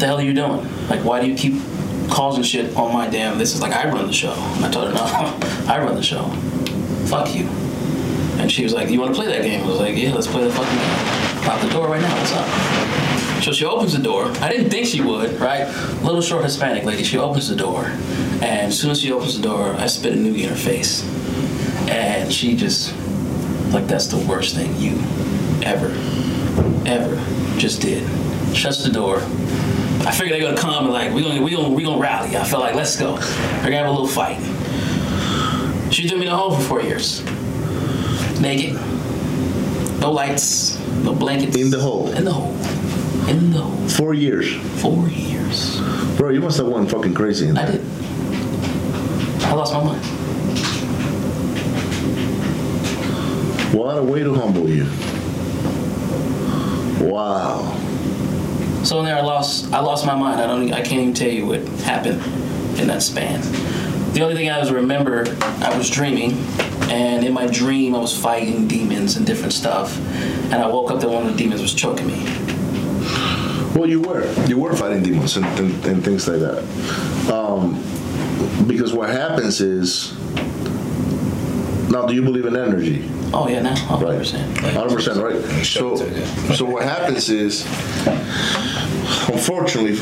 What 0.01 0.05
the 0.05 0.13
hell 0.13 0.19
are 0.21 0.23
you 0.23 0.33
doing? 0.33 0.89
Like, 0.89 1.05
why 1.05 1.21
do 1.21 1.27
you 1.27 1.37
keep 1.37 1.61
causing 2.09 2.43
shit 2.43 2.75
on 2.75 2.91
my 2.91 3.07
damn? 3.07 3.37
This 3.37 3.55
is 3.55 3.61
like 3.61 3.75
I 3.75 3.87
run 3.87 4.07
the 4.07 4.15
show. 4.15 4.33
I 4.35 4.71
told 4.71 4.89
her, 4.89 4.95
no, 4.95 5.03
I 5.71 5.79
run 5.79 5.95
the 5.95 6.03
show. 6.03 6.25
Fuck 7.11 7.35
you. 7.35 7.45
And 8.41 8.51
she 8.51 8.63
was 8.63 8.73
like, 8.73 8.89
you 8.89 8.99
want 8.99 9.15
to 9.15 9.21
play 9.21 9.31
that 9.31 9.43
game? 9.43 9.63
I 9.63 9.67
was 9.67 9.79
like, 9.79 9.99
yeah, 9.99 10.15
let's 10.15 10.27
play 10.27 10.43
the 10.43 10.51
fucking 10.51 10.75
game. 10.75 11.51
Out 11.51 11.61
the 11.61 11.69
door 11.69 11.87
right 11.87 12.01
now. 12.01 12.17
What's 12.17 12.33
up? 12.33 13.43
So 13.43 13.53
she 13.53 13.67
opens 13.67 13.93
the 13.95 14.03
door. 14.03 14.25
I 14.41 14.49
didn't 14.49 14.71
think 14.71 14.87
she 14.87 15.03
would, 15.03 15.39
right? 15.39 15.67
Little 16.03 16.23
short 16.23 16.45
Hispanic 16.45 16.85
lady. 16.85 17.05
She 17.05 17.19
opens 17.19 17.51
the 17.51 17.57
door, 17.57 17.85
and 17.85 18.69
as 18.69 18.81
soon 18.81 18.91
as 18.91 19.03
she 19.03 19.13
opens 19.13 19.37
the 19.37 19.47
door, 19.47 19.75
I 19.75 19.85
spit 19.85 20.15
a 20.15 20.17
noogie 20.17 20.45
in 20.45 20.49
her 20.49 20.57
face, 20.57 21.05
and 21.91 22.33
she 22.33 22.57
just 22.57 22.97
like 23.71 23.87
that's 23.87 24.07
the 24.07 24.27
worst 24.27 24.55
thing 24.55 24.75
you 24.77 24.93
ever, 25.63 25.89
ever 26.87 27.17
just 27.59 27.83
did. 27.83 28.03
Shuts 28.57 28.83
the 28.83 28.91
door. 28.91 29.21
I 30.07 30.13
figured 30.13 30.33
they're 30.41 30.49
gonna 30.49 30.57
come 30.61 30.85
and 30.85 30.93
like 30.93 31.13
we 31.13 31.23
gonna 31.23 31.43
we 31.43 31.51
gonna 31.51 31.69
we 31.71 31.83
gonna 31.85 32.01
rally. 32.01 32.37
I 32.37 32.45
felt 32.45 32.63
like 32.63 32.75
let's 32.75 32.97
go. 32.99 33.15
We're 33.15 33.65
gonna 33.65 33.77
have 33.77 33.87
a 33.87 33.91
little 33.91 34.07
fight. 34.07 34.39
She 35.93 36.09
threw 36.09 36.19
me 36.19 36.27
in 36.27 36.31
the 36.31 36.37
hole 36.37 36.53
for 36.57 36.63
four 36.63 36.83
years. 36.83 37.23
Naked. 38.41 38.75
No 40.01 40.11
lights, 40.13 40.79
no 41.05 41.15
blankets. 41.15 41.57
In 41.57 41.69
the 41.71 41.79
hole. 41.81 42.11
In 42.13 42.25
the 42.25 42.33
hole. 42.33 42.55
In 43.29 43.51
the 43.53 43.59
hole. 43.59 43.89
Four 43.89 44.15
years, 44.15 44.55
Four 44.81 45.07
years. 45.09 45.81
bro. 46.17 46.31
You 46.31 46.41
must 46.41 46.57
have 46.57 46.69
went 46.69 46.91
fucking 46.91 47.13
crazy 47.15 47.49
in 47.49 47.59
I 47.59 47.67
did. 47.71 47.85
I 49.45 49.53
lost 49.53 49.75
my 49.75 49.85
mind. 49.85 50.05
What 53.75 53.99
a 53.99 54.03
way 54.03 54.23
to 54.23 54.35
humble 54.35 54.69
you. 54.71 54.85
Wow. 57.07 57.77
So 58.85 58.99
in 58.99 59.05
there, 59.05 59.16
I 59.16 59.20
lost. 59.20 59.72
I 59.72 59.81
lost 59.81 60.07
my 60.07 60.14
mind. 60.14 60.41
I 60.41 60.47
don't. 60.47 60.72
I 60.72 60.81
can't 60.81 61.03
even 61.03 61.14
tell 61.14 61.28
you 61.28 61.47
what 61.47 61.61
happened 61.85 62.22
in 62.81 62.89
that 62.89 63.03
span. 63.03 63.41
The 64.12 64.22
only 64.22 64.35
thing 64.35 64.51
I 64.51 64.59
was 64.59 64.72
remember, 64.72 65.24
I 65.61 65.76
was 65.76 65.91
dreaming, 65.91 66.33
and 66.91 67.24
in 67.24 67.33
my 67.33 67.47
dream, 67.47 67.95
I 67.95 67.99
was 67.99 68.16
fighting 68.18 68.66
demons 68.66 69.16
and 69.16 69.26
different 69.26 69.53
stuff. 69.53 69.99
And 70.51 70.55
I 70.55 70.66
woke 70.66 70.91
up 70.91 71.01
that 71.01 71.09
one 71.09 71.26
of 71.26 71.33
the 71.33 71.39
demons 71.39 71.61
was 71.61 71.74
choking 71.74 72.07
me. 72.07 72.24
Well, 73.74 73.87
you 73.87 74.01
were. 74.01 74.33
You 74.47 74.59
were 74.59 74.74
fighting 74.74 75.03
demons 75.03 75.37
and, 75.37 75.47
and, 75.59 75.85
and 75.85 76.05
things 76.05 76.26
like 76.26 76.41
that. 76.41 76.64
Um, 77.33 77.74
because 78.66 78.93
what 78.93 79.11
happens 79.11 79.61
is. 79.61 80.18
Now, 81.91 82.07
do 82.07 82.14
you 82.14 82.22
believe 82.22 82.47
in 82.47 82.57
energy? 82.57 83.09
Oh 83.33 83.49
yeah, 83.49 83.62
now 83.62 83.74
100. 83.74 84.07
Right. 84.07 84.18
percent 84.18 84.57
100%, 84.59 85.22
right? 85.22 85.64
So, 85.64 85.97
so 86.55 86.64
what 86.64 86.83
happens 86.83 87.28
is, 87.31 87.64
unfortunately, 89.28 89.97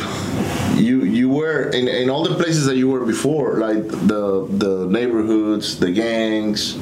you 0.83 1.05
you 1.05 1.29
were 1.29 1.69
in, 1.71 1.89
in 1.89 2.09
all 2.09 2.25
the 2.25 2.35
places 2.35 2.65
that 2.67 2.77
you 2.77 2.89
were 2.89 3.05
before, 3.05 3.59
like 3.59 3.87
the 3.89 4.47
the 4.49 4.87
neighborhoods, 4.89 5.79
the 5.79 5.91
gangs, 5.91 6.79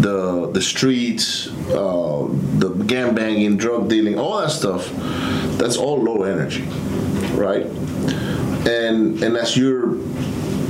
the 0.00 0.50
the 0.52 0.62
streets, 0.62 1.48
uh, 1.70 2.28
the 2.58 2.68
gang 2.86 3.14
banging, 3.14 3.56
drug 3.56 3.88
dealing, 3.88 4.18
all 4.18 4.40
that 4.40 4.50
stuff. 4.50 4.90
That's 5.58 5.76
all 5.76 6.00
low 6.02 6.22
energy, 6.22 6.64
right? 7.34 7.66
And 8.66 9.22
and 9.22 9.36
as 9.36 9.56
you're 9.56 9.96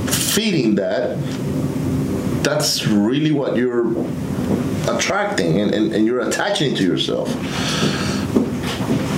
feeding 0.07 0.75
that, 0.75 1.17
that's 2.43 2.87
really 2.87 3.31
what 3.31 3.55
you're 3.55 3.85
attracting 4.87 5.61
and, 5.61 5.73
and, 5.73 5.93
and 5.93 6.05
you're 6.05 6.21
attaching 6.21 6.75
to 6.75 6.83
yourself. 6.83 7.27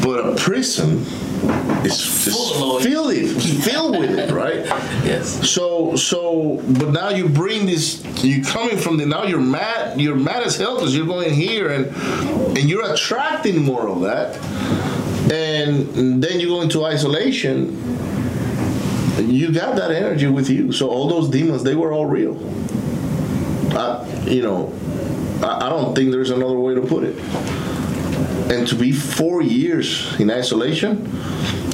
But 0.04 0.20
a 0.20 0.36
prison 0.36 1.06
is 1.86 1.98
just 1.98 2.84
filled, 2.84 3.12
it, 3.12 3.64
filled 3.64 3.98
with 3.98 4.18
it, 4.18 4.32
right? 4.32 4.66
Yes. 5.04 5.50
So 5.50 5.98
so 5.98 6.62
but 6.80 6.92
now 6.92 7.10
you 7.10 7.28
bring 7.28 7.66
this 7.66 8.02
You're 8.24 8.46
coming 8.46 8.78
from 8.78 8.96
the 8.96 9.06
now 9.06 9.26
you're 9.26 9.42
mad 9.42 10.00
you're 10.00 10.16
mad 10.16 10.44
as 10.44 10.56
hell 10.56 10.76
because 10.76 10.96
you're 10.96 11.06
going 11.06 11.34
here 11.34 11.70
and 11.70 11.88
and 12.58 12.70
you're 12.70 12.90
attracting 12.90 13.62
more 13.62 13.90
of 13.90 14.00
that 14.02 14.38
and 15.30 16.24
then 16.24 16.40
you 16.40 16.48
go 16.48 16.62
into 16.62 16.86
isolation 16.86 17.78
you 19.30 19.52
got 19.52 19.76
that 19.76 19.92
energy 19.92 20.28
with 20.28 20.50
you 20.50 20.72
so 20.72 20.90
all 20.90 21.10
those 21.10 21.30
demons 21.30 21.64
they 21.64 21.76
were 21.76 21.92
all 21.92 22.06
real 22.06 22.36
I, 23.78 24.08
you 24.26 24.42
know 24.42 24.72
I, 25.44 25.68
I 25.68 25.70
don't 25.70 25.94
think 25.96 26.12
there's 26.12 26.32
another 26.32 26.58
way 26.58 26.74
to 26.76 26.82
put 26.82 27.04
it 27.04 27.16
and 28.50 28.68
to 28.68 28.76
be 28.76 28.92
four 28.92 29.42
years 29.42 30.20
in 30.20 30.30
isolation, 30.30 31.06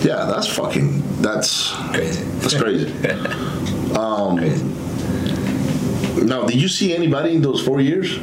yeah, 0.01 0.25
that's 0.25 0.47
fucking 0.47 1.01
that's 1.21 1.73
Crazy. 1.93 2.23
that's 2.39 2.55
crazy. 2.55 2.93
Um, 3.89 4.37
Crazy. 4.37 4.63
now, 6.23 6.43
did 6.43 6.61
you 6.61 6.67
see 6.67 6.95
anybody 6.95 7.33
in 7.35 7.41
those 7.41 7.59
four 7.59 7.81
years? 7.81 8.19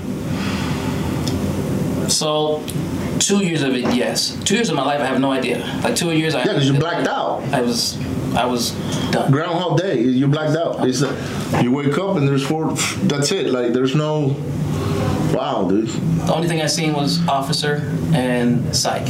So, 2.10 2.64
two 3.18 3.44
years 3.44 3.62
of 3.62 3.74
it, 3.74 3.82
yes. 3.92 4.38
Two 4.44 4.54
years 4.54 4.70
of 4.70 4.76
my 4.76 4.84
life, 4.84 5.00
I 5.00 5.06
have 5.06 5.20
no 5.20 5.32
idea. 5.32 5.58
Like 5.82 5.96
two 5.96 6.12
years, 6.12 6.36
I 6.36 6.44
Yeah, 6.44 6.52
because 6.52 6.68
you 6.68 6.78
blacked 6.78 7.08
out. 7.08 7.42
I 7.52 7.62
was, 7.62 7.98
I 8.36 8.46
was 8.46 8.70
done. 9.10 9.32
Groundhog 9.32 9.78
Day, 9.78 10.00
you 10.00 10.28
blacked 10.28 10.56
out. 10.56 10.88
It's 10.88 11.02
a, 11.02 11.60
you 11.60 11.72
wake 11.72 11.98
up 11.98 12.16
and 12.16 12.28
there's 12.28 12.46
four. 12.46 12.72
That's 13.02 13.32
it. 13.32 13.48
Like 13.50 13.72
there's 13.72 13.96
no. 13.96 14.36
Wow, 15.32 15.68
dude. 15.68 15.88
The 15.88 16.34
only 16.34 16.48
thing 16.48 16.62
I 16.62 16.66
seen 16.66 16.92
was 16.94 17.26
officer 17.28 17.82
and 18.14 18.74
psych. 18.74 19.06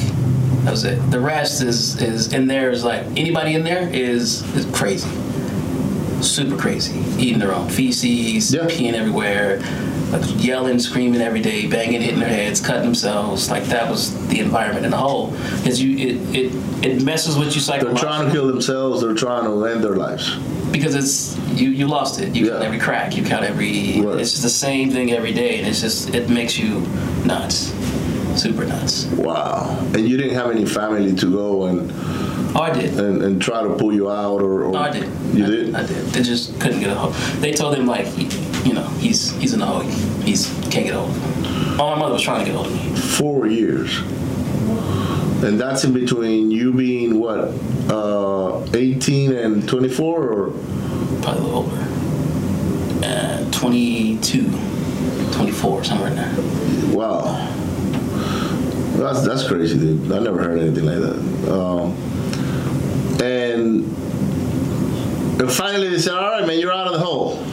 That 0.64 0.70
was 0.72 0.84
it. 0.84 0.96
The 1.10 1.20
rest 1.20 1.62
is 1.62 2.00
is 2.02 2.32
in 2.32 2.46
there 2.46 2.70
is 2.70 2.82
like 2.84 3.04
anybody 3.16 3.54
in 3.54 3.62
there 3.62 3.88
is 3.88 4.42
is 4.56 4.64
crazy, 4.76 5.08
super 6.22 6.56
crazy, 6.56 6.98
eating 7.22 7.38
their 7.38 7.54
own 7.54 7.68
feces, 7.68 8.52
Yeah. 8.52 8.62
peeing 8.62 8.94
everywhere, 8.94 9.58
like 10.12 10.22
yelling, 10.44 10.78
screaming 10.78 11.20
every 11.20 11.40
day, 11.40 11.66
banging, 11.66 12.00
hitting 12.00 12.20
their 12.20 12.28
heads, 12.28 12.60
cutting 12.60 12.84
themselves. 12.84 13.50
Like 13.50 13.64
that 13.64 13.90
was 13.90 14.12
the 14.28 14.40
environment 14.40 14.84
in 14.84 14.90
the 14.92 14.96
whole. 14.96 15.30
Because 15.58 15.82
you 15.82 15.96
it, 15.96 16.36
it 16.36 16.86
it 16.86 17.02
messes 17.02 17.36
with 17.36 17.54
you 17.54 17.60
psychologically. 17.60 18.00
They're 18.08 18.16
trying 18.18 18.26
to 18.26 18.32
kill 18.32 18.46
themselves. 18.46 19.00
They're 19.02 19.14
trying 19.14 19.44
to 19.44 19.64
end 19.66 19.82
their 19.82 19.96
lives. 19.96 20.36
because 20.72 20.94
it's 20.94 21.36
you 21.60 21.70
you 21.70 21.86
lost 21.88 22.20
it. 22.20 22.34
You 22.36 22.50
count 22.50 22.62
every 22.62 22.78
crack. 22.78 23.16
You 23.16 23.24
count 23.24 23.44
every. 23.44 24.00
Right. 24.00 24.20
It's 24.20 24.30
just 24.32 24.42
the 24.42 24.48
same 24.50 24.90
thing 24.90 25.12
every 25.12 25.32
day, 25.32 25.58
and 25.58 25.66
it's 25.66 25.80
just 25.80 26.14
it 26.14 26.28
makes 26.30 26.56
you 26.58 26.80
nuts, 27.24 27.72
super 28.40 28.64
nuts. 28.64 29.06
Wow. 29.06 29.76
And 29.94 30.08
you 30.08 30.16
didn't 30.16 30.34
have 30.34 30.50
any 30.50 30.66
family 30.66 31.14
to 31.16 31.26
go 31.32 31.64
and 31.66 31.90
Oh, 32.58 32.62
I 32.62 32.72
did. 32.72 32.98
and, 32.98 33.22
and 33.22 33.42
try 33.42 33.62
to 33.62 33.74
pull 33.76 33.92
you 33.92 34.10
out 34.10 34.40
or. 34.40 34.64
or 34.64 34.72
No, 34.72 34.78
I 34.78 34.90
did. 34.90 35.08
You 35.34 35.44
I, 35.44 35.48
did. 35.48 35.74
I 35.74 35.86
did. 35.86 35.96
They 36.14 36.22
just 36.22 36.58
couldn't 36.60 36.80
get 36.80 36.88
a 36.90 36.94
hold. 36.94 37.12
They 37.42 37.52
told 37.52 37.74
him 37.76 37.86
like, 37.86 38.06
you 38.66 38.72
know, 38.72 38.86
he's 38.98 39.30
he's 39.36 39.54
in 39.54 39.62
a 39.62 39.66
hole. 39.66 39.80
He's 39.80 40.46
can't 40.70 40.86
get 40.86 40.94
a 40.94 41.00
hold. 41.00 41.12
Oh, 41.78 41.90
my 41.94 41.98
mother 41.98 42.14
was 42.14 42.22
trying 42.22 42.44
to 42.44 42.50
get 42.50 42.54
a 42.54 42.58
hold 42.58 42.72
of 42.72 42.74
me. 42.74 42.96
Four 42.96 43.46
years. 43.46 43.98
And 45.44 45.60
that's 45.60 45.84
in 45.84 45.92
between 45.92 46.50
you 46.50 46.72
being 46.72 47.20
what, 47.20 47.52
uh, 47.90 48.66
18 48.74 49.32
and 49.32 49.68
24 49.68 50.22
or 50.22 50.50
Probably 51.22 51.42
a 51.42 51.44
little 51.44 51.56
older. 51.56 51.86
Uh, 53.04 53.50
22, 53.50 54.50
24, 55.32 55.84
somewhere 55.84 56.08
in 56.08 56.16
there. 56.16 56.96
Wow. 56.96 57.22
That's 58.96 59.26
that's 59.26 59.46
crazy, 59.46 59.78
dude. 59.78 60.10
I 60.10 60.20
never 60.20 60.42
heard 60.42 60.58
anything 60.58 60.86
like 60.86 60.98
that. 60.98 61.52
Um, 61.52 61.92
and 63.22 63.84
and 65.40 65.52
finally 65.52 65.88
they 65.90 65.98
said, 65.98 66.14
"All 66.14 66.30
right, 66.30 66.46
man, 66.46 66.58
you're 66.58 66.72
out 66.72 66.86
of 66.86 66.94
the 66.94 67.00
hole." 67.00 67.44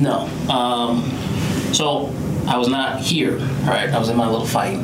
No. 0.00 0.28
Um, 0.48 1.02
so 1.72 2.12
I 2.46 2.56
was 2.56 2.68
not 2.68 3.00
here, 3.00 3.36
right? 3.66 3.90
I 3.90 3.98
was 3.98 4.08
in 4.08 4.16
my 4.16 4.28
little 4.28 4.46
fight. 4.46 4.78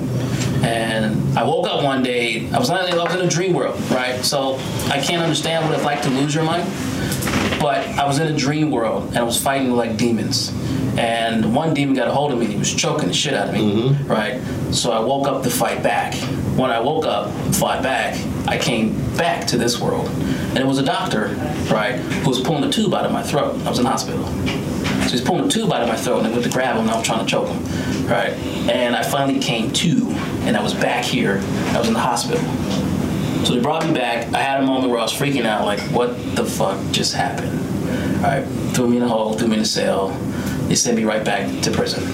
And 0.64 1.36
I 1.36 1.42
woke 1.42 1.66
up 1.66 1.82
one 1.82 2.02
day, 2.02 2.48
I 2.52 2.58
was, 2.58 2.68
not, 2.68 2.88
I 2.88 2.96
was 2.96 3.14
in 3.14 3.26
a 3.26 3.28
dream 3.28 3.52
world, 3.52 3.80
right? 3.90 4.24
So 4.24 4.56
I 4.86 5.00
can't 5.00 5.22
understand 5.22 5.64
what 5.64 5.74
it's 5.74 5.84
like 5.84 6.02
to 6.02 6.10
lose 6.10 6.34
your 6.34 6.44
mind. 6.44 6.64
But 7.60 7.86
I 7.98 8.06
was 8.06 8.18
in 8.18 8.32
a 8.32 8.36
dream 8.36 8.70
world 8.70 9.08
and 9.08 9.18
I 9.18 9.22
was 9.22 9.40
fighting 9.40 9.70
with 9.70 9.78
like 9.78 9.96
demons. 9.96 10.52
And 10.98 11.54
one 11.54 11.74
demon 11.74 11.94
got 11.94 12.08
a 12.08 12.12
hold 12.12 12.32
of 12.32 12.38
me 12.38 12.44
and 12.44 12.52
he 12.52 12.58
was 12.58 12.72
choking 12.74 13.08
the 13.08 13.14
shit 13.14 13.34
out 13.34 13.48
of 13.48 13.54
me, 13.54 13.92
right? 14.04 14.40
So 14.72 14.92
I 14.92 15.00
woke 15.00 15.26
up 15.26 15.42
to 15.44 15.50
fight 15.50 15.82
back. 15.82 16.14
When 16.56 16.70
I 16.70 16.80
woke 16.80 17.06
up 17.06 17.30
fought 17.54 17.82
back, 17.82 18.14
I 18.46 18.58
came 18.58 18.92
back 19.16 19.46
to 19.48 19.56
this 19.56 19.80
world. 19.80 20.08
And 20.08 20.58
it 20.58 20.66
was 20.66 20.78
a 20.78 20.84
doctor, 20.84 21.28
right, 21.70 21.94
who 21.96 22.28
was 22.28 22.40
pulling 22.40 22.64
a 22.64 22.70
tube 22.70 22.92
out 22.92 23.06
of 23.06 23.12
my 23.12 23.22
throat. 23.22 23.54
I 23.64 23.70
was 23.70 23.78
in 23.78 23.86
hospital. 23.86 24.24
So 25.12 25.18
he's 25.18 25.26
pulling 25.26 25.44
a 25.44 25.48
tube 25.50 25.70
out 25.70 25.82
of 25.82 25.88
my 25.88 25.96
throat, 25.96 26.20
and 26.20 26.28
I 26.28 26.30
went 26.30 26.42
to 26.44 26.48
grab 26.48 26.76
him, 26.76 26.84
and 26.84 26.90
I 26.90 26.96
was 26.96 27.06
trying 27.06 27.22
to 27.22 27.30
choke 27.30 27.46
him, 27.46 28.06
right? 28.06 28.32
And 28.70 28.96
I 28.96 29.02
finally 29.02 29.38
came 29.40 29.70
to, 29.70 30.08
and 30.46 30.56
I 30.56 30.62
was 30.62 30.72
back 30.72 31.04
here. 31.04 31.42
I 31.74 31.78
was 31.78 31.88
in 31.88 31.92
the 31.92 32.00
hospital. 32.00 32.42
So 33.44 33.54
they 33.54 33.60
brought 33.60 33.86
me 33.86 33.92
back. 33.92 34.32
I 34.32 34.40
had 34.40 34.62
a 34.62 34.66
moment 34.66 34.88
where 34.88 34.98
I 34.98 35.02
was 35.02 35.12
freaking 35.12 35.44
out, 35.44 35.66
like, 35.66 35.80
what 35.90 36.34
the 36.34 36.46
fuck 36.46 36.78
just 36.92 37.12
happened? 37.12 37.60
Right? 38.22 38.42
Threw 38.72 38.88
me 38.88 38.96
in 38.96 39.02
a 39.02 39.08
hole, 39.08 39.34
threw 39.34 39.48
me 39.48 39.56
in 39.56 39.60
a 39.60 39.66
cell. 39.66 40.08
They 40.68 40.76
sent 40.76 40.96
me 40.96 41.04
right 41.04 41.22
back 41.22 41.62
to 41.64 41.70
prison, 41.70 42.04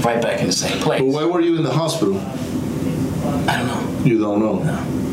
right 0.00 0.22
back 0.22 0.40
in 0.40 0.46
the 0.46 0.52
same 0.52 0.80
place. 0.80 1.02
But 1.02 1.08
why 1.08 1.26
were 1.26 1.42
you 1.42 1.58
in 1.58 1.62
the 1.62 1.74
hospital? 1.74 2.16
I 3.50 3.58
don't 3.58 3.66
know. 3.66 4.02
You 4.02 4.18
don't 4.18 4.40
know. 4.40 4.62
No. 4.62 5.03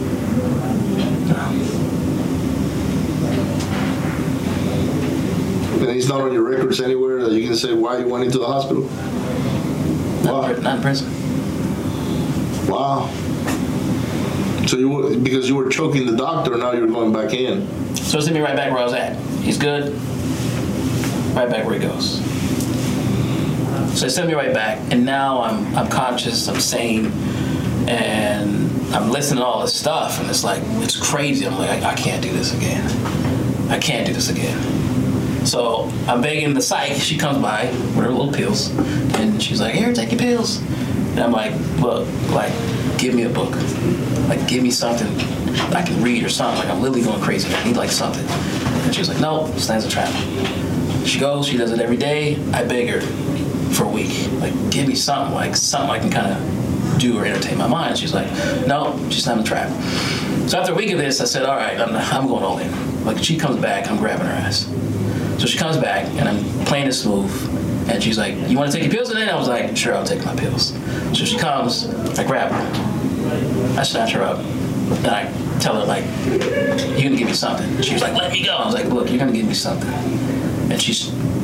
And 5.81 5.89
it's 5.89 6.07
not 6.07 6.21
on 6.21 6.31
your 6.31 6.43
records 6.43 6.79
anywhere 6.79 7.23
that 7.23 7.33
you 7.33 7.45
can 7.45 7.55
say 7.55 7.73
why 7.73 7.97
you 7.97 8.07
went 8.07 8.23
into 8.25 8.37
the 8.37 8.45
hospital. 8.45 8.83
Not, 10.23 10.43
Wow. 10.43 10.49
in, 10.53 10.61
not 10.63 10.75
in 10.77 10.81
prison. 10.81 11.09
Wow. 12.67 13.09
So 14.67 14.77
you 14.77 14.89
were, 14.89 15.17
because 15.17 15.49
you 15.49 15.55
were 15.55 15.69
choking 15.69 16.05
the 16.05 16.15
doctor, 16.15 16.55
now 16.57 16.71
you're 16.73 16.87
going 16.87 17.11
back 17.11 17.33
in. 17.33 17.67
So 17.95 18.19
it 18.19 18.21
sent 18.21 18.35
me 18.35 18.41
right 18.41 18.55
back 18.55 18.71
where 18.71 18.79
I 18.79 18.83
was 18.83 18.93
at. 18.93 19.17
He's 19.41 19.57
good. 19.57 19.93
Right 21.35 21.49
back 21.49 21.65
where 21.65 21.79
he 21.79 21.79
goes. 21.79 22.19
So 23.97 24.05
they 24.05 24.09
sent 24.09 24.27
me 24.27 24.35
right 24.35 24.53
back, 24.53 24.79
and 24.91 25.03
now 25.05 25.41
I'm 25.41 25.75
I'm 25.75 25.87
conscious, 25.89 26.47
I'm 26.47 26.59
sane, 26.61 27.07
and 27.89 28.69
I'm 28.93 29.09
listening 29.11 29.39
to 29.39 29.45
all 29.45 29.61
this 29.61 29.73
stuff, 29.73 30.19
and 30.21 30.29
it's 30.29 30.43
like 30.45 30.61
it's 30.83 30.95
crazy. 30.97 31.45
I'm 31.45 31.57
like 31.57 31.69
I, 31.83 31.91
I 31.91 31.95
can't 31.95 32.21
do 32.21 32.31
this 32.31 32.53
again. 32.55 32.85
I 33.69 33.79
can't 33.79 34.07
do 34.07 34.13
this 34.13 34.29
again. 34.29 34.57
So 35.43 35.91
I'm 36.07 36.21
begging 36.21 36.53
the 36.53 36.61
psych. 36.61 36.93
She 36.93 37.17
comes 37.17 37.41
by 37.41 37.65
with 37.65 38.05
her 38.05 38.09
little 38.09 38.31
pills, 38.31 38.69
and 39.15 39.41
she's 39.41 39.59
like, 39.59 39.73
"Here, 39.73 39.91
take 39.93 40.11
your 40.11 40.19
pills." 40.19 40.59
And 41.11 41.19
I'm 41.19 41.31
like, 41.31 41.53
"Look, 41.79 42.07
like, 42.29 42.53
give 42.97 43.15
me 43.15 43.23
a 43.23 43.29
book. 43.29 43.55
Like, 44.29 44.47
give 44.47 44.63
me 44.63 44.71
something 44.71 45.07
I 45.75 45.81
can 45.81 46.01
read 46.01 46.23
or 46.23 46.29
something. 46.29 46.59
Like, 46.59 46.69
I'm 46.69 46.81
literally 46.81 47.03
going 47.03 47.21
crazy. 47.21 47.53
I 47.53 47.63
need 47.63 47.75
like 47.75 47.91
something." 47.91 48.25
And 48.85 48.93
she's 48.95 49.09
like, 49.09 49.19
"No, 49.19 49.51
stands 49.57 49.85
a 49.85 49.89
trap." 49.89 50.13
She 51.05 51.19
goes. 51.19 51.47
She 51.47 51.57
does 51.57 51.71
it 51.71 51.79
every 51.79 51.97
day. 51.97 52.37
I 52.53 52.63
beg 52.63 52.89
her 52.89 53.01
for 53.73 53.85
a 53.85 53.89
week. 53.89 54.29
Like, 54.39 54.53
give 54.69 54.87
me 54.87 54.95
something. 54.95 55.33
Like, 55.33 55.55
something 55.55 55.89
I 55.89 55.99
can 55.99 56.11
kind 56.11 56.31
of 56.31 56.99
do 56.99 57.17
or 57.17 57.25
entertain 57.25 57.57
my 57.57 57.67
mind. 57.67 57.97
She's 57.97 58.13
like, 58.13 58.29
"No, 58.67 58.95
she's 59.09 59.25
not 59.25 59.39
a 59.39 59.43
trap." 59.43 59.69
So 60.47 60.59
after 60.59 60.73
a 60.73 60.75
week 60.75 60.91
of 60.91 60.99
this, 60.99 61.19
I 61.19 61.25
said, 61.25 61.45
"All 61.45 61.55
right, 61.55 61.79
I'm, 61.79 61.95
I'm 61.95 62.27
going 62.27 62.43
all 62.43 62.59
in." 62.59 63.05
Like, 63.05 63.23
she 63.23 63.37
comes 63.37 63.59
back. 63.59 63.89
I'm 63.89 63.97
grabbing 63.97 64.27
her 64.27 64.33
ass. 64.33 64.69
So 65.41 65.47
she 65.47 65.57
comes 65.57 65.75
back, 65.75 66.05
and 66.19 66.29
I'm 66.29 66.65
playing 66.65 66.85
it 66.85 66.93
smooth. 66.93 67.31
And 67.89 68.03
she's 68.03 68.15
like, 68.15 68.35
"You 68.47 68.59
want 68.59 68.71
to 68.71 68.77
take 68.77 68.85
your 68.85 68.93
pills 68.93 69.09
today?" 69.09 69.27
I 69.27 69.35
was 69.35 69.47
like, 69.47 69.75
"Sure, 69.75 69.95
I'll 69.95 70.05
take 70.05 70.23
my 70.23 70.35
pills." 70.35 70.71
So 71.13 71.25
she 71.25 71.35
comes, 71.35 71.89
I 72.19 72.23
grab 72.23 72.51
her, 72.51 73.79
I 73.79 73.81
snatch 73.81 74.11
her 74.11 74.21
up, 74.21 74.37
and 74.37 75.07
I 75.07 75.33
tell 75.59 75.73
her 75.79 75.85
like, 75.85 76.05
"You're 76.27 77.09
gonna 77.09 77.17
give 77.17 77.27
me 77.27 77.33
something." 77.33 77.81
She 77.81 77.93
was 77.93 78.03
like, 78.03 78.13
"Let 78.13 78.31
me 78.31 78.45
go." 78.45 78.55
I 78.55 78.67
was 78.67 78.75
like, 78.75 78.85
"Look, 78.85 79.09
you're 79.09 79.17
gonna 79.17 79.31
give 79.31 79.47
me 79.47 79.55
something." 79.55 79.89
And 80.69 80.79
she 80.79 80.93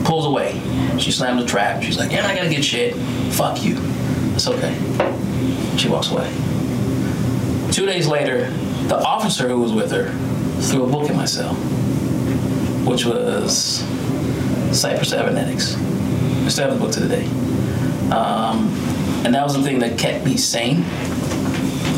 pulls 0.03 0.27
away. 0.27 0.61
She 0.99 1.11
slams 1.11 1.41
the 1.41 1.47
trap. 1.47 1.81
She's 1.81 1.97
like, 1.97 2.11
"You're 2.11 2.21
not 2.21 2.35
gonna 2.35 2.51
get 2.51 2.63
shit. 2.63 2.95
Fuck 3.31 3.63
you." 3.63 3.79
It's 4.35 4.47
okay. 4.47 4.75
She 5.75 5.89
walks 5.89 6.11
away. 6.11 6.31
Two 7.71 7.87
days 7.87 8.05
later, 8.05 8.51
the 8.89 8.99
officer 8.99 9.47
who 9.49 9.59
was 9.59 9.71
with 9.71 9.91
her 9.91 10.11
threw 10.61 10.83
a 10.83 10.87
book 10.87 11.09
in 11.09 11.15
my 11.17 11.25
cell, 11.25 11.57
which 12.87 13.05
was 13.05 13.83
Psycho-Cybernetics. 14.71 15.75
I 15.75 16.47
still 16.49 16.69
have 16.69 16.79
the 16.79 16.85
book 16.85 16.93
to 16.93 17.01
the 17.01 17.09
day. 17.09 17.25
Um, 18.11 18.69
and 19.25 19.35
that 19.35 19.43
was 19.43 19.55
the 19.55 19.61
thing 19.61 19.79
that 19.79 19.99
kept 19.99 20.23
me 20.23 20.37
sane. 20.37 20.85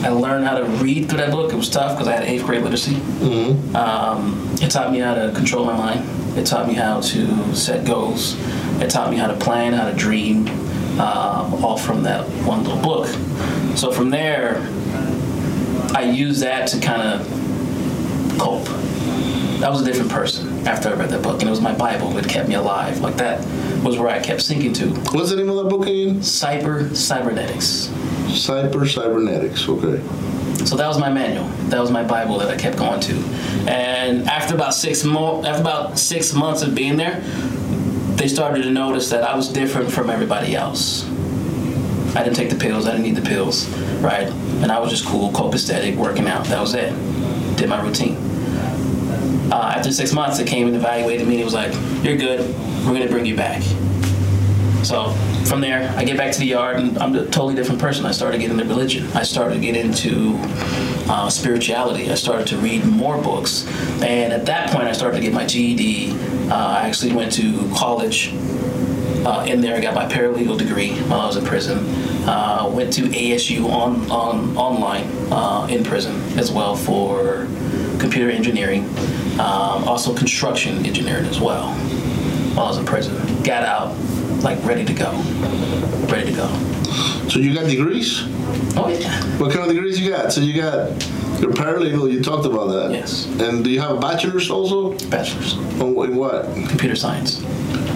I 0.03 0.09
learned 0.09 0.45
how 0.45 0.57
to 0.57 0.65
read 0.65 1.07
through 1.07 1.19
that 1.19 1.31
book. 1.31 1.53
It 1.53 1.55
was 1.55 1.69
tough 1.69 1.91
because 1.95 2.07
I 2.07 2.13
had 2.13 2.23
eighth 2.23 2.43
grade 2.45 2.63
literacy. 2.63 2.95
Um, 3.75 4.49
it 4.61 4.71
taught 4.71 4.91
me 4.91 4.99
how 4.99 5.13
to 5.13 5.31
control 5.35 5.65
my 5.65 5.77
mind. 5.77 6.37
It 6.37 6.45
taught 6.47 6.67
me 6.67 6.73
how 6.73 7.01
to 7.01 7.55
set 7.55 7.85
goals. 7.85 8.35
It 8.81 8.89
taught 8.89 9.11
me 9.11 9.17
how 9.17 9.27
to 9.27 9.35
plan, 9.35 9.73
how 9.73 9.89
to 9.89 9.95
dream, 9.95 10.47
um, 10.99 11.63
all 11.63 11.77
from 11.77 12.01
that 12.03 12.25
one 12.45 12.63
little 12.63 12.81
book. 12.81 13.07
So 13.77 13.91
from 13.91 14.09
there, 14.09 14.57
I 15.93 16.03
used 16.03 16.41
that 16.41 16.67
to 16.69 16.79
kind 16.79 17.01
of 17.01 17.27
cope. 18.39 18.67
I 19.61 19.69
was 19.69 19.81
a 19.81 19.85
different 19.85 20.09
person 20.09 20.48
after 20.69 20.89
I 20.89 20.93
read 20.93 21.09
that 21.09 21.23
book, 21.23 21.39
and 21.39 21.47
it 21.47 21.49
was 21.49 21.61
my 21.61 21.73
Bible 21.73 22.11
that 22.11 22.29
kept 22.29 22.47
me 22.47 22.53
alive. 22.53 23.01
Like 23.01 23.15
that 23.17 23.39
was 23.83 23.97
where 23.97 24.09
I 24.09 24.19
kept 24.19 24.41
sinking 24.41 24.73
to. 24.73 24.89
What's 25.11 25.31
the 25.31 25.35
name 25.35 25.49
of 25.49 25.55
that 25.55 25.69
book 25.69 25.87
again? 25.87 26.19
Cyber 26.19 26.95
cybernetics. 26.95 27.87
Cyber 28.27 28.87
Cybernetics. 28.87 29.67
Okay. 29.67 29.99
So 30.65 30.75
that 30.75 30.87
was 30.87 30.99
my 30.99 31.09
manual. 31.11 31.47
That 31.69 31.81
was 31.81 31.89
my 31.89 32.03
Bible 32.03 32.37
that 32.37 32.49
I 32.49 32.55
kept 32.55 32.77
going 32.77 32.99
to. 32.99 33.15
And 33.67 34.27
after 34.27 34.53
about 34.53 34.75
six 34.75 35.03
mo- 35.03 35.43
after 35.43 35.61
about 35.61 35.97
six 35.97 36.33
months 36.33 36.61
of 36.61 36.75
being 36.75 36.97
there, 36.97 37.19
they 38.15 38.27
started 38.27 38.61
to 38.63 38.69
notice 38.69 39.09
that 39.09 39.23
I 39.23 39.35
was 39.35 39.51
different 39.51 39.91
from 39.91 40.11
everybody 40.11 40.55
else. 40.55 41.09
I 42.15 42.23
didn't 42.23 42.35
take 42.35 42.51
the 42.51 42.57
pills. 42.57 42.85
I 42.85 42.91
didn't 42.91 43.05
need 43.05 43.15
the 43.15 43.27
pills, 43.27 43.67
right? 44.01 44.27
And 44.61 44.71
I 44.71 44.79
was 44.79 44.91
just 44.91 45.05
cool, 45.07 45.31
copacetic, 45.31 45.95
working 45.95 46.27
out. 46.27 46.45
That 46.45 46.61
was 46.61 46.75
it. 46.75 46.93
Did 47.57 47.69
my 47.69 47.81
routine. 47.81 48.28
Uh, 49.51 49.73
after 49.75 49.91
six 49.91 50.13
months, 50.13 50.37
they 50.37 50.43
came 50.43 50.67
and 50.67 50.75
evaluated 50.75 51.27
me. 51.27 51.35
and 51.35 51.41
It 51.41 51.45
was 51.45 51.53
like, 51.53 51.73
"You're 52.03 52.17
good. 52.17 52.39
We're 52.85 52.93
gonna 52.93 53.07
bring 53.07 53.25
you 53.25 53.35
back." 53.35 53.61
So 54.83 55.11
from 55.45 55.59
there, 55.61 55.93
I 55.97 56.03
get 56.05 56.17
back 56.17 56.31
to 56.33 56.39
the 56.39 56.45
yard, 56.45 56.77
and 56.77 56.97
I'm 56.99 57.13
a 57.15 57.25
totally 57.25 57.55
different 57.55 57.81
person. 57.81 58.05
I 58.05 58.11
started 58.11 58.39
getting 58.39 58.59
into 58.59 58.69
religion. 58.69 59.07
I 59.13 59.23
started 59.23 59.55
to 59.55 59.61
get 59.61 59.75
into 59.75 60.39
uh, 61.09 61.29
spirituality. 61.29 62.09
I 62.09 62.15
started 62.15 62.47
to 62.47 62.57
read 62.57 62.85
more 62.85 63.21
books, 63.21 63.67
and 64.01 64.31
at 64.31 64.45
that 64.45 64.69
point, 64.71 64.85
I 64.85 64.93
started 64.93 65.17
to 65.17 65.21
get 65.23 65.33
my 65.33 65.45
GED. 65.45 66.11
Uh, 66.49 66.55
I 66.55 66.87
actually 66.87 67.13
went 67.13 67.31
to 67.33 67.69
college. 67.75 68.33
Uh, 69.25 69.45
in 69.47 69.59
there, 69.59 69.75
I 69.75 69.81
got 69.81 69.93
my 69.95 70.05
paralegal 70.05 70.57
degree 70.57 70.93
while 71.01 71.21
I 71.21 71.27
was 71.27 71.35
in 71.35 71.43
prison. 71.45 71.79
Uh, 72.25 72.71
went 72.73 72.93
to 72.93 73.01
ASU 73.09 73.69
on, 73.69 74.09
on 74.09 74.55
online 74.55 75.03
uh, 75.31 75.67
in 75.69 75.83
prison 75.83 76.15
as 76.39 76.51
well 76.51 76.75
for 76.75 77.47
computer 77.99 78.31
engineering, 78.31 78.83
um, 79.39 79.87
also 79.87 80.13
construction 80.15 80.85
engineering 80.85 81.25
as 81.25 81.39
well 81.39 81.73
while 82.55 82.65
I 82.65 82.69
was 82.69 82.77
in 82.77 82.85
prison. 82.85 83.15
Got 83.43 83.63
out 83.63 83.95
like 84.43 84.63
ready 84.65 84.85
to 84.85 84.93
go, 84.93 85.11
ready 86.07 86.31
to 86.31 86.35
go. 86.35 86.47
So 87.29 87.39
you 87.39 87.53
got 87.53 87.67
degrees? 87.67 88.23
Oh 88.75 88.87
yeah, 88.89 89.21
What 89.37 89.53
kind 89.53 89.69
of 89.69 89.73
degrees 89.75 89.99
you 89.99 90.09
got? 90.09 90.33
So 90.33 90.41
you 90.41 90.59
got 90.59 90.89
your 91.39 91.51
paralegal. 91.51 92.11
You 92.11 92.21
talked 92.21 92.45
about 92.45 92.67
that. 92.67 92.91
Yes. 92.91 93.27
And 93.39 93.63
do 93.63 93.69
you 93.69 93.79
have 93.79 93.91
a 93.91 93.99
bachelor's 93.99 94.49
also? 94.49 94.93
bachelor's 95.09 95.53
in 95.53 96.15
what? 96.15 96.43
computer 96.67 96.95
science. 96.95 97.41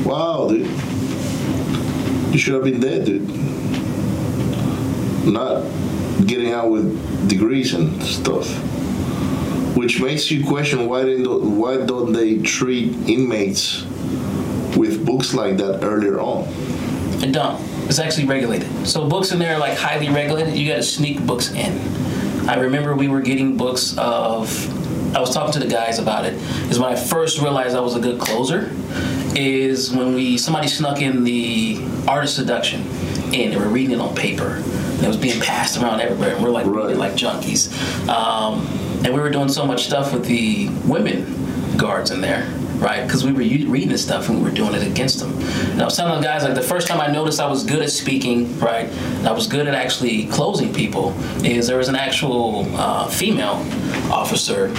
Wow, 0.05 0.47
dude. 0.49 0.67
You 2.31 2.39
should 2.39 2.53
have 2.53 2.63
been 2.63 2.79
dead, 2.79 3.05
dude. 3.05 3.27
Not 5.25 5.63
getting 6.25 6.51
out 6.51 6.69
with 6.69 7.29
degrees 7.29 7.73
and 7.73 8.01
stuff. 8.03 8.47
Which 9.75 9.99
makes 9.99 10.29
you 10.29 10.45
question 10.45 10.87
why 10.87 11.03
didn't 11.03 11.57
why 11.57 11.77
don't 11.77 12.13
they 12.13 12.39
treat 12.41 12.93
inmates 13.09 13.83
with 14.77 15.03
books 15.05 15.33
like 15.33 15.57
that 15.57 15.83
earlier 15.83 16.19
on? 16.19 16.47
And 17.23 17.33
don't. 17.33 17.59
It's 17.87 17.99
actually 17.99 18.25
regulated. 18.27 18.87
So 18.87 19.07
books 19.07 19.31
in 19.31 19.39
there 19.39 19.55
are 19.55 19.59
like 19.59 19.77
highly 19.77 20.09
regulated. 20.09 20.55
You 20.55 20.67
got 20.67 20.77
to 20.77 20.83
sneak 20.83 21.25
books 21.25 21.51
in. 21.51 21.79
I 22.47 22.55
remember 22.55 22.95
we 22.95 23.07
were 23.07 23.21
getting 23.21 23.57
books 23.57 23.97
of. 23.97 24.69
I 25.15 25.19
was 25.19 25.33
talking 25.33 25.53
to 25.53 25.59
the 25.59 25.67
guys 25.67 25.99
about 25.99 26.25
it. 26.25 26.33
Is 26.69 26.79
when 26.79 26.91
I 26.91 26.95
first 26.95 27.39
realized 27.41 27.75
I 27.75 27.79
was 27.79 27.95
a 27.95 27.99
good 27.99 28.19
closer. 28.19 28.71
Is 29.35 29.91
when 29.91 30.13
we 30.13 30.37
somebody 30.37 30.67
snuck 30.67 31.01
in 31.01 31.23
the 31.23 31.79
art 32.07 32.23
of 32.25 32.29
seduction, 32.29 32.81
and 33.33 33.53
they 33.53 33.57
were 33.57 33.69
reading 33.69 33.91
it 33.91 33.99
on 33.99 34.15
paper. 34.15 34.55
And 34.57 35.03
it 35.03 35.07
was 35.07 35.17
being 35.17 35.41
passed 35.41 35.81
around 35.81 36.01
everywhere, 36.01 36.35
and 36.35 36.43
we're 36.43 36.51
like 36.51 36.65
reading 36.65 36.91
it 36.91 36.97
like 36.97 37.13
junkies. 37.13 37.71
Um, 38.07 38.67
and 39.03 39.13
we 39.13 39.19
were 39.19 39.29
doing 39.29 39.49
so 39.49 39.65
much 39.65 39.85
stuff 39.85 40.13
with 40.13 40.25
the 40.25 40.69
women 40.85 41.77
guards 41.77 42.11
in 42.11 42.21
there, 42.21 42.47
right? 42.77 43.05
Because 43.05 43.25
we 43.25 43.31
were 43.31 43.39
reading 43.39 43.89
this 43.89 44.03
stuff 44.03 44.29
and 44.29 44.37
we 44.37 44.43
were 44.49 44.55
doing 44.55 44.73
it 44.73 44.85
against 44.87 45.19
them. 45.19 45.33
And 45.71 45.81
I 45.81 45.85
was 45.85 45.97
telling 45.97 46.21
the 46.21 46.25
guys 46.25 46.43
like 46.43 46.55
the 46.55 46.61
first 46.61 46.87
time 46.87 47.01
I 47.01 47.07
noticed 47.07 47.39
I 47.39 47.47
was 47.47 47.63
good 47.63 47.81
at 47.81 47.89
speaking, 47.89 48.57
right? 48.59 48.89
I 49.25 49.31
was 49.31 49.47
good 49.47 49.67
at 49.67 49.73
actually 49.73 50.27
closing 50.27 50.73
people. 50.73 51.13
Is 51.43 51.67
there 51.67 51.77
was 51.77 51.89
an 51.89 51.95
actual 51.95 52.65
uh, 52.77 53.07
female 53.07 53.65
officer 54.11 54.71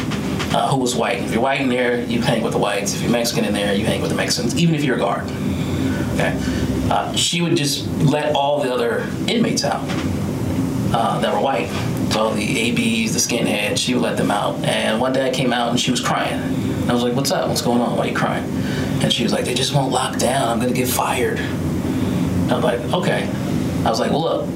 uh, 0.54 0.68
who 0.70 0.78
was 0.78 0.94
white. 0.94 1.18
If 1.22 1.32
you're 1.32 1.42
white 1.42 1.60
in 1.60 1.68
there, 1.68 2.04
you 2.04 2.22
hang 2.22 2.42
with 2.42 2.52
the 2.52 2.58
whites. 2.58 2.94
If 2.94 3.02
you're 3.02 3.10
Mexican 3.10 3.44
in 3.44 3.52
there, 3.52 3.74
you 3.74 3.84
hang 3.84 4.00
with 4.00 4.10
the 4.10 4.16
Mexicans, 4.16 4.56
even 4.56 4.74
if 4.74 4.84
you're 4.84 4.96
a 4.96 5.00
guard. 5.00 5.24
Okay. 6.14 6.38
Uh, 6.90 7.14
she 7.16 7.40
would 7.40 7.56
just 7.56 7.86
let 8.02 8.34
all 8.36 8.62
the 8.62 8.72
other 8.72 9.08
inmates 9.26 9.64
out 9.64 9.82
uh, 10.94 11.18
that 11.18 11.34
were 11.34 11.40
white. 11.40 11.68
So 12.12 12.32
the 12.32 12.70
ABs, 12.70 13.12
the 13.12 13.18
skinheads, 13.18 13.78
she 13.78 13.94
would 13.94 14.02
let 14.04 14.16
them 14.16 14.30
out. 14.30 14.64
And 14.64 15.00
one 15.00 15.12
day 15.12 15.28
I 15.28 15.32
came 15.32 15.52
out 15.52 15.70
and 15.70 15.80
she 15.80 15.90
was 15.90 16.00
crying. 16.00 16.40
And 16.40 16.90
I 16.90 16.94
was 16.94 17.02
like, 17.02 17.14
"What's 17.14 17.32
up? 17.32 17.48
What's 17.48 17.62
going 17.62 17.80
on? 17.80 17.96
Why 17.96 18.04
are 18.04 18.08
you 18.08 18.16
crying?" 18.16 18.44
And 19.02 19.12
she 19.12 19.24
was 19.24 19.32
like, 19.32 19.44
"They 19.44 19.54
just 19.54 19.74
won't 19.74 19.92
lock 19.92 20.18
down. 20.18 20.48
I'm 20.48 20.60
gonna 20.60 20.72
get 20.72 20.88
fired." 20.88 21.40
And 21.40 22.52
I 22.52 22.54
was 22.54 22.64
like, 22.64 22.80
"Okay." 22.94 23.28
I 23.84 23.90
was 23.90 23.98
like, 23.98 24.12
"Well, 24.12 24.22
look, 24.22 24.48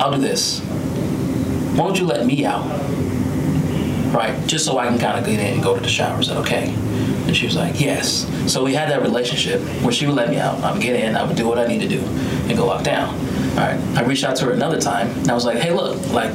I'll 0.00 0.12
do 0.12 0.20
this. 0.20 0.60
Why 0.60 1.86
don't 1.86 1.98
you 1.98 2.06
let 2.06 2.24
me 2.24 2.44
out, 2.44 2.64
right? 4.14 4.36
Just 4.46 4.64
so 4.64 4.78
I 4.78 4.86
can 4.86 4.98
kind 4.98 5.18
of 5.18 5.26
get 5.26 5.40
in 5.40 5.54
and 5.54 5.62
go 5.62 5.74
to 5.74 5.80
the 5.80 5.88
shower. 5.88 6.20
Is 6.20 6.28
that 6.28 6.36
okay?" 6.38 6.72
And 7.26 7.36
she 7.36 7.46
was 7.46 7.56
like, 7.56 7.80
"Yes." 7.80 8.26
So 8.50 8.64
we 8.64 8.74
had 8.74 8.90
that 8.90 9.02
relationship 9.02 9.60
where 9.82 9.92
she 9.92 10.06
would 10.06 10.16
let 10.16 10.30
me 10.30 10.38
out. 10.38 10.62
I 10.62 10.72
would 10.72 10.82
get 10.82 10.96
in. 10.96 11.16
I 11.16 11.24
would 11.24 11.36
do 11.36 11.46
what 11.46 11.58
I 11.58 11.66
need 11.66 11.80
to 11.80 11.88
do 11.88 12.00
and 12.00 12.56
go 12.56 12.66
lock 12.66 12.84
down. 12.84 13.14
All 13.50 13.56
right. 13.56 13.78
I 13.96 14.02
reached 14.04 14.24
out 14.24 14.36
to 14.36 14.46
her 14.46 14.52
another 14.52 14.80
time 14.80 15.08
and 15.08 15.30
I 15.30 15.34
was 15.34 15.44
like, 15.44 15.58
"Hey, 15.58 15.72
look, 15.72 15.96
like." 16.12 16.32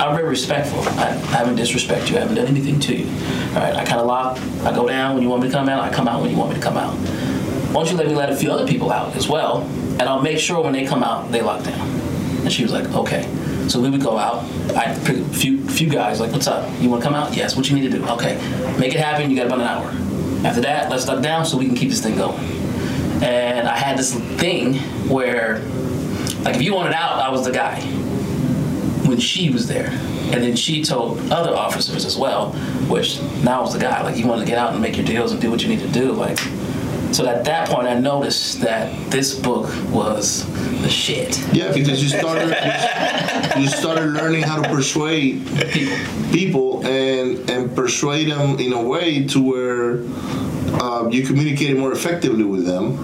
I'm 0.00 0.14
very 0.14 0.28
respectful. 0.28 0.78
I, 1.00 1.08
I 1.08 1.38
haven't 1.38 1.56
disrespected 1.56 2.10
you. 2.10 2.16
I 2.18 2.20
haven't 2.20 2.36
done 2.36 2.46
anything 2.46 2.78
to 2.78 2.94
you. 2.94 3.06
All 3.48 3.62
right. 3.62 3.74
I 3.74 3.84
kind 3.84 4.00
of 4.00 4.06
lock. 4.06 4.38
I 4.64 4.72
go 4.72 4.86
down 4.86 5.14
when 5.14 5.24
you 5.24 5.28
want 5.28 5.42
me 5.42 5.48
to 5.48 5.54
come 5.54 5.68
out. 5.68 5.82
I 5.82 5.92
come 5.92 6.06
out 6.06 6.22
when 6.22 6.30
you 6.30 6.36
want 6.36 6.50
me 6.50 6.54
to 6.54 6.62
come 6.62 6.76
out. 6.76 6.94
Why 6.94 7.82
don't 7.82 7.90
you 7.90 7.96
let 7.98 8.06
me 8.06 8.14
let 8.14 8.30
a 8.30 8.36
few 8.36 8.50
other 8.50 8.66
people 8.66 8.90
out 8.90 9.14
as 9.16 9.28
well, 9.28 9.62
and 9.98 10.02
I'll 10.02 10.22
make 10.22 10.38
sure 10.38 10.62
when 10.62 10.72
they 10.72 10.86
come 10.86 11.02
out 11.02 11.30
they 11.32 11.42
lock 11.42 11.64
down. 11.64 11.88
And 12.42 12.52
she 12.52 12.62
was 12.62 12.72
like, 12.72 12.88
okay. 12.94 13.28
So 13.68 13.80
we 13.80 13.90
would 13.90 14.00
go 14.00 14.16
out. 14.16 14.44
I 14.74 14.98
pick 15.04 15.18
a 15.18 15.24
few 15.24 15.62
few 15.68 15.90
guys 15.90 16.20
like, 16.20 16.32
what's 16.32 16.46
up? 16.46 16.68
You 16.80 16.88
want 16.88 17.02
to 17.02 17.08
come 17.08 17.14
out? 17.14 17.36
Yes. 17.36 17.54
What 17.56 17.68
you 17.68 17.76
need 17.76 17.90
to 17.90 17.98
do? 17.98 18.04
Okay. 18.06 18.36
Make 18.78 18.94
it 18.94 19.00
happen. 19.00 19.30
You 19.30 19.36
got 19.36 19.46
about 19.46 19.60
an 19.60 19.66
hour. 19.66 20.46
After 20.46 20.60
that, 20.62 20.90
let's 20.90 21.04
duck 21.04 21.22
down 21.22 21.44
so 21.44 21.58
we 21.58 21.66
can 21.66 21.74
keep 21.74 21.90
this 21.90 22.02
thing 22.02 22.16
going. 22.16 22.38
And 23.22 23.68
I 23.68 23.76
had 23.76 23.98
this 23.98 24.14
thing 24.14 24.74
where, 25.08 25.58
like, 26.44 26.54
if 26.54 26.62
you 26.62 26.74
wanted 26.74 26.94
out, 26.94 27.18
I 27.18 27.28
was 27.30 27.44
the 27.44 27.52
guy 27.52 27.80
when 29.06 29.18
she 29.18 29.50
was 29.50 29.66
there. 29.66 29.90
And 30.30 30.42
then 30.42 30.56
she 30.56 30.84
told 30.84 31.18
other 31.32 31.54
officers 31.54 32.04
as 32.04 32.16
well, 32.16 32.52
which 32.88 33.20
now 33.42 33.62
was 33.62 33.72
the 33.72 33.80
guy. 33.80 34.02
Like, 34.02 34.16
you 34.16 34.26
want 34.26 34.40
to 34.40 34.46
get 34.46 34.58
out 34.58 34.72
and 34.72 34.80
make 34.80 34.96
your 34.96 35.06
deals 35.06 35.32
and 35.32 35.40
do 35.40 35.50
what 35.50 35.62
you 35.62 35.68
need 35.68 35.80
to 35.80 35.88
do. 35.88 36.12
Like, 36.12 36.38
so 37.12 37.26
at 37.26 37.44
that 37.44 37.68
point, 37.68 37.88
I 37.88 37.98
noticed 37.98 38.60
that 38.60 39.10
this 39.10 39.34
book 39.38 39.66
was 39.90 40.44
the 40.82 40.88
shit. 40.88 41.38
Yeah, 41.52 41.72
because 41.72 42.02
you 42.02 42.08
started 42.08 42.54
you, 43.58 43.68
started 43.68 44.12
learning 44.12 44.42
how 44.42 44.62
to 44.62 44.68
persuade 44.68 45.46
people 46.32 46.86
and 46.86 47.48
and 47.50 47.74
persuade 47.74 48.30
them 48.30 48.58
in 48.58 48.72
a 48.72 48.82
way 48.82 49.26
to 49.28 49.42
where 49.42 50.02
uh, 50.80 51.08
you 51.10 51.24
communicated 51.24 51.78
more 51.78 51.92
effectively 51.92 52.44
with 52.44 52.66
them. 52.66 52.96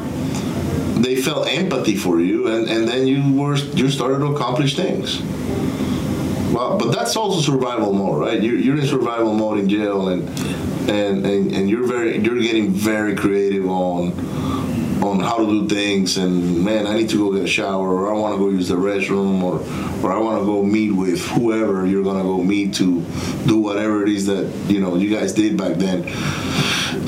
They 1.03 1.17
felt 1.17 1.49
empathy 1.49 1.97
for 1.97 2.21
you, 2.21 2.49
and, 2.49 2.69
and 2.69 2.87
then 2.87 3.07
you 3.07 3.33
were 3.33 3.57
you 3.57 3.91
started 3.91 4.19
to 4.19 4.27
accomplish 4.27 4.77
things. 4.77 5.21
Well, 6.53 6.79
but 6.79 6.93
that's 6.93 7.17
also 7.17 7.41
survival 7.41 7.93
mode, 7.93 8.21
right? 8.21 8.41
You're, 8.41 8.55
you're 8.55 8.79
in 8.79 8.87
survival 8.87 9.35
mode 9.35 9.59
in 9.59 9.69
jail, 9.69 10.09
and 10.09 10.29
and, 10.89 11.25
and 11.27 11.53
and 11.53 11.71
you're 11.71 11.87
very 11.87 12.19
you're 12.19 12.41
getting 12.41 12.71
very 12.71 13.15
creative 13.15 13.67
on 13.67 14.13
on 15.03 15.21
how 15.21 15.39
to 15.39 15.47
do 15.47 15.69
things. 15.69 16.17
And 16.17 16.65
man 16.65 16.87
i 16.87 16.95
need 16.95 17.09
to 17.11 17.19
go 17.19 17.33
get 17.33 17.45
a 17.45 17.47
shower 17.47 17.89
or 17.89 18.15
i 18.15 18.19
want 18.19 18.35
to 18.35 18.39
go 18.39 18.49
use 18.49 18.69
the 18.69 18.77
restroom 18.77 19.43
or 19.43 19.61
or 20.03 20.13
i 20.13 20.19
want 20.19 20.41
to 20.41 20.47
go 20.47 20.63
meet 20.63 20.93
with 20.93 21.21
whoever 21.29 21.87
you're 21.87 22.03
going 22.03 22.17
to 22.17 22.23
go 22.23 22.39
meet 22.43 22.75
to 22.75 23.01
do 23.47 23.59
whatever 23.59 24.03
it 24.03 24.09
is 24.09 24.27
that 24.27 24.51
you 24.69 24.81
know 24.81 24.97
you 24.97 25.15
guys 25.15 25.33
did 25.33 25.57
back 25.57 25.77
then. 25.77 26.09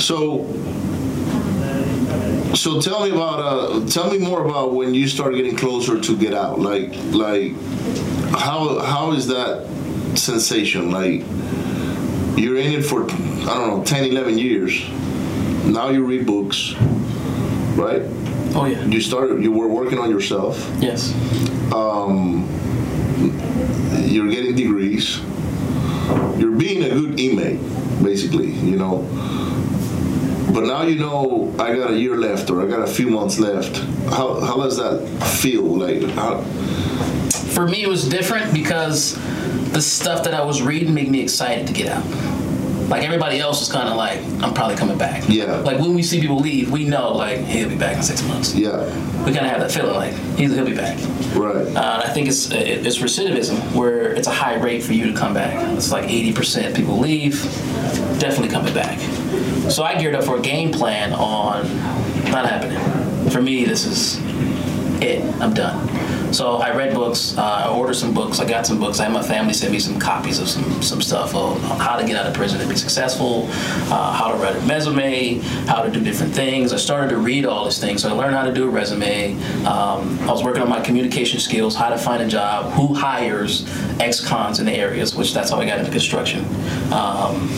So 0.00 0.44
so 2.54 2.80
tell 2.80 3.04
me 3.04 3.10
about 3.10 3.38
uh 3.40 3.86
tell 3.86 4.10
me 4.10 4.18
more 4.18 4.44
about 4.44 4.74
when 4.74 4.94
you 4.94 5.08
started 5.08 5.36
getting 5.36 5.56
closer 5.56 6.00
to 6.00 6.16
get 6.16 6.34
out. 6.34 6.58
Like 6.58 6.94
like 7.12 7.52
how 8.32 8.78
how 8.80 9.12
is 9.12 9.28
that 9.28 9.66
sensation? 10.14 10.90
Like 10.90 11.22
you're 12.36 12.58
in 12.58 12.72
it 12.72 12.82
for 12.84 13.04
i 13.04 13.54
don't 13.54 13.68
know 13.68 13.84
10 13.84 14.04
11 14.04 14.38
years. 14.38 14.88
Now 15.64 15.88
you 15.88 16.04
read 16.04 16.26
books 16.26 16.74
right? 17.76 18.02
Oh 18.54 18.64
yeah. 18.64 18.82
you 18.84 19.00
started 19.00 19.42
you 19.42 19.52
were 19.52 19.68
working 19.68 19.98
on 19.98 20.10
yourself. 20.10 20.56
Yes. 20.80 21.12
Um, 21.72 22.48
you're 24.06 24.28
getting 24.28 24.54
degrees. 24.54 25.18
You're 26.38 26.56
being 26.56 26.84
a 26.84 26.88
good 26.90 27.20
inmate 27.20 27.60
basically 28.02 28.50
you 28.50 28.76
know. 28.76 29.02
But 30.52 30.64
now 30.64 30.82
you 30.82 30.98
know 30.98 31.54
i 31.58 31.74
got 31.74 31.90
a 31.90 31.98
year 31.98 32.16
left 32.16 32.50
or 32.50 32.62
i 32.62 32.66
got 32.66 32.80
a 32.80 32.86
few 32.86 33.10
months 33.10 33.38
left. 33.38 33.76
How, 34.10 34.40
how 34.40 34.56
does 34.56 34.76
that 34.78 35.06
feel? 35.40 35.64
Like 35.64 36.02
how, 36.14 36.40
For 37.56 37.66
me, 37.66 37.82
it 37.82 37.88
was 37.88 38.06
different 38.06 38.52
because 38.52 39.14
the 39.72 39.80
stuff 39.80 40.24
that 40.24 40.34
I 40.34 40.44
was 40.44 40.60
reading 40.60 40.92
made 40.92 41.08
me 41.08 41.22
excited 41.22 41.66
to 41.66 41.72
get 41.72 41.88
out. 41.88 42.04
Like 42.90 43.02
everybody 43.02 43.40
else 43.40 43.60
was 43.60 43.72
kind 43.72 43.88
of 43.88 43.96
like, 43.96 44.18
I'm 44.42 44.52
probably 44.52 44.76
coming 44.76 44.98
back. 44.98 45.24
Yeah. 45.26 45.56
Like 45.60 45.80
when 45.80 45.94
we 45.94 46.02
see 46.02 46.20
people 46.20 46.36
leave, 46.38 46.70
we 46.70 46.84
know 46.84 47.14
like 47.14 47.38
he'll 47.38 47.70
be 47.70 47.78
back 47.78 47.96
in 47.96 48.02
six 48.02 48.22
months. 48.28 48.54
yeah 48.54 48.84
We 49.24 49.32
kind 49.32 49.46
of 49.46 49.52
have 49.52 49.60
that 49.60 49.72
feeling 49.72 49.94
like 49.94 50.12
he'll, 50.36 50.52
he'll 50.52 50.66
be 50.66 50.76
back. 50.76 50.98
right 51.34 51.56
Uh, 51.56 51.68
and 51.68 52.02
I 52.02 52.10
think 52.12 52.28
it's 52.28 52.50
it, 52.50 52.86
it's 52.86 52.98
recidivism 52.98 53.74
where 53.74 54.12
it's 54.12 54.28
a 54.28 54.32
high 54.32 54.60
rate 54.60 54.82
for 54.82 54.92
you 54.92 55.10
to 55.10 55.18
come 55.18 55.32
back. 55.32 55.54
It's 55.78 55.90
like 55.90 56.10
80% 56.10 56.76
people 56.76 56.98
leave, 56.98 57.42
definitely 58.20 58.50
coming 58.50 58.74
back. 58.74 58.98
So 59.70 59.82
I 59.82 59.98
geared 59.98 60.14
up 60.14 60.24
for 60.24 60.36
a 60.36 60.42
game 60.42 60.72
plan 60.72 61.14
on 61.14 61.66
not 62.30 62.44
happening. 62.44 63.30
For 63.30 63.40
me, 63.40 63.64
this 63.64 63.86
is 63.86 64.20
it. 65.02 65.24
I'm 65.40 65.54
done. 65.54 65.88
So 66.32 66.56
I 66.56 66.74
read 66.74 66.94
books. 66.94 67.36
Uh, 67.36 67.42
I 67.42 67.68
ordered 67.68 67.94
some 67.94 68.12
books. 68.12 68.40
I 68.40 68.48
got 68.48 68.66
some 68.66 68.78
books. 68.78 69.00
I 69.00 69.04
had 69.04 69.12
my 69.12 69.22
family 69.22 69.52
send 69.52 69.72
me 69.72 69.78
some 69.78 69.98
copies 69.98 70.38
of 70.38 70.48
some 70.48 70.82
some 70.82 71.00
stuff 71.00 71.34
on 71.34 71.58
how 71.78 71.96
to 71.96 72.06
get 72.06 72.16
out 72.16 72.26
of 72.26 72.34
prison 72.34 72.60
and 72.60 72.68
be 72.68 72.76
successful, 72.76 73.46
uh, 73.92 74.12
how 74.12 74.32
to 74.32 74.36
write 74.38 74.56
a 74.56 74.60
resume, 74.60 75.38
how 75.66 75.82
to 75.82 75.90
do 75.90 76.02
different 76.02 76.34
things. 76.34 76.72
I 76.72 76.76
started 76.76 77.10
to 77.10 77.16
read 77.18 77.46
all 77.46 77.64
these 77.64 77.78
things. 77.78 78.02
So 78.02 78.10
I 78.10 78.12
learned 78.12 78.34
how 78.34 78.44
to 78.44 78.52
do 78.52 78.64
a 78.64 78.70
resume. 78.70 79.34
Um, 79.64 80.18
I 80.20 80.32
was 80.32 80.42
working 80.44 80.62
on 80.62 80.68
my 80.68 80.80
communication 80.80 81.40
skills, 81.40 81.74
how 81.74 81.88
to 81.88 81.98
find 81.98 82.22
a 82.22 82.28
job, 82.28 82.72
who 82.72 82.94
hires 82.94 83.66
ex-cons 84.00 84.58
in 84.60 84.66
the 84.66 84.72
areas, 84.72 85.14
which 85.14 85.32
that's 85.32 85.50
how 85.50 85.58
I 85.58 85.66
got 85.66 85.78
into 85.78 85.90
construction. 85.90 86.44
Um, 86.92 87.48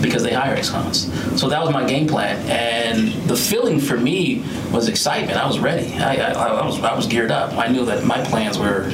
because 0.00 0.22
they 0.22 0.32
hire 0.32 0.54
ex-cons. 0.54 1.10
So 1.40 1.48
that 1.48 1.60
was 1.62 1.72
my 1.72 1.84
game 1.86 2.06
plan, 2.06 2.36
and 2.48 3.12
the 3.28 3.36
feeling 3.36 3.80
for 3.80 3.96
me 3.96 4.44
was 4.72 4.88
excitement. 4.88 5.36
I 5.38 5.46
was 5.46 5.58
ready. 5.58 5.92
I, 5.94 6.16
I, 6.16 6.32
I 6.62 6.66
was 6.66 6.80
I 6.82 6.94
was 6.94 7.06
geared 7.06 7.30
up. 7.30 7.54
I 7.58 7.68
knew 7.68 7.84
that 7.86 8.04
my 8.04 8.22
plans 8.24 8.58
were 8.58 8.90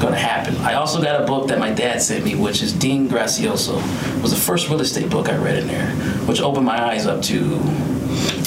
going 0.00 0.14
to 0.14 0.18
happen. 0.18 0.56
I 0.56 0.74
also 0.74 1.00
got 1.00 1.20
a 1.22 1.24
book 1.26 1.46
that 1.48 1.60
my 1.60 1.70
dad 1.70 2.02
sent 2.02 2.24
me, 2.24 2.34
which 2.34 2.60
is 2.62 2.72
Dean 2.72 3.08
Graziosi. 3.08 4.16
It 4.16 4.22
was 4.22 4.32
the 4.32 4.36
first 4.40 4.68
real 4.68 4.80
estate 4.80 5.08
book 5.08 5.28
I 5.28 5.36
read 5.36 5.58
in 5.58 5.68
there, 5.68 5.90
which 6.26 6.40
opened 6.40 6.66
my 6.66 6.82
eyes 6.84 7.06
up 7.06 7.22
to. 7.22 7.38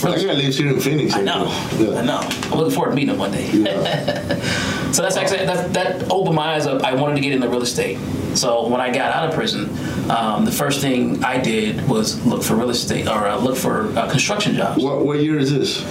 That 0.01 0.21
guy 0.21 0.33
lives 0.33 0.57
here 0.57 0.67
in 0.73 0.79
Phoenix. 0.81 1.15
I 1.15 1.21
know, 1.21 1.45
Yeah. 1.77 1.99
I 1.99 2.05
know. 2.05 2.19
I'm 2.19 2.57
looking 2.59 2.73
forward 2.75 2.89
to 2.89 2.95
meeting 2.95 3.11
him 3.11 3.17
one 3.19 3.31
day. 3.31 3.49
Yeah. 3.51 4.81
So 4.95 5.01
that's 5.01 5.17
actually 5.17 5.45
that, 5.45 5.73
that 5.73 6.09
opened 6.09 6.37
my 6.37 6.55
eyes 6.55 6.67
up. 6.67 6.85
I 6.85 6.95
wanted 6.95 7.15
to 7.15 7.21
get 7.21 7.33
into 7.33 7.49
real 7.49 7.63
estate. 7.63 7.97
So 8.33 8.65
when 8.69 8.79
I 8.79 8.93
got 8.93 9.13
out 9.13 9.27
of 9.27 9.35
prison, 9.35 9.69
um, 10.09 10.45
the 10.45 10.53
first 10.53 10.79
thing 10.79 11.21
I 11.21 11.37
did 11.37 11.85
was 11.89 12.25
look 12.25 12.41
for 12.41 12.55
real 12.55 12.69
estate 12.69 13.05
or 13.05 13.27
uh, 13.27 13.37
look 13.37 13.57
for 13.57 13.87
uh, 13.97 14.09
construction 14.09 14.55
jobs. 14.55 14.81
What, 14.81 15.05
what 15.05 15.19
year 15.19 15.37
is 15.37 15.51
this? 15.51 15.83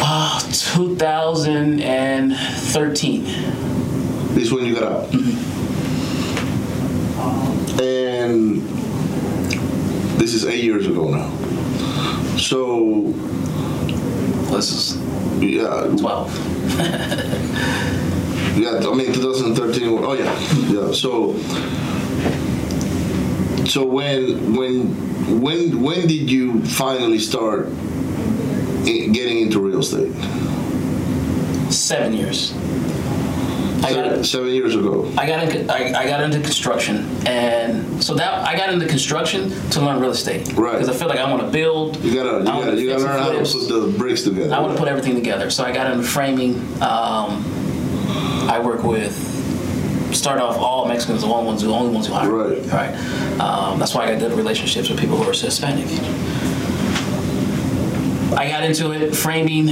Uh, 0.00 0.40
2013. 0.50 3.24
This 4.34 4.44
is 4.44 4.50
when 4.50 4.64
you 4.64 4.76
got 4.76 4.84
out. 4.84 5.12
And 7.82 8.62
this 10.18 10.32
is 10.32 10.46
eight 10.46 10.64
years 10.64 10.86
ago 10.86 11.10
now. 11.10 11.28
So, 12.38 13.12
This 14.56 14.72
is 14.72 15.03
yeah, 15.40 15.94
12. 15.98 16.78
yeah. 18.58 18.88
I 18.88 18.94
mean, 18.94 19.12
2013. 19.12 19.88
Oh 20.04 20.12
yeah, 20.14 20.38
yeah. 20.68 20.92
So, 20.92 21.36
so 23.64 23.86
when 23.86 24.54
when 24.56 25.40
when 25.40 25.82
when 25.82 26.06
did 26.06 26.30
you 26.30 26.62
finally 26.64 27.18
start 27.18 27.68
getting 28.84 29.40
into 29.40 29.60
real 29.60 29.80
estate? 29.80 30.12
Seven 31.72 32.12
years. 32.12 32.52
I 33.84 33.92
got 33.92 34.04
Seven, 34.04 34.24
seven 34.24 34.48
years 34.48 34.74
ago. 34.74 35.12
I 35.18 35.26
got 35.26 35.42
into 35.44 35.72
I, 35.72 36.00
I 36.00 36.06
got 36.08 36.20
into 36.22 36.40
construction, 36.40 37.06
and 37.26 38.02
so 38.02 38.14
that 38.14 38.32
I 38.46 38.56
got 38.56 38.72
into 38.72 38.86
construction 38.86 39.50
to 39.70 39.80
learn 39.80 40.00
real 40.00 40.10
estate. 40.10 40.52
Right. 40.54 40.72
Because 40.72 40.88
I 40.88 40.94
feel 40.94 41.08
like 41.08 41.18
I 41.18 41.30
want 41.30 41.42
to 41.42 41.48
build. 41.48 42.02
You 42.02 42.14
gotta, 42.14 42.38
you 42.38 42.44
gotta, 42.44 42.80
you 42.80 42.88
gotta 42.88 43.02
learn 43.04 43.18
how 43.18 43.32
to 43.32 43.38
put 43.38 43.68
the 43.68 43.94
bricks 43.98 44.22
together. 44.22 44.54
I 44.54 44.60
want 44.60 44.72
to 44.72 44.78
put 44.78 44.88
everything 44.88 45.14
together. 45.14 45.50
So 45.50 45.64
I 45.64 45.72
got 45.72 45.90
into 45.90 46.04
framing. 46.04 46.56
Um, 46.82 47.44
I 48.48 48.58
work 48.64 48.82
with 48.84 49.32
start 50.14 50.40
off 50.40 50.56
all 50.56 50.86
Mexicans, 50.86 51.22
the 51.22 51.28
only 51.28 51.46
ones 51.46 51.62
who 51.62 51.72
only 51.72 51.92
ones 51.92 52.06
who 52.06 52.14
hire. 52.14 52.30
Right. 52.30 52.64
Right. 52.72 53.40
Um, 53.40 53.78
that's 53.78 53.94
why 53.94 54.04
I 54.04 54.12
got 54.12 54.20
good 54.20 54.32
relationships 54.32 54.88
with 54.88 54.98
people 54.98 55.16
who 55.16 55.28
are 55.28 55.32
Hispanic. 55.32 55.86
I 58.36 58.48
got 58.48 58.64
into 58.64 58.92
it 58.92 59.14
framing, 59.14 59.68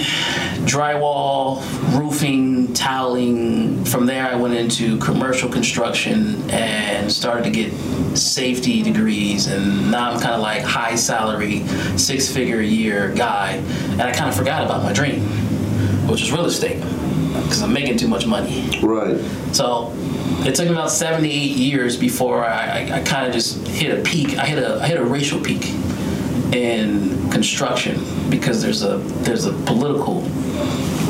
drywall, 0.65 1.63
roofing, 1.99 2.73
toweling. 2.75 3.85
From 3.85 4.07
there, 4.07 4.27
I 4.27 4.37
went 4.37 4.55
into 4.55 4.99
commercial 4.99 5.51
construction 5.51 6.49
and 6.51 7.11
started 7.11 7.45
to 7.45 7.51
get 7.51 7.73
safety 8.17 8.83
degrees. 8.83 9.49
And 9.49 9.91
now 9.91 10.13
I'm 10.13 10.21
kind 10.21 10.35
of 10.35 10.41
like 10.41 10.63
high 10.63 10.95
salary, 10.95 11.67
six 11.97 12.33
figure 12.33 12.61
a 12.61 12.65
year 12.65 13.13
guy. 13.15 13.55
And 13.93 14.03
I 14.03 14.13
kind 14.13 14.29
of 14.29 14.37
forgot 14.37 14.65
about 14.65 14.83
my 14.83 14.93
dream, 14.93 15.21
which 16.09 16.23
is 16.23 16.31
real 16.31 16.47
estate, 16.47 16.81
because 17.33 17.63
I'm 17.63 17.73
making 17.73 17.97
too 17.97 18.09
much 18.09 18.27
money. 18.27 18.69
Right. 18.81 19.19
So 19.53 19.93
it 20.45 20.55
took 20.55 20.67
me 20.67 20.73
about 20.73 20.91
seven 20.91 21.23
to 21.23 21.29
eight 21.29 21.57
years 21.57 21.97
before 21.97 22.45
I, 22.45 22.89
I, 22.91 22.99
I 22.99 23.03
kind 23.03 23.27
of 23.27 23.33
just 23.33 23.67
hit 23.67 23.99
a 23.99 24.03
peak. 24.03 24.39
I 24.39 24.47
hit 24.47 24.59
a 24.59 24.77
I 24.77 24.87
hit 24.87 24.99
a 24.99 25.05
racial 25.05 25.41
peak 25.41 25.73
in 26.53 27.31
construction 27.31 27.99
because 28.31 28.63
there's 28.63 28.83
a 28.83 28.99
there's 29.25 29.47
a 29.47 29.53
political 29.65 30.23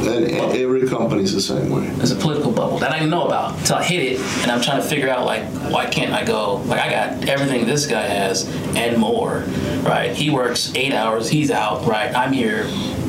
And 0.07 0.29
e- 0.31 0.63
every 0.63 0.87
company's 0.89 1.33
the 1.35 1.41
same 1.41 1.71
way. 1.71 1.87
there's 1.97 2.13
a 2.13 2.17
political 2.17 2.53
bubble 2.53 2.79
that 2.79 2.91
I 2.93 2.99
didn't 2.99 3.11
know 3.11 3.27
about 3.27 3.59
until 3.59 3.77
I 3.77 3.85
hit 3.85 4.03
it, 4.13 4.21
and 4.43 4.51
I'm 4.51 4.61
trying 4.61 4.81
to 4.83 4.87
figure 4.89 5.09
out 5.09 5.25
like 5.27 5.45
why 5.73 5.87
can't 5.87 6.13
I 6.13 6.25
go 6.25 6.57
like 6.67 6.81
I 6.81 6.91
got 6.91 7.29
everything 7.29 7.67
this 7.67 7.87
guy 7.87 8.03
has 8.03 8.47
and 8.77 8.99
more, 8.99 9.41
right? 9.83 10.13
He 10.15 10.31
works 10.31 10.73
eight 10.75 10.93
hours, 10.93 11.29
he's 11.29 11.51
out, 11.51 11.87
right? 11.87 12.15
I'm 12.15 12.33
here 12.33 12.65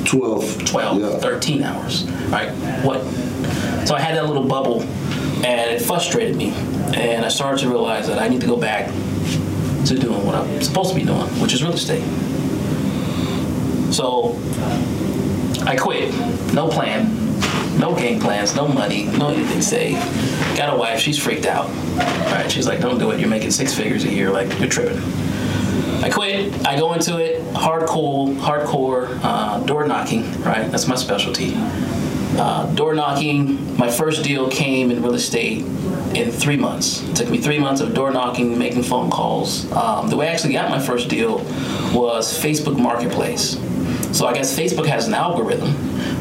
12. 0.06 0.66
12, 0.66 1.00
Yeah. 1.00 1.18
13 1.20 1.64
hours, 1.64 2.04
right? 2.30 2.50
What? 2.84 3.04
So 3.88 3.96
I 3.96 4.00
had 4.00 4.16
that 4.16 4.28
little 4.28 4.44
bubble, 4.48 4.82
and 4.82 5.72
it 5.72 5.82
frustrated 5.82 6.36
me, 6.36 6.50
and 6.96 7.26
I 7.26 7.30
started 7.30 7.60
to 7.62 7.70
realize 7.70 8.08
that 8.08 8.20
I 8.20 8.28
need 8.28 8.42
to 8.42 8.48
go 8.48 8.56
back 8.58 8.90
to 9.86 9.98
doing 9.98 10.26
what 10.26 10.36
I'm 10.36 10.62
supposed 10.62 10.90
to 10.94 10.96
be 10.96 11.06
doing, 11.06 11.28
which 11.42 11.54
is 11.54 11.64
real 11.64 11.74
estate. 11.74 12.04
So 13.94 14.40
I 15.66 15.76
quit. 15.76 16.14
No 16.54 16.68
plan, 16.68 17.08
no 17.80 17.96
game 17.96 18.20
plans, 18.20 18.56
no 18.56 18.68
money, 18.68 19.06
no 19.06 19.30
anything 19.30 19.62
saved. 19.62 20.02
Got 20.58 20.74
a 20.74 20.78
wife, 20.78 21.00
she's 21.00 21.18
freaked 21.18 21.46
out. 21.46 21.68
Right? 22.32 22.52
She's 22.52 22.68
like, 22.68 22.80
don't 22.80 23.00
do 23.00 23.12
it. 23.12 23.20
You're 23.20 23.30
making 23.30 23.52
six 23.52 23.74
figures 23.74 24.04
a 24.04 24.10
year. 24.10 24.30
Like, 24.32 24.60
you're 24.60 24.70
tripping. 24.70 25.02
I 26.04 26.10
quit. 26.10 26.68
I 26.68 26.78
go 26.78 26.94
into 26.94 27.18
it 27.18 27.42
hardcore, 27.54 28.36
hardcore 28.38 29.20
uh, 29.24 29.60
door 29.60 29.88
knocking. 29.88 30.24
Right, 30.42 30.70
that's 30.70 30.88
my 30.88 30.96
specialty. 30.96 31.54
Uh, 32.36 32.66
door 32.74 32.94
knocking. 32.94 33.78
My 33.78 33.90
first 33.90 34.24
deal 34.24 34.50
came 34.50 34.92
in 34.92 35.02
real 35.02 35.14
estate 35.14 35.66
in 36.16 36.32
three 36.32 36.58
months. 36.58 37.02
It 37.04 37.16
took 37.16 37.30
me 37.30 37.40
three 37.40 37.60
months 37.60 37.82
of 37.82 37.94
door 37.94 38.12
knocking, 38.12 38.58
making 38.58 38.84
phone 38.84 39.10
calls. 39.10 39.72
Um, 39.72 40.10
the 40.10 40.16
way 40.16 40.30
I 40.30 40.32
actually 40.32 40.54
got 40.54 40.70
my 40.70 40.80
first 40.80 41.10
deal 41.10 41.40
was 41.94 42.38
Facebook 42.38 42.80
Marketplace. 42.80 43.58
So 44.16 44.28
I 44.28 44.34
guess 44.34 44.58
Facebook 44.58 44.86
has 44.86 45.08
an 45.08 45.14
algorithm 45.14 45.72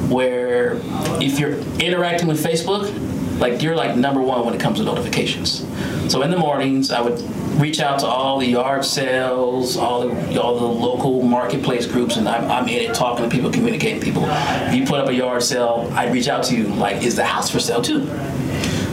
where 0.08 0.80
if 1.20 1.38
you're 1.38 1.58
interacting 1.78 2.28
with 2.28 2.42
Facebook, 2.42 2.90
like 3.38 3.60
you're 3.60 3.76
like 3.76 3.96
number 3.96 4.20
one 4.20 4.44
when 4.44 4.54
it 4.54 4.60
comes 4.60 4.78
to 4.78 4.84
notifications. 4.84 5.66
So 6.10 6.22
in 6.22 6.30
the 6.30 6.36
mornings, 6.36 6.90
I 6.90 7.00
would 7.00 7.20
reach 7.60 7.80
out 7.80 8.00
to 8.00 8.06
all 8.06 8.38
the 8.38 8.46
yard 8.46 8.84
sales, 8.84 9.76
all 9.76 10.06
the 10.06 10.40
all 10.40 10.58
the 10.58 10.66
local 10.66 11.22
marketplace 11.22 11.86
groups, 11.86 12.16
and 12.16 12.28
I'm, 12.28 12.50
I'm 12.50 12.68
in 12.68 12.90
it 12.90 12.94
talking 12.94 13.28
to 13.28 13.30
people, 13.30 13.50
communicating 13.50 14.00
people. 14.00 14.24
If 14.26 14.74
you 14.74 14.86
put 14.86 15.00
up 15.00 15.08
a 15.08 15.14
yard 15.14 15.42
sale, 15.42 15.90
I'd 15.92 16.12
reach 16.12 16.28
out 16.28 16.44
to 16.44 16.56
you 16.56 16.64
like, 16.64 17.02
is 17.02 17.16
the 17.16 17.24
house 17.24 17.50
for 17.50 17.60
sale 17.60 17.82
too? 17.82 18.08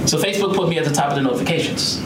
So 0.09 0.17
Facebook 0.17 0.55
put 0.55 0.69
me 0.69 0.79
at 0.79 0.85
the 0.85 0.91
top 0.91 1.11
of 1.11 1.15
the 1.15 1.21
notifications. 1.21 2.01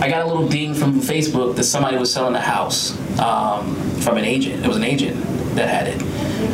I 0.00 0.08
got 0.08 0.22
a 0.22 0.26
little 0.26 0.48
ding 0.48 0.72
from 0.72 0.98
Facebook 0.98 1.56
that 1.56 1.64
somebody 1.64 1.98
was 1.98 2.10
selling 2.10 2.34
a 2.34 2.40
house 2.40 2.98
um, 3.18 3.76
from 4.00 4.16
an 4.16 4.24
agent. 4.24 4.64
It 4.64 4.66
was 4.66 4.78
an 4.78 4.82
agent 4.82 5.22
that 5.54 5.68
had 5.68 5.88
it, 5.88 6.02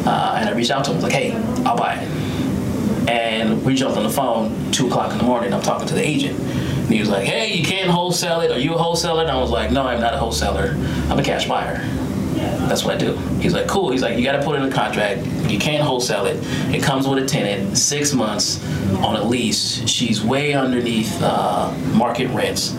uh, 0.05 0.35
and 0.37 0.49
I 0.49 0.53
reached 0.53 0.73
out 0.73 0.85
to 0.87 0.93
him. 0.93 1.01
Like, 1.01 1.13
"Hey, 1.13 1.33
I'll 1.65 1.77
buy 1.77 1.95
it." 1.95 3.09
And 3.09 3.65
we 3.65 3.77
jumped 3.77 3.97
on 3.97 4.03
the 4.03 4.11
phone 4.11 4.73
two 4.73 4.89
o'clock 4.89 5.13
in 5.13 5.19
the 5.19 5.23
morning. 5.23 5.55
I'm 5.55 5.63
talking 5.63 5.87
to 5.87 5.95
the 5.95 6.05
agent, 6.05 6.41
and 6.41 6.93
he 6.93 6.99
was 6.99 7.09
like, 7.09 7.25
"Hey, 7.25 7.55
you 7.55 7.65
can't 7.65 7.89
wholesale 7.89 8.41
it. 8.41 8.51
Are 8.51 8.59
you 8.59 8.75
a 8.75 8.79
wholesaler?" 8.79 9.23
And 9.23 9.31
I 9.31 9.41
was 9.41 9.51
like, 9.51 9.71
"No, 9.71 9.87
I'm 9.87 10.01
not 10.01 10.15
a 10.15 10.19
wholesaler. 10.19 10.75
I'm 11.09 11.21
a 11.21 11.23
cash 11.23 11.47
buyer." 11.47 11.89
That's 12.69 12.85
what 12.85 12.95
I 12.95 12.99
do. 12.99 13.17
He's 13.41 13.53
like, 13.55 13.69
cool. 13.69 13.91
He's 13.91 14.03
like, 14.03 14.17
you 14.17 14.25
got 14.25 14.37
to 14.37 14.43
put 14.43 14.57
in 14.57 14.63
a 14.63 14.71
contract. 14.71 15.27
You 15.51 15.59
can't 15.59 15.83
wholesale 15.83 16.27
it. 16.27 16.39
It 16.75 16.83
comes 16.83 17.07
with 17.07 17.23
a 17.23 17.27
tenant, 17.27 17.77
six 17.77 18.13
months 18.15 18.65
on 18.97 19.17
a 19.17 19.23
lease. 19.23 19.87
She's 19.89 20.25
way 20.25 20.55
underneath 20.55 21.21
uh, 21.23 21.73
market 21.95 22.29
rents, 22.29 22.73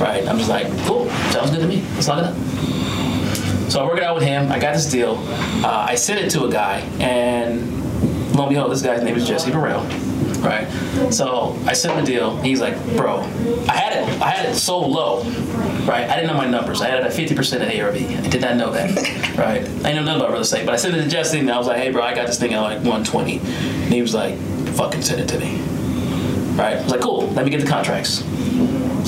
right? 0.00 0.26
I'm 0.26 0.38
just 0.38 0.50
like, 0.50 0.66
cool. 0.86 1.08
Sounds 1.30 1.50
good 1.50 1.60
to 1.60 1.68
me. 1.68 1.82
Let's 1.94 2.08
lock 2.08 2.18
it 2.18 2.24
up. 2.24 3.70
So 3.70 3.82
I 3.82 3.86
work 3.86 3.98
it 3.98 4.02
out 4.02 4.14
with 4.14 4.24
him. 4.24 4.50
I 4.50 4.58
got 4.58 4.74
this 4.74 4.90
deal. 4.90 5.16
Uh, 5.64 5.86
I 5.88 5.94
sent 5.94 6.20
it 6.20 6.30
to 6.30 6.44
a 6.44 6.50
guy, 6.50 6.80
and 7.00 8.34
lo 8.34 8.44
and 8.44 8.50
behold, 8.50 8.72
this 8.72 8.82
guy's 8.82 9.02
name 9.02 9.16
is 9.16 9.28
Jesse 9.28 9.50
Burrell. 9.50 9.86
Right. 10.40 10.68
So 11.12 11.58
I 11.66 11.72
sent 11.72 11.94
him 11.94 12.04
the 12.04 12.10
deal. 12.10 12.36
He's 12.38 12.60
like, 12.60 12.76
bro, 12.96 13.20
I 13.68 13.72
had 13.72 13.92
it. 13.96 14.22
I 14.22 14.30
had 14.30 14.48
it 14.48 14.54
so 14.54 14.78
low. 14.78 15.22
Right. 15.84 16.08
I 16.08 16.14
didn't 16.14 16.28
know 16.28 16.36
my 16.36 16.46
numbers. 16.46 16.80
I 16.80 16.88
had 16.88 17.00
it 17.00 17.06
at 17.06 17.12
50% 17.12 17.56
of 17.56 17.80
ARV. 17.80 17.96
I 17.96 18.28
did 18.28 18.40
not 18.40 18.56
know 18.56 18.70
that. 18.72 18.96
right. 19.38 19.62
I 19.62 19.64
didn't 19.64 19.82
know 19.82 20.02
nothing 20.04 20.20
about 20.20 20.32
real 20.32 20.40
estate, 20.40 20.64
but 20.64 20.74
I 20.74 20.76
sent 20.76 20.94
it 20.94 21.02
to 21.02 21.08
Jesse, 21.08 21.38
and 21.40 21.50
I 21.50 21.58
was 21.58 21.66
like, 21.66 21.78
hey, 21.78 21.90
bro, 21.90 22.02
I 22.02 22.14
got 22.14 22.26
this 22.26 22.38
thing 22.38 22.54
at 22.54 22.60
like 22.60 22.78
120. 22.78 23.38
And 23.38 23.92
he 23.92 24.02
was 24.02 24.14
like, 24.14 24.36
fucking 24.74 25.02
send 25.02 25.20
it 25.20 25.28
to 25.28 25.38
me. 25.38 25.56
Right. 26.56 26.76
I 26.76 26.82
was 26.82 26.92
like, 26.92 27.00
cool. 27.00 27.28
Let 27.28 27.44
me 27.44 27.50
get 27.50 27.60
the 27.60 27.66
contracts. 27.66 28.24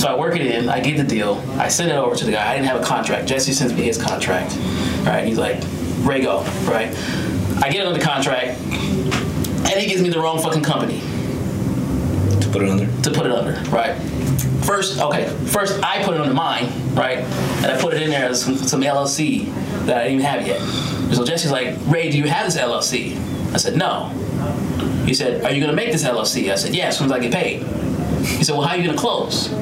So 0.01 0.09
I 0.09 0.17
work 0.19 0.35
it 0.35 0.43
in, 0.43 0.69
I 0.69 0.81
get 0.81 0.97
the 0.97 1.05
deal, 1.05 1.45
I 1.59 1.69
send 1.69 1.91
it 1.91 1.95
over 1.95 2.17
to 2.17 2.25
the 2.25 2.33
guy. 2.33 2.51
I 2.51 2.55
didn't 2.55 2.69
have 2.69 2.81
a 2.81 2.85
contract. 2.85 3.29
Jesse 3.29 3.53
sends 3.53 3.75
me 3.75 3.83
his 3.83 4.01
contract. 4.01 4.57
Right? 5.05 5.27
He's 5.27 5.37
like, 5.37 5.63
Ray 6.01 6.23
go, 6.23 6.43
right? 6.65 6.89
I 7.63 7.71
get 7.71 7.83
it 7.83 7.87
on 7.87 7.93
the 7.93 8.01
contract, 8.01 8.59
and 8.61 9.69
he 9.69 9.87
gives 9.87 10.01
me 10.01 10.09
the 10.09 10.19
wrong 10.19 10.41
fucking 10.41 10.63
company 10.63 11.03
To 12.51 12.59
put 12.59 12.63
it 12.63 12.69
under. 12.69 13.03
to 13.03 13.11
put 13.13 13.27
it 13.27 13.33
under, 13.33 13.71
right? 13.71 13.95
First, 14.65 15.01
okay, 15.01 15.29
first 15.47 15.81
I 15.85 16.03
put 16.03 16.15
it 16.15 16.21
under 16.21 16.35
mine, 16.35 16.67
right? 16.95 17.19
And 17.19 17.67
I 17.67 17.81
put 17.81 17.95
it 17.95 18.03
in 18.03 18.11
there 18.11 18.29
as 18.29 18.43
some, 18.43 18.57
some 18.57 18.81
LLC 18.81 19.47
that 19.87 19.99
I 19.99 20.09
didn't 20.09 20.21
even 20.21 20.27
have 20.27 20.47
yet. 20.47 20.61
So 21.15 21.25
Jesse's 21.25 21.53
like, 21.53 21.77
Ray, 21.87 22.11
do 22.11 22.19
you 22.19 22.25
have 22.29 22.47
this 22.47 22.57
LLC? 22.57 23.17
I 23.55 23.57
said, 23.57 23.77
no. 23.77 24.07
He 25.07 25.15
said, 25.15 25.45
are 25.45 25.53
you 25.53 25.61
gonna 25.61 25.75
make 25.75 25.93
this 25.93 26.05
LLC? 26.05 26.51
I 26.51 26.57
said, 26.57 26.75
yeah, 26.75 26.87
as 26.87 26.99
soon 26.99 27.07
as 27.07 27.13
I 27.13 27.21
get 27.21 27.33
paid. 27.33 27.63
He 28.25 28.45
said, 28.45 28.53
well, 28.57 28.63
how 28.63 28.75
are 28.75 28.79
you 28.79 28.85
gonna 28.87 28.99
close? 28.99 29.53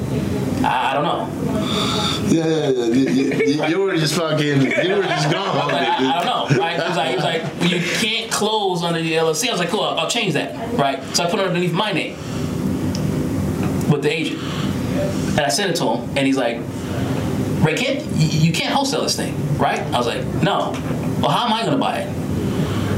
I, 0.63 0.91
I 0.91 0.95
don't 0.95 1.05
know. 1.05 1.29
Yeah, 2.29 2.47
yeah, 2.47 2.69
yeah. 2.71 2.85
You, 2.87 3.45
you, 3.45 3.65
you 3.67 3.81
were 3.81 3.97
just 3.97 4.15
fucking. 4.15 4.63
You 4.63 4.97
were 4.97 5.03
just 5.03 5.29
I 5.29 5.33
gone. 5.33 5.57
was 5.57 5.67
like, 5.73 5.89
I, 5.89 6.19
I 6.21 6.25
don't 6.25 6.51
know, 6.51 6.59
right? 6.59 6.81
He 6.81 6.89
was 6.89 6.97
like, 6.97 7.09
he 7.11 7.15
was 7.15 7.25
like, 7.25 7.71
you 7.71 7.81
can't 7.99 8.33
close 8.33 8.83
under 8.83 9.01
the 9.01 9.13
LLC. 9.13 9.49
I 9.49 9.53
was 9.53 9.61
like, 9.61 9.69
cool, 9.69 9.83
I'll, 9.83 10.01
I'll 10.01 10.11
change 10.11 10.35
that, 10.35 10.73
right? 10.75 11.03
So 11.15 11.25
I 11.25 11.31
put 11.31 11.39
it 11.41 11.47
underneath 11.47 11.73
my 11.73 11.93
name 11.93 12.17
with 13.99 14.05
the 14.05 14.13
agent, 14.13 14.43
and 14.43 15.41
I 15.41 15.49
sent 15.49 15.71
it 15.71 15.77
to 15.77 15.85
him, 15.85 16.17
and 16.17 16.27
he's 16.27 16.37
like, 16.37 16.59
Ray, 17.65 17.77
can't 17.77 18.05
you 18.17 18.53
can't 18.53 18.73
wholesale 18.73 19.03
this 19.03 19.17
thing, 19.17 19.35
right? 19.59 19.81
I 19.81 19.99
was 19.99 20.07
like, 20.07 20.25
no. 20.43 20.73
Well, 21.21 21.31
how 21.31 21.47
am 21.47 21.53
I 21.53 21.65
gonna 21.65 21.79
buy 21.79 22.01
it? 22.01 22.09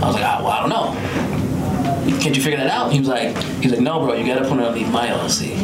I 0.02 0.06
was 0.06 0.14
like, 0.14 0.24
ah, 0.24 0.40
well, 0.42 0.48
I 0.48 0.60
don't 0.60 0.70
know. 0.70 2.18
Can't 2.20 2.36
you 2.36 2.42
figure 2.42 2.58
that 2.58 2.70
out? 2.70 2.92
He 2.92 2.98
was 2.98 3.08
like, 3.08 3.36
he's 3.62 3.72
like, 3.72 3.80
no, 3.80 4.00
bro, 4.00 4.14
you 4.14 4.26
gotta 4.26 4.46
put 4.46 4.58
it 4.58 4.64
underneath 4.64 4.92
my 4.92 5.06
LLC, 5.06 5.56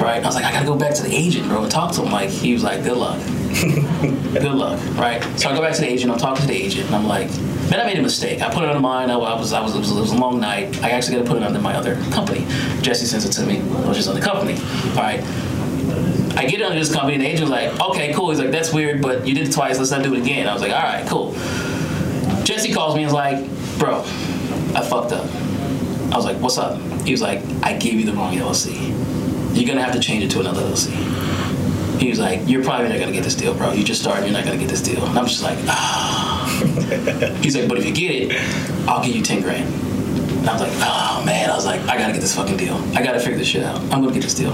right? 0.00 0.22
I 0.22 0.26
was 0.26 0.34
like, 0.34 0.44
I 0.44 0.52
gotta 0.52 0.66
go 0.66 0.76
back 0.76 0.94
to 0.94 1.02
the 1.02 1.14
agent, 1.14 1.48
bro, 1.48 1.62
and 1.62 1.70
talk 1.70 1.92
to 1.94 2.02
him. 2.02 2.12
Like, 2.12 2.30
he 2.30 2.52
was 2.54 2.62
like, 2.62 2.82
good 2.82 2.96
luck. 2.96 3.20
good 4.02 4.54
luck, 4.54 4.80
right? 4.96 5.22
So 5.38 5.50
I 5.50 5.54
go 5.54 5.60
back 5.60 5.74
to 5.74 5.80
the 5.82 5.88
agent. 5.88 6.10
I'm 6.10 6.18
talking 6.18 6.42
to 6.42 6.48
the 6.48 6.56
agent, 6.56 6.86
and 6.86 6.96
I'm 6.96 7.06
like, 7.06 7.28
man, 7.70 7.80
I 7.80 7.84
made 7.84 7.98
a 7.98 8.02
mistake. 8.02 8.42
I 8.42 8.52
put 8.52 8.64
it 8.64 8.68
under 8.68 8.80
mine. 8.80 9.10
I 9.10 9.16
was, 9.16 9.52
I 9.52 9.60
was, 9.60 9.74
it 9.74 9.78
was, 9.78 9.90
it 9.90 10.00
was 10.00 10.12
a 10.12 10.16
long 10.16 10.40
night. 10.40 10.82
I 10.82 10.90
actually 10.90 11.16
got 11.16 11.24
to 11.24 11.28
put 11.28 11.36
it 11.38 11.42
under 11.42 11.60
my 11.60 11.74
other 11.74 11.96
company. 12.10 12.46
Jesse 12.82 13.06
sends 13.06 13.24
it 13.24 13.32
to 13.32 13.46
me, 13.46 13.60
which 13.88 13.98
is 13.98 14.08
on 14.08 14.14
the 14.14 14.20
company. 14.20 14.54
All 14.90 15.02
right. 15.02 15.22
I 16.36 16.46
get 16.46 16.60
it 16.60 16.62
under 16.62 16.78
this 16.78 16.92
company, 16.92 17.14
and 17.14 17.22
the 17.22 17.28
agent 17.28 17.42
was 17.42 17.50
like, 17.50 17.78
okay, 17.90 18.12
cool. 18.14 18.30
He's 18.30 18.38
like, 18.38 18.50
that's 18.50 18.72
weird, 18.72 19.02
but 19.02 19.26
you 19.26 19.34
did 19.34 19.48
it 19.48 19.52
twice. 19.52 19.78
Let's 19.78 19.90
not 19.90 20.02
do 20.02 20.14
it 20.14 20.20
again. 20.22 20.48
I 20.48 20.54
was 20.54 20.62
like, 20.62 20.72
all 20.72 20.82
right, 20.82 21.06
cool. 21.06 21.32
Jesse 22.44 22.72
calls 22.72 22.94
me 22.96 23.02
and 23.02 23.08
is 23.08 23.14
like, 23.14 23.38
bro, 23.78 24.00
I 24.74 24.82
fucked 24.82 25.12
up. 25.12 25.26
I 26.12 26.16
was 26.16 26.24
like, 26.24 26.38
what's 26.38 26.58
up? 26.58 26.80
He 27.02 27.12
was 27.12 27.22
like, 27.22 27.42
I 27.62 27.76
gave 27.76 27.94
you 27.94 28.06
the 28.06 28.12
wrong 28.12 28.34
LLC. 28.34 28.90
You're 29.54 29.68
gonna 29.68 29.82
have 29.82 29.94
to 29.94 30.00
change 30.00 30.24
it 30.24 30.30
to 30.32 30.40
another 30.40 30.62
LLC. 30.62 30.90
He 32.00 32.08
was 32.08 32.18
like, 32.18 32.40
you're 32.46 32.64
probably 32.64 32.88
not 32.88 32.98
gonna 32.98 33.12
get 33.12 33.24
this 33.24 33.34
deal, 33.34 33.54
bro. 33.54 33.72
You 33.72 33.84
just 33.84 34.00
started, 34.00 34.24
you're 34.24 34.32
not 34.32 34.44
gonna 34.44 34.58
get 34.58 34.68
this 34.68 34.82
deal. 34.82 35.04
And 35.04 35.18
I'm 35.18 35.26
just 35.26 35.42
like, 35.42 35.58
ah. 35.66 36.41
He's 37.42 37.56
like, 37.56 37.68
but 37.68 37.78
if 37.78 37.86
you 37.86 37.92
get 37.92 38.10
it, 38.10 38.88
I'll 38.88 39.04
give 39.04 39.14
you 39.14 39.22
10 39.22 39.42
grand. 39.42 39.72
And 40.42 40.48
I 40.48 40.52
was 40.54 40.62
like, 40.62 40.72
oh 40.74 41.22
man, 41.24 41.50
I 41.50 41.54
was 41.54 41.64
like, 41.66 41.80
I 41.82 41.96
gotta 41.96 42.12
get 42.12 42.20
this 42.20 42.34
fucking 42.34 42.56
deal. 42.56 42.74
I 42.96 43.02
gotta 43.02 43.20
figure 43.20 43.38
this 43.38 43.46
shit 43.46 43.62
out. 43.62 43.80
I'm 43.82 44.00
gonna 44.02 44.12
get 44.12 44.22
this 44.22 44.34
deal. 44.34 44.52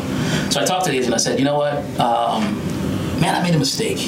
So 0.50 0.60
I 0.60 0.64
talked 0.64 0.84
to 0.84 0.90
the 0.90 0.98
agent. 0.98 1.14
I 1.14 1.18
said, 1.18 1.38
you 1.38 1.44
know 1.44 1.56
what? 1.56 1.76
Um, 1.98 2.54
man, 3.20 3.34
I 3.34 3.42
made 3.42 3.54
a 3.54 3.58
mistake. 3.58 3.98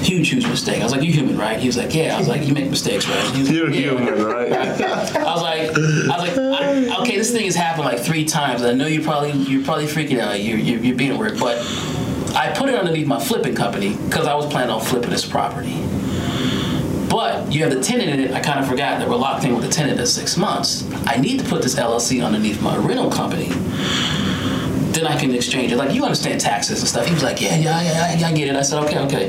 Huge, 0.00 0.30
huge 0.30 0.46
mistake. 0.46 0.80
I 0.80 0.84
was 0.84 0.92
like, 0.92 1.02
you 1.02 1.12
human, 1.12 1.36
right? 1.36 1.58
He 1.58 1.66
was 1.66 1.76
like, 1.76 1.94
yeah. 1.94 2.14
I 2.14 2.18
was 2.18 2.28
like, 2.28 2.46
you 2.46 2.54
make 2.54 2.70
mistakes, 2.70 3.06
right? 3.06 3.22
Like, 3.34 3.50
You're 3.50 3.70
"Yeah." 3.70 3.98
human, 3.98 4.24
right? 4.24 4.52
I 4.52 5.34
was 5.34 5.42
like, 5.42 5.60
I 5.70 5.72
was 5.72 6.36
like, 6.36 6.38
I, 6.38 7.00
okay, 7.02 7.16
this 7.18 7.32
thing 7.32 7.44
has 7.44 7.54
happened 7.54 7.84
like 7.84 8.00
three 8.00 8.24
times. 8.24 8.62
I 8.62 8.72
know 8.72 8.86
you're 8.86 9.02
probably 9.02 9.32
you're 9.32 9.64
probably 9.64 9.86
freaking 9.86 10.20
out. 10.20 10.40
You're 10.40 10.56
you're, 10.58 10.80
you're 10.80 10.96
being 10.96 11.18
weird, 11.18 11.38
but 11.38 11.58
I 12.34 12.54
put 12.56 12.70
it 12.70 12.76
underneath 12.76 13.06
my 13.06 13.20
flipping 13.20 13.54
company 13.54 13.94
because 14.06 14.26
I 14.26 14.34
was 14.34 14.46
planning 14.46 14.70
on 14.70 14.80
flipping 14.80 15.10
this 15.10 15.26
property. 15.26 15.74
You 17.48 17.64
have 17.64 17.72
the 17.72 17.82
tenant 17.82 18.10
in 18.10 18.20
it. 18.20 18.32
I 18.32 18.40
kind 18.40 18.60
of 18.60 18.68
forgot 18.68 18.98
that 18.98 19.08
we're 19.08 19.16
locked 19.16 19.44
in 19.44 19.54
with 19.54 19.64
the 19.64 19.70
tenant 19.70 20.00
at 20.00 20.08
six 20.08 20.36
months. 20.36 20.84
I 21.06 21.16
need 21.16 21.40
to 21.40 21.46
put 21.48 21.62
this 21.62 21.76
LLC 21.76 22.24
underneath 22.24 22.60
my 22.62 22.76
rental 22.76 23.10
company. 23.10 23.48
Then 24.92 25.06
I 25.06 25.18
can 25.18 25.34
exchange 25.34 25.70
it. 25.70 25.76
Like 25.76 25.94
you 25.94 26.02
understand 26.04 26.40
taxes 26.40 26.80
and 26.80 26.88
stuff. 26.88 27.06
He 27.06 27.14
was 27.14 27.22
like, 27.22 27.40
yeah, 27.40 27.56
yeah, 27.56 27.80
yeah, 27.82 28.14
yeah, 28.18 28.28
I 28.28 28.32
get 28.32 28.48
it. 28.48 28.56
I 28.56 28.62
said, 28.62 28.82
okay, 28.84 28.98
okay. 29.00 29.26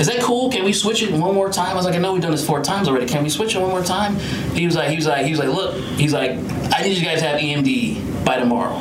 Is 0.00 0.06
that 0.08 0.20
cool? 0.20 0.50
Can 0.50 0.64
we 0.64 0.72
switch 0.72 1.02
it 1.02 1.12
one 1.12 1.34
more 1.34 1.50
time? 1.50 1.72
I 1.72 1.74
was 1.74 1.84
like, 1.84 1.94
I 1.94 1.98
know 1.98 2.12
we've 2.12 2.22
done 2.22 2.32
this 2.32 2.44
four 2.44 2.62
times 2.62 2.88
already. 2.88 3.06
Can 3.06 3.22
we 3.22 3.28
switch 3.28 3.54
it 3.54 3.60
one 3.60 3.70
more 3.70 3.84
time? 3.84 4.16
He 4.54 4.66
was 4.66 4.74
like, 4.74 4.88
he 4.88 4.96
was 4.96 5.06
like, 5.06 5.24
he 5.24 5.30
was 5.30 5.38
like, 5.38 5.50
look, 5.50 5.76
he's 5.98 6.12
like, 6.12 6.32
I 6.74 6.82
need 6.82 6.96
you 6.96 7.04
guys 7.04 7.20
to 7.20 7.28
have 7.28 7.40
EMD 7.40 8.24
by 8.24 8.36
tomorrow. 8.38 8.78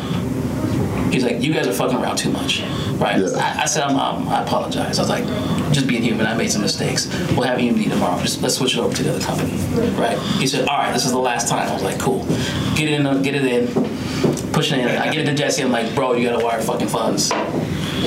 He's 1.11 1.23
like, 1.25 1.41
you 1.41 1.53
guys 1.53 1.67
are 1.67 1.73
fucking 1.73 1.97
around 1.97 2.15
too 2.17 2.31
much, 2.31 2.61
right? 3.01 3.19
Yeah. 3.19 3.37
I, 3.37 3.63
I 3.63 3.65
said, 3.65 3.83
I'm, 3.83 3.97
um, 3.97 4.29
I 4.29 4.43
apologize. 4.43 4.99
I 4.99 5.01
was 5.01 5.09
like, 5.09 5.25
just 5.73 5.87
being 5.87 6.03
human. 6.03 6.27
I 6.27 6.35
made 6.35 6.51
some 6.51 6.61
mistakes. 6.61 7.07
We'll 7.31 7.43
have 7.43 7.57
EMD 7.57 7.89
tomorrow. 7.89 8.21
Just 8.21 8.41
let's 8.41 8.55
switch 8.55 8.75
it 8.75 8.79
over 8.79 8.95
to 8.95 9.03
the 9.03 9.15
other 9.15 9.25
company, 9.25 9.57
right? 9.97 10.17
He 10.37 10.47
said, 10.47 10.67
all 10.67 10.77
right, 10.77 10.93
this 10.93 11.05
is 11.05 11.11
the 11.11 11.17
last 11.17 11.47
time. 11.47 11.67
I 11.67 11.73
was 11.73 11.83
like, 11.83 11.99
cool. 11.99 12.23
Get 12.75 12.89
it 12.89 12.99
in, 12.99 13.21
get 13.23 13.35
it 13.35 13.43
in, 13.43 13.67
push 14.53 14.71
it 14.71 14.79
in. 14.79 14.87
I 14.87 15.11
get 15.11 15.27
it 15.27 15.31
to 15.31 15.33
Jesse. 15.33 15.63
I'm 15.63 15.71
like, 15.71 15.93
bro, 15.95 16.13
you 16.13 16.29
gotta 16.29 16.43
wire 16.43 16.61
fucking 16.61 16.87
funds, 16.87 17.31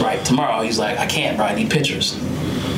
right? 0.01 0.25
Tomorrow. 0.25 0.63
He's 0.63 0.79
like, 0.79 0.99
I 0.99 1.07
can't, 1.07 1.37
bro. 1.37 1.47
I 1.47 1.55
need 1.55 1.71
pictures. 1.71 2.17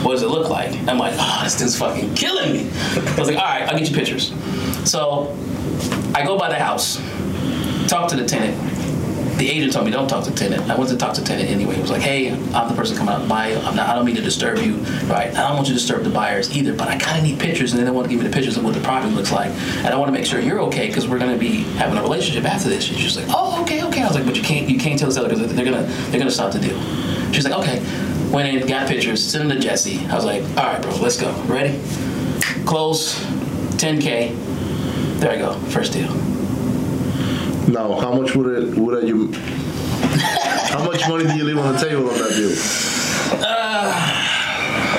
What 0.02 0.12
does 0.12 0.22
it 0.22 0.28
look 0.28 0.48
like? 0.48 0.72
I'm 0.88 0.98
like, 0.98 1.14
oh, 1.16 1.40
this 1.44 1.59
dude's 1.59 1.78
fucking 1.78 2.14
killing 2.14 2.52
me. 2.52 2.70
I 2.70 3.16
was 3.18 3.28
like, 3.28 3.36
all 3.36 3.44
right, 3.44 3.68
I'll 3.68 3.78
get 3.78 3.90
you 3.90 3.94
pictures. 3.97 4.32
So 4.88 5.36
I 6.14 6.24
go 6.24 6.38
by 6.38 6.48
the 6.48 6.59
house, 6.59 6.97
talk 7.88 8.09
to 8.10 8.16
the 8.16 8.24
tenant. 8.24 8.76
The 9.37 9.51
agent 9.51 9.75
told 9.75 9.85
me 9.85 9.91
don't 9.91 10.09
talk 10.09 10.25
to 10.25 10.35
tenant. 10.35 10.71
I 10.71 10.77
went 10.77 10.89
to 10.91 10.97
talk 10.97 11.13
to 11.15 11.23
tenant 11.23 11.51
anyway. 11.51 11.75
He 11.75 11.83
was 11.83 11.91
like, 11.91 12.01
"Hey, 12.01 12.31
I'm 12.31 12.69
the 12.69 12.75
person 12.75 12.97
coming 12.97 13.15
out 13.15 13.23
to 13.23 13.29
buy. 13.29 13.53
I'm 13.53 13.77
not. 13.77 13.89
I 13.91 13.95
don't 13.95 14.07
mean 14.07 14.17
to 14.17 14.23
disturb 14.23 14.59
you, 14.59 14.77
right? 15.09 15.29
I 15.29 15.49
don't 15.49 15.57
want 15.57 15.69
you 15.69 15.75
to 15.75 15.79
disturb 15.79 16.05
the 16.05 16.11
buyers 16.11 16.57
either. 16.57 16.73
But 16.73 16.89
I 16.89 16.97
kind 16.97 17.19
of 17.19 17.25
need 17.25 17.39
pictures, 17.39 17.75
and 17.75 17.87
they 17.87 17.91
want 17.91 18.07
to 18.07 18.11
give 18.11 18.23
me 18.23 18.27
the 18.27 18.33
pictures 18.33 18.57
of 18.57 18.65
what 18.65 18.73
the 18.73 18.81
property 18.81 19.13
looks 19.13 19.33
like, 19.33 19.51
and 19.51 19.89
I 19.89 19.97
want 19.97 20.09
to 20.09 20.13
make 20.13 20.25
sure 20.25 20.41
you're 20.41 20.61
okay 20.63 20.87
because 20.87 21.07
we're 21.07 21.19
going 21.19 21.33
to 21.33 21.39
be 21.39 21.65
having 21.77 21.99
a 21.99 22.03
relationship 22.03 22.45
after 22.47 22.71
this." 22.71 22.85
She's 22.85 22.97
just 22.97 23.17
like, 23.19 23.27
"Oh, 23.29 23.61
okay, 23.63 23.83
okay." 23.85 24.03
I 24.03 24.07
was 24.07 24.17
like, 24.17 24.25
"But 24.25 24.37
you 24.37 24.43
can't. 24.43 24.71
You 24.71 24.79
can't 24.79 24.99
tell 24.99 25.09
the 25.09 25.15
seller 25.15 25.29
because 25.29 25.55
they're 25.55 25.65
gonna 25.67 25.87
they're 26.11 26.21
gonna 26.21 26.31
stop 26.31 26.53
the 26.53 26.59
deal." 26.59 26.81
She's 27.33 27.45
like, 27.45 27.55
"Okay." 27.55 27.83
Went 28.31 28.49
in, 28.49 28.67
got 28.67 28.89
pictures, 28.89 29.23
sent 29.23 29.49
them 29.49 29.57
to 29.57 29.63
Jesse. 29.63 30.05
I 30.07 30.15
was 30.15 30.25
like, 30.25 30.43
"All 30.57 30.65
right, 30.65 30.81
bro, 30.81 30.97
let's 30.97 31.21
go. 31.21 31.31
Ready? 31.43 31.79
Close. 32.65 33.15
10k. 33.77 34.35
There 35.21 35.31
I 35.31 35.37
go. 35.37 35.53
First 35.69 35.93
deal." 35.93 36.36
Now, 37.68 37.98
how 37.98 38.12
much 38.14 38.34
would 38.36 38.47
it 38.62 38.78
would 38.78 39.02
it 39.02 39.09
you? 39.09 39.32
How 39.32 40.84
much 40.84 41.09
money 41.09 41.24
do 41.24 41.36
you 41.36 41.44
leave 41.44 41.59
on 41.59 41.72
the 41.74 41.78
table 41.80 42.09
on 42.09 42.18
that 42.18 42.30
deal? 42.30 42.52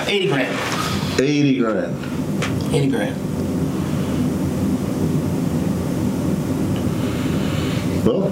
80 0.07 0.27
grand. 0.27 1.19
Eighty 1.19 1.57
grand. 1.57 1.95
80 2.73 2.89
grand. 2.89 3.15
Well, 8.06 8.31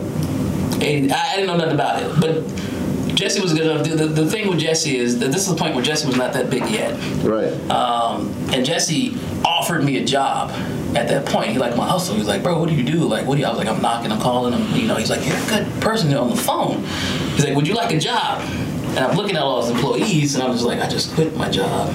80, 0.81 1.11
I, 1.11 1.31
I 1.31 1.35
didn't 1.35 1.47
know 1.47 1.57
nothing 1.57 1.73
about 1.73 2.01
it, 2.01 2.19
but 2.21 3.15
Jesse 3.15 3.41
was 3.41 3.53
good 3.53 3.63
enough. 3.67 3.87
The, 3.87 3.95
the, 3.95 4.07
the 4.07 4.29
thing 4.29 4.47
with 4.47 4.59
Jesse 4.59 4.97
is 4.97 5.19
that 5.19 5.31
this 5.31 5.47
is 5.47 5.53
the 5.53 5.55
point 5.55 5.75
where 5.75 5.83
Jesse 5.83 6.07
was 6.07 6.15
not 6.15 6.33
that 6.33 6.49
big 6.49 6.69
yet. 6.69 6.93
right. 7.23 7.51
Um, 7.69 8.33
and 8.53 8.65
Jesse 8.65 9.17
offered 9.43 9.83
me 9.83 9.97
a 9.97 10.05
job 10.05 10.51
at 10.95 11.07
that 11.09 11.26
point. 11.26 11.49
He 11.49 11.57
liked 11.57 11.76
my 11.77 11.88
hustle. 11.88 12.15
He's 12.15 12.27
like, 12.27 12.41
bro, 12.43 12.57
what 12.59 12.69
do 12.69 12.76
you 12.76 12.84
do? 12.84 12.99
Like, 13.05 13.26
what 13.26 13.35
do 13.35 13.41
you? 13.41 13.47
I 13.47 13.49
was 13.49 13.57
like, 13.57 13.67
I'm 13.67 13.81
knocking, 13.81 14.11
I'm 14.11 14.22
calling 14.22 14.53
him. 14.53 14.76
You 14.80 14.88
know, 14.88 14.95
he's 14.95 15.09
like, 15.09 15.26
you're 15.27 15.35
a 15.38 15.45
good 15.47 15.81
person 15.81 16.13
on 16.15 16.30
the 16.30 16.35
phone. 16.35 16.84
He's 17.35 17.43
like, 17.45 17.55
would 17.55 17.67
you 17.67 17.73
like 17.73 17.93
a 17.93 17.99
job? 17.99 18.41
And 18.41 18.99
I'm 18.99 19.17
looking 19.17 19.35
at 19.35 19.41
all 19.41 19.61
his 19.61 19.72
employees, 19.76 20.35
and 20.35 20.43
I'm 20.43 20.53
just 20.53 20.63
like, 20.63 20.80
I 20.80 20.88
just 20.88 21.13
quit 21.15 21.35
my 21.35 21.49
job. 21.49 21.93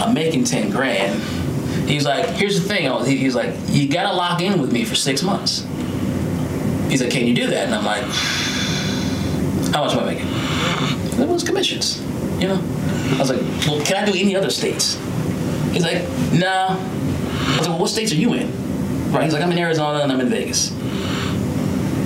I'm 0.00 0.14
making 0.14 0.44
10 0.44 0.70
grand. 0.70 1.20
He's 1.88 2.06
like, 2.06 2.26
here's 2.30 2.60
the 2.62 2.66
thing. 2.66 2.88
Was- 2.90 3.06
he- 3.06 3.18
He's 3.18 3.34
like, 3.34 3.54
you 3.68 3.86
gotta 3.88 4.16
lock 4.16 4.40
in 4.40 4.58
with 4.60 4.72
me 4.72 4.84
for 4.84 4.94
six 4.94 5.22
months. 5.22 5.66
He's 6.88 7.02
like, 7.02 7.10
can 7.10 7.26
you 7.26 7.34
do 7.34 7.46
that? 7.48 7.66
And 7.66 7.74
I'm 7.74 7.84
like, 7.84 8.02
how 9.74 9.84
much 9.84 9.94
am 9.94 10.00
I 10.00 10.14
making? 10.14 10.28
It 11.20 11.28
was 11.28 11.42
commissions, 11.42 12.00
you 12.40 12.48
know? 12.48 12.60
I 13.14 13.18
was 13.18 13.30
like, 13.30 13.40
well, 13.66 13.84
can 13.84 14.02
I 14.02 14.10
do 14.10 14.18
any 14.18 14.34
other 14.36 14.50
states? 14.50 14.96
He's 15.72 15.82
like, 15.82 16.02
no. 16.32 16.76
I 17.52 17.58
was 17.58 17.60
like, 17.60 17.68
well, 17.68 17.78
what 17.78 17.90
states 17.90 18.12
are 18.12 18.16
you 18.16 18.32
in? 18.34 19.12
Right? 19.12 19.24
He's 19.24 19.32
like, 19.32 19.42
I'm 19.42 19.52
in 19.52 19.58
Arizona 19.58 20.00
and 20.00 20.10
I'm 20.10 20.20
in 20.20 20.28
Vegas. 20.28 20.70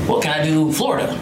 Well, 0.09 0.20
can 0.20 0.39
I 0.39 0.44
do 0.44 0.73
Florida? 0.73 1.14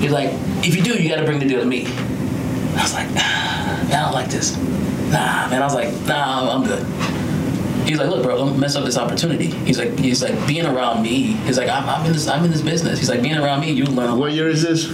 He's 0.00 0.12
like, 0.12 0.30
if 0.64 0.74
you 0.74 0.82
do, 0.82 1.00
you 1.00 1.08
got 1.08 1.16
to 1.16 1.24
bring 1.24 1.38
the 1.38 1.46
deal 1.46 1.60
to 1.60 1.66
me. 1.66 1.86
I 1.86 2.82
was 2.82 2.94
like, 2.94 3.12
man, 3.14 3.86
I 3.92 4.02
don't 4.02 4.12
like 4.12 4.28
this. 4.28 4.56
Nah, 4.56 5.48
man. 5.48 5.62
I 5.62 5.64
was 5.64 5.74
like, 5.74 5.94
nah, 6.06 6.52
I'm 6.52 6.64
good. 6.64 6.84
He's 7.86 7.98
like, 7.98 8.08
look, 8.08 8.22
bro, 8.22 8.36
don't 8.36 8.58
mess 8.58 8.76
up 8.76 8.84
this 8.84 8.96
opportunity. 8.96 9.46
He's 9.46 9.78
like, 9.78 9.98
he's 9.98 10.22
like, 10.22 10.46
being 10.46 10.64
around 10.66 11.02
me. 11.02 11.34
He's 11.44 11.58
like, 11.58 11.68
I'm, 11.68 11.88
I'm 11.88 12.04
in 12.06 12.12
this, 12.12 12.26
I'm 12.26 12.44
in 12.44 12.50
this 12.50 12.62
business. 12.62 12.98
He's 12.98 13.10
like, 13.10 13.22
being 13.22 13.36
around 13.36 13.60
me, 13.60 13.70
you 13.70 13.84
learn. 13.84 14.18
What 14.18 14.32
year 14.32 14.48
is 14.48 14.62
this? 14.62 14.88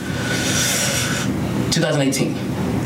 2018. 1.72 2.36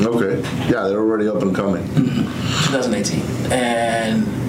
Okay. 0.02 0.40
Yeah, 0.70 0.88
they're 0.88 0.98
already 1.00 1.28
up 1.28 1.42
and 1.42 1.54
coming. 1.54 1.82
Mm-hmm. 1.84 2.72
2018. 2.72 3.52
And 3.52 4.43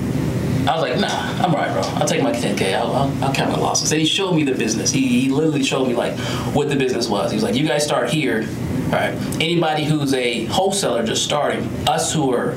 I 0.68 0.74
was 0.74 0.82
like, 0.82 1.00
nah, 1.00 1.44
I'm 1.44 1.54
right, 1.54 1.72
bro. 1.72 1.82
I'll 2.00 2.08
take 2.08 2.24
my 2.24 2.32
10K. 2.32 2.74
I'll, 2.74 2.92
I'll, 2.94 3.24
I'll 3.24 3.34
count 3.34 3.52
my 3.52 3.60
losses. 3.60 3.92
And 3.92 4.02
he 4.02 4.08
showed 4.08 4.34
me 4.34 4.44
the 4.44 4.56
business. 4.56 4.92
He, 4.92 5.22
he 5.22 5.30
literally 5.30 5.64
showed 5.64 5.88
me 5.88 5.94
like 5.94 6.18
what 6.56 6.70
the 6.70 6.76
business 6.76 7.08
was. 7.08 7.32
He 7.32 7.36
was 7.36 7.44
like, 7.44 7.56
you 7.56 7.68
guys 7.68 7.84
start 7.84 8.10
here. 8.10 8.48
All 8.86 8.92
right. 8.92 9.14
Anybody 9.40 9.84
who's 9.86 10.14
a 10.14 10.46
wholesaler 10.46 11.06
just 11.06 11.24
starting, 11.24 11.64
us 11.88 12.14
who 12.14 12.34
are 12.34 12.56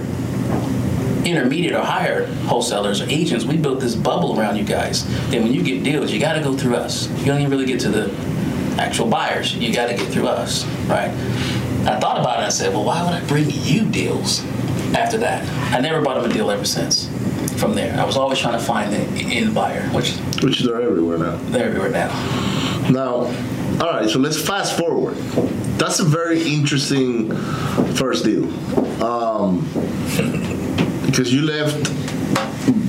intermediate 1.25 1.75
or 1.75 1.83
higher 1.83 2.27
wholesalers 2.45 3.03
or 3.03 3.09
agents, 3.11 3.45
we 3.45 3.57
built 3.57 3.81
this 3.81 3.95
bubble 3.95 4.39
around 4.39 4.57
you 4.57 4.65
guys. 4.65 5.07
Then 5.31 5.43
when 5.43 5.53
you 5.53 5.63
get 5.63 5.85
deals, 5.85 6.11
you 6.11 6.21
got 6.21 6.35
to 6.35 6.41
go 6.43 6.57
through 6.57 6.77
us. 6.77 7.09
You 7.21 7.27
don't 7.27 7.41
even 7.41 7.51
really 7.51 7.67
get 7.67 7.81
to 7.81 7.91
the 7.91 8.11
actual 8.81 9.09
buyers. 9.09 9.55
You 9.55 9.73
got 9.75 9.89
to 9.89 9.95
get 9.97 10.11
through 10.11 10.29
us, 10.29 10.65
right? 10.87 11.11
I 11.87 11.99
thought 12.01 12.19
about 12.19 12.41
it 12.41 12.47
I 12.47 12.49
said, 12.49 12.73
well, 12.75 12.85
why 12.85 13.03
would 13.05 13.13
I 13.13 13.25
bring 13.27 13.49
you 13.51 13.85
deals 13.85 14.45
after 14.95 15.19
that? 15.19 15.47
I 15.75 15.81
never 15.81 16.01
bought 16.03 16.21
them 16.21 16.31
a 16.31 16.35
deal 16.35 16.51
ever 16.51 16.65
since. 16.65 17.09
From 17.59 17.75
there, 17.75 17.99
I 17.99 18.05
was 18.05 18.17
always 18.17 18.39
trying 18.39 18.59
to 18.59 18.65
find 18.65 18.93
the 18.93 18.99
end 19.35 19.53
buyer, 19.55 19.83
which 19.91 20.13
Which 20.43 20.61
they're 20.61 20.81
everywhere 20.81 21.19
now. 21.19 21.37
they're 21.51 21.69
everywhere 21.71 21.91
now. 21.91 22.09
Now, 22.89 23.11
all 23.85 23.91
right, 23.93 24.09
so 24.09 24.21
let's 24.21 24.41
fast 24.41 24.79
forward. 24.79 25.17
That's 25.77 25.99
a 25.99 26.05
very 26.05 26.41
interesting 26.43 27.35
first 27.97 28.25
deal. 28.25 28.45
Um, 29.03 29.63
because 31.07 31.33
you 31.33 31.43
left, 31.43 31.83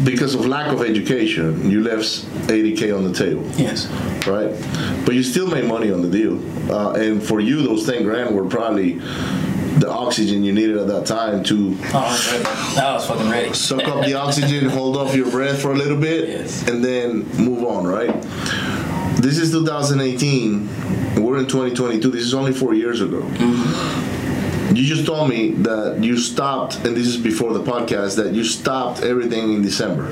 because 0.05 0.35
of 0.35 0.45
lack 0.45 0.71
of 0.71 0.83
education, 0.83 1.69
you 1.69 1.81
left 1.81 2.05
80K 2.47 2.95
on 2.95 3.03
the 3.11 3.13
table, 3.13 3.43
Yes. 3.57 3.87
right? 4.27 4.51
But 5.05 5.15
you 5.15 5.23
still 5.23 5.47
made 5.47 5.65
money 5.65 5.91
on 5.91 6.01
the 6.03 6.09
deal. 6.09 6.37
Uh, 6.71 6.91
and 6.93 7.23
for 7.23 7.39
you, 7.39 7.63
those 7.63 7.87
10 7.87 8.03
grand 8.03 8.35
were 8.35 8.45
probably 8.45 8.99
the 9.79 9.89
oxygen 9.89 10.43
you 10.43 10.51
needed 10.53 10.77
at 10.77 10.87
that 10.87 11.05
time 11.05 11.43
to 11.45 11.77
Oh, 11.93 11.97
I 11.97 12.11
was 12.11 12.31
ready. 12.31 12.45
I 12.79 12.93
was 12.93 13.05
fucking 13.07 13.29
ready. 13.29 13.53
suck 13.53 13.87
up 13.87 14.05
the 14.05 14.13
oxygen, 14.15 14.69
hold 14.79 14.97
off 14.97 15.15
your 15.15 15.29
breath 15.31 15.61
for 15.61 15.71
a 15.71 15.75
little 15.75 15.97
bit, 15.97 16.27
Yes. 16.29 16.67
and 16.67 16.83
then 16.83 17.23
move 17.37 17.63
on, 17.63 17.85
right? 17.87 18.13
This 19.21 19.37
is 19.37 19.51
2018. 19.51 20.67
We're 21.23 21.37
in 21.39 21.45
2022. 21.47 22.09
This 22.11 22.23
is 22.23 22.33
only 22.33 22.53
four 22.53 22.73
years 22.73 23.01
ago. 23.01 23.21
Mm-hmm. 23.21 24.75
You 24.75 24.83
just 24.85 25.05
told 25.05 25.29
me 25.29 25.51
that 25.63 26.03
you 26.03 26.17
stopped, 26.17 26.75
and 26.85 26.95
this 26.95 27.07
is 27.07 27.17
before 27.17 27.53
the 27.53 27.63
podcast, 27.63 28.15
that 28.17 28.33
you 28.33 28.43
stopped 28.43 29.01
everything 29.01 29.53
in 29.53 29.61
December. 29.61 30.07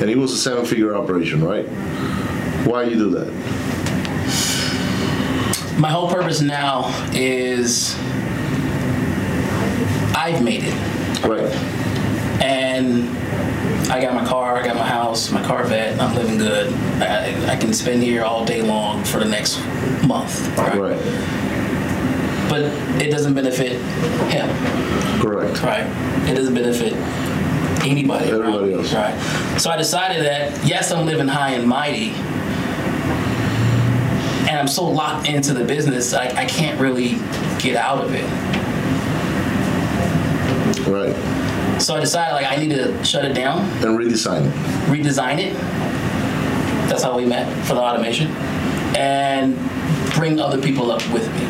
And 0.00 0.10
it 0.10 0.16
was 0.18 0.32
a 0.32 0.36
seven 0.36 0.64
figure 0.66 0.94
operation, 0.96 1.42
right? 1.44 1.66
Why 2.66 2.82
you 2.84 2.96
do 2.96 3.10
that? 3.10 3.28
My 5.78 5.90
whole 5.90 6.08
purpose 6.10 6.40
now 6.40 6.88
is 7.14 7.94
I've 10.34 10.42
made 10.44 10.62
it. 10.64 10.74
Right. 11.24 11.52
and 12.42 13.08
I 13.90 14.00
got 14.00 14.14
my 14.14 14.24
car, 14.24 14.56
I 14.56 14.64
got 14.64 14.76
my 14.76 14.86
house, 14.86 15.30
my 15.30 15.42
Corvette. 15.46 15.98
I'm 16.00 16.14
living 16.14 16.36
good. 16.38 16.72
I, 17.02 17.52
I 17.52 17.56
can 17.56 17.72
spend 17.72 18.02
here 18.02 18.22
all 18.22 18.44
day 18.44 18.60
long 18.62 19.02
for 19.04 19.18
the 19.18 19.24
next 19.24 19.58
month, 20.06 20.46
right? 20.58 20.76
Right. 20.78 21.00
But 22.50 22.62
it 23.02 23.10
doesn't 23.10 23.34
benefit 23.34 23.80
him, 24.30 24.48
Correct. 25.20 25.62
right? 25.62 25.86
It 26.28 26.34
doesn't 26.34 26.54
benefit 26.54 26.92
anybody. 27.86 28.30
Everybody 28.30 28.74
else. 28.74 28.92
right? 28.92 29.14
So 29.58 29.70
I 29.70 29.76
decided 29.76 30.24
that 30.26 30.64
yes, 30.66 30.90
I'm 30.92 31.06
living 31.06 31.28
high 31.28 31.52
and 31.52 31.66
mighty, 31.66 32.10
and 34.48 34.58
I'm 34.58 34.68
so 34.68 34.86
locked 34.86 35.28
into 35.28 35.52
the 35.54 35.64
business, 35.64 36.12
I, 36.14 36.26
I 36.28 36.44
can't 36.46 36.78
really 36.80 37.16
get 37.58 37.76
out 37.76 38.04
of 38.04 38.14
it. 38.14 38.24
Right. 40.88 41.14
So 41.80 41.94
I 41.94 42.00
decided 42.00 42.32
like 42.34 42.46
I 42.50 42.56
need 42.56 42.70
to 42.70 43.04
shut 43.04 43.24
it 43.24 43.34
down 43.34 43.60
And 43.84 43.98
redesign 43.98 44.46
it. 44.46 44.54
redesign 44.88 45.38
it. 45.38 45.54
That's 46.88 47.02
how 47.02 47.16
we 47.16 47.24
met 47.26 47.46
for 47.66 47.74
the 47.74 47.80
automation, 47.80 48.28
and 48.96 49.54
bring 50.14 50.40
other 50.40 50.60
people 50.60 50.90
up 50.90 51.02
with 51.12 51.26
me. 51.34 51.42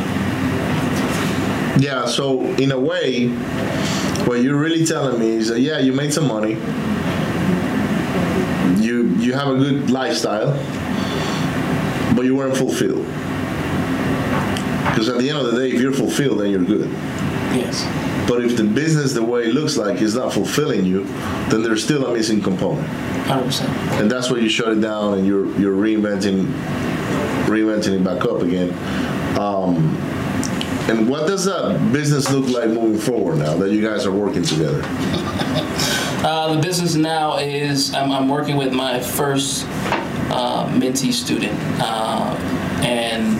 Yeah, 1.80 2.06
so 2.06 2.40
in 2.56 2.72
a 2.72 2.78
way, 2.78 3.28
what 4.26 4.42
you're 4.42 4.56
really 4.58 4.84
telling 4.84 5.20
me 5.20 5.28
is 5.28 5.48
that 5.48 5.60
yeah, 5.60 5.78
you 5.78 5.92
made 5.92 6.12
some 6.12 6.26
money. 6.26 6.54
You 8.84 9.06
you 9.18 9.32
have 9.34 9.48
a 9.48 9.56
good 9.56 9.90
lifestyle, 9.90 10.52
but 12.16 12.24
you 12.24 12.34
weren't 12.34 12.56
fulfilled. 12.56 13.06
Because 14.90 15.08
at 15.08 15.18
the 15.18 15.28
end 15.30 15.38
of 15.38 15.52
the 15.52 15.58
day, 15.60 15.70
if 15.70 15.80
you're 15.80 15.92
fulfilled, 15.92 16.40
then 16.40 16.50
you're 16.50 16.64
good. 16.64 16.90
Yes. 17.54 17.84
But 18.28 18.44
if 18.44 18.56
the 18.58 18.64
business, 18.64 19.14
the 19.14 19.22
way 19.24 19.44
it 19.46 19.54
looks 19.54 19.76
like, 19.78 20.02
is 20.02 20.14
not 20.14 20.32
fulfilling 20.34 20.84
you, 20.84 21.04
then 21.48 21.62
there's 21.62 21.82
still 21.82 22.06
a 22.06 22.12
missing 22.12 22.42
component, 22.42 22.86
Hundred 23.26 23.46
percent. 23.46 23.70
and 24.00 24.10
that's 24.10 24.30
why 24.30 24.36
you 24.38 24.48
shut 24.50 24.68
it 24.68 24.80
down 24.82 25.14
and 25.18 25.26
you're 25.26 25.46
you're 25.58 25.74
reinventing, 25.74 26.44
reinventing 27.46 27.94
it 28.00 28.04
back 28.04 28.24
up 28.26 28.42
again. 28.42 28.70
Um, 29.38 29.96
and 30.90 31.08
what 31.08 31.26
does 31.26 31.44
that 31.46 31.92
business 31.92 32.30
look 32.30 32.48
like 32.48 32.68
moving 32.70 32.98
forward 32.98 33.38
now 33.38 33.56
that 33.56 33.70
you 33.72 33.82
guys 33.86 34.04
are 34.06 34.12
working 34.12 34.42
together? 34.42 34.82
Uh, 36.18 36.52
the 36.52 36.60
business 36.60 36.96
now 36.96 37.36
is 37.38 37.94
I'm, 37.94 38.10
I'm 38.10 38.28
working 38.28 38.56
with 38.56 38.72
my 38.72 38.98
first 38.98 39.64
uh, 40.30 40.66
mentee 40.68 41.12
student 41.12 41.56
uh, 41.80 42.34
and 42.82 43.36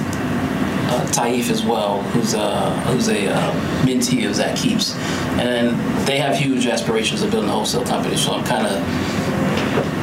uh, 0.89 1.06
Taif 1.12 1.51
as 1.51 1.62
well, 1.65 2.02
who's 2.02 2.35
a 2.35 2.70
who's 2.81 3.09
a 3.09 3.28
uh, 3.28 3.52
mentee 3.85 4.28
of 4.28 4.35
Zach 4.35 4.56
Keeps, 4.56 4.94
and 5.39 5.78
they 6.06 6.19
have 6.19 6.36
huge 6.36 6.66
aspirations 6.66 7.23
of 7.23 7.31
building 7.31 7.51
a 7.51 7.52
wholesale 7.52 7.85
company. 7.85 8.16
So 8.16 8.32
I'm 8.32 8.44
kind 8.44 8.66
of 8.66 8.82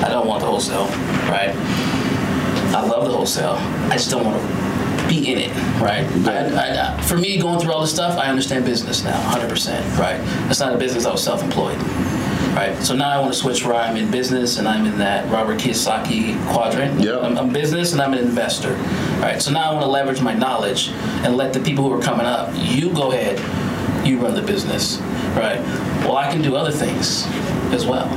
I 0.03 0.10
don't 0.10 0.28
want 0.28 0.41
the 0.41 0.48
wholesale, 0.48 0.86
right? 1.30 1.53
I 2.76 2.86
love 2.86 3.06
the 3.06 3.12
wholesale. 3.12 3.56
I 3.90 3.94
just 3.94 4.12
don't 4.12 4.26
want 4.26 4.41
to 4.41 5.07
be 5.07 5.32
in 5.32 5.38
it, 5.38 5.56
right? 5.82 6.06
I, 6.28 6.98
I, 6.98 7.02
for 7.03 7.18
me, 7.18 7.38
going 7.40 7.60
through 7.60 7.72
all 7.72 7.82
this 7.82 7.94
stuff, 7.94 8.18
I 8.18 8.28
understand 8.28 8.66
business 8.66 9.03
now, 9.03 9.20
100%, 9.32 9.98
right? 9.98 10.20
It's 10.49 10.60
not 10.60 10.74
a 10.74 10.78
business. 10.78 11.06
I 11.06 11.12
was 11.12 11.24
self-employed, 11.24 11.78
right? 12.56 12.82
So 12.82 12.95
now 12.95 13.10
I 13.10 13.19
want 13.19 13.34
to 13.34 13.40
switch 13.40 13.65
where 13.65 13.76
I'm 13.76 13.98
in 13.98 14.10
business 14.10 14.57
and 14.57 14.68
I'm 14.68 14.86
in 14.86 14.98
that 14.99 15.30
Robert 15.30 15.60
Kiyosaki 15.60 16.41
quadrant. 16.52 16.99
Yep. 17.02 17.22
I'm, 17.22 17.38
I'm 17.38 17.49
business 17.52 17.91
and 17.91 18.02
I'm 18.02 18.14
an 18.14 18.19
investor, 18.19 18.73
right? 19.22 19.41
So 19.41 19.52
now 19.52 19.69
I 19.69 19.73
want 19.73 19.84
to 19.84 19.90
leverage 19.90 20.22
my 20.22 20.34
knowledge 20.34 20.90
and 21.23 21.36
let 21.36 21.53
the 21.53 21.60
people 21.60 21.84
who 21.84 21.94
are 21.94 22.02
coming 22.02 22.26
up, 22.26 22.49
you 22.56 22.91
go 22.94 23.11
ahead, 23.11 23.38
you 24.07 24.19
run 24.19 24.36
the 24.36 24.41
business, 24.41 24.99
right? 25.36 25.60
Well, 26.06 26.15
I 26.15 26.32
can 26.32 26.41
do 26.41 26.56
other 26.56 26.72
things 26.72 27.26
as 27.73 27.86
well. 27.86 28.07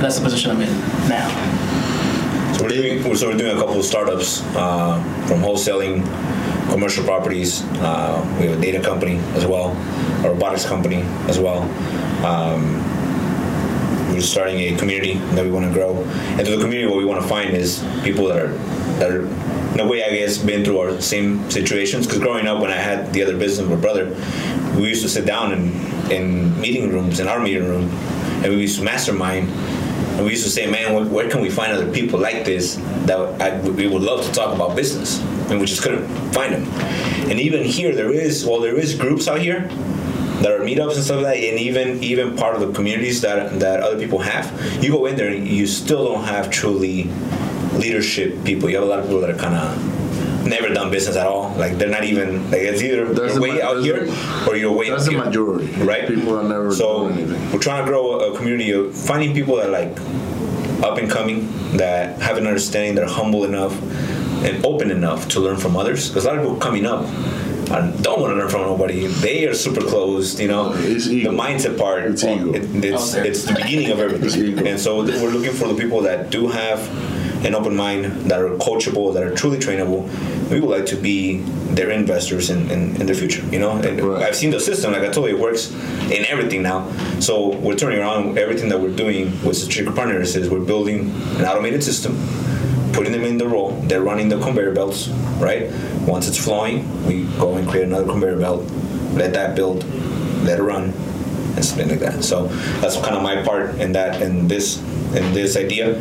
That's 0.00 0.18
the 0.18 0.24
position 0.24 0.50
I'm 0.50 0.60
in 0.60 0.72
now. 1.08 1.28
So 2.56 2.64
we're 2.64 2.70
doing, 2.70 3.16
so 3.16 3.28
we're 3.28 3.36
doing 3.36 3.56
a 3.56 3.60
couple 3.60 3.78
of 3.78 3.84
startups 3.84 4.42
uh, 4.56 5.00
from 5.28 5.40
wholesaling, 5.40 6.04
commercial 6.70 7.04
properties. 7.04 7.62
Uh, 7.80 8.36
we 8.38 8.46
have 8.46 8.58
a 8.58 8.60
data 8.60 8.80
company 8.80 9.16
as 9.34 9.46
well, 9.46 9.72
a 10.24 10.30
robotics 10.30 10.64
company 10.64 11.02
as 11.28 11.38
well. 11.38 11.62
Um, 12.24 12.84
we're 14.12 14.20
starting 14.20 14.58
a 14.74 14.76
community 14.78 15.14
that 15.34 15.44
we 15.44 15.50
want 15.50 15.66
to 15.66 15.72
grow, 15.72 16.02
and 16.02 16.46
through 16.46 16.56
the 16.56 16.62
community, 16.62 16.86
what 16.86 16.98
we 16.98 17.04
want 17.04 17.22
to 17.22 17.28
find 17.28 17.54
is 17.54 17.84
people 18.02 18.26
that 18.28 18.38
are 18.38 18.52
that 18.98 19.10
are 19.10 19.26
in 19.74 19.80
a 19.80 19.86
way, 19.86 20.02
I 20.02 20.10
guess, 20.10 20.38
been 20.38 20.64
through 20.64 20.78
our 20.78 21.00
same 21.00 21.48
situations. 21.50 22.06
Because 22.06 22.20
growing 22.20 22.46
up, 22.46 22.60
when 22.60 22.70
I 22.70 22.76
had 22.76 23.12
the 23.12 23.22
other 23.22 23.36
business 23.36 23.68
with 23.68 23.78
my 23.78 23.80
brother, 23.80 24.06
we 24.76 24.88
used 24.88 25.02
to 25.02 25.08
sit 25.08 25.24
down 25.26 25.52
in 25.52 26.10
in 26.10 26.60
meeting 26.60 26.90
rooms 26.90 27.20
in 27.20 27.28
our 27.28 27.38
meeting 27.38 27.68
room, 27.68 27.90
and 28.42 28.52
we 28.52 28.60
used 28.62 28.78
to 28.78 28.84
mastermind 28.84 29.48
and 30.18 30.26
we 30.26 30.32
used 30.32 30.42
to 30.42 30.50
say, 30.50 30.68
man, 30.68 31.08
where, 31.12 31.30
can 31.30 31.40
we 31.40 31.48
find 31.48 31.72
other 31.72 31.92
people 31.92 32.18
like 32.18 32.44
this 32.44 32.74
that 33.06 33.40
I, 33.40 33.60
we 33.60 33.86
would 33.86 34.02
love 34.02 34.26
to 34.26 34.32
talk 34.32 34.52
about 34.52 34.74
business? 34.74 35.20
And 35.48 35.60
we 35.60 35.66
just 35.66 35.80
couldn't 35.80 36.08
find 36.32 36.54
them. 36.54 36.64
And 37.30 37.38
even 37.38 37.62
here, 37.62 37.94
there 37.94 38.12
is, 38.12 38.44
well, 38.44 38.60
there 38.60 38.76
is 38.76 38.96
groups 38.96 39.28
out 39.28 39.40
here 39.40 39.68
that 40.42 40.50
are 40.50 40.58
meetups 40.58 40.96
and 40.96 41.04
stuff 41.04 41.22
like 41.22 41.36
that, 41.36 41.36
and 41.36 41.60
even 41.60 42.02
even 42.02 42.36
part 42.36 42.56
of 42.56 42.60
the 42.60 42.72
communities 42.72 43.20
that 43.20 43.60
that 43.60 43.78
other 43.80 43.96
people 43.96 44.18
have. 44.18 44.82
You 44.82 44.90
go 44.90 45.06
in 45.06 45.14
there, 45.14 45.32
you 45.32 45.68
still 45.68 46.04
don't 46.04 46.24
have 46.24 46.50
truly 46.50 47.04
leadership 47.74 48.44
people. 48.44 48.68
You 48.68 48.76
have 48.76 48.84
a 48.84 48.88
lot 48.88 48.98
of 48.98 49.04
people 49.04 49.20
that 49.20 49.30
are 49.30 49.38
kind 49.38 49.54
of 49.54 49.97
never 50.48 50.68
done 50.72 50.90
business 50.90 51.16
at 51.16 51.26
all. 51.26 51.50
Like 51.56 51.78
they're 51.78 51.88
not 51.90 52.04
even 52.04 52.50
like 52.50 52.62
it's 52.62 52.82
either 52.82 53.06
That's 53.06 53.18
you're 53.18 53.34
the 53.34 53.40
way 53.40 53.58
ma- 53.58 53.68
out 53.68 53.82
here 53.82 54.08
or 54.46 54.56
you're 54.56 54.72
way 54.72 54.90
That's 54.90 55.06
the 55.06 55.12
majority, 55.16 55.66
right? 55.82 56.06
People 56.08 56.38
are 56.38 56.42
never 56.42 56.72
so 56.74 57.08
done 57.08 57.18
anything. 57.18 57.52
we're 57.52 57.58
trying 57.58 57.84
to 57.84 57.90
grow 57.90 58.18
a 58.20 58.36
community 58.36 58.70
of 58.72 58.94
finding 58.96 59.34
people 59.34 59.56
that 59.56 59.70
like 59.70 59.98
up 60.82 60.96
and 60.98 61.10
coming, 61.10 61.48
that 61.76 62.20
have 62.22 62.36
an 62.38 62.46
understanding, 62.46 62.94
that 62.94 63.04
are 63.04 63.10
humble 63.10 63.44
enough 63.44 63.74
and 64.44 64.64
open 64.64 64.90
enough 64.92 65.26
to 65.28 65.40
learn 65.40 65.56
from 65.56 65.76
others. 65.76 66.08
Because 66.08 66.24
a 66.24 66.28
lot 66.28 66.38
of 66.38 66.44
people 66.44 66.56
coming 66.58 66.86
up 66.86 67.04
uh, 67.70 67.90
don't 68.00 68.20
want 68.20 68.32
to 68.32 68.36
learn 68.38 68.48
from 68.48 68.62
nobody. 68.62 69.06
They 69.08 69.46
are 69.46 69.54
super 69.54 69.80
closed, 69.80 70.38
you 70.38 70.46
know. 70.48 70.72
It's 70.76 71.06
the 71.06 71.24
mindset 71.24 71.76
part, 71.76 72.04
It's 72.04 72.22
ego. 72.24 72.52
it- 72.54 72.84
it's, 72.84 73.12
there. 73.12 73.24
it's 73.26 73.42
the 73.44 73.54
beginning 73.54 73.90
of 73.90 73.98
It's 73.98 74.36
ego. 74.36 74.44
everything. 74.46 74.68
And 74.68 74.78
so 74.80 75.02
we're 75.02 75.30
looking 75.30 75.52
for 75.52 75.66
the 75.68 75.74
people 75.74 76.00
that 76.02 76.30
do 76.30 76.46
have 76.46 76.78
an 77.44 77.54
open 77.54 77.76
mind, 77.76 78.04
that 78.30 78.40
are 78.40 78.50
coachable, 78.56 79.14
that 79.14 79.22
are 79.22 79.34
truly 79.34 79.58
trainable. 79.58 80.08
We 80.50 80.60
would 80.60 80.70
like 80.70 80.86
to 80.86 80.96
be 80.96 81.38
their 81.74 81.90
investors 81.90 82.50
in, 82.50 82.70
in, 82.70 83.00
in 83.00 83.06
the 83.06 83.14
future, 83.14 83.44
you 83.46 83.58
know. 83.58 83.72
And 83.72 84.00
Right. 84.00 84.22
I've 84.22 84.36
seen 84.36 84.50
the 84.50 84.60
system, 84.60 84.92
like 84.92 85.02
I 85.02 85.10
told 85.10 85.28
you, 85.28 85.36
it 85.36 85.40
works 85.40 85.70
in 86.10 86.24
everything 86.26 86.62
now. 86.62 86.90
So 87.20 87.54
we're 87.56 87.76
turning 87.76 87.98
around 87.98 88.38
everything 88.38 88.68
that 88.70 88.80
we're 88.80 88.94
doing 88.94 89.26
with 89.44 89.56
Strategic 89.56 89.94
Partners 89.94 90.34
is 90.36 90.48
we're 90.50 90.60
building 90.60 91.10
an 91.36 91.44
automated 91.44 91.84
system, 91.84 92.16
putting 92.92 93.12
them 93.12 93.24
in 93.24 93.38
the 93.38 93.46
role. 93.46 93.72
They're 93.82 94.02
running 94.02 94.28
the 94.28 94.40
conveyor 94.40 94.72
belts, 94.72 95.08
right? 95.38 95.70
Once 96.06 96.26
it's 96.26 96.42
flowing, 96.42 97.06
we 97.06 97.24
go 97.38 97.56
and 97.56 97.68
create 97.68 97.84
another 97.86 98.06
conveyor 98.06 98.38
belt, 98.38 98.62
let 99.12 99.32
that 99.34 99.54
build, 99.54 99.84
let 100.44 100.58
it 100.58 100.62
run, 100.62 100.84
and 101.54 101.64
something 101.64 101.88
like 101.88 102.00
that. 102.00 102.24
So 102.24 102.46
that's 102.80 102.96
kind 102.96 103.14
of 103.16 103.22
my 103.22 103.42
part 103.42 103.76
in 103.76 103.92
that 103.92 104.22
in 104.22 104.48
this 104.48 104.78
in 105.14 105.32
this 105.32 105.56
idea 105.56 105.94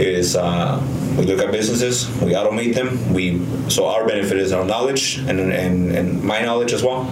is 0.00 0.36
uh, 0.36 0.82
we 1.18 1.24
look 1.24 1.40
at 1.40 1.52
businesses, 1.52 2.08
we 2.20 2.32
automate 2.32 2.74
them. 2.74 3.12
We 3.12 3.40
so 3.70 3.86
our 3.86 4.06
benefit 4.06 4.38
is 4.38 4.52
our 4.52 4.64
knowledge 4.64 5.18
and 5.18 5.40
and, 5.40 5.92
and 5.92 6.22
my 6.22 6.42
knowledge 6.42 6.72
as 6.72 6.82
well. 6.82 7.06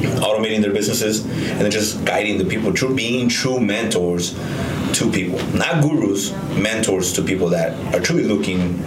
Automating 0.00 0.62
their 0.62 0.72
businesses 0.72 1.24
and 1.24 1.60
then 1.60 1.70
just 1.70 2.04
guiding 2.04 2.38
the 2.38 2.44
people, 2.44 2.72
true 2.72 2.94
being 2.94 3.28
true 3.28 3.60
mentors 3.60 4.34
to 4.94 5.10
people, 5.10 5.38
not 5.54 5.82
gurus, 5.82 6.32
mentors 6.56 7.12
to 7.12 7.22
people 7.22 7.48
that 7.48 7.72
are 7.94 8.00
truly 8.00 8.24
looking 8.24 8.78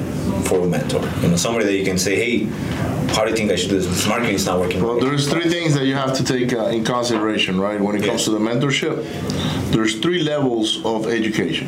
for 0.43 0.61
a 0.61 0.67
mentor. 0.67 1.01
You 1.21 1.29
know, 1.29 1.35
somebody 1.35 1.65
that 1.65 1.75
you 1.75 1.85
can 1.85 1.97
say, 1.97 2.15
hey, 2.15 2.45
how 3.13 3.23
do 3.23 3.29
you 3.29 3.35
think 3.35 3.51
I 3.51 3.55
should 3.55 3.69
do 3.69 3.77
this? 3.77 3.87
This 3.87 4.07
marketing 4.07 4.35
is 4.35 4.45
not 4.45 4.59
working. 4.59 4.83
Well, 4.83 4.99
there's 4.99 5.29
three 5.29 5.49
things 5.49 5.73
that 5.75 5.85
you 5.85 5.95
have 5.95 6.15
to 6.17 6.23
take 6.23 6.53
uh, 6.53 6.65
in 6.65 6.83
consideration, 6.83 7.59
right? 7.59 7.79
When 7.79 7.95
it 7.95 8.03
comes 8.03 8.23
to 8.25 8.31
the 8.31 8.39
mentorship, 8.39 9.03
there's 9.71 9.99
three 9.99 10.23
levels 10.23 10.83
of 10.83 11.07
education. 11.07 11.67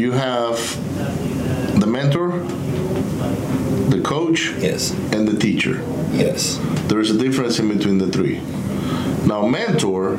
You 0.00 0.12
have 0.12 0.56
the 1.78 1.86
mentor, 1.86 2.38
the 3.90 4.00
coach, 4.02 4.50
Yes. 4.58 4.92
and 5.12 5.28
the 5.28 5.38
teacher. 5.38 5.82
Yes. 6.14 6.58
There's 6.88 7.10
a 7.10 7.18
difference 7.18 7.58
in 7.58 7.68
between 7.68 7.98
the 7.98 8.06
three. 8.06 8.40
Now, 9.26 9.46
mentor, 9.46 10.14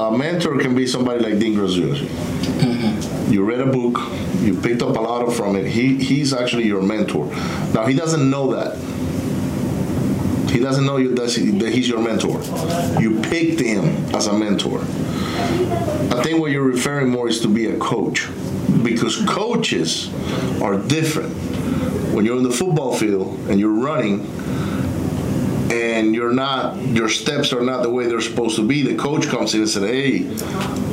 a 0.00 0.10
mentor 0.10 0.58
can 0.58 0.74
be 0.74 0.84
somebody 0.84 1.22
like 1.22 1.38
Dean 1.38 1.54
Graziosi. 1.54 2.08
Mm-hmm. 2.08 3.32
You 3.32 3.44
read 3.44 3.60
a 3.60 3.66
book, 3.66 4.00
you 4.40 4.60
picked 4.60 4.82
up 4.82 4.96
a 4.96 5.00
lot 5.00 5.32
from 5.32 5.54
it. 5.54 5.66
He 5.68 5.96
he's 6.02 6.32
actually 6.32 6.66
your 6.66 6.82
mentor. 6.82 7.26
Now 7.72 7.86
he 7.86 7.94
doesn't 7.94 8.28
know 8.28 8.52
that. 8.56 8.76
He 10.50 10.58
doesn't 10.58 10.84
know 10.84 10.96
you 10.96 11.14
that 11.14 11.72
he's 11.72 11.88
your 11.88 12.00
mentor. 12.00 12.42
You 13.00 13.20
picked 13.20 13.60
him 13.60 13.84
as 14.12 14.26
a 14.26 14.32
mentor. 14.32 14.80
I 15.38 16.22
think 16.22 16.40
what 16.40 16.50
you're 16.50 16.62
referring 16.62 17.10
more 17.10 17.28
is 17.28 17.40
to 17.40 17.48
be 17.48 17.66
a 17.66 17.78
coach, 17.78 18.28
because 18.82 19.24
coaches 19.26 20.10
are 20.62 20.78
different. 20.78 21.34
When 22.14 22.24
you're 22.24 22.38
in 22.38 22.42
the 22.42 22.50
football 22.50 22.94
field 22.96 23.38
and 23.50 23.60
you're 23.60 23.70
running, 23.70 24.26
and 25.76 26.14
you're 26.14 26.32
not 26.32 26.76
your 26.86 27.08
steps 27.08 27.52
are 27.52 27.60
not 27.60 27.82
the 27.82 27.90
way 27.90 28.06
they're 28.06 28.20
supposed 28.20 28.56
to 28.56 28.66
be. 28.66 28.82
The 28.82 28.96
coach 28.96 29.26
comes 29.28 29.54
in 29.54 29.60
and 29.60 29.68
said 29.68 29.82
hey 29.82 30.20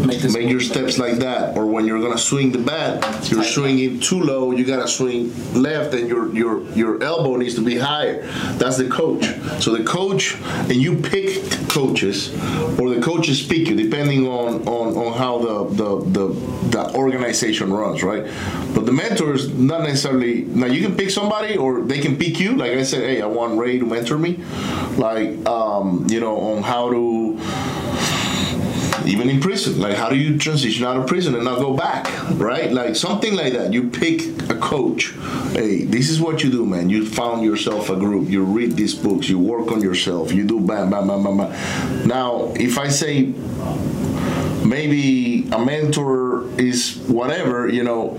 Make 0.05 0.23
make 0.31 0.49
your 0.49 0.59
steps 0.59 0.97
like 0.97 1.15
that. 1.19 1.55
Or 1.55 1.65
when 1.65 1.85
you're 1.85 2.01
gonna 2.01 2.17
swing 2.17 2.51
the 2.51 2.57
bat 2.57 3.31
you're 3.31 3.43
swinging 3.43 3.99
too 3.99 4.21
low 4.21 4.51
you 4.51 4.65
gotta 4.65 4.87
swing 4.87 5.31
left 5.53 5.93
and 5.93 6.07
your 6.07 6.33
your 6.35 6.63
your 6.71 7.03
elbow 7.03 7.35
needs 7.35 7.55
to 7.55 7.61
be 7.63 7.77
higher. 7.77 8.21
That's 8.57 8.77
the 8.77 8.89
coach. 8.89 9.25
So 9.61 9.75
the 9.75 9.83
coach 9.83 10.35
and 10.69 10.75
you 10.75 10.97
pick 10.97 11.29
coaches 11.69 12.33
or 12.79 12.89
the 12.93 13.01
coaches 13.01 13.41
pick 13.41 13.67
you 13.69 13.75
depending 13.75 14.27
on 14.27 14.67
on, 14.67 14.95
on 14.95 15.13
how 15.17 15.39
the, 15.39 15.55
the 15.75 15.89
the 16.17 16.27
the 16.69 16.95
organization 16.95 17.71
runs 17.71 18.03
right? 18.03 18.25
But 18.75 18.85
the 18.85 18.91
mentor 18.91 19.33
is 19.33 19.53
not 19.53 19.83
necessarily 19.83 20.41
now 20.41 20.67
you 20.67 20.81
can 20.85 20.95
pick 20.97 21.09
somebody 21.09 21.55
or 21.57 21.81
they 21.81 21.99
can 21.99 22.17
pick 22.17 22.39
you. 22.39 22.55
Like 22.55 22.71
i 22.71 22.83
said 22.83 23.03
hey 23.03 23.21
i 23.21 23.25
want 23.25 23.57
ray 23.57 23.79
to 23.79 23.85
mentor 23.85 24.17
me 24.17 24.33
like 24.97 25.45
um, 25.47 26.05
you 26.09 26.19
know 26.19 26.37
on 26.39 26.63
how 26.63 26.89
to 26.89 27.39
even 29.05 29.29
in 29.29 29.41
prison 29.41 29.79
like 29.79 29.95
how 29.97 30.09
do 30.09 30.15
you 30.15 30.37
transition 30.37 30.85
out 30.85 30.95
of 30.95 31.05
prison 31.07 31.35
and 31.35 31.43
not 31.43 31.59
go 31.59 31.75
back 31.75 32.07
right? 32.31 32.71
Like 32.71 32.95
something 32.95 33.35
like 33.35 33.53
that. 33.53 33.73
You 33.73 33.89
pick 33.89 34.21
a 34.49 34.55
coach. 34.55 35.13
Hey 35.53 35.83
this 35.85 36.09
is 36.09 36.19
what 36.19 36.43
you 36.43 36.51
do 36.51 36.65
man. 36.65 36.89
You 36.89 37.05
found 37.05 37.43
yourself 37.43 37.89
a 37.89 37.95
group. 37.95 38.29
You 38.29 38.43
read 38.43 38.73
these 38.73 38.93
books. 38.93 39.29
You 39.29 39.39
work 39.39 39.71
on 39.71 39.81
yourself. 39.81 40.31
You 40.31 40.45
do 40.45 40.59
bam 40.59 40.89
bam 40.89 41.07
bam 41.07 41.23
bam 41.23 41.37
bam. 41.37 42.07
Now 42.07 42.53
if 42.55 42.77
i 42.77 42.87
say 42.87 43.33
maybe 44.65 45.47
a 45.51 45.59
mentor 45.59 46.47
is 46.59 46.97
whatever 47.07 47.67
you 47.67 47.83
know. 47.83 48.17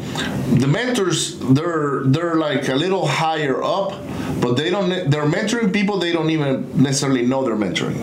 The 0.59 0.67
mentors 0.67 1.39
they're 1.39 2.03
they're 2.05 2.37
like 2.37 2.69
a 2.69 2.75
little 2.75 3.07
higher 3.07 3.63
up 3.63 4.01
but 4.41 4.55
they 4.55 4.71
don't 4.71 4.89
they're 5.11 5.27
mentoring 5.27 5.73
people 5.73 5.99
they 5.99 6.13
don't 6.13 6.31
even 6.31 6.83
necessarily 6.83 7.25
know 7.27 7.45
they're 7.45 7.57
mentoring. 7.57 7.99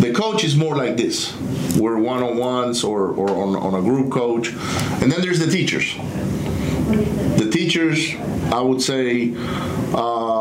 The 0.00 0.12
coach 0.12 0.44
is 0.44 0.56
more 0.56 0.74
like 0.76 0.96
this. 0.96 1.36
We're 1.76 1.98
one-on-ones 1.98 2.82
or, 2.82 3.08
or 3.10 3.30
on, 3.30 3.54
on 3.56 3.74
a 3.74 3.82
group 3.82 4.10
coach 4.10 4.48
and 5.02 5.12
then 5.12 5.20
there's 5.20 5.38
the 5.38 5.50
teachers. 5.50 5.94
The 7.38 7.48
teachers 7.52 8.14
i 8.52 8.60
would 8.60 8.82
say 8.82 9.32
uh, 9.94 10.39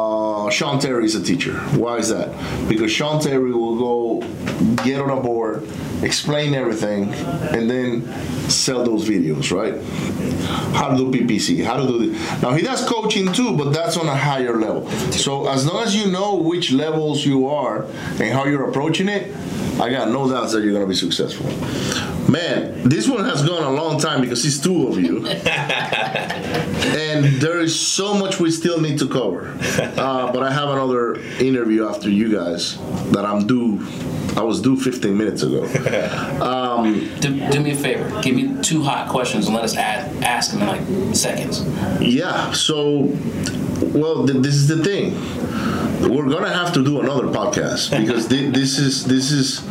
sean 0.50 0.80
terry 0.80 1.06
is 1.06 1.16
a 1.16 1.24
teacher. 1.24 1.54
Why 1.78 1.98
is 1.98 2.10
that? 2.10 2.30
Because 2.68 2.92
sean 2.92 3.22
terry 3.22 3.52
will 3.52 3.78
go 3.78 4.28
get 4.84 5.02
on 5.02 5.10
a 5.10 5.22
board 5.22 5.68
explain 6.04 6.54
everything 6.54 7.14
and 7.14 7.70
then 7.70 8.08
sell 8.50 8.84
those 8.84 9.08
videos 9.08 9.52
right? 9.52 9.76
How 10.76 10.90
to 10.90 10.98
do 10.98 11.12
ppc 11.12 11.64
how 11.64 11.78
to 11.78 11.88
do 11.88 12.12
this 12.12 12.42
now 12.42 12.52
he 12.54 12.62
does 12.62 12.88
coaching 12.88 13.32
too 13.34 13.56
but 13.58 13.72
that's 13.74 13.98
on 13.98 14.08
a 14.08 14.16
higher 14.16 14.56
level. 14.58 14.90
So 15.12 15.48
as 15.48 15.66
long 15.66 15.84
as 15.84 15.96
you 15.96 16.10
know 16.12 16.36
which 16.36 16.72
levels 16.72 17.26
you 17.26 17.48
are 17.48 17.84
and 18.20 18.32
how 18.34 18.46
you're 18.46 18.70
approaching 18.70 19.10
it 19.10 19.36
i 19.80 19.90
got 19.90 20.10
no 20.10 20.30
doubts 20.30 20.54
that 20.54 20.64
you're 20.64 20.74
going 20.74 20.84
to 20.84 20.90
be 20.90 20.96
successful. 20.96 21.46
Man 22.32 22.88
this 22.88 23.08
one 23.08 23.26
has 23.26 23.44
gone 23.44 23.64
a 23.64 23.72
long 23.72 24.00
time 24.00 24.22
because 24.22 24.46
it's 24.46 24.60
two 24.60 24.88
of 24.88 25.00
you. 25.00 25.28
And 26.80 27.26
there 27.42 27.60
is 27.60 27.78
so 27.80 28.14
much 28.14 28.40
we 28.40 28.52
still 28.52 28.80
need 28.80 29.00
to 29.00 29.08
cover. 29.08 29.58
Uh, 29.98 30.32
but 30.40 30.48
I 30.48 30.54
have 30.54 30.70
another 30.70 31.16
interview 31.40 31.86
after 31.86 32.10
you 32.10 32.32
guys 32.32 32.78
that 33.12 33.26
I'm 33.26 33.46
due. 33.46 33.86
I 34.38 34.42
was 34.42 34.62
due 34.62 34.78
15 34.78 35.18
minutes 35.18 35.44
ago. 35.44 35.68
Do, 37.20 37.50
do 37.50 37.60
me 37.60 37.72
a 37.72 37.76
favor. 37.76 38.22
Give 38.22 38.36
me 38.36 38.62
two 38.64 38.82
hot 38.82 39.10
questions 39.10 39.48
and 39.48 39.56
let 39.56 39.66
us 39.66 39.76
add, 39.76 40.24
ask 40.24 40.52
them 40.52 40.62
in 40.62 40.68
like 40.68 41.16
seconds. 41.16 41.66
Yeah. 42.02 42.54
So, 42.54 43.12
well, 43.94 44.26
th- 44.26 44.42
this 44.42 44.56
is 44.56 44.68
the 44.70 44.82
thing. 44.82 45.14
We're 46.10 46.30
gonna 46.30 46.54
have 46.54 46.72
to 46.74 46.84
do 46.86 47.02
another 47.02 47.26
podcast 47.28 47.92
because 48.00 48.28
thi- 48.28 48.50
this 48.50 48.80
is 48.80 49.04
this 49.06 49.32
is 49.32 49.62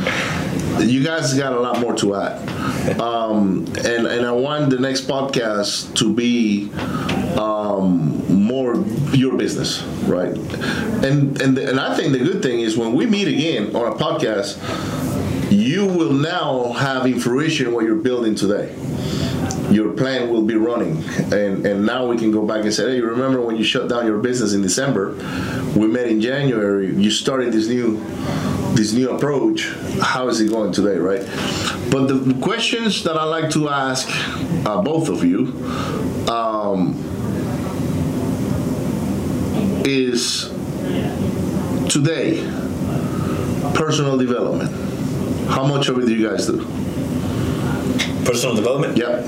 you 0.87 1.03
guys 1.03 1.33
got 1.33 1.55
a 1.55 1.61
lot 1.61 1.81
more 1.81 1.95
to 1.95 2.15
add, 2.17 3.01
um, 3.01 3.65
and 3.87 4.07
and 4.07 4.27
I 4.27 4.33
want 4.33 4.69
the 4.69 4.79
next 4.79 5.09
podcast 5.09 5.95
to 5.97 6.13
be 6.13 6.71
um, 7.39 8.18
more 8.49 8.77
your 9.15 9.37
business, 9.37 9.83
right? 10.09 10.35
And 11.05 11.41
and 11.41 11.57
and 11.59 11.79
I 11.79 11.95
think 11.97 12.13
the 12.13 12.19
good 12.19 12.43
thing 12.43 12.61
is 12.61 12.77
when 12.77 12.95
we 12.95 13.07
meet 13.07 13.29
again 13.29 13.77
on 13.77 13.93
a 13.93 13.95
podcast, 13.95 14.59
you 15.53 15.87
will 15.87 16.13
now 16.13 16.73
have 16.73 17.07
in 17.07 17.21
fruition 17.21 17.73
what 17.73 17.85
you're 17.85 17.97
building 17.97 18.35
today. 18.35 18.75
Your 19.71 19.93
plan 19.93 20.31
will 20.31 20.43
be 20.43 20.57
running. 20.57 21.05
And 21.33 21.67
and 21.67 21.85
now 21.85 22.07
we 22.07 22.17
can 22.17 22.33
go 22.33 22.45
back 22.47 22.65
and 22.65 22.73
say 22.73 22.95
hey 22.95 23.01
remember 23.01 23.41
when 23.41 23.57
you 23.57 23.65
shut 23.65 23.89
down 23.89 24.07
your 24.07 24.19
business 24.19 24.55
in 24.55 24.63
december? 24.63 25.13
We 25.77 25.87
met 25.87 26.07
in 26.09 26.21
january. 26.21 26.95
You 26.95 27.11
started 27.11 27.53
this 27.53 27.69
new 27.69 28.03
this 28.75 28.93
new 28.93 29.11
approach. 29.11 29.69
How 30.01 30.29
is 30.29 30.41
it 30.41 30.49
going 30.49 30.73
today? 30.73 30.97
Right? 30.97 31.23
But 31.91 32.07
the 32.09 32.39
questions 32.43 33.03
that 33.05 33.17
i 33.17 33.25
like 33.25 33.51
to 33.51 33.69
ask 33.69 34.09
uh, 34.67 34.81
both 34.83 35.09
of 35.09 35.25
you 35.25 35.53
um, 36.29 36.95
is 39.87 40.49
today 41.93 42.43
personal 43.75 44.17
development 44.17 44.71
how 45.51 45.67
much 45.67 45.89
of 45.89 45.99
it 45.99 46.07
do 46.07 46.15
you 46.15 46.29
guys 46.29 46.47
do 46.47 46.67
Personal 48.25 48.55
development. 48.55 48.97
yep 48.97 49.25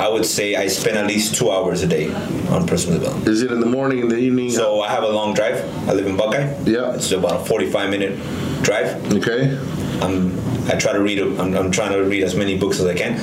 I 0.00 0.08
would 0.08 0.24
say 0.24 0.56
I 0.56 0.66
spend 0.68 0.96
at 0.96 1.06
least 1.06 1.34
two 1.34 1.50
hours 1.50 1.82
a 1.82 1.86
day 1.86 2.10
on 2.48 2.66
personal 2.66 2.98
development. 2.98 3.28
Is 3.28 3.42
it 3.42 3.52
in 3.52 3.60
the 3.60 3.66
morning, 3.66 3.98
in 3.98 4.08
the 4.08 4.16
evening? 4.16 4.50
So 4.50 4.80
I 4.80 4.88
have 4.88 5.02
a 5.02 5.08
long 5.08 5.34
drive. 5.34 5.62
I 5.86 5.92
live 5.92 6.06
in 6.06 6.16
Buckeye. 6.16 6.56
Yeah. 6.64 6.94
It's 6.94 7.12
about 7.12 7.42
a 7.42 7.44
45 7.44 7.90
minute 7.90 8.16
drive. 8.62 8.96
okay. 9.12 9.58
I'm, 10.00 10.38
I 10.70 10.76
try 10.76 10.92
to 10.92 11.00
read. 11.00 11.18
I'm, 11.18 11.54
I'm 11.56 11.70
trying 11.70 11.92
to 11.92 12.02
read 12.04 12.22
as 12.22 12.34
many 12.36 12.56
books 12.56 12.78
as 12.80 12.86
I 12.86 12.94
can, 12.94 13.14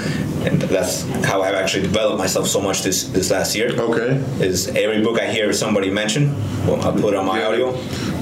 and 0.45 0.61
that's 0.61 1.03
how 1.25 1.41
I've 1.41 1.55
actually 1.55 1.83
developed 1.83 2.17
myself 2.19 2.47
so 2.47 2.59
much 2.61 2.81
this 2.83 3.05
this 3.05 3.31
last 3.31 3.55
year. 3.55 3.69
Okay. 3.79 4.17
Is 4.45 4.67
every 4.69 5.01
book 5.01 5.19
I 5.19 5.31
hear 5.31 5.53
somebody 5.53 5.89
mention, 5.89 6.35
well, 6.67 6.79
I 6.85 6.91
put 6.99 7.15
on 7.15 7.25
my 7.25 7.39
Yeah. 7.39 7.47
audio, 7.47 7.73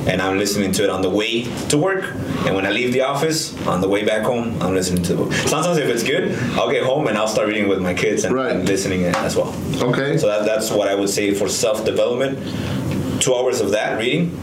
and 0.08 0.22
I'm 0.22 0.38
listening 0.38 0.72
to 0.74 0.84
it 0.84 0.90
on 0.92 1.02
the 1.02 1.10
way 1.10 1.44
to 1.70 1.78
work, 1.78 2.04
and 2.46 2.56
when 2.56 2.66
I 2.68 2.70
leave 2.72 2.94
the 2.94 3.02
office, 3.02 3.56
on 3.66 3.82
the 3.82 3.90
way 3.90 4.06
back 4.06 4.24
home, 4.24 4.62
I'm 4.62 4.76
listening 4.76 5.02
to 5.04 5.16
the 5.16 5.24
book. 5.24 5.34
Sometimes 5.34 5.78
if 5.78 5.90
it's 5.90 6.04
good, 6.04 6.38
I'll 6.58 6.70
get 6.72 6.84
home 6.84 7.08
and 7.08 7.18
I'll 7.18 7.28
start 7.28 7.48
reading 7.48 7.68
with 7.68 7.82
my 7.82 7.94
kids 7.96 8.26
and, 8.26 8.36
Right. 8.36 8.52
and 8.52 8.68
listening 8.68 9.02
it 9.02 9.16
as 9.18 9.36
well. 9.36 9.52
Okay. 9.82 10.18
So 10.20 10.28
that, 10.28 10.46
that's 10.46 10.70
what 10.72 10.88
I 10.88 10.94
would 10.94 11.10
say 11.10 11.34
for 11.34 11.50
self 11.50 11.84
development. 11.84 12.38
Two 13.22 13.34
hours 13.34 13.60
of 13.62 13.72
that 13.72 13.98
reading, 13.98 14.38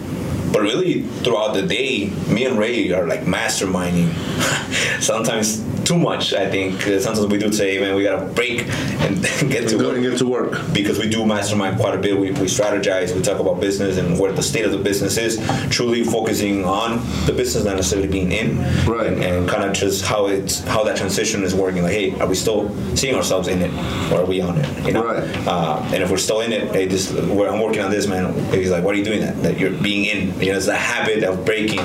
but 0.52 0.62
really 0.62 1.02
throughout 1.24 1.54
the 1.54 1.62
day, 1.62 2.10
me 2.28 2.44
and 2.44 2.58
Ray 2.58 2.92
are 2.92 3.06
like 3.06 3.22
masterminding. 3.22 4.12
Sometimes 5.00 5.58
too 5.84 5.98
much. 5.98 6.32
I 6.34 6.48
think 6.50 6.80
sometimes 6.82 7.26
we 7.26 7.38
do 7.38 7.52
say, 7.52 7.78
man, 7.80 7.94
we 7.94 8.02
gotta 8.04 8.26
break 8.26 8.66
and 9.00 9.22
get 9.50 9.68
to 9.68 9.76
work 9.78 10.00
get 10.02 10.18
to 10.18 10.26
work. 10.26 10.60
because 10.72 10.98
we 10.98 11.08
do 11.08 11.24
mastermind 11.26 11.78
quite 11.78 11.94
a 11.94 11.98
bit. 11.98 12.18
We, 12.18 12.30
we 12.32 12.46
strategize, 12.46 13.14
we 13.14 13.22
talk 13.22 13.38
about 13.40 13.60
business 13.60 13.96
and 13.98 14.18
where 14.18 14.32
the 14.32 14.42
state 14.42 14.64
of 14.64 14.72
the 14.72 14.78
business 14.78 15.16
is, 15.18 15.38
truly 15.70 16.02
focusing 16.04 16.64
on 16.64 17.00
the 17.26 17.32
business, 17.32 17.64
not 17.64 17.76
necessarily 17.76 18.08
being 18.08 18.32
in, 18.32 18.58
Right. 18.86 19.06
And, 19.06 19.22
and 19.22 19.48
kind 19.48 19.64
of 19.64 19.72
just 19.72 20.04
how 20.04 20.26
it's 20.26 20.60
how 20.64 20.84
that 20.84 20.96
transition 20.96 21.42
is 21.42 21.54
working. 21.54 21.82
Like, 21.82 21.92
hey, 21.92 22.18
are 22.20 22.26
we 22.26 22.34
still 22.34 22.70
seeing 22.96 23.14
ourselves 23.14 23.48
in 23.48 23.60
it, 23.62 23.72
or 24.12 24.20
are 24.22 24.24
we 24.26 24.40
on 24.40 24.56
it? 24.58 24.86
You 24.86 24.92
know. 24.92 25.04
Right. 25.04 25.46
Uh, 25.46 25.80
and 25.92 26.02
if 26.02 26.10
we're 26.10 26.16
still 26.18 26.40
in 26.40 26.52
it, 26.52 26.72
hey, 26.74 26.86
this 26.86 27.12
where 27.12 27.50
I'm 27.50 27.60
working 27.60 27.82
on 27.82 27.90
this, 27.90 28.06
man. 28.06 28.32
He's 28.52 28.70
like, 28.70 28.84
why 28.84 28.92
are 28.92 28.94
you 28.94 29.04
doing 29.04 29.20
that? 29.20 29.42
That 29.42 29.58
you're 29.58 29.70
being 29.70 30.04
in. 30.04 30.40
You 30.40 30.50
know, 30.52 30.56
it's 30.56 30.66
the 30.66 30.76
habit 30.76 31.24
of 31.24 31.44
breaking 31.44 31.80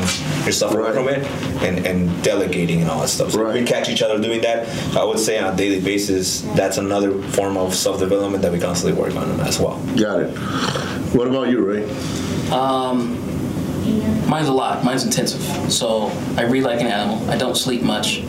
yourself 0.46 0.74
away 0.74 0.84
Right. 0.84 0.94
from 0.94 1.08
it 1.10 1.20
and 1.64 1.86
and 1.86 2.24
delegating 2.24 2.82
and 2.82 2.90
all 2.90 3.02
that 3.02 3.08
stuff. 3.10 3.32
So 3.32 3.44
Right. 3.44 3.54
we 3.56 3.64
catch 3.64 3.87
each 3.90 4.02
other 4.02 4.20
doing 4.22 4.42
that. 4.42 4.68
I 4.96 5.04
would 5.04 5.20
say 5.20 5.38
on 5.40 5.54
a 5.54 5.58
daily 5.58 5.80
basis, 5.80 6.42
that's 6.56 6.78
another 6.78 7.22
form 7.30 7.58
of 7.58 7.74
self 7.74 8.00
development 8.00 8.42
that 8.44 8.52
we 8.52 8.60
constantly 8.60 9.00
work 9.00 9.16
on 9.16 9.40
as 9.42 9.60
well. 9.60 9.80
Got 9.96 10.22
it. 10.22 10.38
What 11.16 11.28
about 11.28 11.50
you, 11.50 11.64
Ray? 11.66 11.84
Um, 12.52 13.18
mine's 14.30 14.48
a 14.48 14.54
lot. 14.54 14.84
Mine's 14.84 15.04
intensive. 15.06 15.42
So 15.72 16.08
I 16.38 16.44
read 16.44 16.64
like 16.64 16.82
an 16.82 16.88
animal. 16.88 17.30
I 17.30 17.38
don't 17.38 17.56
sleep 17.56 17.82
much. 17.82 18.24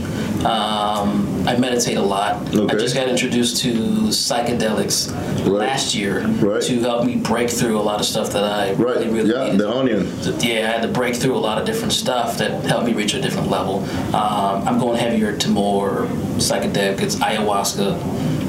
Um, 0.44 1.38
I 1.49 1.57
meditate 1.57 1.97
a 1.97 2.03
lot. 2.03 2.47
I 2.70 2.75
just 2.75 2.95
got 2.95 3.09
introduced 3.09 3.62
to 3.62 3.73
psychedelics 4.12 5.11
Right. 5.47 5.47
last 5.70 5.95
year 5.95 6.27
Right. 6.43 6.61
to 6.61 6.81
help 6.81 7.07
me 7.07 7.16
break 7.16 7.49
through 7.49 7.79
a 7.79 7.81
lot 7.81 8.01
of 8.01 8.05
stuff 8.07 8.31
that 8.35 8.45
I 8.45 8.73
Right. 8.73 8.79
really, 8.99 9.09
really 9.09 9.31
yeah, 9.35 9.45
needed. 9.45 9.59
the 9.61 9.70
onion. 9.70 10.12
Yeah, 10.41 10.69
I 10.69 10.73
had 10.73 10.83
to 10.83 10.89
break 10.89 11.16
through 11.16 11.35
a 11.35 11.39
lot 11.49 11.57
of 11.59 11.65
different 11.65 11.95
stuff 11.95 12.37
that 12.37 12.65
helped 12.66 12.85
me 12.87 12.93
reach 12.93 13.15
a 13.15 13.20
different 13.23 13.51
level. 13.51 13.83
Um, 14.12 14.62
I'm 14.69 14.79
going 14.79 14.99
heavier 14.99 15.33
to 15.33 15.49
more 15.49 16.07
psychedelic. 16.37 17.01
It's 17.01 17.16
ayahuasca. 17.16 17.97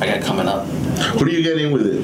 I 0.01 0.05
got 0.05 0.19
coming 0.21 0.49
up. 0.49 0.65
What 1.15 1.23
are 1.23 1.31
you 1.31 1.41
getting 1.41 1.67
in 1.67 1.71
with 1.71 1.87
it? 1.87 2.01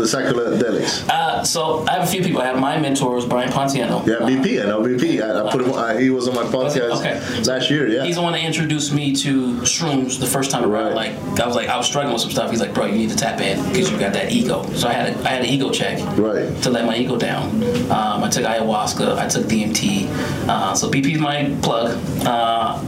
The 0.00 0.06
psychedelics. 0.06 1.06
Uh, 1.10 1.44
so 1.44 1.84
I 1.86 1.92
have 1.92 2.04
a 2.04 2.06
few 2.06 2.22
people. 2.22 2.40
I 2.40 2.46
have 2.46 2.58
my 2.58 2.78
mentor 2.78 3.14
was 3.14 3.26
Brian 3.26 3.50
Pontiano. 3.52 4.06
Yeah, 4.06 4.14
BP. 4.26 4.62
I 4.62 4.66
know 4.66 4.80
BP. 4.80 5.20
I, 5.22 5.46
I 5.46 5.52
put 5.52 5.60
him. 5.60 5.74
I, 5.74 6.00
he 6.00 6.08
was 6.08 6.26
on 6.26 6.34
my 6.34 6.44
podcast 6.44 6.98
Okay. 7.00 7.20
last 7.42 7.70
year. 7.70 7.86
Yeah. 7.86 8.04
He's 8.04 8.16
the 8.16 8.22
one 8.22 8.32
that 8.32 8.42
introduced 8.42 8.94
me 8.94 9.14
to 9.16 9.56
shrooms 9.60 10.18
the 10.18 10.26
first 10.26 10.50
time 10.50 10.64
around. 10.64 10.94
Right. 10.94 11.12
Like 11.28 11.40
I 11.40 11.46
was 11.46 11.54
like 11.54 11.68
I 11.68 11.76
was 11.76 11.86
struggling 11.86 12.14
with 12.14 12.22
some 12.22 12.30
stuff. 12.30 12.50
He's 12.50 12.60
like, 12.60 12.72
bro, 12.72 12.86
you 12.86 12.94
need 12.96 13.10
to 13.10 13.16
tap 13.16 13.40
in 13.42 13.62
because 13.68 13.90
you 13.90 13.98
got 13.98 14.14
that 14.14 14.32
ego. 14.32 14.64
So 14.72 14.88
I 14.88 14.92
had 14.94 15.14
a, 15.14 15.18
I 15.20 15.28
had 15.28 15.42
an 15.42 15.48
ego 15.48 15.70
check 15.70 15.98
Right. 16.18 16.50
to 16.62 16.70
let 16.70 16.86
my 16.86 16.96
ego 16.96 17.18
down. 17.18 17.62
Um, 17.90 18.24
I 18.24 18.30
took 18.30 18.44
ayahuasca. 18.44 19.18
I 19.18 19.28
took 19.28 19.44
DMT. 19.46 20.08
Uh, 20.48 20.74
so 20.74 20.90
BP's 20.90 21.20
my 21.20 21.54
plug. 21.62 21.90
Uh, 22.26 22.82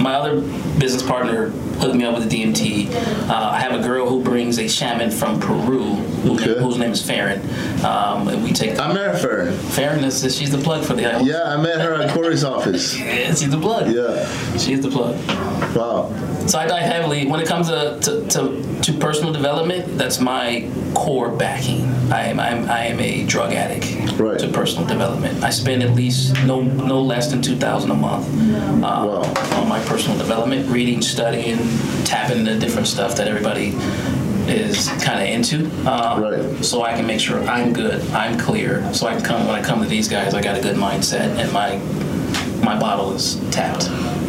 my 0.00 0.14
other 0.14 0.40
business 0.80 1.02
partner 1.02 1.52
hooked 1.78 1.94
me 1.94 2.04
up 2.04 2.14
with 2.18 2.28
the 2.28 2.42
DMT. 2.44 2.90
Uh, 3.28 3.50
I 3.52 3.58
have 3.60 3.72
a 3.78 3.82
girl 3.82 4.08
who 4.08 4.22
brings 4.22 4.58
a 4.58 4.68
shaman 4.68 5.10
from 5.10 5.38
Peru, 5.40 5.84
who, 6.22 6.34
Okay. 6.34 6.58
whose 6.58 6.78
name 6.78 6.92
is 6.92 7.02
Farron. 7.02 7.40
Um, 7.84 8.28
and 8.28 8.42
we 8.42 8.52
take 8.52 8.78
I 8.78 8.92
met 8.92 9.20
her. 9.22 9.50
Farron 9.52 10.04
is 10.04 10.20
she's 10.36 10.50
the 10.50 10.58
plug 10.58 10.84
for 10.84 10.94
the 10.94 11.02
ayahuasca. 11.02 11.26
Yeah, 11.26 11.42
I 11.54 11.56
met 11.56 11.80
her 11.80 11.94
at 11.94 12.10
Corey's 12.10 12.44
office. 12.44 12.98
Yeah, 12.98 13.28
she's 13.34 13.50
the 13.50 13.58
plug. 13.58 13.90
Yeah. 13.92 14.26
She's 14.58 14.80
the 14.80 14.90
plug. 14.90 15.16
Wow. 15.76 16.12
So 16.46 16.58
I 16.58 16.66
dive 16.66 16.82
heavily 16.84 17.26
when 17.26 17.40
it 17.40 17.48
comes 17.48 17.68
to, 17.68 17.98
to, 18.02 18.26
to, 18.28 18.80
to 18.82 18.92
personal 18.98 19.32
development. 19.32 19.98
That's 19.98 20.20
my 20.20 20.70
core 20.94 21.28
backing. 21.30 21.84
I 22.12 22.26
am 22.26 22.38
I'm, 22.38 22.70
I 22.70 22.84
am 22.86 23.00
a 23.00 23.24
drug 23.26 23.52
addict 23.52 23.86
Right. 24.16 24.38
to 24.38 24.48
personal 24.48 24.86
development. 24.86 25.42
I 25.42 25.50
spend 25.50 25.82
at 25.82 25.90
least 25.94 26.32
no 26.44 26.60
no 26.62 27.02
less 27.02 27.30
than 27.30 27.42
two 27.42 27.56
thousand 27.56 27.90
a 27.90 27.94
month 27.94 28.26
uh, 28.28 28.80
Wow. 28.80 29.60
on 29.60 29.68
my 29.68 29.80
personal 29.84 30.16
development, 30.16 30.70
reading, 30.70 31.02
studying, 31.02 31.58
tapping 32.04 32.38
into 32.38 32.58
different 32.58 32.86
stuff 32.86 33.16
that 33.16 33.28
everybody 33.28 33.74
is 34.48 34.88
kind 35.02 35.20
of 35.22 35.28
into. 35.28 35.66
Um, 35.88 36.22
Right. 36.22 36.64
So 36.64 36.82
I 36.82 36.92
can 36.94 37.06
make 37.06 37.20
sure 37.20 37.42
I'm 37.44 37.72
good, 37.72 38.00
I'm 38.10 38.38
clear. 38.38 38.92
So 38.94 39.06
I 39.06 39.14
can 39.14 39.22
come 39.24 39.46
when 39.46 39.56
I 39.56 39.62
come 39.62 39.82
to 39.82 39.88
these 39.88 40.08
guys, 40.08 40.34
I 40.34 40.42
got 40.42 40.56
a 40.56 40.60
good 40.60 40.76
mindset 40.76 41.36
and 41.36 41.52
my 41.52 41.78
my 42.64 42.78
bottle 42.78 43.12
is 43.12 43.36
tapped. 43.50 43.88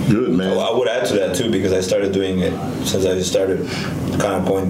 Good 0.10 0.32
man. 0.32 0.52
Well, 0.52 0.62
I 0.62 0.78
would 0.78 0.88
add 0.88 1.06
to 1.08 1.14
that 1.16 1.36
too 1.36 1.50
because 1.52 1.74
I 1.74 1.82
started 1.82 2.12
doing 2.12 2.40
it 2.40 2.54
since 2.86 3.06
I 3.06 3.20
started 3.22 3.68
kind 4.20 4.36
of 4.36 4.46
going 4.46 4.70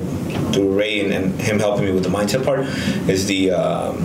through 0.52 0.78
Ray 0.78 1.04
and, 1.04 1.14
and 1.14 1.42
him 1.42 1.60
helping 1.60 1.86
me 1.86 1.92
with 1.92 2.04
the 2.04 2.10
mindset 2.10 2.44
part 2.46 2.62
is 3.10 3.28
the 3.28 3.52
um, 3.52 3.98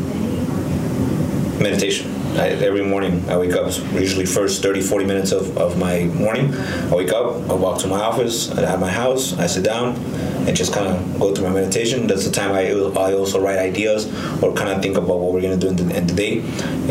meditation. 1.60 2.10
I, 2.34 2.48
every 2.64 2.84
morning 2.84 3.28
I 3.28 3.36
wake 3.36 3.52
up, 3.52 3.66
usually 3.92 4.24
first 4.26 4.62
30, 4.62 4.80
40 4.80 5.04
minutes 5.04 5.32
of, 5.32 5.56
of 5.58 5.78
my 5.78 6.04
morning. 6.04 6.54
I 6.54 6.94
wake 6.94 7.12
up, 7.12 7.34
I 7.50 7.54
walk 7.54 7.80
to 7.80 7.88
my 7.88 8.00
office, 8.00 8.48
have 8.52 8.80
my 8.80 8.90
house, 8.90 9.38
I 9.38 9.46
sit 9.46 9.64
down 9.64 9.96
and 10.46 10.56
just 10.56 10.72
kind 10.72 10.88
of 10.88 11.20
go 11.20 11.32
through 11.34 11.46
my 11.48 11.52
meditation. 11.54 12.06
That's 12.06 12.24
the 12.24 12.32
time 12.32 12.52
I, 12.52 12.70
I 12.70 13.12
also 13.14 13.40
write 13.40 13.58
ideas 13.58 14.06
or 14.42 14.52
kind 14.54 14.70
of 14.70 14.82
think 14.82 14.96
about 14.96 15.18
what 15.20 15.32
we're 15.32 15.40
going 15.42 15.58
to 15.58 15.66
do 15.66 15.68
in 15.68 15.76
the, 15.88 15.96
in 15.96 16.06
the 16.06 16.14
day. 16.14 16.40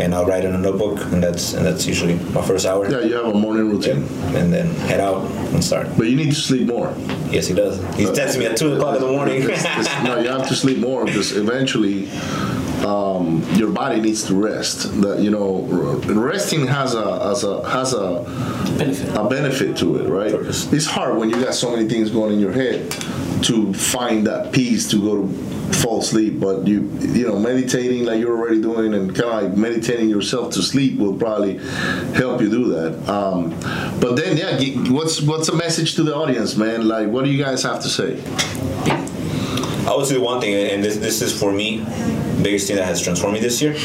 And 0.02 0.14
I'll 0.16 0.26
write 0.26 0.46
in 0.46 0.54
a 0.54 0.58
notebook 0.58 1.02
and 1.12 1.22
that's, 1.24 1.54
and 1.54 1.66
that's 1.66 1.86
usually 1.86 2.16
my 2.34 2.42
first 2.46 2.66
hour 2.66 2.90
yeah, 2.90 3.00
you 3.02 3.16
have 3.16 3.26
a 3.26 3.34
morning 3.34 3.70
routine, 3.70 4.04
and 4.36 4.54
then 4.54 4.68
head 4.88 5.00
out 5.02 5.24
and 5.54 5.64
start. 5.64 5.88
but 5.98 6.08
you 6.08 6.16
need 6.16 6.30
to 6.30 6.36
sleep 6.36 6.68
more. 6.68 6.94
Yes, 7.30 7.48
he 7.48 7.54
does. 7.54 7.78
He 7.96 8.06
uh, 8.06 8.14
texts 8.14 8.38
me 8.38 8.46
at 8.46 8.56
two 8.58 8.74
o'clock 8.74 8.96
in 8.96 9.02
the 9.02 9.12
morning. 9.12 9.42
It's- 9.44 9.66
it's- 9.66 10.04
no, 10.06 10.20
you 10.20 10.30
have 10.30 10.48
to 10.48 10.56
sleep 10.56 10.78
more 10.80 11.04
because 11.06 11.36
eventually 11.36 12.06
um, 12.86 13.44
your 13.54 13.72
body 13.72 14.02
needs 14.02 14.24
to 14.26 14.36
rest. 14.36 15.02
That 15.02 15.20
you 15.20 15.30
know, 15.30 15.62
resting 16.14 16.68
has 16.68 16.94
a 16.96 17.20
has 17.24 17.44
a 17.44 17.70
has 17.70 17.94
a 17.94 18.24
Benefit. 18.78 19.16
a 19.16 19.30
benefit 19.30 19.78
to 19.78 19.98
it, 19.98 20.10
right? 20.10 20.32
Purpose. 20.32 20.72
It's 20.74 20.86
hard 20.88 21.18
when 21.18 21.30
you 21.30 21.44
got 21.44 21.54
so 21.54 21.72
many 21.72 21.88
things 21.88 22.10
going 22.10 22.34
in 22.34 22.40
your 22.40 22.52
head 22.52 22.92
to 23.44 23.74
find 23.74 24.26
that 24.28 24.52
peace 24.52 24.90
to 24.92 25.02
go 25.02 25.22
to 25.28 25.52
fall 25.74 26.00
asleep. 26.00 26.40
But 26.40 26.68
you 26.68 26.82
you 27.00 27.28
know, 27.28 27.38
meditating 27.40 28.06
like 28.06 28.20
you're 28.20 28.36
already 28.38 28.62
doing 28.62 28.94
and 28.94 29.14
kind 29.16 29.30
of 29.30 29.44
like 29.44 29.58
meditating 29.58 30.10
yourself 30.10 30.54
to 30.54 30.62
sleep 30.62 30.98
will 30.98 31.16
probably 31.16 31.58
help 32.16 32.42
you 32.42 32.50
do 32.50 32.70
that. 32.70 33.10
Um, 33.10 33.52
but 34.00 34.16
then, 34.16 34.38
yeah, 34.38 34.58
what's 34.92 35.22
what's 35.22 35.50
a 35.50 35.56
message 35.56 35.96
to 35.96 36.04
the 36.04 36.16
audience, 36.16 36.56
man? 36.56 36.88
Like, 36.88 37.08
what 37.10 37.26
do 37.26 37.32
you 37.32 37.44
guys 37.44 37.64
have 37.64 37.82
to 37.84 37.90
say? 37.90 38.22
I 39.88 39.96
would 39.96 40.06
say 40.06 40.18
one 40.18 40.40
thing, 40.40 40.54
and 40.54 40.84
this 40.84 40.98
this 40.98 41.22
is 41.22 41.38
for 41.38 41.52
me, 41.52 41.84
biggest 42.42 42.68
thing 42.68 42.76
that 42.78 42.86
has 42.86 43.02
transformed 43.02 43.34
me 43.36 43.40
this 43.40 43.62
year. 43.62 43.76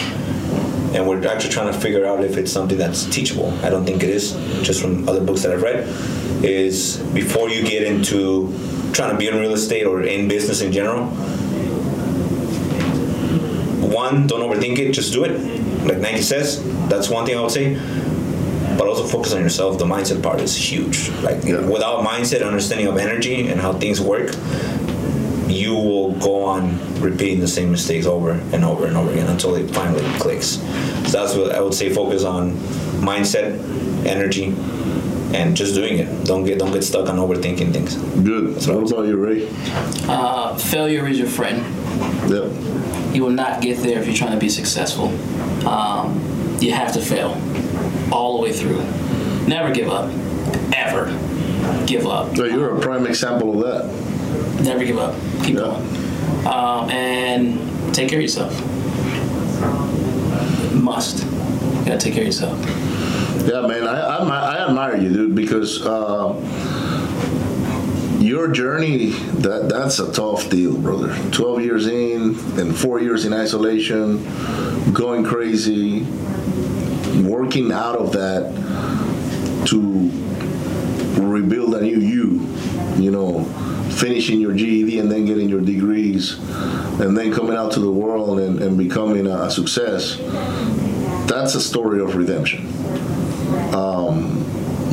And 0.94 1.06
we're 1.06 1.26
actually 1.26 1.50
trying 1.50 1.72
to 1.72 1.78
figure 1.78 2.06
out 2.06 2.24
if 2.24 2.36
it's 2.36 2.50
something 2.50 2.78
that's 2.78 3.04
teachable. 3.06 3.52
I 3.62 3.68
don't 3.70 3.84
think 3.84 4.02
it 4.02 4.08
is, 4.10 4.32
just 4.62 4.80
from 4.80 5.06
other 5.08 5.20
books 5.22 5.42
that 5.42 5.52
I've 5.52 5.62
read. 5.62 5.86
Is 6.44 6.98
before 7.14 7.48
you 7.48 7.62
get 7.62 7.82
into 7.82 8.52
trying 8.92 9.10
to 9.10 9.16
be 9.16 9.26
in 9.28 9.36
real 9.36 9.52
estate 9.52 9.84
or 9.86 10.02
in 10.02 10.28
business 10.28 10.60
in 10.62 10.72
general, 10.72 11.06
one, 13.88 14.26
don't 14.26 14.40
overthink 14.40 14.78
it, 14.78 14.92
just 14.92 15.12
do 15.12 15.24
it. 15.24 15.38
Like 15.86 15.98
Nike 15.98 16.22
says, 16.22 16.62
that's 16.88 17.08
one 17.08 17.24
thing 17.26 17.36
I 17.38 17.42
would 17.42 17.50
say. 17.50 17.74
But 18.76 18.88
also 18.88 19.04
focus 19.04 19.32
on 19.32 19.40
yourself. 19.40 19.78
The 19.78 19.86
mindset 19.86 20.22
part 20.22 20.40
is 20.40 20.54
huge. 20.56 21.08
Like 21.22 21.42
Yeah. 21.44 21.60
without 21.66 22.04
mindset, 22.04 22.46
understanding 22.46 22.86
of 22.88 22.98
energy 22.98 23.48
and 23.48 23.60
how 23.60 23.72
things 23.72 24.00
work, 24.00 24.34
you 25.48 25.74
will 25.74 26.12
go 26.12 26.44
on 26.44 27.00
repeating 27.00 27.40
the 27.40 27.48
same 27.48 27.70
mistakes 27.70 28.06
over 28.06 28.32
and 28.32 28.64
over 28.64 28.86
and 28.86 28.96
over 28.96 29.10
again 29.10 29.28
until 29.28 29.54
it 29.54 29.70
finally 29.70 30.04
clicks. 30.18 30.58
So 31.06 31.22
that's 31.22 31.34
what 31.34 31.52
I 31.52 31.60
would 31.60 31.74
say. 31.74 31.92
Focus 31.92 32.24
on 32.24 32.52
mindset, 33.00 33.58
energy, 34.06 34.54
and 35.36 35.56
just 35.56 35.74
doing 35.74 35.98
it. 35.98 36.24
Don't 36.24 36.44
get 36.44 36.58
don't 36.58 36.72
get 36.72 36.82
stuck 36.82 37.08
on 37.08 37.16
overthinking 37.16 37.72
things. 37.72 37.96
Good. 38.22 38.54
What 38.66 38.90
about 38.90 39.06
you, 39.06 39.16
Ray? 39.16 39.48
Uh, 40.08 40.56
failure 40.56 41.06
is 41.06 41.18
your 41.18 41.28
friend. 41.28 41.58
Yep. 42.30 43.14
You 43.14 43.22
will 43.22 43.30
not 43.30 43.62
get 43.62 43.78
there 43.78 44.00
if 44.00 44.06
you're 44.06 44.16
trying 44.16 44.32
to 44.32 44.38
be 44.38 44.48
successful. 44.48 45.08
Um, 45.66 46.58
you 46.60 46.72
have 46.72 46.92
to 46.94 47.00
fail 47.00 47.40
all 48.12 48.36
the 48.36 48.42
way 48.42 48.52
through. 48.52 48.82
Never 49.46 49.72
give 49.72 49.88
up. 49.88 50.10
Ever 50.74 51.06
give 51.86 52.06
up. 52.06 52.36
So 52.36 52.44
you're 52.44 52.76
a 52.76 52.80
prime 52.80 53.06
example 53.06 53.62
of 53.62 53.66
that. 53.66 54.15
Never 54.62 54.84
give 54.84 54.98
up. 54.98 55.14
Keep 55.44 55.56
Yeah. 55.56 55.60
going. 55.62 56.46
Um, 56.46 56.90
and 56.90 57.94
take 57.94 58.08
care 58.08 58.18
of 58.18 58.22
yourself. 58.22 58.52
Must. 60.74 61.24
You 61.24 61.84
gotta 61.84 61.98
take 61.98 62.14
care 62.14 62.22
of 62.22 62.26
yourself. 62.26 62.58
Yeah, 63.46 63.66
man, 63.66 63.86
I, 63.86 64.00
I, 64.00 64.56
I 64.56 64.68
admire 64.68 64.96
you, 64.96 65.08
dude, 65.12 65.34
because 65.34 65.84
uh, 65.84 66.34
your 68.18 68.48
journey 68.48 69.10
that 69.40 69.68
that's 69.68 69.98
a 69.98 70.12
tough 70.12 70.48
deal, 70.50 70.76
brother. 70.76 71.16
Twelve 71.30 71.62
years 71.62 71.86
in 71.86 72.36
and 72.58 72.76
four 72.76 73.00
years 73.00 73.24
in 73.24 73.32
isolation, 73.32 74.22
going 74.92 75.24
crazy, 75.24 76.02
working 77.22 77.72
out 77.72 77.96
of 77.96 78.12
that 78.12 78.52
to 79.66 80.10
rebuild 81.22 81.74
a 81.74 81.80
new 81.82 81.98
you. 81.98 82.46
You 82.96 83.10
know, 83.10 83.40
finishing 83.96 84.40
your 84.40 84.54
GED 84.54 84.98
and 84.98 85.10
then 85.10 85.24
getting 85.24 85.48
your 85.48 85.60
degrees, 85.60 86.38
and 87.00 87.16
then 87.16 87.32
coming 87.32 87.56
out 87.56 87.72
to 87.72 87.80
the 87.80 87.90
world 87.90 88.40
and, 88.40 88.60
and 88.60 88.76
becoming 88.78 89.26
a, 89.26 89.42
a 89.42 89.50
success. 89.50 90.16
That's 91.28 91.54
a 91.54 91.60
story 91.60 92.00
of 92.00 92.14
redemption 92.14 92.66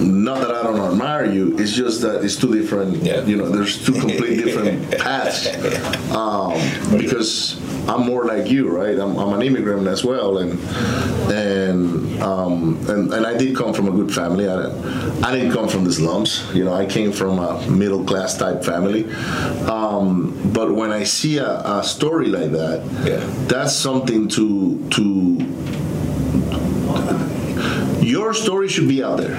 not 0.03 0.41
that 0.41 0.51
I 0.51 0.63
don't 0.63 0.79
admire 0.79 1.23
admire 1.23 1.31
you. 1.31 1.57
It's 1.57 1.73
just 1.73 2.01
that 2.01 2.23
it's 2.23 2.35
two 2.35 2.53
different. 2.53 3.03
Yeah. 3.03 3.23
You 3.23 3.37
know, 3.37 3.49
there's 3.49 3.83
two 3.85 3.93
complete 3.99 4.43
different 4.43 4.97
paths. 4.97 5.47
Um, 6.13 6.53
because 6.95 7.59
I'm 7.87 8.05
more 8.05 8.23
like 8.25 8.49
you, 8.49 8.69
right? 8.69 8.97
I'm, 8.97 9.17
I'm 9.17 9.33
an 9.33 9.41
immigrant 9.41 9.87
as 9.87 10.03
well, 10.05 10.37
and 10.37 10.57
and 11.31 12.21
um, 12.23 12.77
and 12.89 13.13
and 13.13 13.25
I 13.25 13.35
did 13.37 13.55
come 13.55 13.73
from 13.73 13.87
a 13.87 13.91
good 13.91 14.13
family. 14.13 14.47
I 14.47 14.55
didn't, 14.55 15.23
I 15.23 15.35
didn't 15.35 15.51
come 15.51 15.67
from 15.67 15.83
the 15.83 15.91
slums. 15.91 16.43
You 16.53 16.63
know, 16.63 16.73
I 16.73 16.85
came 16.85 17.11
from 17.11 17.39
a 17.39 17.65
middle 17.69 18.03
class 18.05 18.37
type 18.37 18.63
family. 18.63 19.11
Um, 19.67 20.39
but 20.53 20.73
when 20.75 20.91
I 20.91 21.03
see 21.03 21.37
a, 21.39 21.59
a 21.65 21.83
story 21.83 22.27
like 22.27 22.51
that, 22.51 22.83
Yeah. 23.05 23.19
that's 23.47 23.75
something 23.75 24.27
to 24.29 24.87
to. 24.91 25.37
Your 28.01 28.33
story 28.33 28.67
should 28.67 28.87
be 28.87 29.03
out 29.03 29.17
there. 29.17 29.35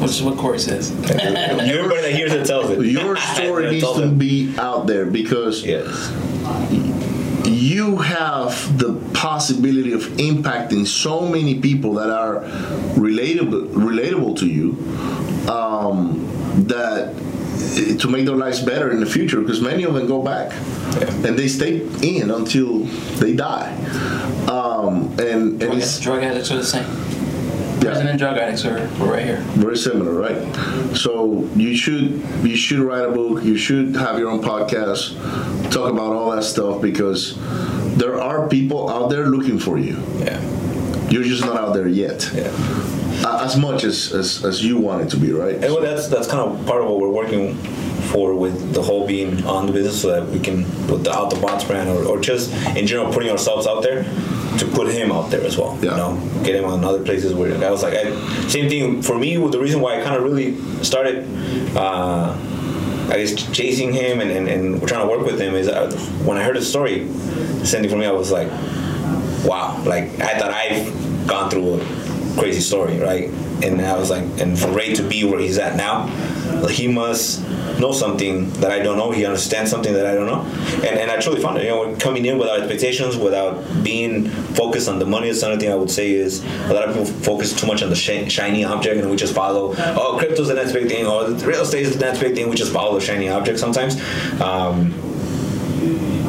Which 0.00 0.12
is 0.12 0.22
what 0.22 0.38
Corey 0.38 0.58
says. 0.60 0.92
Everybody 1.10 2.02
that 2.02 2.12
hears 2.14 2.32
it 2.32 2.46
tells 2.46 2.70
it. 2.70 2.84
Your 2.86 3.16
story 3.16 3.70
needs 3.72 3.92
to 3.94 4.00
them. 4.00 4.16
be 4.18 4.54
out 4.58 4.86
there 4.86 5.06
because 5.06 5.64
Yes. 5.66 5.86
You 7.48 7.96
have 7.98 8.78
the 8.78 8.94
possibility 9.14 9.92
of 9.92 10.02
impacting 10.18 10.86
so 10.86 11.28
many 11.28 11.60
people 11.60 11.94
that 11.94 12.10
are 12.10 12.40
relatable 12.94 13.68
relatable 13.72 14.38
to 14.38 14.46
you 14.46 14.72
um, 15.50 16.24
that 16.66 17.14
to 17.98 18.08
make 18.08 18.24
their 18.24 18.36
lives 18.36 18.62
better 18.62 18.90
in 18.90 19.00
the 19.00 19.06
future 19.06 19.40
because 19.40 19.60
many 19.60 19.82
of 19.84 19.94
them 19.94 20.06
go 20.06 20.22
back. 20.22 20.52
And 21.24 21.38
they 21.38 21.48
stay 21.48 21.82
in 22.02 22.30
until 22.30 22.80
they 23.18 23.34
die. 23.34 23.74
Um, 24.48 25.10
and, 25.18 25.20
and 25.20 25.60
Drug, 25.60 25.76
it's 25.76 26.00
drug 26.00 26.22
addicts 26.22 26.50
are 26.50 26.56
the 26.56 26.64
same. 26.64 27.07
Yeah. 27.80 27.90
Prison 27.90 28.08
and 28.08 28.18
drug 28.18 28.36
addicts 28.38 28.64
are 28.64 28.78
are 28.78 29.12
right 29.12 29.24
here. 29.24 29.40
very 29.56 29.76
similar, 29.76 30.12
right? 30.12 30.38
So 30.96 31.48
you 31.54 31.76
should 31.76 32.22
you 32.42 32.56
should 32.56 32.80
write 32.80 33.04
a 33.04 33.10
book. 33.10 33.44
You 33.44 33.56
should 33.56 33.94
have 33.96 34.18
your 34.18 34.30
own 34.30 34.42
podcast, 34.42 35.14
talk 35.70 35.90
about 35.90 36.12
all 36.12 36.30
that 36.30 36.42
stuff 36.44 36.80
because 36.82 37.36
there 37.96 38.20
are 38.20 38.48
people 38.48 38.88
out 38.90 39.08
there 39.10 39.26
looking 39.26 39.58
for 39.58 39.78
you. 39.78 39.96
Yeah. 40.18 40.40
You're 41.08 41.24
just 41.24 41.44
not 41.44 41.56
out 41.56 41.72
there 41.72 41.88
yet, 41.88 42.30
Yeah. 42.34 42.52
As 43.42 43.56
much 43.56 43.82
as, 43.84 44.12
as 44.12 44.44
as 44.44 44.64
you 44.64 44.76
want 44.78 45.02
it 45.02 45.08
to 45.10 45.16
be, 45.16 45.32
right? 45.32 45.54
And 45.54 45.72
well, 45.72 45.80
that's 45.80 46.08
that's 46.08 46.26
kind 46.28 46.40
of 46.40 46.66
part 46.66 46.82
of 46.82 46.88
what 46.88 47.00
we're 47.00 47.08
working 47.22 47.54
for 48.12 48.34
with 48.34 48.72
the 48.74 48.82
whole 48.82 49.06
being 49.06 49.44
on 49.44 49.66
the 49.66 49.72
business, 49.72 50.00
so 50.02 50.08
that 50.12 50.28
we 50.28 50.38
can 50.38 50.64
put 50.86 51.02
the 51.04 51.12
out 51.12 51.30
the 51.30 51.40
box 51.40 51.64
brand, 51.64 51.88
or, 51.88 52.04
or 52.04 52.20
just 52.20 52.52
in 52.76 52.86
general 52.86 53.12
putting 53.12 53.30
ourselves 53.30 53.66
out 53.66 53.82
there 53.82 54.04
to 54.58 54.66
put 54.66 54.88
him 54.88 55.12
out 55.12 55.30
there 55.30 55.44
as 55.44 55.58
well. 55.58 55.78
Yeah. 55.82 55.90
You 55.90 55.96
know, 55.96 56.42
get 56.42 56.54
him 56.54 56.64
on 56.64 56.84
other 56.84 57.04
places 57.04 57.34
where 57.34 57.52
I 57.62 57.70
was 57.70 57.82
like, 57.82 57.94
I, 57.94 58.10
same 58.48 58.68
thing 58.68 59.02
for 59.02 59.18
me. 59.18 59.38
With 59.38 59.52
the 59.52 59.60
reason 59.60 59.80
why 59.80 60.00
I 60.00 60.02
kind 60.02 60.16
of 60.16 60.22
really 60.22 60.56
started. 60.82 61.26
Uh, 61.76 62.36
I 63.10 63.16
guess 63.16 63.50
chasing 63.52 63.90
him 63.90 64.20
and, 64.20 64.30
and, 64.30 64.48
and 64.48 64.86
trying 64.86 65.00
to 65.00 65.10
work 65.10 65.24
with 65.24 65.40
him 65.40 65.54
is 65.54 65.66
uh, 65.66 65.90
when 66.24 66.36
I 66.36 66.44
heard 66.44 66.56
his 66.56 66.68
story, 66.68 67.08
sending 67.64 67.90
for 67.90 67.96
me, 67.96 68.04
I 68.04 68.12
was 68.12 68.30
like, 68.30 68.48
wow, 69.46 69.82
like 69.86 70.20
I 70.20 70.38
thought 70.38 70.52
I've 70.52 71.26
gone 71.26 71.48
through 71.48 71.80
a 71.80 72.38
crazy 72.38 72.60
story, 72.60 72.98
right? 72.98 73.30
And 73.62 73.80
I 73.80 73.98
was 73.98 74.10
like, 74.10 74.24
and 74.40 74.58
for 74.58 74.68
Ray 74.68 74.94
to 74.94 75.02
be 75.02 75.24
where 75.24 75.40
he's 75.40 75.58
at 75.58 75.76
now, 75.76 76.06
like, 76.62 76.74
he 76.74 76.88
must 76.88 77.42
know 77.78 77.92
something 77.92 78.50
that 78.54 78.70
I 78.70 78.80
don't 78.80 78.96
know. 78.96 79.10
He 79.10 79.24
understands 79.24 79.70
something 79.70 79.92
that 79.92 80.06
I 80.06 80.14
don't 80.14 80.26
know. 80.26 80.40
And, 80.86 80.98
and 80.98 81.10
I 81.10 81.18
truly 81.20 81.40
found 81.40 81.58
it. 81.58 81.64
You 81.64 81.70
know, 81.70 81.96
coming 81.96 82.24
in 82.24 82.38
without 82.38 82.60
expectations, 82.60 83.16
without 83.16 83.62
being 83.82 84.28
focused 84.28 84.88
on 84.88 84.98
the 84.98 85.06
money. 85.06 85.28
That's 85.28 85.42
another 85.42 85.60
thing 85.60 85.70
I 85.70 85.74
would 85.74 85.90
say 85.90 86.12
is 86.12 86.44
a 86.44 86.72
lot 86.72 86.88
of 86.88 86.94
people 86.94 87.06
focus 87.06 87.52
too 87.58 87.66
much 87.66 87.82
on 87.82 87.90
the 87.90 87.96
shi- 87.96 88.28
shiny 88.28 88.64
object, 88.64 89.00
and 89.00 89.10
we 89.10 89.16
just 89.16 89.34
follow. 89.34 89.74
Oh, 89.78 90.16
crypto's 90.18 90.48
the 90.48 90.54
next 90.54 90.72
big 90.72 90.88
thing, 90.88 91.06
or 91.06 91.30
real 91.30 91.62
estate 91.62 91.82
is 91.84 91.96
the 91.96 92.04
next 92.04 92.20
big 92.20 92.34
thing. 92.34 92.48
We 92.48 92.56
just 92.56 92.72
follow 92.72 92.94
the 92.98 93.04
shiny 93.04 93.28
object 93.28 93.58
sometimes. 93.58 93.94
Um, 94.40 94.94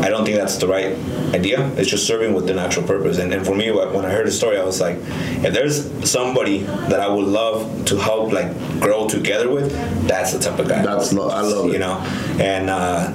I 0.02 0.10
don't 0.10 0.26
think 0.26 0.38
that's 0.38 0.58
the 0.58 0.68
right 0.68 0.96
idea. 1.34 1.68
It's 1.78 1.90
just 1.90 2.06
serving 2.08 2.34
with 2.34 2.48
the 2.48 2.54
natural 2.54 2.86
purpose. 2.86 3.18
And, 3.20 3.34
and 3.34 3.46
for 3.46 3.56
me, 3.56 3.70
wh- 3.70 3.94
when 3.94 4.06
I 4.06 4.10
heard 4.12 4.28
the 4.28 4.32
story, 4.32 4.58
I 4.58 4.64
was 4.64 4.80
like, 4.82 4.98
if 5.44 5.54
there's 5.54 6.10
somebody 6.10 6.60
that 6.64 7.00
I 7.00 7.08
would 7.08 7.26
love 7.28 7.86
to 7.86 7.98
help 7.98 8.32
like 8.32 8.52
grow 8.80 9.08
together 9.08 9.50
with, 9.50 9.72
that's 10.08 10.34
the 10.34 10.40
type 10.40 10.60
of 10.60 10.68
guy. 10.68 10.84
That's 10.84 11.14
lo- 11.14 11.30
I 11.30 11.42
love 11.42 11.68
it. 11.68 11.74
You 11.74 11.80
know, 11.80 11.98
and 12.40 12.70
uh, 12.70 13.12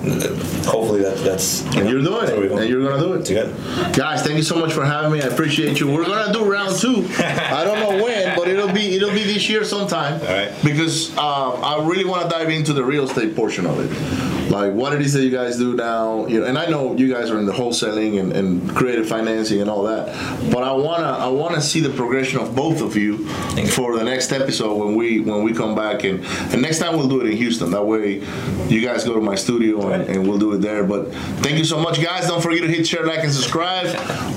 hopefully 0.69 1.03
that, 1.03 1.17
that's 1.19 1.63
you 1.75 1.81
And 1.81 1.85
know, 1.85 1.91
you're 1.91 2.03
doing 2.03 2.21
that's 2.21 2.31
where 2.33 2.41
we're 2.41 2.47
it, 2.59 2.61
and 2.63 2.69
you're 2.69 2.89
gonna 2.89 3.03
do 3.03 3.13
it. 3.15 3.25
together. 3.25 3.53
Guys, 3.93 4.23
thank 4.23 4.37
you 4.37 4.43
so 4.43 4.57
much 4.57 4.73
for 4.73 4.85
having 4.85 5.13
me. 5.13 5.23
I 5.23 5.27
appreciate 5.27 5.81
you. 5.81 5.91
We're 5.91 6.05
gonna 6.07 6.33
do 6.33 6.45
round 6.45 6.77
two. 6.79 7.07
I 7.19 7.65
don't 7.65 7.79
know 7.81 8.03
when, 8.05 8.37
but 8.37 8.49
it'll 8.49 8.73
be 8.73 8.97
it'll 8.97 9.11
be 9.15 9.25
this 9.25 9.49
year 9.49 9.65
sometime. 9.65 10.21
All 10.21 10.27
right. 10.27 10.53
Because 10.65 11.17
uh, 11.17 11.53
I 11.61 11.85
really 11.87 12.05
want 12.05 12.23
to 12.23 12.29
dive 12.29 12.49
into 12.51 12.73
the 12.73 12.85
real 12.85 13.05
estate 13.05 13.35
portion 13.37 13.67
of 13.67 13.79
it, 13.81 14.51
like 14.51 14.73
what 14.73 14.93
it 14.93 15.01
is 15.03 15.13
that 15.15 15.23
you 15.23 15.31
guys 15.31 15.57
do 15.59 15.75
now. 15.75 16.27
You 16.27 16.41
know, 16.41 16.47
and 16.47 16.59
I 16.59 16.67
know 16.67 16.95
you 16.97 17.13
guys 17.13 17.31
are 17.31 17.39
in 17.39 17.47
the 17.47 17.53
wholesaling 17.53 18.04
and, 18.19 18.33
and 18.33 18.75
creative 18.75 19.09
financing 19.09 19.61
and 19.61 19.71
all 19.71 19.85
that, 19.85 20.07
but 20.51 20.63
I 20.63 20.73
wanna 20.73 21.13
I 21.27 21.29
wanna 21.29 21.61
see 21.61 21.81
the 21.81 21.91
progression 21.91 22.41
of 22.41 22.55
both 22.55 22.81
of 22.81 22.97
you 22.97 23.05
you. 23.05 23.67
for 23.67 23.97
the 23.97 24.05
next 24.05 24.33
episode 24.33 24.75
when 24.75 24.95
we 24.95 25.21
when 25.21 25.43
we 25.43 25.53
come 25.53 25.75
back 25.75 26.05
and 26.05 26.25
and 26.53 26.63
next 26.63 26.79
time 26.79 26.97
we'll 26.97 27.09
do 27.09 27.21
it 27.21 27.27
in 27.31 27.37
Houston. 27.37 27.71
That 27.71 27.85
way, 27.85 28.23
you 28.69 28.81
guys 28.81 29.05
go 29.05 29.15
to 29.15 29.21
my 29.21 29.35
studio 29.35 29.91
and, 29.93 30.03
and 30.09 30.27
we'll 30.27 30.39
do 30.39 30.53
it 30.53 30.59
there. 30.59 30.85
But 30.85 31.13
thank 31.45 31.59
you 31.59 31.65
so 31.65 31.79
much, 31.79 32.03
guys. 32.03 32.27
Don't 32.27 32.43
forget 32.43 32.63
to 32.63 32.69
hit 32.69 32.87
share, 32.87 33.07
like, 33.07 33.21
and 33.21 33.33
subscribe. 33.33 33.87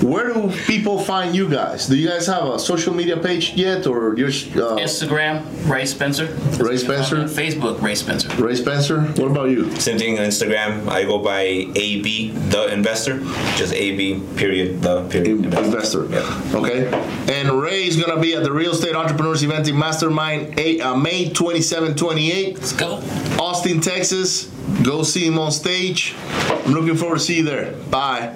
Where 0.03 0.33
do 0.33 0.51
people 0.65 0.99
find 0.99 1.35
you 1.35 1.49
guys? 1.49 1.87
Do 1.87 1.95
you 1.95 2.07
guys 2.07 2.27
have 2.27 2.45
a 2.45 2.59
social 2.59 2.93
media 2.93 3.17
page 3.17 3.53
yet, 3.53 3.87
or 3.87 4.15
you're 4.17 4.29
uh, 4.29 4.77
Instagram, 4.77 5.43
Ray 5.69 5.85
Spencer. 5.85 6.27
Ray 6.63 6.77
Spencer? 6.77 7.23
Facebook, 7.25 7.81
Ray 7.81 7.95
Spencer. 7.95 8.29
Ray 8.43 8.55
Spencer? 8.55 9.01
What 9.21 9.31
about 9.31 9.49
you? 9.49 9.71
Same 9.75 9.97
thing 9.97 10.19
on 10.19 10.25
Instagram. 10.25 10.87
I 10.87 11.03
go 11.03 11.19
by 11.19 11.41
AB 11.41 12.31
the 12.49 12.73
investor, 12.73 13.19
just 13.57 13.73
AB 13.73 14.21
period 14.35 14.81
the 14.81 15.07
period 15.09 15.45
In- 15.45 15.57
Investor. 15.57 16.05
Yeah. 16.09 16.41
Okay. 16.53 16.87
And 17.27 17.59
Ray 17.59 17.87
is 17.87 17.97
gonna 18.01 18.21
be 18.21 18.35
at 18.35 18.43
the 18.43 18.51
Real 18.51 18.71
Estate 18.71 18.95
Entrepreneurs 18.95 19.43
Event 19.43 19.67
in 19.67 19.77
Mastermind 19.77 20.59
eight, 20.59 20.79
uh, 20.81 20.95
May 20.95 21.29
27, 21.29 21.95
28. 21.95 22.55
Let's 22.55 22.73
go. 22.73 23.01
Austin, 23.39 23.81
Texas. 23.81 24.49
Go 24.83 25.01
see 25.03 25.25
him 25.25 25.39
on 25.39 25.51
stage. 25.51 26.13
I'm 26.65 26.73
looking 26.73 26.95
forward 26.95 27.15
to 27.19 27.23
see 27.23 27.37
you 27.37 27.43
there. 27.43 27.71
Bye. 27.89 28.35